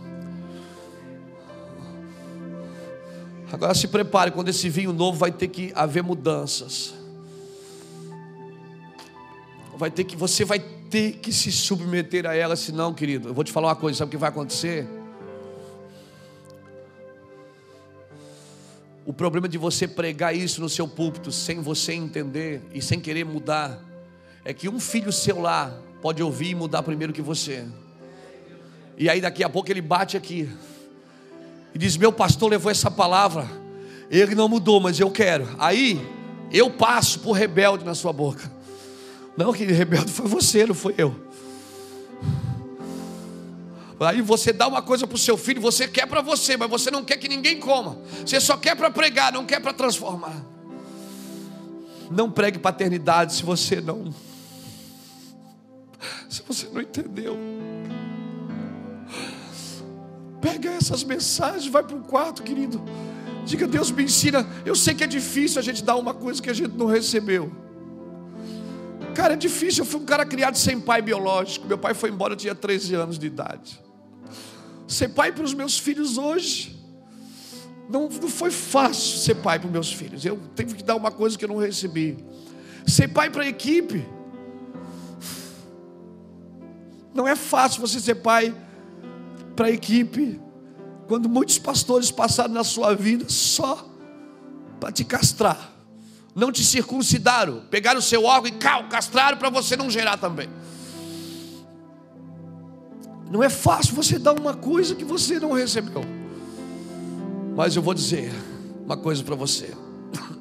Agora 3.51 3.73
se 3.73 3.87
prepare, 3.87 4.31
quando 4.31 4.49
esse 4.49 4.69
vinho 4.69 4.91
novo 4.91 5.17
vai 5.17 5.31
ter 5.31 5.47
que 5.47 5.71
haver 5.75 6.03
mudanças. 6.03 6.93
Vai 9.77 9.91
ter 9.91 10.03
que, 10.03 10.15
você 10.15 10.43
vai 10.43 10.59
ter 10.59 11.13
que 11.13 11.31
se 11.31 11.51
submeter 11.51 12.25
a 12.25 12.33
ela, 12.35 12.55
senão, 12.55 12.93
querido, 12.93 13.29
eu 13.29 13.33
vou 13.33 13.43
te 13.43 13.51
falar 13.51 13.67
uma 13.67 13.75
coisa, 13.75 13.99
sabe 13.99 14.09
o 14.09 14.11
que 14.11 14.17
vai 14.17 14.29
acontecer? 14.29 14.87
O 19.05 19.13
problema 19.13 19.47
de 19.47 19.57
você 19.57 19.87
pregar 19.87 20.35
isso 20.35 20.59
no 20.59 20.67
seu 20.67 20.87
púlpito 20.87 21.31
sem 21.31 21.61
você 21.61 21.93
entender 21.93 22.61
e 22.73 22.81
sem 22.81 22.99
querer 22.99 23.23
mudar 23.23 23.79
é 24.43 24.51
que 24.53 24.67
um 24.67 24.79
filho 24.79 25.11
seu 25.11 25.39
lá 25.39 25.77
pode 26.01 26.23
ouvir 26.23 26.49
e 26.49 26.55
mudar 26.55 26.81
primeiro 26.81 27.13
que 27.13 27.21
você. 27.21 27.65
E 28.97 29.07
aí 29.07 29.21
daqui 29.21 29.43
a 29.43 29.49
pouco 29.49 29.69
ele 29.71 29.81
bate 29.81 30.17
aqui 30.17 30.49
e 31.75 31.77
diz: 31.77 31.97
Meu 31.97 32.11
pastor 32.11 32.49
levou 32.49 32.71
essa 32.71 32.89
palavra, 32.89 33.45
ele 34.09 34.33
não 34.33 34.47
mudou, 34.47 34.79
mas 34.79 34.97
eu 34.97 35.11
quero. 35.11 35.47
Aí 35.59 36.01
eu 36.51 36.71
passo 36.71 37.19
por 37.19 37.33
rebelde 37.33 37.83
na 37.83 37.93
sua 37.93 38.13
boca. 38.13 38.49
Não, 39.35 39.51
que 39.51 39.65
rebelde 39.65 40.09
foi 40.09 40.25
você, 40.25 40.65
não 40.65 40.73
foi 40.73 40.95
eu. 40.97 41.13
Aí 43.99 44.21
você 44.21 44.53
dá 44.53 44.67
uma 44.67 44.81
coisa 44.81 45.05
para 45.05 45.15
o 45.15 45.19
seu 45.19 45.37
filho, 45.37 45.61
você 45.61 45.87
quer 45.87 46.05
para 46.05 46.21
você, 46.21 46.55
mas 46.55 46.69
você 46.69 46.89
não 46.89 47.03
quer 47.03 47.17
que 47.17 47.27
ninguém 47.27 47.59
coma. 47.59 47.97
Você 48.25 48.39
só 48.39 48.55
quer 48.55 48.75
para 48.75 48.89
pregar, 48.89 49.33
não 49.33 49.45
quer 49.45 49.59
para 49.59 49.73
transformar. 49.73 50.35
Não 52.09 52.31
pregue 52.31 52.59
paternidade 52.59 53.33
se 53.33 53.43
você 53.43 53.81
não. 53.81 54.13
Se 56.29 56.41
você 56.47 56.67
não 56.71 56.81
entendeu. 56.81 57.37
Pega 60.45 60.69
essas 60.69 61.03
mensagens, 61.03 61.65
vai 61.65 61.81
para 61.81 61.95
o 61.95 62.03
quarto, 62.03 62.43
querido. 62.43 62.79
Diga, 63.45 63.65
Deus 63.65 63.89
me 63.89 64.03
ensina. 64.03 64.47
Eu 64.63 64.75
sei 64.75 64.93
que 64.93 65.03
é 65.03 65.07
difícil 65.07 65.59
a 65.59 65.63
gente 65.63 65.83
dar 65.83 65.95
uma 65.95 66.13
coisa 66.13 66.39
que 66.39 66.51
a 66.51 66.53
gente 66.53 66.77
não 66.77 66.85
recebeu. 66.85 67.51
Cara, 69.15 69.33
é 69.33 69.37
difícil. 69.37 69.83
Eu 69.83 69.87
fui 69.87 69.99
um 69.99 70.05
cara 70.05 70.23
criado 70.23 70.55
sem 70.55 70.79
pai 70.79 71.01
biológico. 71.01 71.65
Meu 71.65 71.79
pai 71.79 71.95
foi 71.95 72.11
embora, 72.11 72.33
eu 72.33 72.37
tinha 72.37 72.53
13 72.53 72.93
anos 72.93 73.17
de 73.17 73.25
idade. 73.25 73.81
Ser 74.87 75.09
pai 75.09 75.31
para 75.31 75.43
os 75.43 75.55
meus 75.55 75.79
filhos 75.79 76.15
hoje. 76.15 76.79
Não, 77.89 78.07
não 78.07 78.29
foi 78.29 78.51
fácil 78.51 79.17
ser 79.17 79.33
pai 79.37 79.57
para 79.57 79.65
os 79.65 79.73
meus 79.73 79.91
filhos. 79.91 80.23
Eu 80.23 80.39
tive 80.55 80.75
que 80.75 80.83
dar 80.83 80.95
uma 80.95 81.09
coisa 81.09 81.35
que 81.35 81.43
eu 81.43 81.49
não 81.49 81.57
recebi. 81.57 82.23
Ser 82.85 83.07
pai 83.07 83.31
para 83.31 83.41
a 83.41 83.47
equipe. 83.47 84.05
Não 87.15 87.27
é 87.27 87.35
fácil 87.35 87.81
você 87.81 87.99
ser 87.99 88.13
pai 88.13 88.53
para 89.55 89.67
a 89.67 89.71
equipe. 89.71 90.39
Quando 91.07 91.29
muitos 91.29 91.59
pastores 91.59 92.11
passaram 92.11 92.53
na 92.53 92.63
sua 92.63 92.95
vida 92.95 93.25
só 93.29 93.87
para 94.79 94.91
te 94.91 95.03
castrar 95.03 95.75
não 96.35 96.51
te 96.51 96.65
circuncidaram, 96.65 97.61
pegaram 97.71 97.99
o 97.99 98.03
seu 98.03 98.25
órgão 98.25 98.51
e 98.51 98.87
castraram 98.89 99.37
para 99.37 99.49
você 99.49 99.77
não 99.77 99.89
gerar 99.89 100.17
também. 100.17 100.49
Não 103.31 103.41
é 103.41 103.49
fácil 103.49 103.95
você 103.95 104.19
dar 104.19 104.33
uma 104.37 104.53
coisa 104.53 104.93
que 104.93 105.05
você 105.05 105.39
não 105.39 105.53
recebeu. 105.53 106.03
Mas 107.55 107.75
eu 107.75 107.81
vou 107.81 107.93
dizer 107.93 108.33
uma 108.83 108.97
coisa 108.97 109.23
para 109.23 109.33
você. 109.33 109.73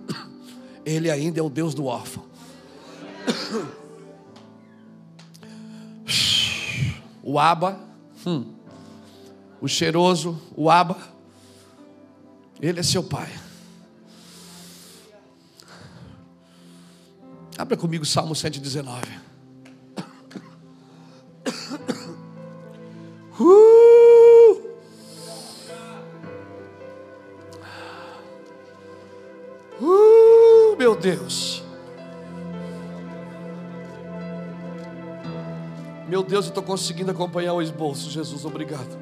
Ele 0.85 1.09
ainda 1.09 1.39
é 1.39 1.43
o 1.43 1.49
Deus 1.49 1.74
do 1.74 1.86
órfão. 1.86 2.24
O 7.27 7.39
Aba, 7.39 7.81
hum, 8.27 8.45
o 9.60 9.68
cheiroso, 9.68 10.40
o 10.56 10.70
Aba, 10.70 10.97
ele 12.60 12.81
é 12.81 12.82
seu 12.82 13.02
pai. 13.02 13.31
Abra 17.56 17.76
comigo 17.76 18.05
Salmo 18.05 18.35
119. 18.35 19.02
Uh! 23.39 23.74
Uh, 29.81 30.76
meu 30.76 30.94
Deus. 30.97 31.62
Meu 36.09 36.22
Deus, 36.22 36.44
eu 36.47 36.51
estou 36.51 36.62
conseguindo 36.62 37.10
acompanhar 37.10 37.55
o 37.55 37.62
esboço. 37.62 38.10
Jesus, 38.10 38.44
obrigado. 38.44 38.98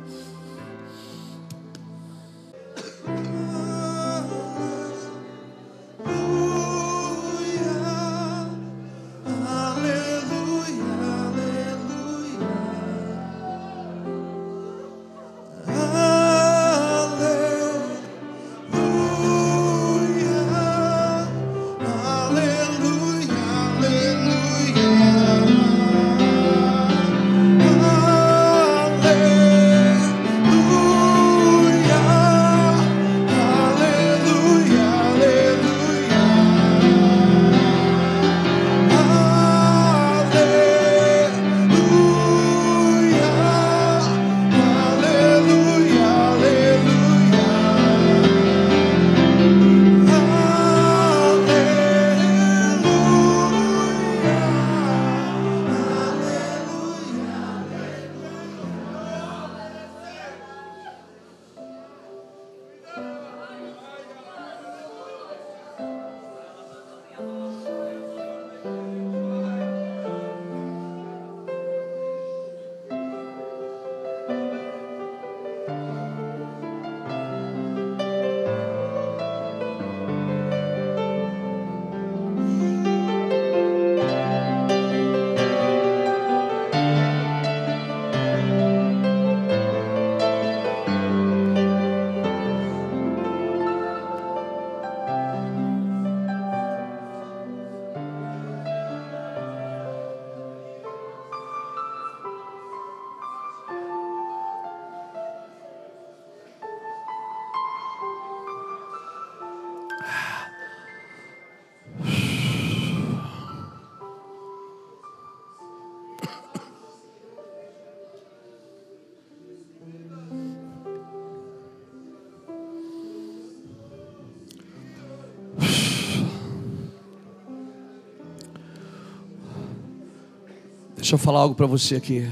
Deixa 131.13 131.21
eu 131.21 131.27
falar 131.27 131.41
algo 131.41 131.55
para 131.55 131.67
você 131.67 131.97
aqui. 131.97 132.27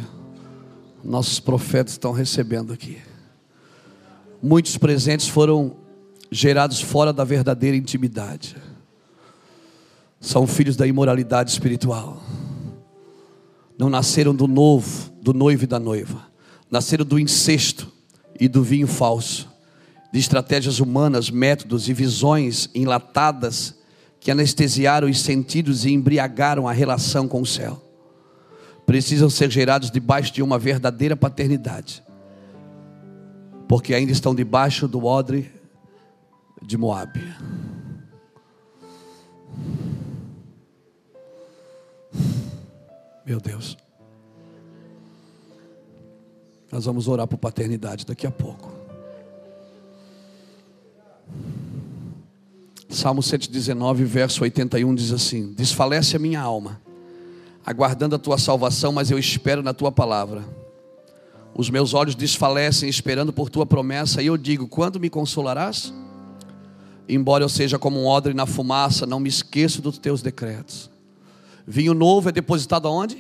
Nossos 1.05 1.39
profetas 1.39 1.93
estão 1.93 2.13
recebendo 2.13 2.73
aqui. 2.73 2.97
Muitos 4.43 4.79
presentes 4.79 5.29
foram 5.29 5.77
gerados 6.33 6.81
fora 6.81 7.13
da 7.13 7.23
verdadeira 7.23 7.77
intimidade. 7.77 8.57
São 10.19 10.47
filhos 10.47 10.77
da 10.77 10.87
imoralidade 10.87 11.51
espiritual. 11.51 12.23
Não 13.79 13.91
nasceram 13.91 14.35
do 14.35 14.49
novo, 14.49 15.13
do 15.21 15.35
noivo 15.35 15.65
e 15.65 15.67
da 15.67 15.79
noiva. 15.79 16.29
Nasceram 16.71 17.05
do 17.05 17.19
incesto 17.19 17.87
e 18.41 18.49
do 18.49 18.63
vinho 18.63 18.87
falso. 18.87 19.47
De 20.11 20.19
estratégias 20.19 20.81
humanas, 20.81 21.29
métodos 21.29 21.87
e 21.87 21.93
visões 21.93 22.71
enlatadas 22.75 23.75
que 24.19 24.31
anestesiaram 24.31 25.07
os 25.07 25.21
sentidos 25.21 25.85
e 25.85 25.91
embriagaram 25.91 26.67
a 26.67 26.73
relação 26.73 27.29
com 27.29 27.43
o 27.43 27.47
céu 27.47 27.90
precisam 28.91 29.31
ser 29.31 29.49
gerados 29.49 29.89
debaixo 29.89 30.33
de 30.33 30.43
uma 30.43 30.59
verdadeira 30.59 31.15
paternidade, 31.15 32.03
porque 33.69 33.95
ainda 33.95 34.11
estão 34.11 34.35
debaixo 34.35 34.89
do 34.89 35.05
odre 35.05 35.49
de 36.61 36.77
Moabe. 36.77 37.21
Meu 43.25 43.41
Deus. 43.41 43.79
Nós 46.73 46.85
vamos 46.85 47.07
orar 47.07 47.29
por 47.29 47.39
paternidade 47.39 48.05
daqui 48.05 48.27
a 48.27 48.31
pouco. 48.33 48.73
Salmo 52.89 53.23
119, 53.23 54.05
verso 54.05 54.43
81 54.43 54.93
diz 54.97 55.13
assim: 55.13 55.53
Desfalece 55.53 56.17
a 56.17 56.19
minha 56.19 56.41
alma 56.41 56.90
aguardando 57.65 58.17
a 58.17 58.19
tua 58.19 58.39
salvação, 58.39 58.93
mas 58.93 59.11
eu 59.11 59.19
espero 59.19 59.63
na 59.63 59.73
tua 59.73 59.93
palavra. 59.93 60.45
Os 61.55 61.69
meus 61.69 61.95
olhos 61.95 62.15
desfalecem 62.15 62.89
esperando 62.89 63.33
por 63.33 63.51
tua 63.51 63.67
promessa, 63.67 64.23
e 64.23 64.27
eu 64.27 64.37
digo: 64.37 64.69
quando 64.69 65.01
me 65.01 65.11
consolarás? 65.11 65.93
Embora 67.09 67.43
eu 67.43 67.49
seja 67.49 67.79
como 67.79 68.01
um 68.01 68.07
odre 68.07 68.33
na 68.33 68.47
fumaça, 68.47 69.05
não 69.05 69.19
me 69.19 69.29
esqueço 69.29 69.83
dos 69.83 69.99
teus 69.99 70.23
decretos. 70.23 70.89
Vinho 71.67 71.93
novo 71.93 72.29
é 72.29 72.33
depositado 72.33 72.87
aonde? 72.87 73.19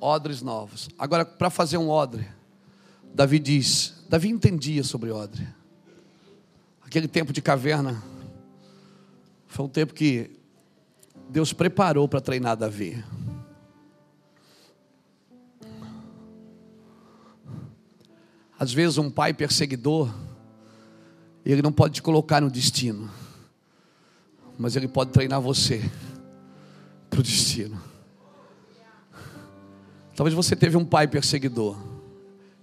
Odres 0.00 0.42
novos. 0.42 0.88
Agora, 0.98 1.24
para 1.24 1.48
fazer 1.48 1.78
um 1.78 1.88
odre, 1.88 2.26
Davi 3.14 3.38
diz: 3.38 3.94
Davi 4.08 4.28
entendia 4.28 4.82
sobre 4.82 5.10
odre. 5.10 5.46
Aquele 6.84 7.06
tempo 7.06 7.32
de 7.32 7.42
caverna 7.42 8.02
foi 9.46 9.64
um 9.66 9.68
tempo 9.68 9.94
que 9.94 10.37
Deus 11.28 11.52
preparou 11.52 12.08
para 12.08 12.20
treinar 12.20 12.56
Davi. 12.56 13.04
Às 18.58 18.72
vezes 18.72 18.98
um 18.98 19.10
pai 19.10 19.32
perseguidor, 19.32 20.12
ele 21.44 21.62
não 21.62 21.70
pode 21.70 21.94
te 21.94 22.02
colocar 22.02 22.40
no 22.40 22.50
destino, 22.50 23.08
mas 24.58 24.74
ele 24.74 24.88
pode 24.88 25.12
treinar 25.12 25.40
você 25.40 25.80
para 27.08 27.20
o 27.20 27.22
destino. 27.22 27.80
Talvez 30.16 30.34
você 30.34 30.56
teve 30.56 30.76
um 30.76 30.84
pai 30.84 31.06
perseguidor 31.06 31.78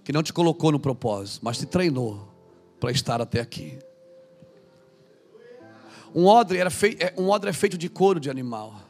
que 0.04 0.12
não 0.12 0.22
te 0.22 0.32
colocou 0.32 0.70
no 0.70 0.78
propósito, 0.78 1.42
mas 1.42 1.56
te 1.56 1.64
treinou 1.64 2.28
para 2.78 2.90
estar 2.90 3.20
até 3.22 3.40
aqui. 3.40 3.78
Um 6.16 6.24
odre, 6.24 6.56
era 6.56 6.70
fei, 6.70 6.96
é, 6.98 7.12
um 7.18 7.28
odre 7.28 7.50
é 7.50 7.52
feito 7.52 7.76
de 7.76 7.90
couro 7.90 8.18
de 8.18 8.30
animal, 8.30 8.80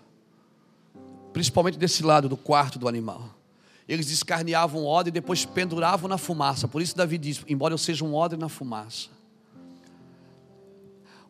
principalmente 1.33 1.77
desse 1.77 2.05
lado 2.05 2.29
do 2.29 2.37
quarto 2.37 2.79
do 2.79 2.87
animal. 2.87 3.31
Eles 3.89 4.07
descarneavam 4.07 4.85
o 4.85 4.87
odre 4.87 5.09
e 5.09 5.13
depois 5.13 5.45
penduravam 5.45 6.09
na 6.09 6.19
fumaça. 6.19 6.69
Por 6.69 6.81
isso 6.81 6.97
Davi 6.97 7.19
diz: 7.19 7.43
embora 7.49 7.75
eu 7.75 7.79
seja 7.79 8.05
um 8.05 8.15
odre 8.15 8.39
na 8.39 8.49
fumaça. 8.49 9.09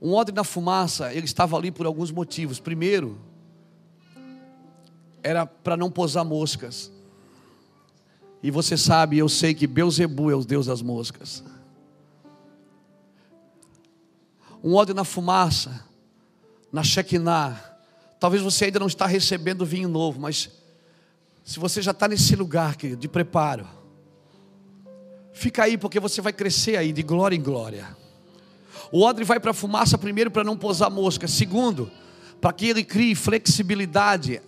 Um 0.01 0.12
odre 0.12 0.35
na 0.35 0.44
fumaça, 0.44 1.14
ele 1.14 1.24
estava 1.24 1.56
ali 1.56 1.70
por 1.70 1.86
alguns 1.86 2.10
motivos. 2.10 2.60
Primeiro, 2.60 3.18
era 5.23 5.47
para 5.47 5.78
não 5.78 5.90
posar 5.90 6.27
moscas. 6.27 6.93
E 8.43 8.51
você 8.51 8.77
sabe, 8.77 9.16
eu 9.16 9.31
sei 9.31 9.55
que 9.55 9.66
Beuzebu 9.66 10.31
é 10.31 10.35
o 10.35 10.44
Deus 10.44 10.66
das 10.66 10.82
moscas. 10.82 11.43
Um 14.62 14.74
odre 14.74 14.94
na 14.94 15.05
fumaça 15.05 15.85
na 16.77 16.82
Shekinah. 16.82 17.59
Talvez 18.20 18.43
você 18.43 18.66
ainda 18.66 18.78
não 18.78 18.86
está 18.86 19.07
recebendo 19.07 19.65
vinho 19.65 19.89
novo, 19.89 20.20
mas 20.20 20.51
se 21.43 21.59
você 21.59 21.81
já 21.81 21.93
está 21.93 22.07
nesse 22.07 22.36
lugar 22.36 22.77
querido, 22.77 23.01
de 23.01 23.09
preparo, 23.09 23.66
fica 25.32 25.65
aí 25.65 25.78
porque 25.78 25.98
você 25.98 26.20
vai 26.20 26.35
crescer 26.35 26.77
aí 26.77 26.93
de 26.93 27.03
glória 27.03 27.35
em 27.35 27.40
glória. 27.40 27.97
O 28.93 29.03
odre 29.03 29.24
vai 29.24 29.40
para 29.40 29.53
a 29.53 29.55
fumaça 29.55 29.97
primeiro 29.97 30.31
para 30.31 30.44
não 30.44 30.55
posar 30.55 30.90
mosca, 30.90 31.27
segundo, 31.27 31.90
para 32.43 32.53
que 32.53 32.66
ele 32.66 32.85
crie 32.85 33.15
flexibilidade. 33.15 34.43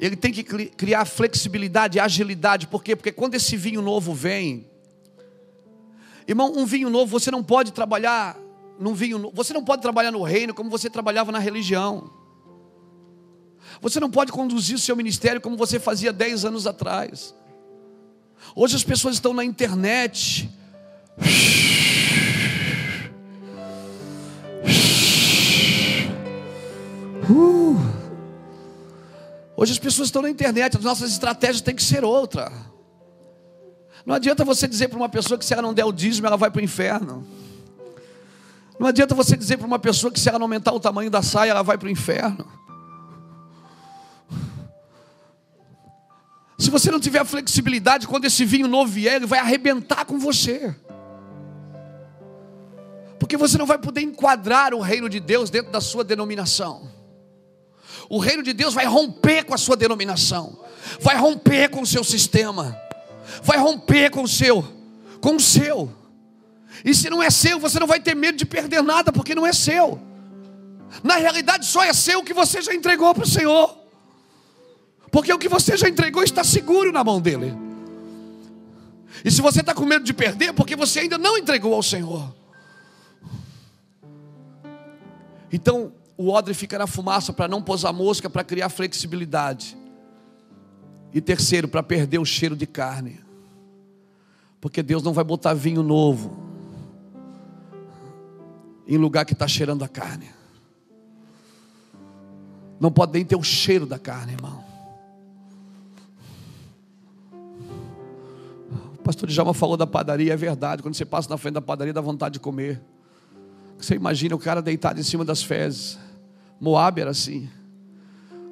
Ele 0.00 0.16
tem 0.16 0.32
que 0.32 0.42
criar 0.42 1.04
flexibilidade, 1.04 2.00
agilidade, 2.00 2.66
por 2.66 2.82
quê? 2.82 2.96
Porque 2.96 3.12
quando 3.12 3.36
esse 3.36 3.56
vinho 3.56 3.80
novo 3.80 4.12
vem, 4.12 4.66
irmão, 6.26 6.52
um 6.56 6.66
vinho 6.66 6.90
novo 6.90 7.16
você 7.16 7.30
não 7.30 7.44
pode 7.44 7.72
trabalhar 7.72 8.36
num 8.78 8.94
vinho. 8.94 9.30
Você 9.34 9.52
não 9.52 9.64
pode 9.64 9.82
trabalhar 9.82 10.10
no 10.10 10.22
reino 10.22 10.54
como 10.54 10.70
você 10.70 10.88
trabalhava 10.88 11.32
na 11.32 11.38
religião. 11.38 12.10
Você 13.80 14.00
não 14.00 14.10
pode 14.10 14.32
conduzir 14.32 14.76
o 14.76 14.78
seu 14.78 14.96
ministério 14.96 15.40
como 15.40 15.56
você 15.56 15.78
fazia 15.78 16.12
dez 16.12 16.44
anos 16.44 16.66
atrás. 16.66 17.34
Hoje 18.54 18.76
as 18.76 18.84
pessoas 18.84 19.14
estão 19.14 19.32
na 19.32 19.44
internet. 19.44 20.48
Uh. 27.28 27.76
Hoje 29.56 29.72
as 29.72 29.78
pessoas 29.78 30.08
estão 30.08 30.22
na 30.22 30.30
internet, 30.30 30.76
as 30.76 30.84
nossas 30.84 31.10
estratégias 31.10 31.62
têm 31.62 31.74
que 31.74 31.82
ser 31.82 32.04
outra. 32.04 32.52
Não 34.04 34.14
adianta 34.14 34.44
você 34.44 34.68
dizer 34.68 34.88
para 34.88 34.98
uma 34.98 35.08
pessoa 35.08 35.36
que 35.36 35.44
se 35.44 35.52
ela 35.52 35.62
não 35.62 35.74
der 35.74 35.84
o 35.84 35.92
dízimo, 35.92 36.26
ela 36.26 36.36
vai 36.36 36.50
para 36.50 36.60
o 36.60 36.64
inferno. 36.64 37.26
Não 38.78 38.86
adianta 38.86 39.14
você 39.14 39.36
dizer 39.36 39.56
para 39.56 39.66
uma 39.66 39.78
pessoa 39.78 40.12
que 40.12 40.20
se 40.20 40.28
ela 40.28 40.38
não 40.38 40.44
aumentar 40.44 40.72
o 40.72 40.80
tamanho 40.80 41.10
da 41.10 41.22
saia, 41.22 41.50
ela 41.50 41.62
vai 41.62 41.78
para 41.78 41.86
o 41.86 41.90
inferno. 41.90 42.46
Se 46.58 46.70
você 46.70 46.90
não 46.90 46.98
tiver 46.98 47.20
a 47.20 47.24
flexibilidade, 47.24 48.06
quando 48.06 48.24
esse 48.24 48.44
vinho 48.44 48.66
novo 48.66 48.90
vier, 48.90 49.16
ele 49.16 49.26
vai 49.26 49.38
arrebentar 49.38 50.04
com 50.04 50.18
você. 50.18 50.74
Porque 53.18 53.36
você 53.36 53.58
não 53.58 53.66
vai 53.66 53.78
poder 53.78 54.02
enquadrar 54.02 54.74
o 54.74 54.80
reino 54.80 55.08
de 55.08 55.20
Deus 55.20 55.50
dentro 55.50 55.70
da 55.70 55.80
sua 55.80 56.04
denominação. 56.04 56.90
O 58.08 58.18
reino 58.18 58.42
de 58.42 58.52
Deus 58.52 58.74
vai 58.74 58.86
romper 58.86 59.44
com 59.44 59.54
a 59.54 59.58
sua 59.58 59.76
denominação, 59.76 60.58
vai 61.00 61.16
romper 61.16 61.68
com 61.70 61.80
o 61.82 61.86
seu 61.86 62.04
sistema, 62.04 62.76
vai 63.42 63.58
romper 63.58 64.10
com 64.10 64.22
o 64.22 64.28
seu, 64.28 64.64
com 65.20 65.36
o 65.36 65.40
seu. 65.40 65.92
E 66.84 66.94
se 66.94 67.08
não 67.10 67.22
é 67.22 67.30
seu, 67.30 67.58
você 67.58 67.78
não 67.78 67.86
vai 67.86 68.00
ter 68.00 68.14
medo 68.14 68.36
de 68.36 68.46
perder 68.46 68.82
nada, 68.82 69.12
porque 69.12 69.34
não 69.34 69.46
é 69.46 69.52
seu. 69.52 70.00
Na 71.02 71.16
realidade, 71.16 71.66
só 71.66 71.84
é 71.84 71.92
seu 71.92 72.20
o 72.20 72.24
que 72.24 72.34
você 72.34 72.62
já 72.62 72.74
entregou 72.74 73.14
para 73.14 73.24
o 73.24 73.28
Senhor. 73.28 73.76
Porque 75.10 75.32
o 75.32 75.38
que 75.38 75.48
você 75.48 75.76
já 75.76 75.88
entregou 75.88 76.22
está 76.22 76.44
seguro 76.44 76.92
na 76.92 77.02
mão 77.02 77.20
dele. 77.20 77.54
E 79.24 79.30
se 79.30 79.40
você 79.40 79.60
está 79.60 79.74
com 79.74 79.84
medo 79.84 80.04
de 80.04 80.12
perder, 80.12 80.52
porque 80.52 80.76
você 80.76 81.00
ainda 81.00 81.18
não 81.18 81.38
entregou 81.38 81.74
ao 81.74 81.82
Senhor. 81.82 82.34
Então, 85.52 85.92
o 86.16 86.30
odre 86.30 86.54
fica 86.54 86.78
na 86.78 86.86
fumaça 86.86 87.32
para 87.32 87.48
não 87.48 87.62
posar 87.62 87.92
mosca, 87.92 88.28
para 88.28 88.44
criar 88.44 88.68
flexibilidade. 88.68 89.76
E 91.12 91.20
terceiro, 91.20 91.66
para 91.66 91.82
perder 91.82 92.18
o 92.18 92.24
cheiro 92.24 92.54
de 92.54 92.66
carne. 92.66 93.20
Porque 94.60 94.82
Deus 94.82 95.02
não 95.02 95.12
vai 95.12 95.24
botar 95.24 95.54
vinho 95.54 95.82
novo 95.82 96.45
em 98.86 98.96
lugar 98.96 99.24
que 99.24 99.32
está 99.32 99.48
cheirando 99.48 99.82
a 99.82 99.88
carne. 99.88 100.30
Não 102.78 102.90
pode 102.92 103.12
nem 103.12 103.24
ter 103.24 103.36
o 103.36 103.42
cheiro 103.42 103.86
da 103.86 103.98
carne, 103.98 104.32
irmão. 104.34 104.64
O 108.94 109.02
pastor 109.02 109.28
Djalma 109.28 109.54
falou 109.54 109.76
da 109.76 109.86
padaria, 109.86 110.32
é 110.32 110.36
verdade. 110.36 110.82
Quando 110.82 110.94
você 110.94 111.04
passa 111.04 111.28
na 111.28 111.36
frente 111.36 111.54
da 111.54 111.62
padaria, 111.62 111.92
dá 111.92 112.00
vontade 112.00 112.34
de 112.34 112.40
comer. 112.40 112.82
Você 113.78 113.94
imagina 113.94 114.34
o 114.34 114.38
cara 114.38 114.60
deitado 114.60 115.00
em 115.00 115.02
cima 115.02 115.24
das 115.24 115.42
fezes. 115.42 115.98
Moab 116.60 117.00
era 117.00 117.10
assim. 117.10 117.48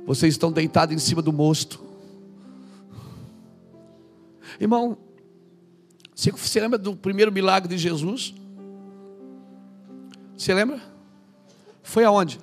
Vocês 0.07 0.35
estão 0.35 0.53
deitados 0.53 0.95
em 0.95 0.99
cima 0.99 1.23
do 1.23 1.33
mosto. 1.33 1.83
Irmão, 4.61 4.97
você 6.15 6.61
lembra 6.61 6.79
do 6.79 6.95
primeiro 6.95 7.33
milagre 7.33 7.69
de 7.69 7.79
Jesus? 7.79 8.35
Você 10.37 10.53
lembra? 10.53 10.81
Foi 11.83 12.05
aonde? 12.05 12.41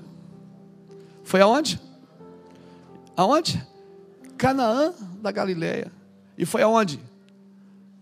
Foi 1.24 1.42
aonde? 1.42 1.80
Aonde? 3.16 3.66
Canaã 4.38 4.94
da 5.22 5.32
Galileia. 5.32 5.92
E 6.38 6.46
foi 6.46 6.62
aonde? 6.62 7.00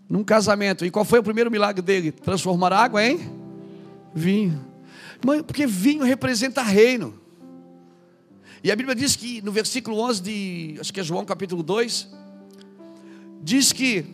Num 0.07 0.24
casamento. 0.24 0.86
E 0.86 0.91
qual 0.91 1.06
foi 1.06 1.20
o 1.20 1.24
primeiro 1.24 1.52
milagre 1.52 1.82
dele? 1.82 2.11
Transformar 2.11 2.74
água 2.74 3.03
em 3.03 3.20
vinho. 4.14 4.66
Porque 5.45 5.66
vinho 5.66 6.03
representa 6.03 6.61
reino. 6.61 7.20
E 8.64 8.72
a 8.72 8.76
Bíblia 8.76 8.95
diz 8.95 9.16
que 9.16 9.41
no 9.41 9.52
versículo 9.52 9.99
11 9.99 10.22
de, 10.22 10.78
acho 10.80 10.94
que 10.94 10.99
é 10.99 11.03
João 11.03 11.24
capítulo 11.26 11.64
2, 11.64 12.10
diz 13.41 13.72
que 13.72 14.06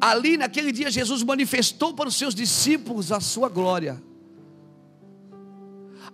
ali 0.00 0.36
naquele 0.36 0.70
dia 0.70 0.90
Jesus 0.90 1.22
manifestou 1.22 1.94
para 1.94 2.08
os 2.08 2.16
seus 2.16 2.34
discípulos 2.34 3.10
a 3.10 3.20
sua 3.20 3.48
glória. 3.48 4.02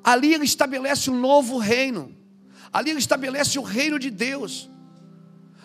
Ali 0.03 0.35
ele 0.35 0.45
estabelece 0.45 1.11
um 1.11 1.19
novo 1.19 1.59
reino. 1.59 2.17
Ali 2.73 2.91
ele 2.91 2.99
estabelece 2.99 3.59
o 3.59 3.63
reino 3.63 3.99
de 3.99 4.11
Deus. 4.11 4.71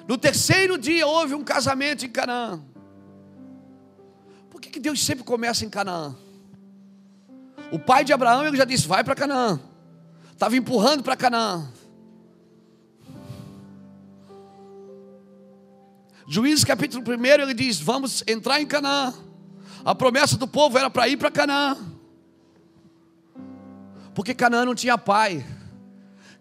No 0.08 0.18
terceiro 0.18 0.78
dia 0.78 1.08
houve 1.08 1.34
um 1.34 1.44
casamento 1.44 2.06
em 2.06 2.10
Canaã. 2.10 2.64
Por 4.50 4.62
que, 4.62 4.70
que 4.70 4.80
Deus 4.80 5.04
sempre 5.04 5.24
começa 5.24 5.66
em 5.66 5.70
Canaã? 5.70 6.16
O 7.72 7.80
pai 7.80 8.04
de 8.04 8.14
Abraão 8.14 8.46
ele 8.46 8.58
já 8.58 8.66
disse: 8.66 8.88
vai 8.88 9.04
para 9.04 9.16
Canaã. 9.16 9.60
Estava 10.32 10.56
empurrando 10.56 11.04
para 11.04 11.16
Canaã. 11.16 11.72
Juízes 16.28 16.64
capítulo 16.64 17.04
1, 17.08 17.26
ele 17.26 17.54
diz: 17.54 17.80
Vamos 17.80 18.24
entrar 18.28 18.60
em 18.60 18.66
Canaã. 18.66 19.14
A 19.84 19.94
promessa 19.94 20.38
do 20.38 20.48
povo 20.48 20.78
era 20.78 20.90
para 20.90 21.08
ir 21.08 21.18
para 21.18 21.30
Canaã. 21.30 21.78
Porque 24.16 24.34
Canaã 24.34 24.64
não 24.64 24.74
tinha 24.74 24.98
pai. 24.98 25.46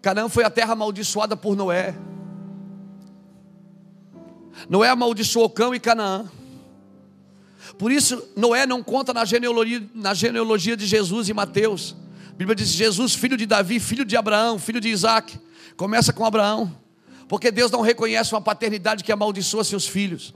Canaã 0.01 0.29
foi 0.29 0.45
a 0.45 0.49
terra 0.49 0.71
amaldiçoada 0.71 1.35
por 1.35 1.57
Noé. 1.57 1.93
Noé 4.69 4.87
amaldiçoou 4.89 5.49
Cão 5.49 5.75
e 5.75 5.79
Canaã. 5.79 6.25
Por 7.77 7.91
isso, 7.91 8.29
Noé 8.35 8.65
não 8.65 8.81
conta 8.81 9.13
na 9.13 9.25
genealogia, 9.25 9.83
na 9.93 10.13
genealogia 10.13 10.77
de 10.77 10.85
Jesus 10.85 11.27
em 11.27 11.33
Mateus. 11.33 11.97
A 12.29 12.35
Bíblia 12.35 12.55
diz: 12.55 12.69
Jesus, 12.69 13.13
filho 13.13 13.35
de 13.35 13.45
Davi, 13.45 13.77
filho 13.81 14.05
de 14.05 14.15
Abraão, 14.15 14.57
filho 14.57 14.79
de 14.79 14.87
Isaac. 14.87 15.37
Começa 15.75 16.13
com 16.13 16.23
Abraão. 16.23 16.73
Porque 17.27 17.51
Deus 17.51 17.69
não 17.71 17.81
reconhece 17.81 18.33
uma 18.33 18.41
paternidade 18.41 19.03
que 19.03 19.11
amaldiçoa 19.11 19.65
seus 19.65 19.85
filhos. 19.85 20.33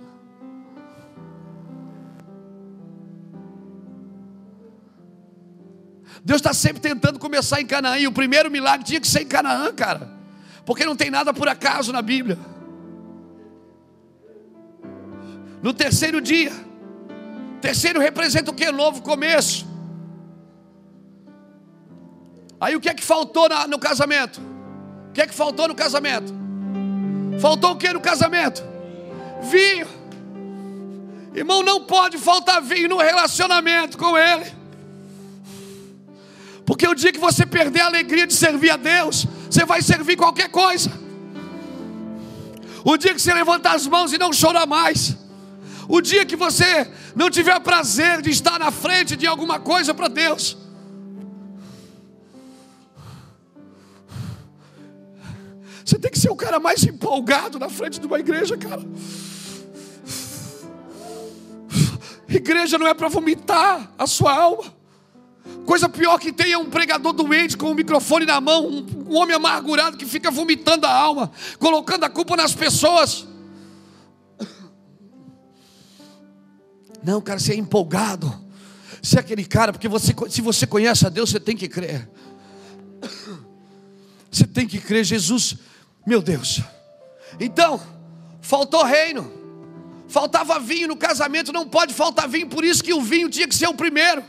Deus 6.23 6.39
está 6.39 6.53
sempre 6.53 6.81
tentando 6.81 7.19
começar 7.19 7.61
em 7.61 7.65
Canaã. 7.65 7.97
E 7.97 8.07
o 8.07 8.11
primeiro 8.11 8.51
milagre 8.51 8.85
tinha 8.85 8.99
que 8.99 9.07
ser 9.07 9.21
em 9.21 9.27
Canaã, 9.27 9.73
cara. 9.73 10.09
Porque 10.65 10.85
não 10.85 10.95
tem 10.95 11.09
nada 11.09 11.33
por 11.33 11.47
acaso 11.47 11.91
na 11.91 12.01
Bíblia. 12.01 12.37
No 15.61 15.73
terceiro 15.73 16.21
dia, 16.21 16.53
terceiro 17.61 17.99
representa 17.99 18.51
o 18.51 18.53
que? 18.53 18.71
Novo 18.71 19.01
começo. 19.01 19.67
Aí 22.59 22.75
o 22.75 22.79
que 22.79 22.89
é 22.89 22.93
que 22.93 23.03
faltou 23.03 23.47
no 23.67 23.79
casamento? 23.79 24.41
O 25.09 25.13
que 25.13 25.21
é 25.21 25.27
que 25.27 25.33
faltou 25.33 25.67
no 25.67 25.75
casamento? 25.75 26.33
Faltou 27.39 27.71
o 27.71 27.77
que 27.77 27.91
no 27.91 28.01
casamento? 28.01 28.63
Vinho. 29.41 29.87
Irmão, 31.33 31.63
não 31.63 31.85
pode 31.85 32.17
faltar 32.17 32.61
vinho 32.61 32.89
no 32.89 32.97
relacionamento 32.97 33.97
com 33.97 34.17
Ele. 34.17 34.58
Porque 36.69 36.87
o 36.87 36.93
dia 36.93 37.11
que 37.11 37.17
você 37.17 37.47
perder 37.47 37.81
a 37.81 37.87
alegria 37.87 38.27
de 38.27 38.33
servir 38.35 38.69
a 38.69 38.77
Deus, 38.77 39.25
você 39.49 39.65
vai 39.65 39.81
servir 39.81 40.15
qualquer 40.15 40.49
coisa. 40.49 40.91
O 42.85 42.95
dia 42.95 43.11
que 43.11 43.19
você 43.19 43.33
levantar 43.33 43.73
as 43.73 43.87
mãos 43.87 44.13
e 44.13 44.19
não 44.19 44.31
chorar 44.31 44.67
mais. 44.67 45.17
O 45.87 45.99
dia 45.99 46.23
que 46.27 46.35
você 46.35 46.87
não 47.15 47.27
tiver 47.31 47.59
prazer 47.61 48.21
de 48.21 48.29
estar 48.29 48.59
na 48.59 48.69
frente 48.69 49.15
de 49.15 49.25
alguma 49.25 49.59
coisa 49.59 49.95
para 49.95 50.07
Deus. 50.07 50.55
Você 55.83 55.97
tem 55.97 56.11
que 56.11 56.19
ser 56.19 56.29
o 56.29 56.35
cara 56.35 56.59
mais 56.59 56.83
empolgado 56.83 57.57
na 57.57 57.67
frente 57.67 57.99
de 57.99 58.05
uma 58.05 58.19
igreja, 58.19 58.55
cara. 58.55 58.83
Igreja 62.29 62.77
não 62.77 62.85
é 62.85 62.93
para 62.93 63.07
vomitar 63.07 63.91
a 63.97 64.05
sua 64.05 64.31
alma. 64.31 64.78
Coisa 65.65 65.87
pior 65.87 66.17
que 66.17 66.31
tem 66.31 66.51
é 66.51 66.57
um 66.57 66.69
pregador 66.69 67.13
doente 67.13 67.55
com 67.55 67.71
o 67.71 67.75
microfone 67.75 68.25
na 68.25 68.41
mão, 68.41 68.67
um, 68.67 68.85
um 69.09 69.15
homem 69.17 69.35
amargurado 69.35 69.97
que 69.97 70.05
fica 70.05 70.31
vomitando 70.31 70.85
a 70.85 70.91
alma, 70.91 71.31
colocando 71.59 72.03
a 72.03 72.09
culpa 72.09 72.35
nas 72.35 72.53
pessoas. 72.53 73.27
Não, 77.03 77.21
cara, 77.21 77.39
você 77.39 77.53
é 77.53 77.55
empolgado. 77.55 78.47
Você 79.01 79.17
é 79.17 79.19
aquele 79.19 79.45
cara, 79.45 79.71
porque 79.71 79.87
você, 79.87 80.13
se 80.29 80.41
você 80.41 80.67
conhece 80.67 81.05
a 81.05 81.09
Deus, 81.09 81.29
você 81.29 81.39
tem 81.39 81.55
que 81.55 81.67
crer. 81.67 82.09
Você 84.31 84.45
tem 84.45 84.67
que 84.67 84.79
crer. 84.79 85.03
Jesus 85.03 85.57
meu 86.09 86.23
Deus. 86.23 86.61
Então, 87.39 87.79
faltou 88.41 88.83
reino. 88.83 89.31
Faltava 90.07 90.59
vinho 90.59 90.87
no 90.87 90.97
casamento, 90.97 91.53
não 91.53 91.69
pode 91.69 91.93
faltar 91.93 92.27
vinho, 92.27 92.47
por 92.47 92.65
isso 92.65 92.83
que 92.83 92.91
o 92.91 92.99
vinho 92.99 93.29
tinha 93.29 93.47
que 93.47 93.53
ser 93.53 93.67
o 93.67 93.75
primeiro. 93.75 94.23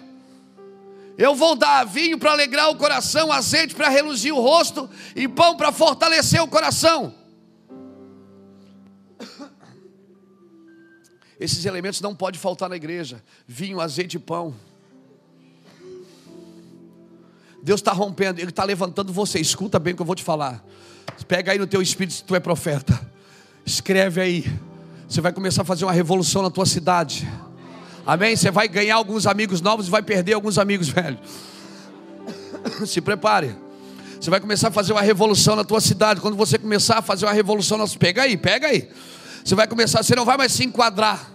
Eu 1.20 1.34
vou 1.34 1.55
dar 1.55 1.84
vinho 1.84 2.18
para 2.18 2.32
alegrar 2.32 2.70
o 2.70 2.76
coração, 2.76 3.30
azeite 3.30 3.74
para 3.74 3.90
reluzir 3.90 4.34
o 4.34 4.40
rosto 4.40 4.88
e 5.14 5.28
pão 5.28 5.55
para 5.55 5.70
fortalecer 5.70 6.42
o 6.42 6.48
coração. 6.48 7.14
Esses 11.38 11.66
elementos 11.66 12.01
não 12.01 12.14
podem 12.14 12.40
faltar 12.40 12.70
na 12.70 12.76
igreja: 12.76 13.22
vinho, 13.47 13.82
azeite 13.82 14.16
e 14.16 14.18
pão. 14.18 14.55
Deus 17.62 17.80
está 17.80 17.92
rompendo, 17.92 18.40
Ele 18.40 18.48
está 18.48 18.64
levantando 18.64 19.12
você. 19.12 19.38
Escuta 19.38 19.78
bem 19.78 19.92
o 19.92 19.97
que 19.97 20.01
eu 20.01 20.06
vou 20.06 20.16
te 20.16 20.24
falar. 20.24 20.64
Pega 21.28 21.52
aí 21.52 21.59
no 21.59 21.66
teu 21.66 21.82
espírito 21.82 22.14
se 22.14 22.24
tu 22.24 22.34
é 22.34 22.40
profeta. 22.40 22.98
Escreve 23.66 24.22
aí. 24.22 24.60
Você 25.06 25.20
vai 25.20 25.34
começar 25.34 25.60
a 25.60 25.64
fazer 25.66 25.84
uma 25.84 25.92
revolução 25.92 26.40
na 26.40 26.51
tua 26.51 26.64
cidade. 26.64 27.28
Amém? 28.06 28.36
Você 28.36 28.51
vai 28.51 28.68
ganhar 28.68 28.97
alguns 28.97 29.27
amigos 29.27 29.60
novos 29.60 29.86
e 29.86 29.90
vai 29.90 30.02
perder 30.02 30.35
alguns 30.35 30.59
amigos 30.59 30.89
velhos. 30.90 31.20
Se 32.86 33.01
prepare. 33.01 33.55
Você 34.20 34.28
vai 34.28 34.40
começar 34.40 34.68
a 34.68 34.70
fazer 34.70 34.93
uma 34.93 35.01
revolução 35.01 35.56
na 35.56 35.64
tua 35.64 35.81
cidade. 35.81 36.20
Quando 36.20 36.36
você 36.36 36.59
começar 36.59 36.98
a 36.98 37.02
fazer 37.02 37.24
uma 37.27 37.32
revolução, 37.32 37.78
na... 37.78 37.86
pega 37.98 38.22
aí, 38.22 38.36
pega 38.36 38.66
aí. 38.66 38.89
Você 39.43 39.55
vai 39.55 39.66
começar, 39.66 40.02
você 40.02 40.14
não 40.14 40.24
vai 40.24 40.36
mais 40.36 40.52
se 40.52 40.64
enquadrar. 40.64 41.31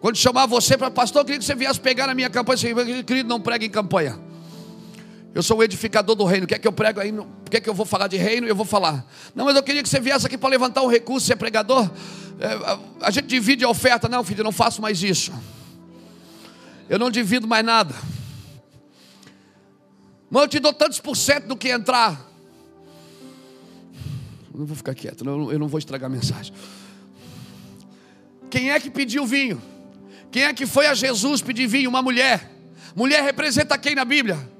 Quando 0.00 0.16
chamar 0.16 0.46
você 0.46 0.76
para 0.78 0.90
pastor, 0.90 1.22
eu 1.22 1.24
queria 1.24 1.38
que 1.40 1.44
você 1.44 1.54
viesse 1.54 1.80
pegar 1.80 2.06
na 2.06 2.14
minha 2.14 2.30
campanha. 2.30 2.56
Você, 2.56 3.02
querido, 3.02 3.28
não 3.28 3.40
pregue 3.40 3.66
em 3.66 3.70
campanha. 3.70 4.16
Eu 5.34 5.42
sou 5.42 5.58
o 5.58 5.62
edificador 5.64 6.14
do 6.14 6.24
reino. 6.24 6.44
O 6.44 6.46
que 6.46 6.66
eu 6.66 6.72
prego 6.72 7.00
aí? 7.00 7.10
O 7.10 7.26
que 7.50 7.56
é 7.56 7.60
que 7.60 7.68
eu 7.68 7.74
vou 7.74 7.84
falar 7.84 8.06
de 8.06 8.16
reino? 8.16 8.46
Eu 8.46 8.54
vou 8.54 8.64
falar. 8.64 9.04
Não, 9.34 9.44
mas 9.44 9.56
eu 9.56 9.62
queria 9.62 9.82
que 9.82 9.88
você 9.88 9.98
viesse 10.00 10.24
aqui 10.24 10.38
para 10.38 10.48
levantar 10.48 10.82
um 10.82 10.86
recurso. 10.86 11.26
Você 11.26 11.32
é 11.32 11.36
pregador? 11.36 11.90
É, 12.38 13.04
a 13.04 13.10
gente 13.10 13.26
divide 13.26 13.64
a 13.64 13.68
oferta. 13.68 14.08
Não, 14.08 14.22
filho, 14.22 14.40
eu 14.40 14.44
não 14.44 14.52
faço 14.52 14.82
mais 14.82 15.02
isso. 15.02 15.32
Eu 16.88 16.98
não 16.98 17.10
divido 17.10 17.46
mais 17.46 17.64
nada. 17.64 17.94
Mas 20.30 20.42
eu 20.42 20.48
te 20.48 20.58
dou 20.58 20.72
tantos 20.72 21.00
por 21.00 21.16
cento 21.16 21.46
do 21.46 21.56
que 21.56 21.68
entrar. 21.68 22.20
Eu 24.52 24.60
não 24.60 24.66
vou 24.66 24.76
ficar 24.76 24.94
quieto, 24.94 25.24
eu 25.24 25.58
não 25.58 25.68
vou 25.68 25.78
estragar 25.78 26.10
a 26.10 26.12
mensagem. 26.12 26.54
Quem 28.48 28.70
é 28.70 28.80
que 28.80 28.90
pediu 28.90 29.26
vinho? 29.26 29.60
Quem 30.30 30.44
é 30.44 30.52
que 30.52 30.66
foi 30.66 30.86
a 30.86 30.94
Jesus 30.94 31.42
pedir 31.42 31.66
vinho? 31.66 31.90
Uma 31.90 32.02
mulher. 32.02 32.52
Mulher 32.94 33.22
representa 33.22 33.76
quem 33.76 33.94
na 33.94 34.04
Bíblia? 34.04 34.50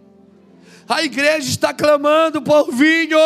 A 0.89 1.03
igreja 1.03 1.49
está 1.49 1.73
clamando 1.73 2.41
por 2.43 2.71
vinho. 2.73 3.19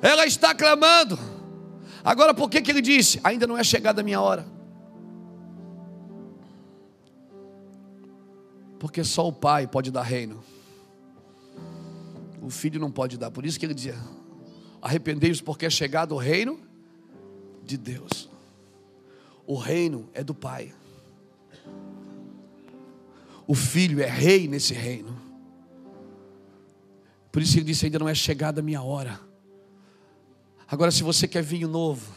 Ela 0.00 0.26
está 0.26 0.54
clamando. 0.54 1.18
Agora, 2.04 2.32
por 2.32 2.48
que, 2.48 2.60
que 2.60 2.70
ele 2.70 2.80
disse? 2.80 3.20
Ainda 3.24 3.46
não 3.46 3.56
é 3.56 3.64
chegada 3.64 4.00
a 4.00 4.04
minha 4.04 4.20
hora. 4.20 4.46
Porque 8.78 9.02
só 9.02 9.26
o 9.26 9.32
pai 9.32 9.66
pode 9.66 9.90
dar 9.90 10.02
reino. 10.02 10.42
O 12.40 12.50
filho 12.50 12.80
não 12.80 12.90
pode 12.90 13.18
dar. 13.18 13.30
Por 13.30 13.44
isso 13.44 13.58
que 13.58 13.66
ele 13.66 13.74
dizia: 13.74 13.96
arrependei-vos, 14.80 15.40
porque 15.40 15.66
é 15.66 15.70
chegado 15.70 16.14
o 16.14 16.18
reino 16.18 16.60
de 17.64 17.76
Deus. 17.76 18.28
O 19.46 19.56
reino 19.56 20.08
é 20.14 20.22
do 20.22 20.34
pai. 20.34 20.72
O 23.46 23.54
filho 23.54 24.00
é 24.00 24.06
rei 24.06 24.46
nesse 24.46 24.74
reino. 24.74 25.18
Por 27.32 27.42
isso 27.42 27.58
ele 27.58 27.64
disse: 27.64 27.86
ainda 27.86 27.98
não 27.98 28.08
é 28.08 28.14
chegada 28.14 28.60
a 28.60 28.62
minha 28.62 28.82
hora. 28.82 29.27
Agora, 30.70 30.90
se 30.90 31.02
você 31.02 31.26
quer 31.26 31.42
vinho 31.42 31.66
novo, 31.66 32.12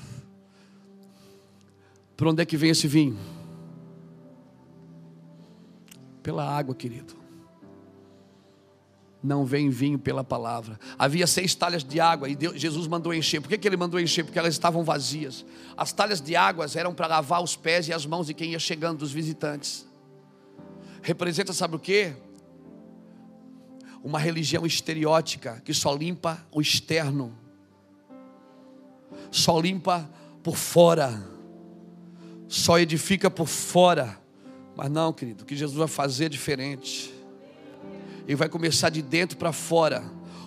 por 2.17 2.27
onde 2.27 2.41
é 2.41 2.45
que 2.45 2.57
vem 2.57 2.69
esse 2.69 2.87
vinho? 2.87 3.17
Pela 6.21 6.45
água, 6.45 6.75
querido. 6.75 7.15
não 9.23 9.45
vem 9.45 9.69
vinho 9.69 9.99
pela 9.99 10.23
palavra. 10.23 10.79
Havia 10.97 11.27
seis 11.27 11.53
talhas 11.53 11.83
de 11.83 11.99
água 11.99 12.27
e 12.27 12.35
Deus, 12.35 12.59
Jesus 12.59 12.87
mandou 12.87 13.13
encher. 13.13 13.39
Por 13.39 13.47
que, 13.47 13.57
que 13.57 13.67
ele 13.67 13.77
mandou 13.77 13.99
encher? 13.99 14.23
Porque 14.23 14.37
elas 14.37 14.53
estavam 14.53 14.83
vazias. 14.83 15.45
As 15.77 15.93
talhas 15.93 16.19
de 16.19 16.35
águas 16.35 16.75
eram 16.75 16.93
para 16.93 17.07
lavar 17.07 17.41
os 17.41 17.55
pés 17.55 17.87
e 17.87 17.93
as 17.93 18.05
mãos 18.05 18.27
de 18.27 18.33
quem 18.33 18.51
ia 18.51 18.59
chegando, 18.59 18.99
dos 18.99 19.11
visitantes. 19.11 19.87
Representa, 21.01 21.53
sabe 21.53 21.75
o 21.75 21.79
que? 21.79 22.13
Uma 24.03 24.19
religião 24.19 24.65
estereótica 24.65 25.61
que 25.63 25.73
só 25.73 25.93
limpa 25.93 26.43
o 26.51 26.59
externo, 26.59 27.37
só 29.31 29.59
limpa 29.59 30.07
por 30.43 30.57
fora, 30.57 31.23
só 32.47 32.77
edifica 32.77 33.31
por 33.31 33.47
fora. 33.47 34.19
Mas 34.75 34.91
não, 34.91 35.11
querido, 35.13 35.43
o 35.43 35.45
que 35.45 35.55
Jesus 35.55 35.77
vai 35.77 35.87
fazer 35.87 36.25
é 36.25 36.29
diferente. 36.29 37.13
Ele 38.27 38.35
vai 38.35 38.49
começar 38.49 38.89
de 38.89 39.01
dentro 39.01 39.37
para 39.37 39.51
fora. 39.51 40.03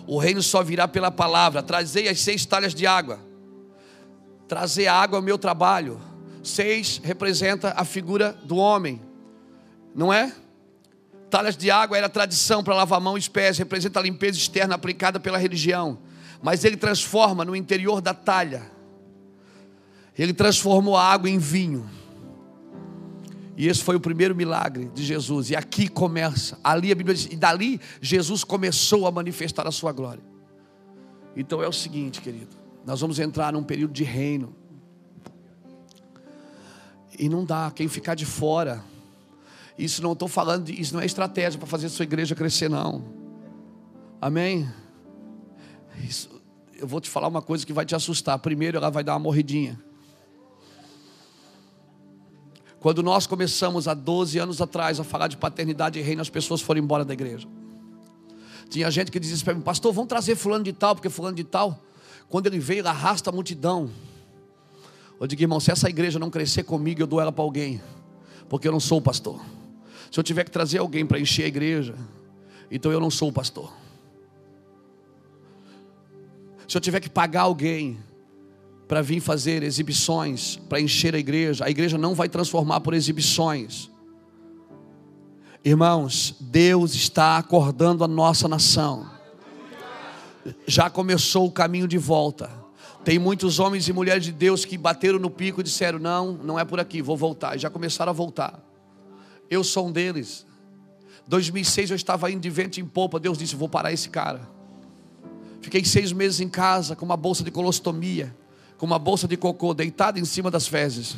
O 0.07 0.17
reino 0.17 0.41
só 0.41 0.63
virá 0.63 0.87
pela 0.87 1.11
palavra. 1.11 1.63
Trazei 1.63 2.07
as 2.07 2.19
seis 2.21 2.45
talhas 2.45 2.73
de 2.73 2.85
água. 2.85 3.19
Trazer 4.47 4.87
água 4.87 5.17
é 5.17 5.19
o 5.19 5.23
meu 5.23 5.37
trabalho. 5.37 5.99
Seis 6.43 7.01
representa 7.03 7.73
a 7.75 7.83
figura 7.83 8.33
do 8.43 8.57
homem, 8.57 9.01
não 9.95 10.13
é? 10.13 10.31
Talhas 11.27 11.57
de 11.57 11.71
água 11.71 11.97
era 11.97 12.07
tradição 12.07 12.63
para 12.63 12.75
lavar 12.75 13.01
mão 13.01 13.17
e 13.17 13.29
pés, 13.29 13.57
representa 13.57 13.99
a 13.99 14.03
limpeza 14.03 14.37
externa 14.37 14.75
aplicada 14.75 15.19
pela 15.19 15.39
religião. 15.39 15.97
Mas 16.43 16.63
ele 16.63 16.77
transforma 16.77 17.43
no 17.43 17.55
interior 17.55 17.99
da 17.99 18.13
talha. 18.13 18.74
Ele 20.17 20.33
transformou 20.33 20.95
a 20.95 21.03
água 21.03 21.29
em 21.29 21.37
vinho. 21.37 21.89
E 23.57 23.67
esse 23.67 23.83
foi 23.83 23.95
o 23.95 23.99
primeiro 23.99 24.35
milagre 24.35 24.91
de 24.93 25.03
Jesus. 25.03 25.49
E 25.49 25.55
aqui 25.55 25.87
começa. 25.87 26.59
Ali 26.63 26.91
a 26.91 26.95
Bíblia 26.95 27.15
diz, 27.15 27.25
e 27.31 27.35
dali 27.35 27.79
Jesus 28.01 28.43
começou 28.43 29.07
a 29.07 29.11
manifestar 29.11 29.67
a 29.67 29.71
sua 29.71 29.91
glória. 29.91 30.23
Então 31.35 31.61
é 31.61 31.67
o 31.67 31.71
seguinte, 31.71 32.21
querido, 32.21 32.55
nós 32.85 33.01
vamos 33.01 33.19
entrar 33.19 33.53
num 33.53 33.63
período 33.63 33.93
de 33.93 34.03
reino. 34.03 34.55
E 37.17 37.29
não 37.29 37.45
dá, 37.45 37.71
quem 37.73 37.87
ficar 37.87 38.15
de 38.15 38.25
fora. 38.25 38.83
Isso 39.77 40.01
não 40.01 40.13
estou 40.13 40.27
falando, 40.27 40.69
isso 40.69 40.93
não 40.93 41.01
é 41.01 41.05
estratégia 41.05 41.57
para 41.59 41.67
fazer 41.67 41.87
a 41.87 41.89
sua 41.89 42.03
igreja 42.03 42.35
crescer, 42.35 42.69
não. 42.69 43.03
Amém? 44.21 44.69
Isso, 46.03 46.29
eu 46.77 46.87
vou 46.87 46.99
te 47.01 47.09
falar 47.09 47.27
uma 47.27 47.41
coisa 47.41 47.65
que 47.65 47.73
vai 47.73 47.85
te 47.85 47.95
assustar. 47.95 48.39
Primeiro, 48.39 48.77
ela 48.77 48.89
vai 48.89 49.03
dar 49.03 49.13
uma 49.13 49.19
morridinha. 49.19 49.79
Quando 52.85 53.01
nós 53.01 53.25
começamos 53.25 53.87
há 53.87 53.95
12 53.95 54.37
anos 54.37 54.61
atrás 54.61 54.99
a 54.99 55.03
falar 55.03 55.27
de 55.27 55.37
paternidade 55.37 55.97
e 55.97 56.03
reino, 56.03 56.21
as 56.21 56.29
pessoas 56.29 56.61
foram 56.61 56.79
embora 56.79 57.03
da 57.03 57.15
igreja. 57.15 57.47
Tinha 58.69 58.91
gente 58.91 59.11
que 59.11 59.19
dizia 59.19 59.43
para 59.43 59.55
mim, 59.55 59.61
pastor, 59.61 59.91
vamos 59.91 60.07
trazer 60.07 60.35
fulano 60.35 60.63
de 60.63 60.71
tal, 60.71 60.93
porque 60.93 61.09
fulano 61.09 61.35
de 61.35 61.43
tal, 61.43 61.83
quando 62.29 62.45
ele 62.45 62.59
veio, 62.59 62.81
ele 62.81 62.87
arrasta 62.87 63.31
a 63.31 63.33
multidão. 63.33 63.89
Eu 65.19 65.25
digo, 65.25 65.41
irmão, 65.41 65.59
se 65.59 65.71
essa 65.71 65.89
igreja 65.89 66.19
não 66.19 66.29
crescer 66.29 66.61
comigo, 66.61 67.01
eu 67.01 67.07
dou 67.07 67.19
ela 67.19 67.31
para 67.31 67.43
alguém, 67.43 67.81
porque 68.47 68.67
eu 68.67 68.71
não 68.71 68.79
sou 68.79 68.99
o 68.99 69.01
pastor. 69.01 69.41
Se 70.11 70.19
eu 70.19 70.23
tiver 70.23 70.43
que 70.43 70.51
trazer 70.51 70.77
alguém 70.77 71.07
para 71.07 71.19
encher 71.19 71.45
a 71.45 71.47
igreja, 71.47 71.95
então 72.69 72.91
eu 72.91 72.99
não 72.99 73.09
sou 73.09 73.29
o 73.29 73.33
pastor. 73.33 73.73
Se 76.67 76.77
eu 76.77 76.81
tiver 76.81 76.99
que 76.99 77.09
pagar 77.09 77.41
alguém 77.41 77.97
para 78.87 79.01
vir 79.01 79.19
fazer 79.19 79.63
exibições, 79.63 80.57
para 80.69 80.79
encher 80.79 81.15
a 81.15 81.17
igreja. 81.17 81.65
A 81.65 81.69
igreja 81.69 81.97
não 81.97 82.13
vai 82.13 82.29
transformar 82.29 82.81
por 82.81 82.93
exibições. 82.93 83.89
Irmãos, 85.63 86.35
Deus 86.39 86.93
está 86.93 87.37
acordando 87.37 88.03
a 88.03 88.07
nossa 88.07 88.47
nação. 88.47 89.09
Já 90.67 90.89
começou 90.89 91.47
o 91.47 91.51
caminho 91.51 91.87
de 91.87 91.97
volta. 91.97 92.51
Tem 93.03 93.17
muitos 93.17 93.57
homens 93.59 93.87
e 93.87 93.93
mulheres 93.93 94.23
de 94.23 94.31
Deus 94.31 94.63
que 94.63 94.77
bateram 94.77 95.17
no 95.17 95.29
pico 95.29 95.61
e 95.61 95.63
disseram: 95.63 95.97
Não, 95.97 96.33
não 96.33 96.59
é 96.59 96.65
por 96.65 96.79
aqui, 96.79 97.01
vou 97.01 97.17
voltar. 97.17 97.55
E 97.55 97.59
já 97.59 97.69
começaram 97.69 98.11
a 98.11 98.13
voltar. 98.13 98.63
Eu 99.49 99.63
sou 99.63 99.87
um 99.87 99.91
deles. 99.91 100.45
2006 101.27 101.89
eu 101.89 101.95
estava 101.95 102.29
indo 102.29 102.41
de 102.41 102.49
vento 102.51 102.79
em 102.79 102.85
popa. 102.85 103.19
Deus 103.19 103.39
disse: 103.39 103.55
Vou 103.55 103.67
parar 103.67 103.91
esse 103.91 104.09
cara. 104.09 104.47
Fiquei 105.61 105.83
seis 105.83 106.11
meses 106.11 106.39
em 106.39 106.49
casa 106.49 106.95
com 106.95 107.03
uma 107.03 107.17
bolsa 107.17 107.43
de 107.43 107.49
colostomia 107.49 108.35
com 108.77 108.85
uma 108.85 108.99
bolsa 108.99 109.27
de 109.27 109.37
cocô 109.37 109.73
deitada 109.73 110.19
em 110.19 110.25
cima 110.25 110.51
das 110.51 110.67
fezes, 110.67 111.17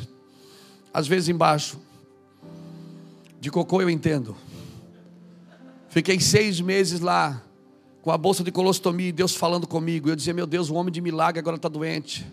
às 0.92 1.06
vezes 1.06 1.28
embaixo. 1.28 1.78
De 3.40 3.50
cocô 3.50 3.80
eu 3.80 3.90
entendo. 3.90 4.36
Fiquei 5.88 6.20
seis 6.20 6.60
meses 6.60 7.00
lá, 7.00 7.42
com 8.02 8.10
a 8.10 8.18
bolsa 8.18 8.44
de 8.44 8.52
colostomia, 8.52 9.08
e 9.08 9.12
Deus 9.12 9.34
falando 9.34 9.66
comigo. 9.66 10.08
Eu 10.08 10.16
dizia, 10.16 10.34
meu 10.34 10.46
Deus, 10.46 10.70
o 10.70 10.74
homem 10.74 10.92
de 10.92 11.00
milagre 11.00 11.38
agora 11.38 11.56
está 11.56 11.68
doente. 11.68 12.26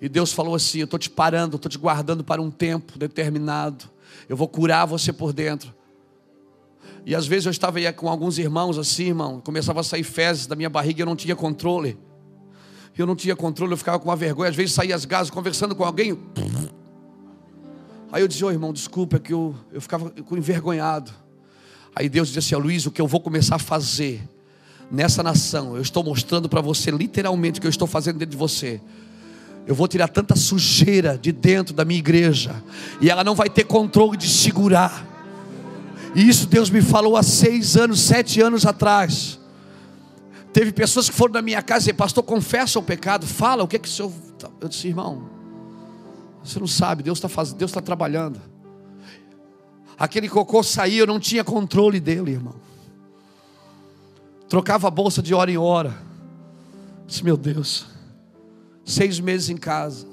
E 0.00 0.08
Deus 0.08 0.32
falou 0.32 0.54
assim: 0.54 0.80
Eu 0.80 0.84
estou 0.84 0.98
te 0.98 1.08
parando, 1.08 1.56
estou 1.56 1.70
te 1.70 1.78
guardando 1.78 2.24
para 2.24 2.42
um 2.42 2.50
tempo 2.50 2.98
determinado. 2.98 3.84
Eu 4.28 4.36
vou 4.36 4.48
curar 4.48 4.84
você 4.84 5.12
por 5.12 5.32
dentro. 5.32 5.72
E 7.06 7.14
às 7.14 7.26
vezes 7.26 7.46
eu 7.46 7.50
estava 7.50 7.78
aí 7.78 7.92
com 7.92 8.08
alguns 8.08 8.38
irmãos 8.38 8.78
assim, 8.78 9.06
irmão, 9.06 9.40
começava 9.40 9.80
a 9.80 9.82
sair 9.82 10.04
fezes 10.04 10.46
da 10.46 10.54
minha 10.54 10.70
barriga 10.70 11.00
e 11.00 11.02
eu 11.02 11.06
não 11.06 11.16
tinha 11.16 11.34
controle 11.34 11.98
eu 13.00 13.06
não 13.06 13.16
tinha 13.16 13.34
controle, 13.34 13.72
eu 13.72 13.76
ficava 13.76 13.98
com 13.98 14.08
uma 14.08 14.16
vergonha, 14.16 14.50
às 14.50 14.56
vezes 14.56 14.74
saía 14.74 14.94
as 14.94 15.04
gases 15.04 15.30
conversando 15.30 15.74
com 15.74 15.84
alguém. 15.84 16.18
Aí 18.12 18.20
eu 18.20 18.28
dizia, 18.28 18.46
oh, 18.46 18.50
irmão, 18.50 18.72
desculpa, 18.72 19.16
é 19.16 19.18
que 19.18 19.32
eu, 19.32 19.54
eu 19.72 19.80
ficava 19.80 20.12
envergonhado. 20.30 21.10
Aí 21.94 22.08
Deus 22.08 22.28
disse 22.28 22.54
assim, 22.54 22.62
Luiz, 22.62 22.84
o 22.84 22.90
que 22.90 23.00
eu 23.00 23.06
vou 23.06 23.20
começar 23.20 23.56
a 23.56 23.58
fazer 23.58 24.22
nessa 24.90 25.22
nação, 25.22 25.74
eu 25.74 25.80
estou 25.80 26.04
mostrando 26.04 26.50
para 26.50 26.60
você 26.60 26.90
literalmente 26.90 27.58
o 27.58 27.62
que 27.62 27.66
eu 27.66 27.70
estou 27.70 27.88
fazendo 27.88 28.18
dentro 28.18 28.32
de 28.32 28.36
você. 28.36 28.78
Eu 29.66 29.74
vou 29.74 29.88
tirar 29.88 30.08
tanta 30.08 30.36
sujeira 30.36 31.16
de 31.16 31.32
dentro 31.32 31.72
da 31.72 31.84
minha 31.84 31.98
igreja, 31.98 32.62
e 33.00 33.08
ela 33.08 33.24
não 33.24 33.34
vai 33.34 33.48
ter 33.48 33.64
controle 33.64 34.18
de 34.18 34.28
segurar. 34.28 35.06
E 36.14 36.28
isso 36.28 36.46
Deus 36.46 36.68
me 36.68 36.82
falou 36.82 37.16
há 37.16 37.22
seis 37.22 37.76
anos, 37.76 38.00
sete 38.00 38.42
anos 38.42 38.66
atrás. 38.66 39.38
Teve 40.52 40.70
pessoas 40.70 41.08
que 41.08 41.14
foram 41.14 41.32
da 41.32 41.40
minha 41.40 41.62
casa 41.62 41.88
e 41.88 41.92
pastor, 41.94 42.22
confessa 42.22 42.78
o 42.78 42.82
pecado, 42.82 43.26
fala 43.26 43.64
o 43.64 43.68
que 43.68 43.76
é 43.76 43.78
que 43.78 43.88
o 43.88 43.90
senhor. 43.90 44.12
Tá? 44.38 44.50
Eu 44.60 44.68
disse, 44.68 44.86
irmão, 44.86 45.30
você 46.44 46.60
não 46.60 46.66
sabe, 46.66 47.02
Deus 47.02 47.18
está 47.18 47.28
fazendo, 47.28 47.56
Deus 47.56 47.70
está 47.70 47.80
trabalhando. 47.80 48.40
Aquele 49.98 50.28
cocô 50.28 50.62
saía, 50.62 51.00
eu 51.00 51.06
não 51.06 51.18
tinha 51.18 51.42
controle 51.42 51.98
dele, 51.98 52.32
irmão. 52.32 52.56
Trocava 54.48 54.88
a 54.88 54.90
bolsa 54.90 55.22
de 55.22 55.32
hora 55.32 55.50
em 55.50 55.56
hora. 55.56 55.96
Eu 57.00 57.06
disse, 57.06 57.24
meu 57.24 57.36
Deus, 57.36 57.86
seis 58.84 59.18
meses 59.18 59.48
em 59.48 59.56
casa. 59.56 60.06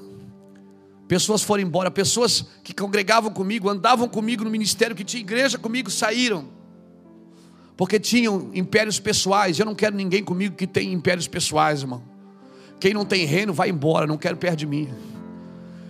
Pessoas 1.08 1.42
foram 1.42 1.64
embora, 1.64 1.92
pessoas 1.92 2.46
que 2.64 2.74
congregavam 2.74 3.32
comigo, 3.32 3.68
andavam 3.68 4.08
comigo 4.08 4.44
no 4.46 4.50
ministério, 4.50 4.96
que 4.96 5.04
tinha 5.04 5.20
igreja 5.20 5.58
comigo, 5.58 5.90
saíram 5.90 6.59
porque 7.80 7.98
tinham 7.98 8.52
impérios 8.54 9.00
pessoais. 9.00 9.58
Eu 9.58 9.66
não 9.66 9.74
quero 9.74 9.96
ninguém 9.96 10.22
comigo 10.22 10.54
que 10.54 10.68
tem 10.68 10.92
impérios 10.92 11.30
pessoais, 11.30 11.80
irmão. 11.80 12.04
Quem 12.78 12.94
não 12.94 13.06
tem 13.06 13.24
reino, 13.24 13.54
vai 13.54 13.70
embora, 13.70 14.06
não 14.06 14.18
quero 14.18 14.36
perto 14.36 14.58
de 14.58 14.66
mim. 14.66 14.90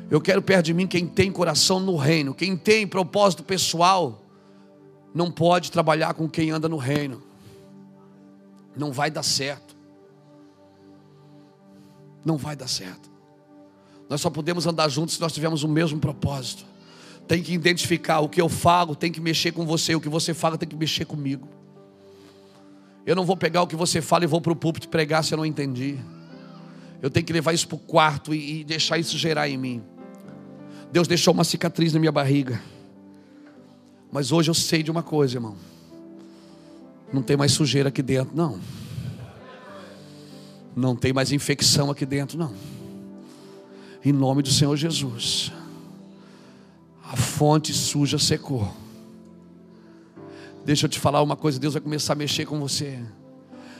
Eu 0.07 0.21
quero 0.21 0.39
perto 0.39 0.67
de 0.67 0.73
mim 0.75 0.85
quem 0.85 1.07
tem 1.07 1.31
coração 1.31 1.79
no 1.79 1.95
reino, 1.95 2.35
quem 2.35 2.55
tem 2.55 2.85
propósito 2.85 3.43
pessoal, 3.43 4.23
não 5.15 5.31
pode 5.31 5.71
trabalhar 5.71 6.13
com 6.13 6.29
quem 6.29 6.51
anda 6.51 6.69
no 6.69 6.77
reino. 6.77 7.23
Não 8.77 8.91
vai 8.91 9.09
dar 9.09 9.23
certo. 9.23 9.75
Não 12.23 12.37
vai 12.37 12.55
dar 12.55 12.67
certo. 12.67 13.09
Nós 14.07 14.21
só 14.21 14.29
podemos 14.29 14.67
andar 14.67 14.89
juntos 14.89 15.15
se 15.15 15.21
nós 15.21 15.33
tivermos 15.33 15.63
o 15.63 15.67
mesmo 15.67 15.99
propósito. 15.99 16.63
Tem 17.27 17.41
que 17.41 17.51
identificar 17.51 18.19
o 18.19 18.29
que 18.29 18.39
eu 18.39 18.47
falo, 18.47 18.95
tem 18.95 19.11
que 19.11 19.19
mexer 19.19 19.53
com 19.53 19.65
você, 19.65 19.95
o 19.95 19.99
que 19.99 20.07
você 20.07 20.35
fala 20.35 20.55
tem 20.55 20.69
que 20.69 20.75
mexer 20.75 21.05
comigo. 21.05 21.57
Eu 23.09 23.15
não 23.15 23.25
vou 23.25 23.35
pegar 23.35 23.63
o 23.63 23.65
que 23.65 23.75
você 23.75 24.01
fala 24.01 24.23
e 24.23 24.27
vou 24.27 24.39
para 24.39 24.53
o 24.53 24.55
púlpito 24.55 24.87
pregar 24.87 25.23
se 25.23 25.33
eu 25.33 25.37
não 25.37 25.43
entendi. 25.43 25.97
Eu 27.01 27.09
tenho 27.09 27.25
que 27.25 27.33
levar 27.33 27.53
isso 27.53 27.67
para 27.67 27.75
o 27.75 27.79
quarto 27.79 28.35
e, 28.35 28.59
e 28.59 28.63
deixar 28.63 28.99
isso 28.99 29.17
gerar 29.17 29.49
em 29.49 29.57
mim. 29.57 29.81
Deus 30.91 31.07
deixou 31.07 31.33
uma 31.33 31.43
cicatriz 31.43 31.91
na 31.91 31.99
minha 31.99 32.11
barriga. 32.11 32.61
Mas 34.11 34.31
hoje 34.31 34.51
eu 34.51 34.53
sei 34.53 34.83
de 34.83 34.91
uma 34.91 35.01
coisa, 35.01 35.37
irmão. 35.37 35.55
Não 37.11 37.23
tem 37.23 37.35
mais 37.35 37.51
sujeira 37.51 37.89
aqui 37.89 38.03
dentro, 38.03 38.37
não. 38.37 38.59
Não 40.75 40.95
tem 40.95 41.11
mais 41.11 41.31
infecção 41.31 41.89
aqui 41.89 42.05
dentro, 42.05 42.37
não. 42.37 42.53
Em 44.05 44.13
nome 44.13 44.43
do 44.43 44.51
Senhor 44.51 44.77
Jesus. 44.77 45.51
A 47.03 47.17
fonte 47.17 47.73
suja 47.73 48.19
secou. 48.19 48.71
Deixa 50.69 50.85
eu 50.85 50.89
te 50.89 50.99
falar 50.99 51.23
uma 51.23 51.35
coisa, 51.35 51.59
Deus 51.59 51.73
vai 51.73 51.81
começar 51.81 52.13
a 52.13 52.15
mexer 52.15 52.45
com 52.45 52.59
você. 52.59 53.03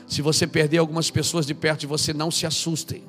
Se 0.08 0.20
você 0.20 0.44
perder 0.44 0.78
algumas 0.78 1.08
pessoas 1.08 1.46
de 1.46 1.54
perto 1.54 1.82
de 1.82 1.86
você, 1.86 2.12
não 2.12 2.32
se 2.32 2.46
assustem. 2.46 3.04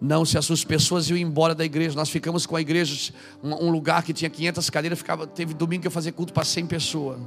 Não 0.00 0.24
se 0.24 0.36
assuste, 0.36 0.66
pessoas 0.66 1.08
iam 1.08 1.16
embora 1.16 1.54
da 1.54 1.64
igreja. 1.64 1.94
Nós 1.94 2.10
ficamos 2.10 2.44
com 2.44 2.56
a 2.56 2.60
igreja, 2.60 3.12
um, 3.40 3.70
lugar 3.70 4.02
que 4.02 4.12
tinha 4.12 4.28
500 4.28 4.68
cadeiras, 4.68 4.98
ficava, 4.98 5.28
teve 5.28 5.54
domingo 5.54 5.82
que 5.82 5.86
eu 5.86 5.92
fazer 5.92 6.10
culto 6.10 6.32
para 6.32 6.44
100 6.44 6.66
pessoas. 6.66 7.20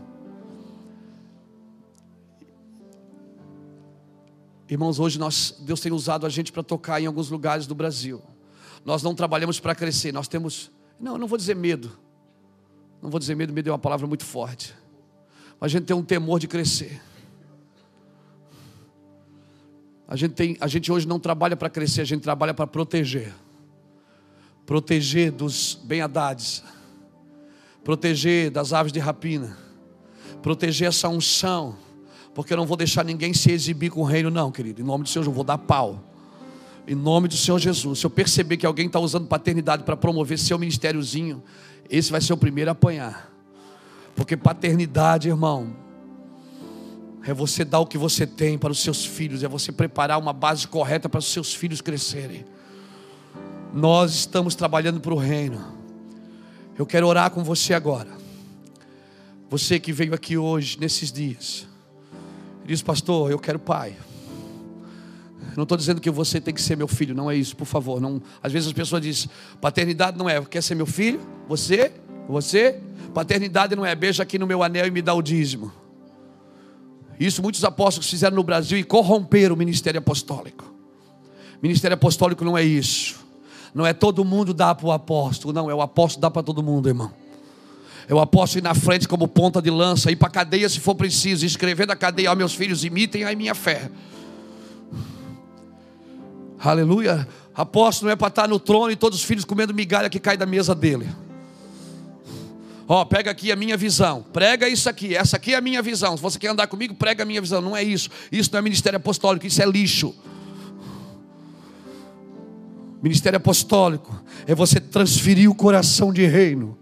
Irmãos, 4.67 4.99
hoje 4.99 5.17
nós, 5.17 5.55
Deus 5.61 5.79
tem 5.79 5.93
usado 5.93 6.25
a 6.25 6.29
gente 6.29 6.51
para 6.51 6.63
tocar 6.63 7.01
em 7.01 7.05
alguns 7.05 7.29
lugares 7.29 7.65
do 7.65 7.73
Brasil. 7.73 8.21
Nós 8.83 9.01
não 9.01 9.15
trabalhamos 9.15 9.57
para 9.57 9.73
crescer, 9.73 10.11
nós 10.11 10.27
temos, 10.27 10.69
não, 10.99 11.17
não 11.17 11.27
vou 11.29 11.37
dizer 11.37 11.55
medo. 11.55 12.06
Não 13.07 13.11
vou 13.11 13.21
dizer 13.21 13.37
medo, 13.37 13.53
medo 13.53 13.69
é 13.69 13.71
uma 13.71 13.79
palavra 13.79 14.05
muito 14.05 14.25
forte. 14.25 14.75
Mas 15.57 15.71
a 15.71 15.77
gente 15.77 15.85
tem 15.85 15.95
um 15.95 16.03
temor 16.03 16.41
de 16.41 16.45
crescer. 16.45 17.01
A 20.05 20.17
gente, 20.17 20.33
tem, 20.33 20.57
a 20.59 20.67
gente 20.67 20.91
hoje 20.91 21.07
não 21.07 21.17
trabalha 21.17 21.55
para 21.55 21.69
crescer, 21.69 22.01
a 22.01 22.03
gente 22.03 22.21
trabalha 22.21 22.53
para 22.53 22.67
proteger. 22.67 23.33
Proteger 24.65 25.31
dos 25.31 25.79
bem-adades. 25.85 26.61
Proteger 27.81 28.51
das 28.51 28.73
aves 28.73 28.91
de 28.91 28.99
rapina. 28.99 29.57
Proteger 30.43 30.89
essa 30.89 31.07
unção. 31.07 31.77
Porque 32.35 32.51
eu 32.51 32.57
não 32.57 32.65
vou 32.65 32.75
deixar 32.75 33.05
ninguém 33.05 33.33
se 33.33 33.49
exibir 33.53 33.89
com 33.89 34.01
o 34.01 34.03
reino, 34.03 34.29
não, 34.29 34.51
querido. 34.51 34.81
Em 34.81 34.83
nome 34.83 35.05
do 35.05 35.09
Senhor, 35.09 35.23
eu 35.23 35.31
vou 35.31 35.45
dar 35.45 35.57
pau. 35.57 36.03
Em 36.87 36.95
nome 36.95 37.27
do 37.27 37.35
Senhor 37.35 37.59
Jesus. 37.59 37.99
Se 37.99 38.05
eu 38.05 38.09
perceber 38.09 38.55
que 38.55 38.65
alguém 38.65 38.87
está 38.87 38.97
usando 38.97 39.27
paternidade 39.27 39.83
para 39.83 39.97
promover 39.97 40.39
seu 40.39 40.57
ministériozinho, 40.57 41.43
esse 41.89 42.09
vai 42.09 42.21
ser 42.21 42.31
o 42.31 42.37
primeiro 42.37 42.69
a 42.69 42.71
apanhar. 42.71 43.29
Porque 44.15 44.37
paternidade, 44.37 45.27
irmão, 45.27 45.75
é 47.23 47.33
você 47.33 47.65
dar 47.65 47.79
o 47.79 47.85
que 47.85 47.97
você 47.97 48.25
tem 48.25 48.57
para 48.57 48.71
os 48.71 48.79
seus 48.79 49.05
filhos, 49.05 49.43
é 49.43 49.49
você 49.49 49.69
preparar 49.69 50.17
uma 50.17 50.31
base 50.31 50.65
correta 50.65 51.09
para 51.09 51.19
os 51.19 51.25
seus 51.25 51.53
filhos 51.53 51.81
crescerem. 51.81 52.45
Nós 53.73 54.13
estamos 54.13 54.55
trabalhando 54.55 55.01
para 55.01 55.13
o 55.13 55.17
reino. 55.17 55.75
Eu 56.77 56.85
quero 56.85 57.05
orar 57.05 57.29
com 57.31 57.43
você 57.43 57.73
agora. 57.73 58.09
Você 59.49 59.77
que 59.77 59.91
veio 59.91 60.13
aqui 60.13 60.37
hoje, 60.37 60.79
nesses 60.79 61.11
dias, 61.11 61.67
diz, 62.65 62.81
pastor, 62.81 63.29
eu 63.29 63.39
quero 63.39 63.59
pai. 63.59 63.93
Não 65.57 65.63
estou 65.63 65.75
dizendo 65.75 65.99
que 65.99 66.11
você 66.11 66.39
tem 66.39 66.53
que 66.53 66.61
ser 66.61 66.77
meu 66.77 66.87
filho, 66.87 67.15
não 67.15 67.31
é 67.31 67.35
isso, 67.35 67.55
por 67.55 67.65
favor. 67.65 67.99
Não. 67.99 68.21
Às 68.43 68.51
vezes 68.53 68.67
as 68.67 68.73
pessoas 68.73 69.01
dizem, 69.01 69.27
paternidade 69.59 70.15
não 70.15 70.29
é, 70.29 70.39
quer 70.45 70.61
ser 70.61 70.75
meu 70.75 70.85
filho? 70.85 71.19
Você? 71.49 71.91
Você? 72.29 72.79
Paternidade 73.11 73.75
não 73.75 73.83
é, 73.83 73.95
beija 73.95 74.21
aqui 74.21 74.37
no 74.37 74.45
meu 74.45 74.61
anel 74.61 74.85
e 74.85 74.91
me 74.91 75.01
dá 75.01 75.15
o 75.15 75.21
dízimo. 75.21 75.73
Isso 77.19 77.41
muitos 77.41 77.63
apóstolos 77.63 78.07
fizeram 78.07 78.35
no 78.35 78.43
Brasil 78.43 78.77
e 78.77 78.83
corromperam 78.83 79.55
o 79.55 79.57
ministério 79.57 79.97
apostólico. 79.97 80.71
Ministério 81.59 81.95
apostólico 81.95 82.45
não 82.45 82.55
é 82.55 82.63
isso. 82.63 83.25
Não 83.73 83.83
é 83.83 83.93
todo 83.93 84.23
mundo 84.23 84.53
dá 84.53 84.75
para 84.75 84.85
o 84.85 84.91
apóstolo, 84.91 85.51
não, 85.51 85.71
é 85.71 85.73
o 85.73 85.81
apóstolo 85.81 86.21
dá 86.21 86.29
para 86.29 86.43
todo 86.43 86.61
mundo, 86.61 86.87
irmão. 86.87 87.11
É 88.07 88.13
o 88.13 88.19
apóstolo 88.19 88.61
ir 88.61 88.63
na 88.63 88.75
frente 88.75 89.07
como 89.07 89.27
ponta 89.27 89.59
de 89.59 89.71
lança, 89.71 90.11
ir 90.11 90.17
para 90.17 90.27
a 90.27 90.31
cadeia 90.31 90.69
se 90.69 90.79
for 90.79 90.93
preciso, 90.93 91.47
escrever 91.47 91.87
na 91.87 91.95
cadeia, 91.95 92.31
ó 92.31 92.35
meus 92.35 92.53
filhos, 92.53 92.83
imitem 92.83 93.23
a 93.23 93.35
minha 93.35 93.55
fé. 93.55 93.89
Aleluia. 96.59 97.27
Apóstolo 97.53 98.07
não 98.07 98.13
é 98.13 98.15
para 98.15 98.27
estar 98.27 98.47
no 98.47 98.59
trono 98.59 98.91
e 98.91 98.95
todos 98.95 99.19
os 99.19 99.25
filhos 99.25 99.45
comendo 99.45 99.73
migalha 99.73 100.09
que 100.09 100.19
cai 100.19 100.37
da 100.37 100.45
mesa 100.45 100.73
dele. 100.75 101.07
Ó, 102.87 103.01
oh, 103.01 103.05
pega 103.05 103.29
aqui 103.29 103.51
a 103.51 103.55
minha 103.55 103.75
visão, 103.75 104.23
prega 104.31 104.69
isso 104.69 104.87
aqui, 104.87 105.13
essa 105.13 105.35
aqui 105.35 105.53
é 105.53 105.57
a 105.57 105.61
minha 105.61 105.81
visão. 105.81 106.15
Se 106.15 106.23
você 106.23 106.39
quer 106.39 106.47
andar 106.47 106.67
comigo, 106.67 106.95
prega 106.95 107.23
a 107.23 107.25
minha 107.25 107.41
visão. 107.41 107.61
Não 107.61 107.75
é 107.75 107.83
isso. 107.83 108.09
Isso 108.31 108.49
não 108.53 108.59
é 108.59 108.61
ministério 108.61 108.97
apostólico, 108.97 109.45
isso 109.45 109.61
é 109.61 109.65
lixo. 109.65 110.15
Ministério 113.01 113.37
apostólico 113.37 114.23
é 114.45 114.55
você 114.55 114.79
transferir 114.79 115.49
o 115.51 115.55
coração 115.55 116.13
de 116.13 116.25
reino. 116.25 116.77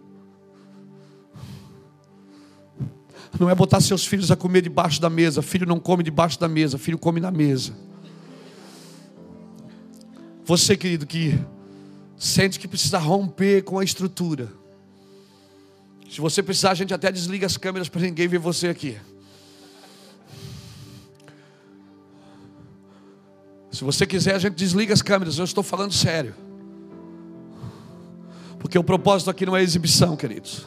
Não 3.40 3.50
é 3.50 3.56
botar 3.56 3.82
seus 3.82 4.06
filhos 4.06 4.32
a 4.32 4.36
comer 4.36 4.62
debaixo 4.62 5.02
da 5.02 5.10
mesa. 5.10 5.42
Filho 5.42 5.68
não 5.68 5.80
come 5.80 6.04
debaixo 6.04 6.40
da 6.40 6.48
mesa, 6.48 6.78
filho 6.78 6.98
come 6.98 7.20
na 7.20 7.32
mesa. 7.32 7.74
Você, 10.46 10.78
querido, 10.78 11.06
que 11.06 11.38
sente 12.18 12.60
que 12.60 12.68
precisa 12.68 12.98
romper 12.98 13.64
com 13.64 13.80
a 13.80 13.84
estrutura 13.84 14.50
se 16.16 16.22
você 16.22 16.42
precisar, 16.42 16.72
a 16.72 16.76
gente 16.76 16.94
até 16.94 17.12
desliga 17.12 17.46
as 17.46 17.58
câmeras 17.58 17.90
para 17.90 18.00
ninguém 18.00 18.26
ver 18.26 18.38
você 18.38 18.70
aqui. 18.70 18.98
Se 23.70 23.84
você 23.84 24.06
quiser, 24.06 24.34
a 24.34 24.40
gente 24.40 24.54
desliga 24.54 24.94
as 24.94 25.02
câmeras. 25.02 25.38
Eu 25.38 25.44
estou 25.44 25.62
falando 25.62 25.94
sério. 25.94 26.34
Porque 28.60 28.80
o 28.80 28.84
propósito 28.84 29.30
aqui 29.30 29.46
não 29.46 29.58
é 29.58 29.62
exibição, 29.62 30.16
queridos. 30.16 30.66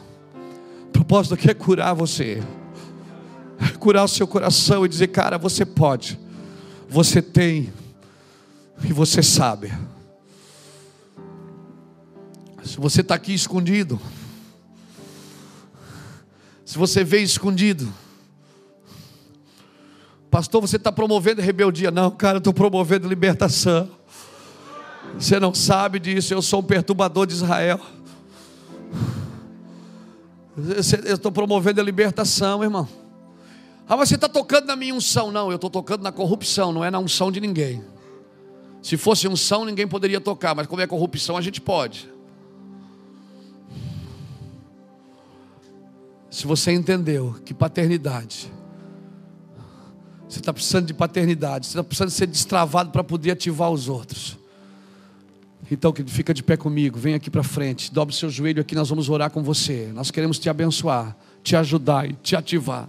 O 0.89 0.91
propósito 0.91 1.33
aqui 1.33 1.49
é 1.49 1.53
curar 1.55 1.95
você. 1.95 2.43
É 3.59 3.75
curar 3.77 4.03
o 4.03 4.07
seu 4.07 4.27
coração 4.27 4.85
e 4.85 4.87
dizer, 4.87 5.07
cara, 5.07 5.39
você 5.39 5.65
pode. 5.65 6.19
Você 6.87 7.23
tem. 7.23 7.73
E 8.83 8.93
você 8.93 9.21
sabe. 9.21 9.71
Se 12.63 12.77
você 12.77 13.01
está 13.01 13.15
aqui 13.15 13.33
escondido, 13.33 13.99
se 16.65 16.77
você 16.77 17.03
veio 17.03 17.23
escondido, 17.23 17.91
pastor, 20.29 20.61
você 20.61 20.75
está 20.75 20.91
promovendo 20.91 21.41
rebeldia. 21.41 21.89
Não, 21.89 22.11
cara, 22.11 22.35
eu 22.35 22.39
estou 22.39 22.53
promovendo 22.53 23.07
libertação. 23.07 23.89
Você 25.17 25.39
não 25.39 25.53
sabe 25.53 25.99
disso, 25.99 26.33
eu 26.33 26.41
sou 26.41 26.59
um 26.59 26.63
perturbador 26.63 27.25
de 27.25 27.33
Israel. 27.33 27.79
Eu 31.05 31.13
estou 31.15 31.31
promovendo 31.31 31.81
a 31.81 31.83
libertação, 31.83 32.63
irmão. 32.63 32.87
Ah, 33.87 33.95
você 33.95 34.15
está 34.15 34.29
tocando 34.29 34.67
na 34.67 34.75
minha 34.75 34.93
unção. 34.93 35.31
Não, 35.31 35.49
eu 35.49 35.55
estou 35.55 35.69
tocando 35.69 36.03
na 36.03 36.11
corrupção, 36.11 36.71
não 36.71 36.85
é 36.85 36.91
na 36.91 36.99
unção 36.99 37.31
de 37.31 37.39
ninguém. 37.39 37.83
Se 38.81 38.97
fosse 38.97 39.27
unção, 39.27 39.65
ninguém 39.65 39.87
poderia 39.87 40.21
tocar, 40.21 40.55
mas 40.55 40.67
como 40.67 40.81
é 40.81 40.87
corrupção, 40.87 41.35
a 41.35 41.41
gente 41.41 41.59
pode. 41.59 42.09
Se 46.29 46.45
você 46.45 46.71
entendeu 46.71 47.35
que 47.43 47.53
paternidade, 47.53 48.51
você 50.27 50.39
está 50.39 50.53
precisando 50.53 50.85
de 50.85 50.93
paternidade, 50.93 51.65
você 51.65 51.71
está 51.71 51.83
precisando 51.83 52.11
ser 52.11 52.27
destravado 52.27 52.91
para 52.91 53.03
poder 53.03 53.31
ativar 53.31 53.71
os 53.71 53.89
outros. 53.89 54.37
Então, 55.71 55.91
que 55.91 56.03
fica 56.05 56.33
de 56.33 56.41
pé 56.41 56.55
comigo, 56.55 56.97
vem 56.97 57.15
aqui 57.15 57.29
para 57.29 57.43
frente, 57.43 57.91
dobre 57.93 58.15
seu 58.15 58.29
joelho 58.29 58.61
aqui, 58.61 58.75
nós 58.75 58.89
vamos 58.89 59.09
orar 59.09 59.29
com 59.29 59.43
você. 59.43 59.91
Nós 59.93 60.09
queremos 60.09 60.39
te 60.39 60.49
abençoar, 60.49 61.15
te 61.43 61.55
ajudar 61.55 62.09
e 62.09 62.13
te 62.13 62.35
ativar. 62.35 62.87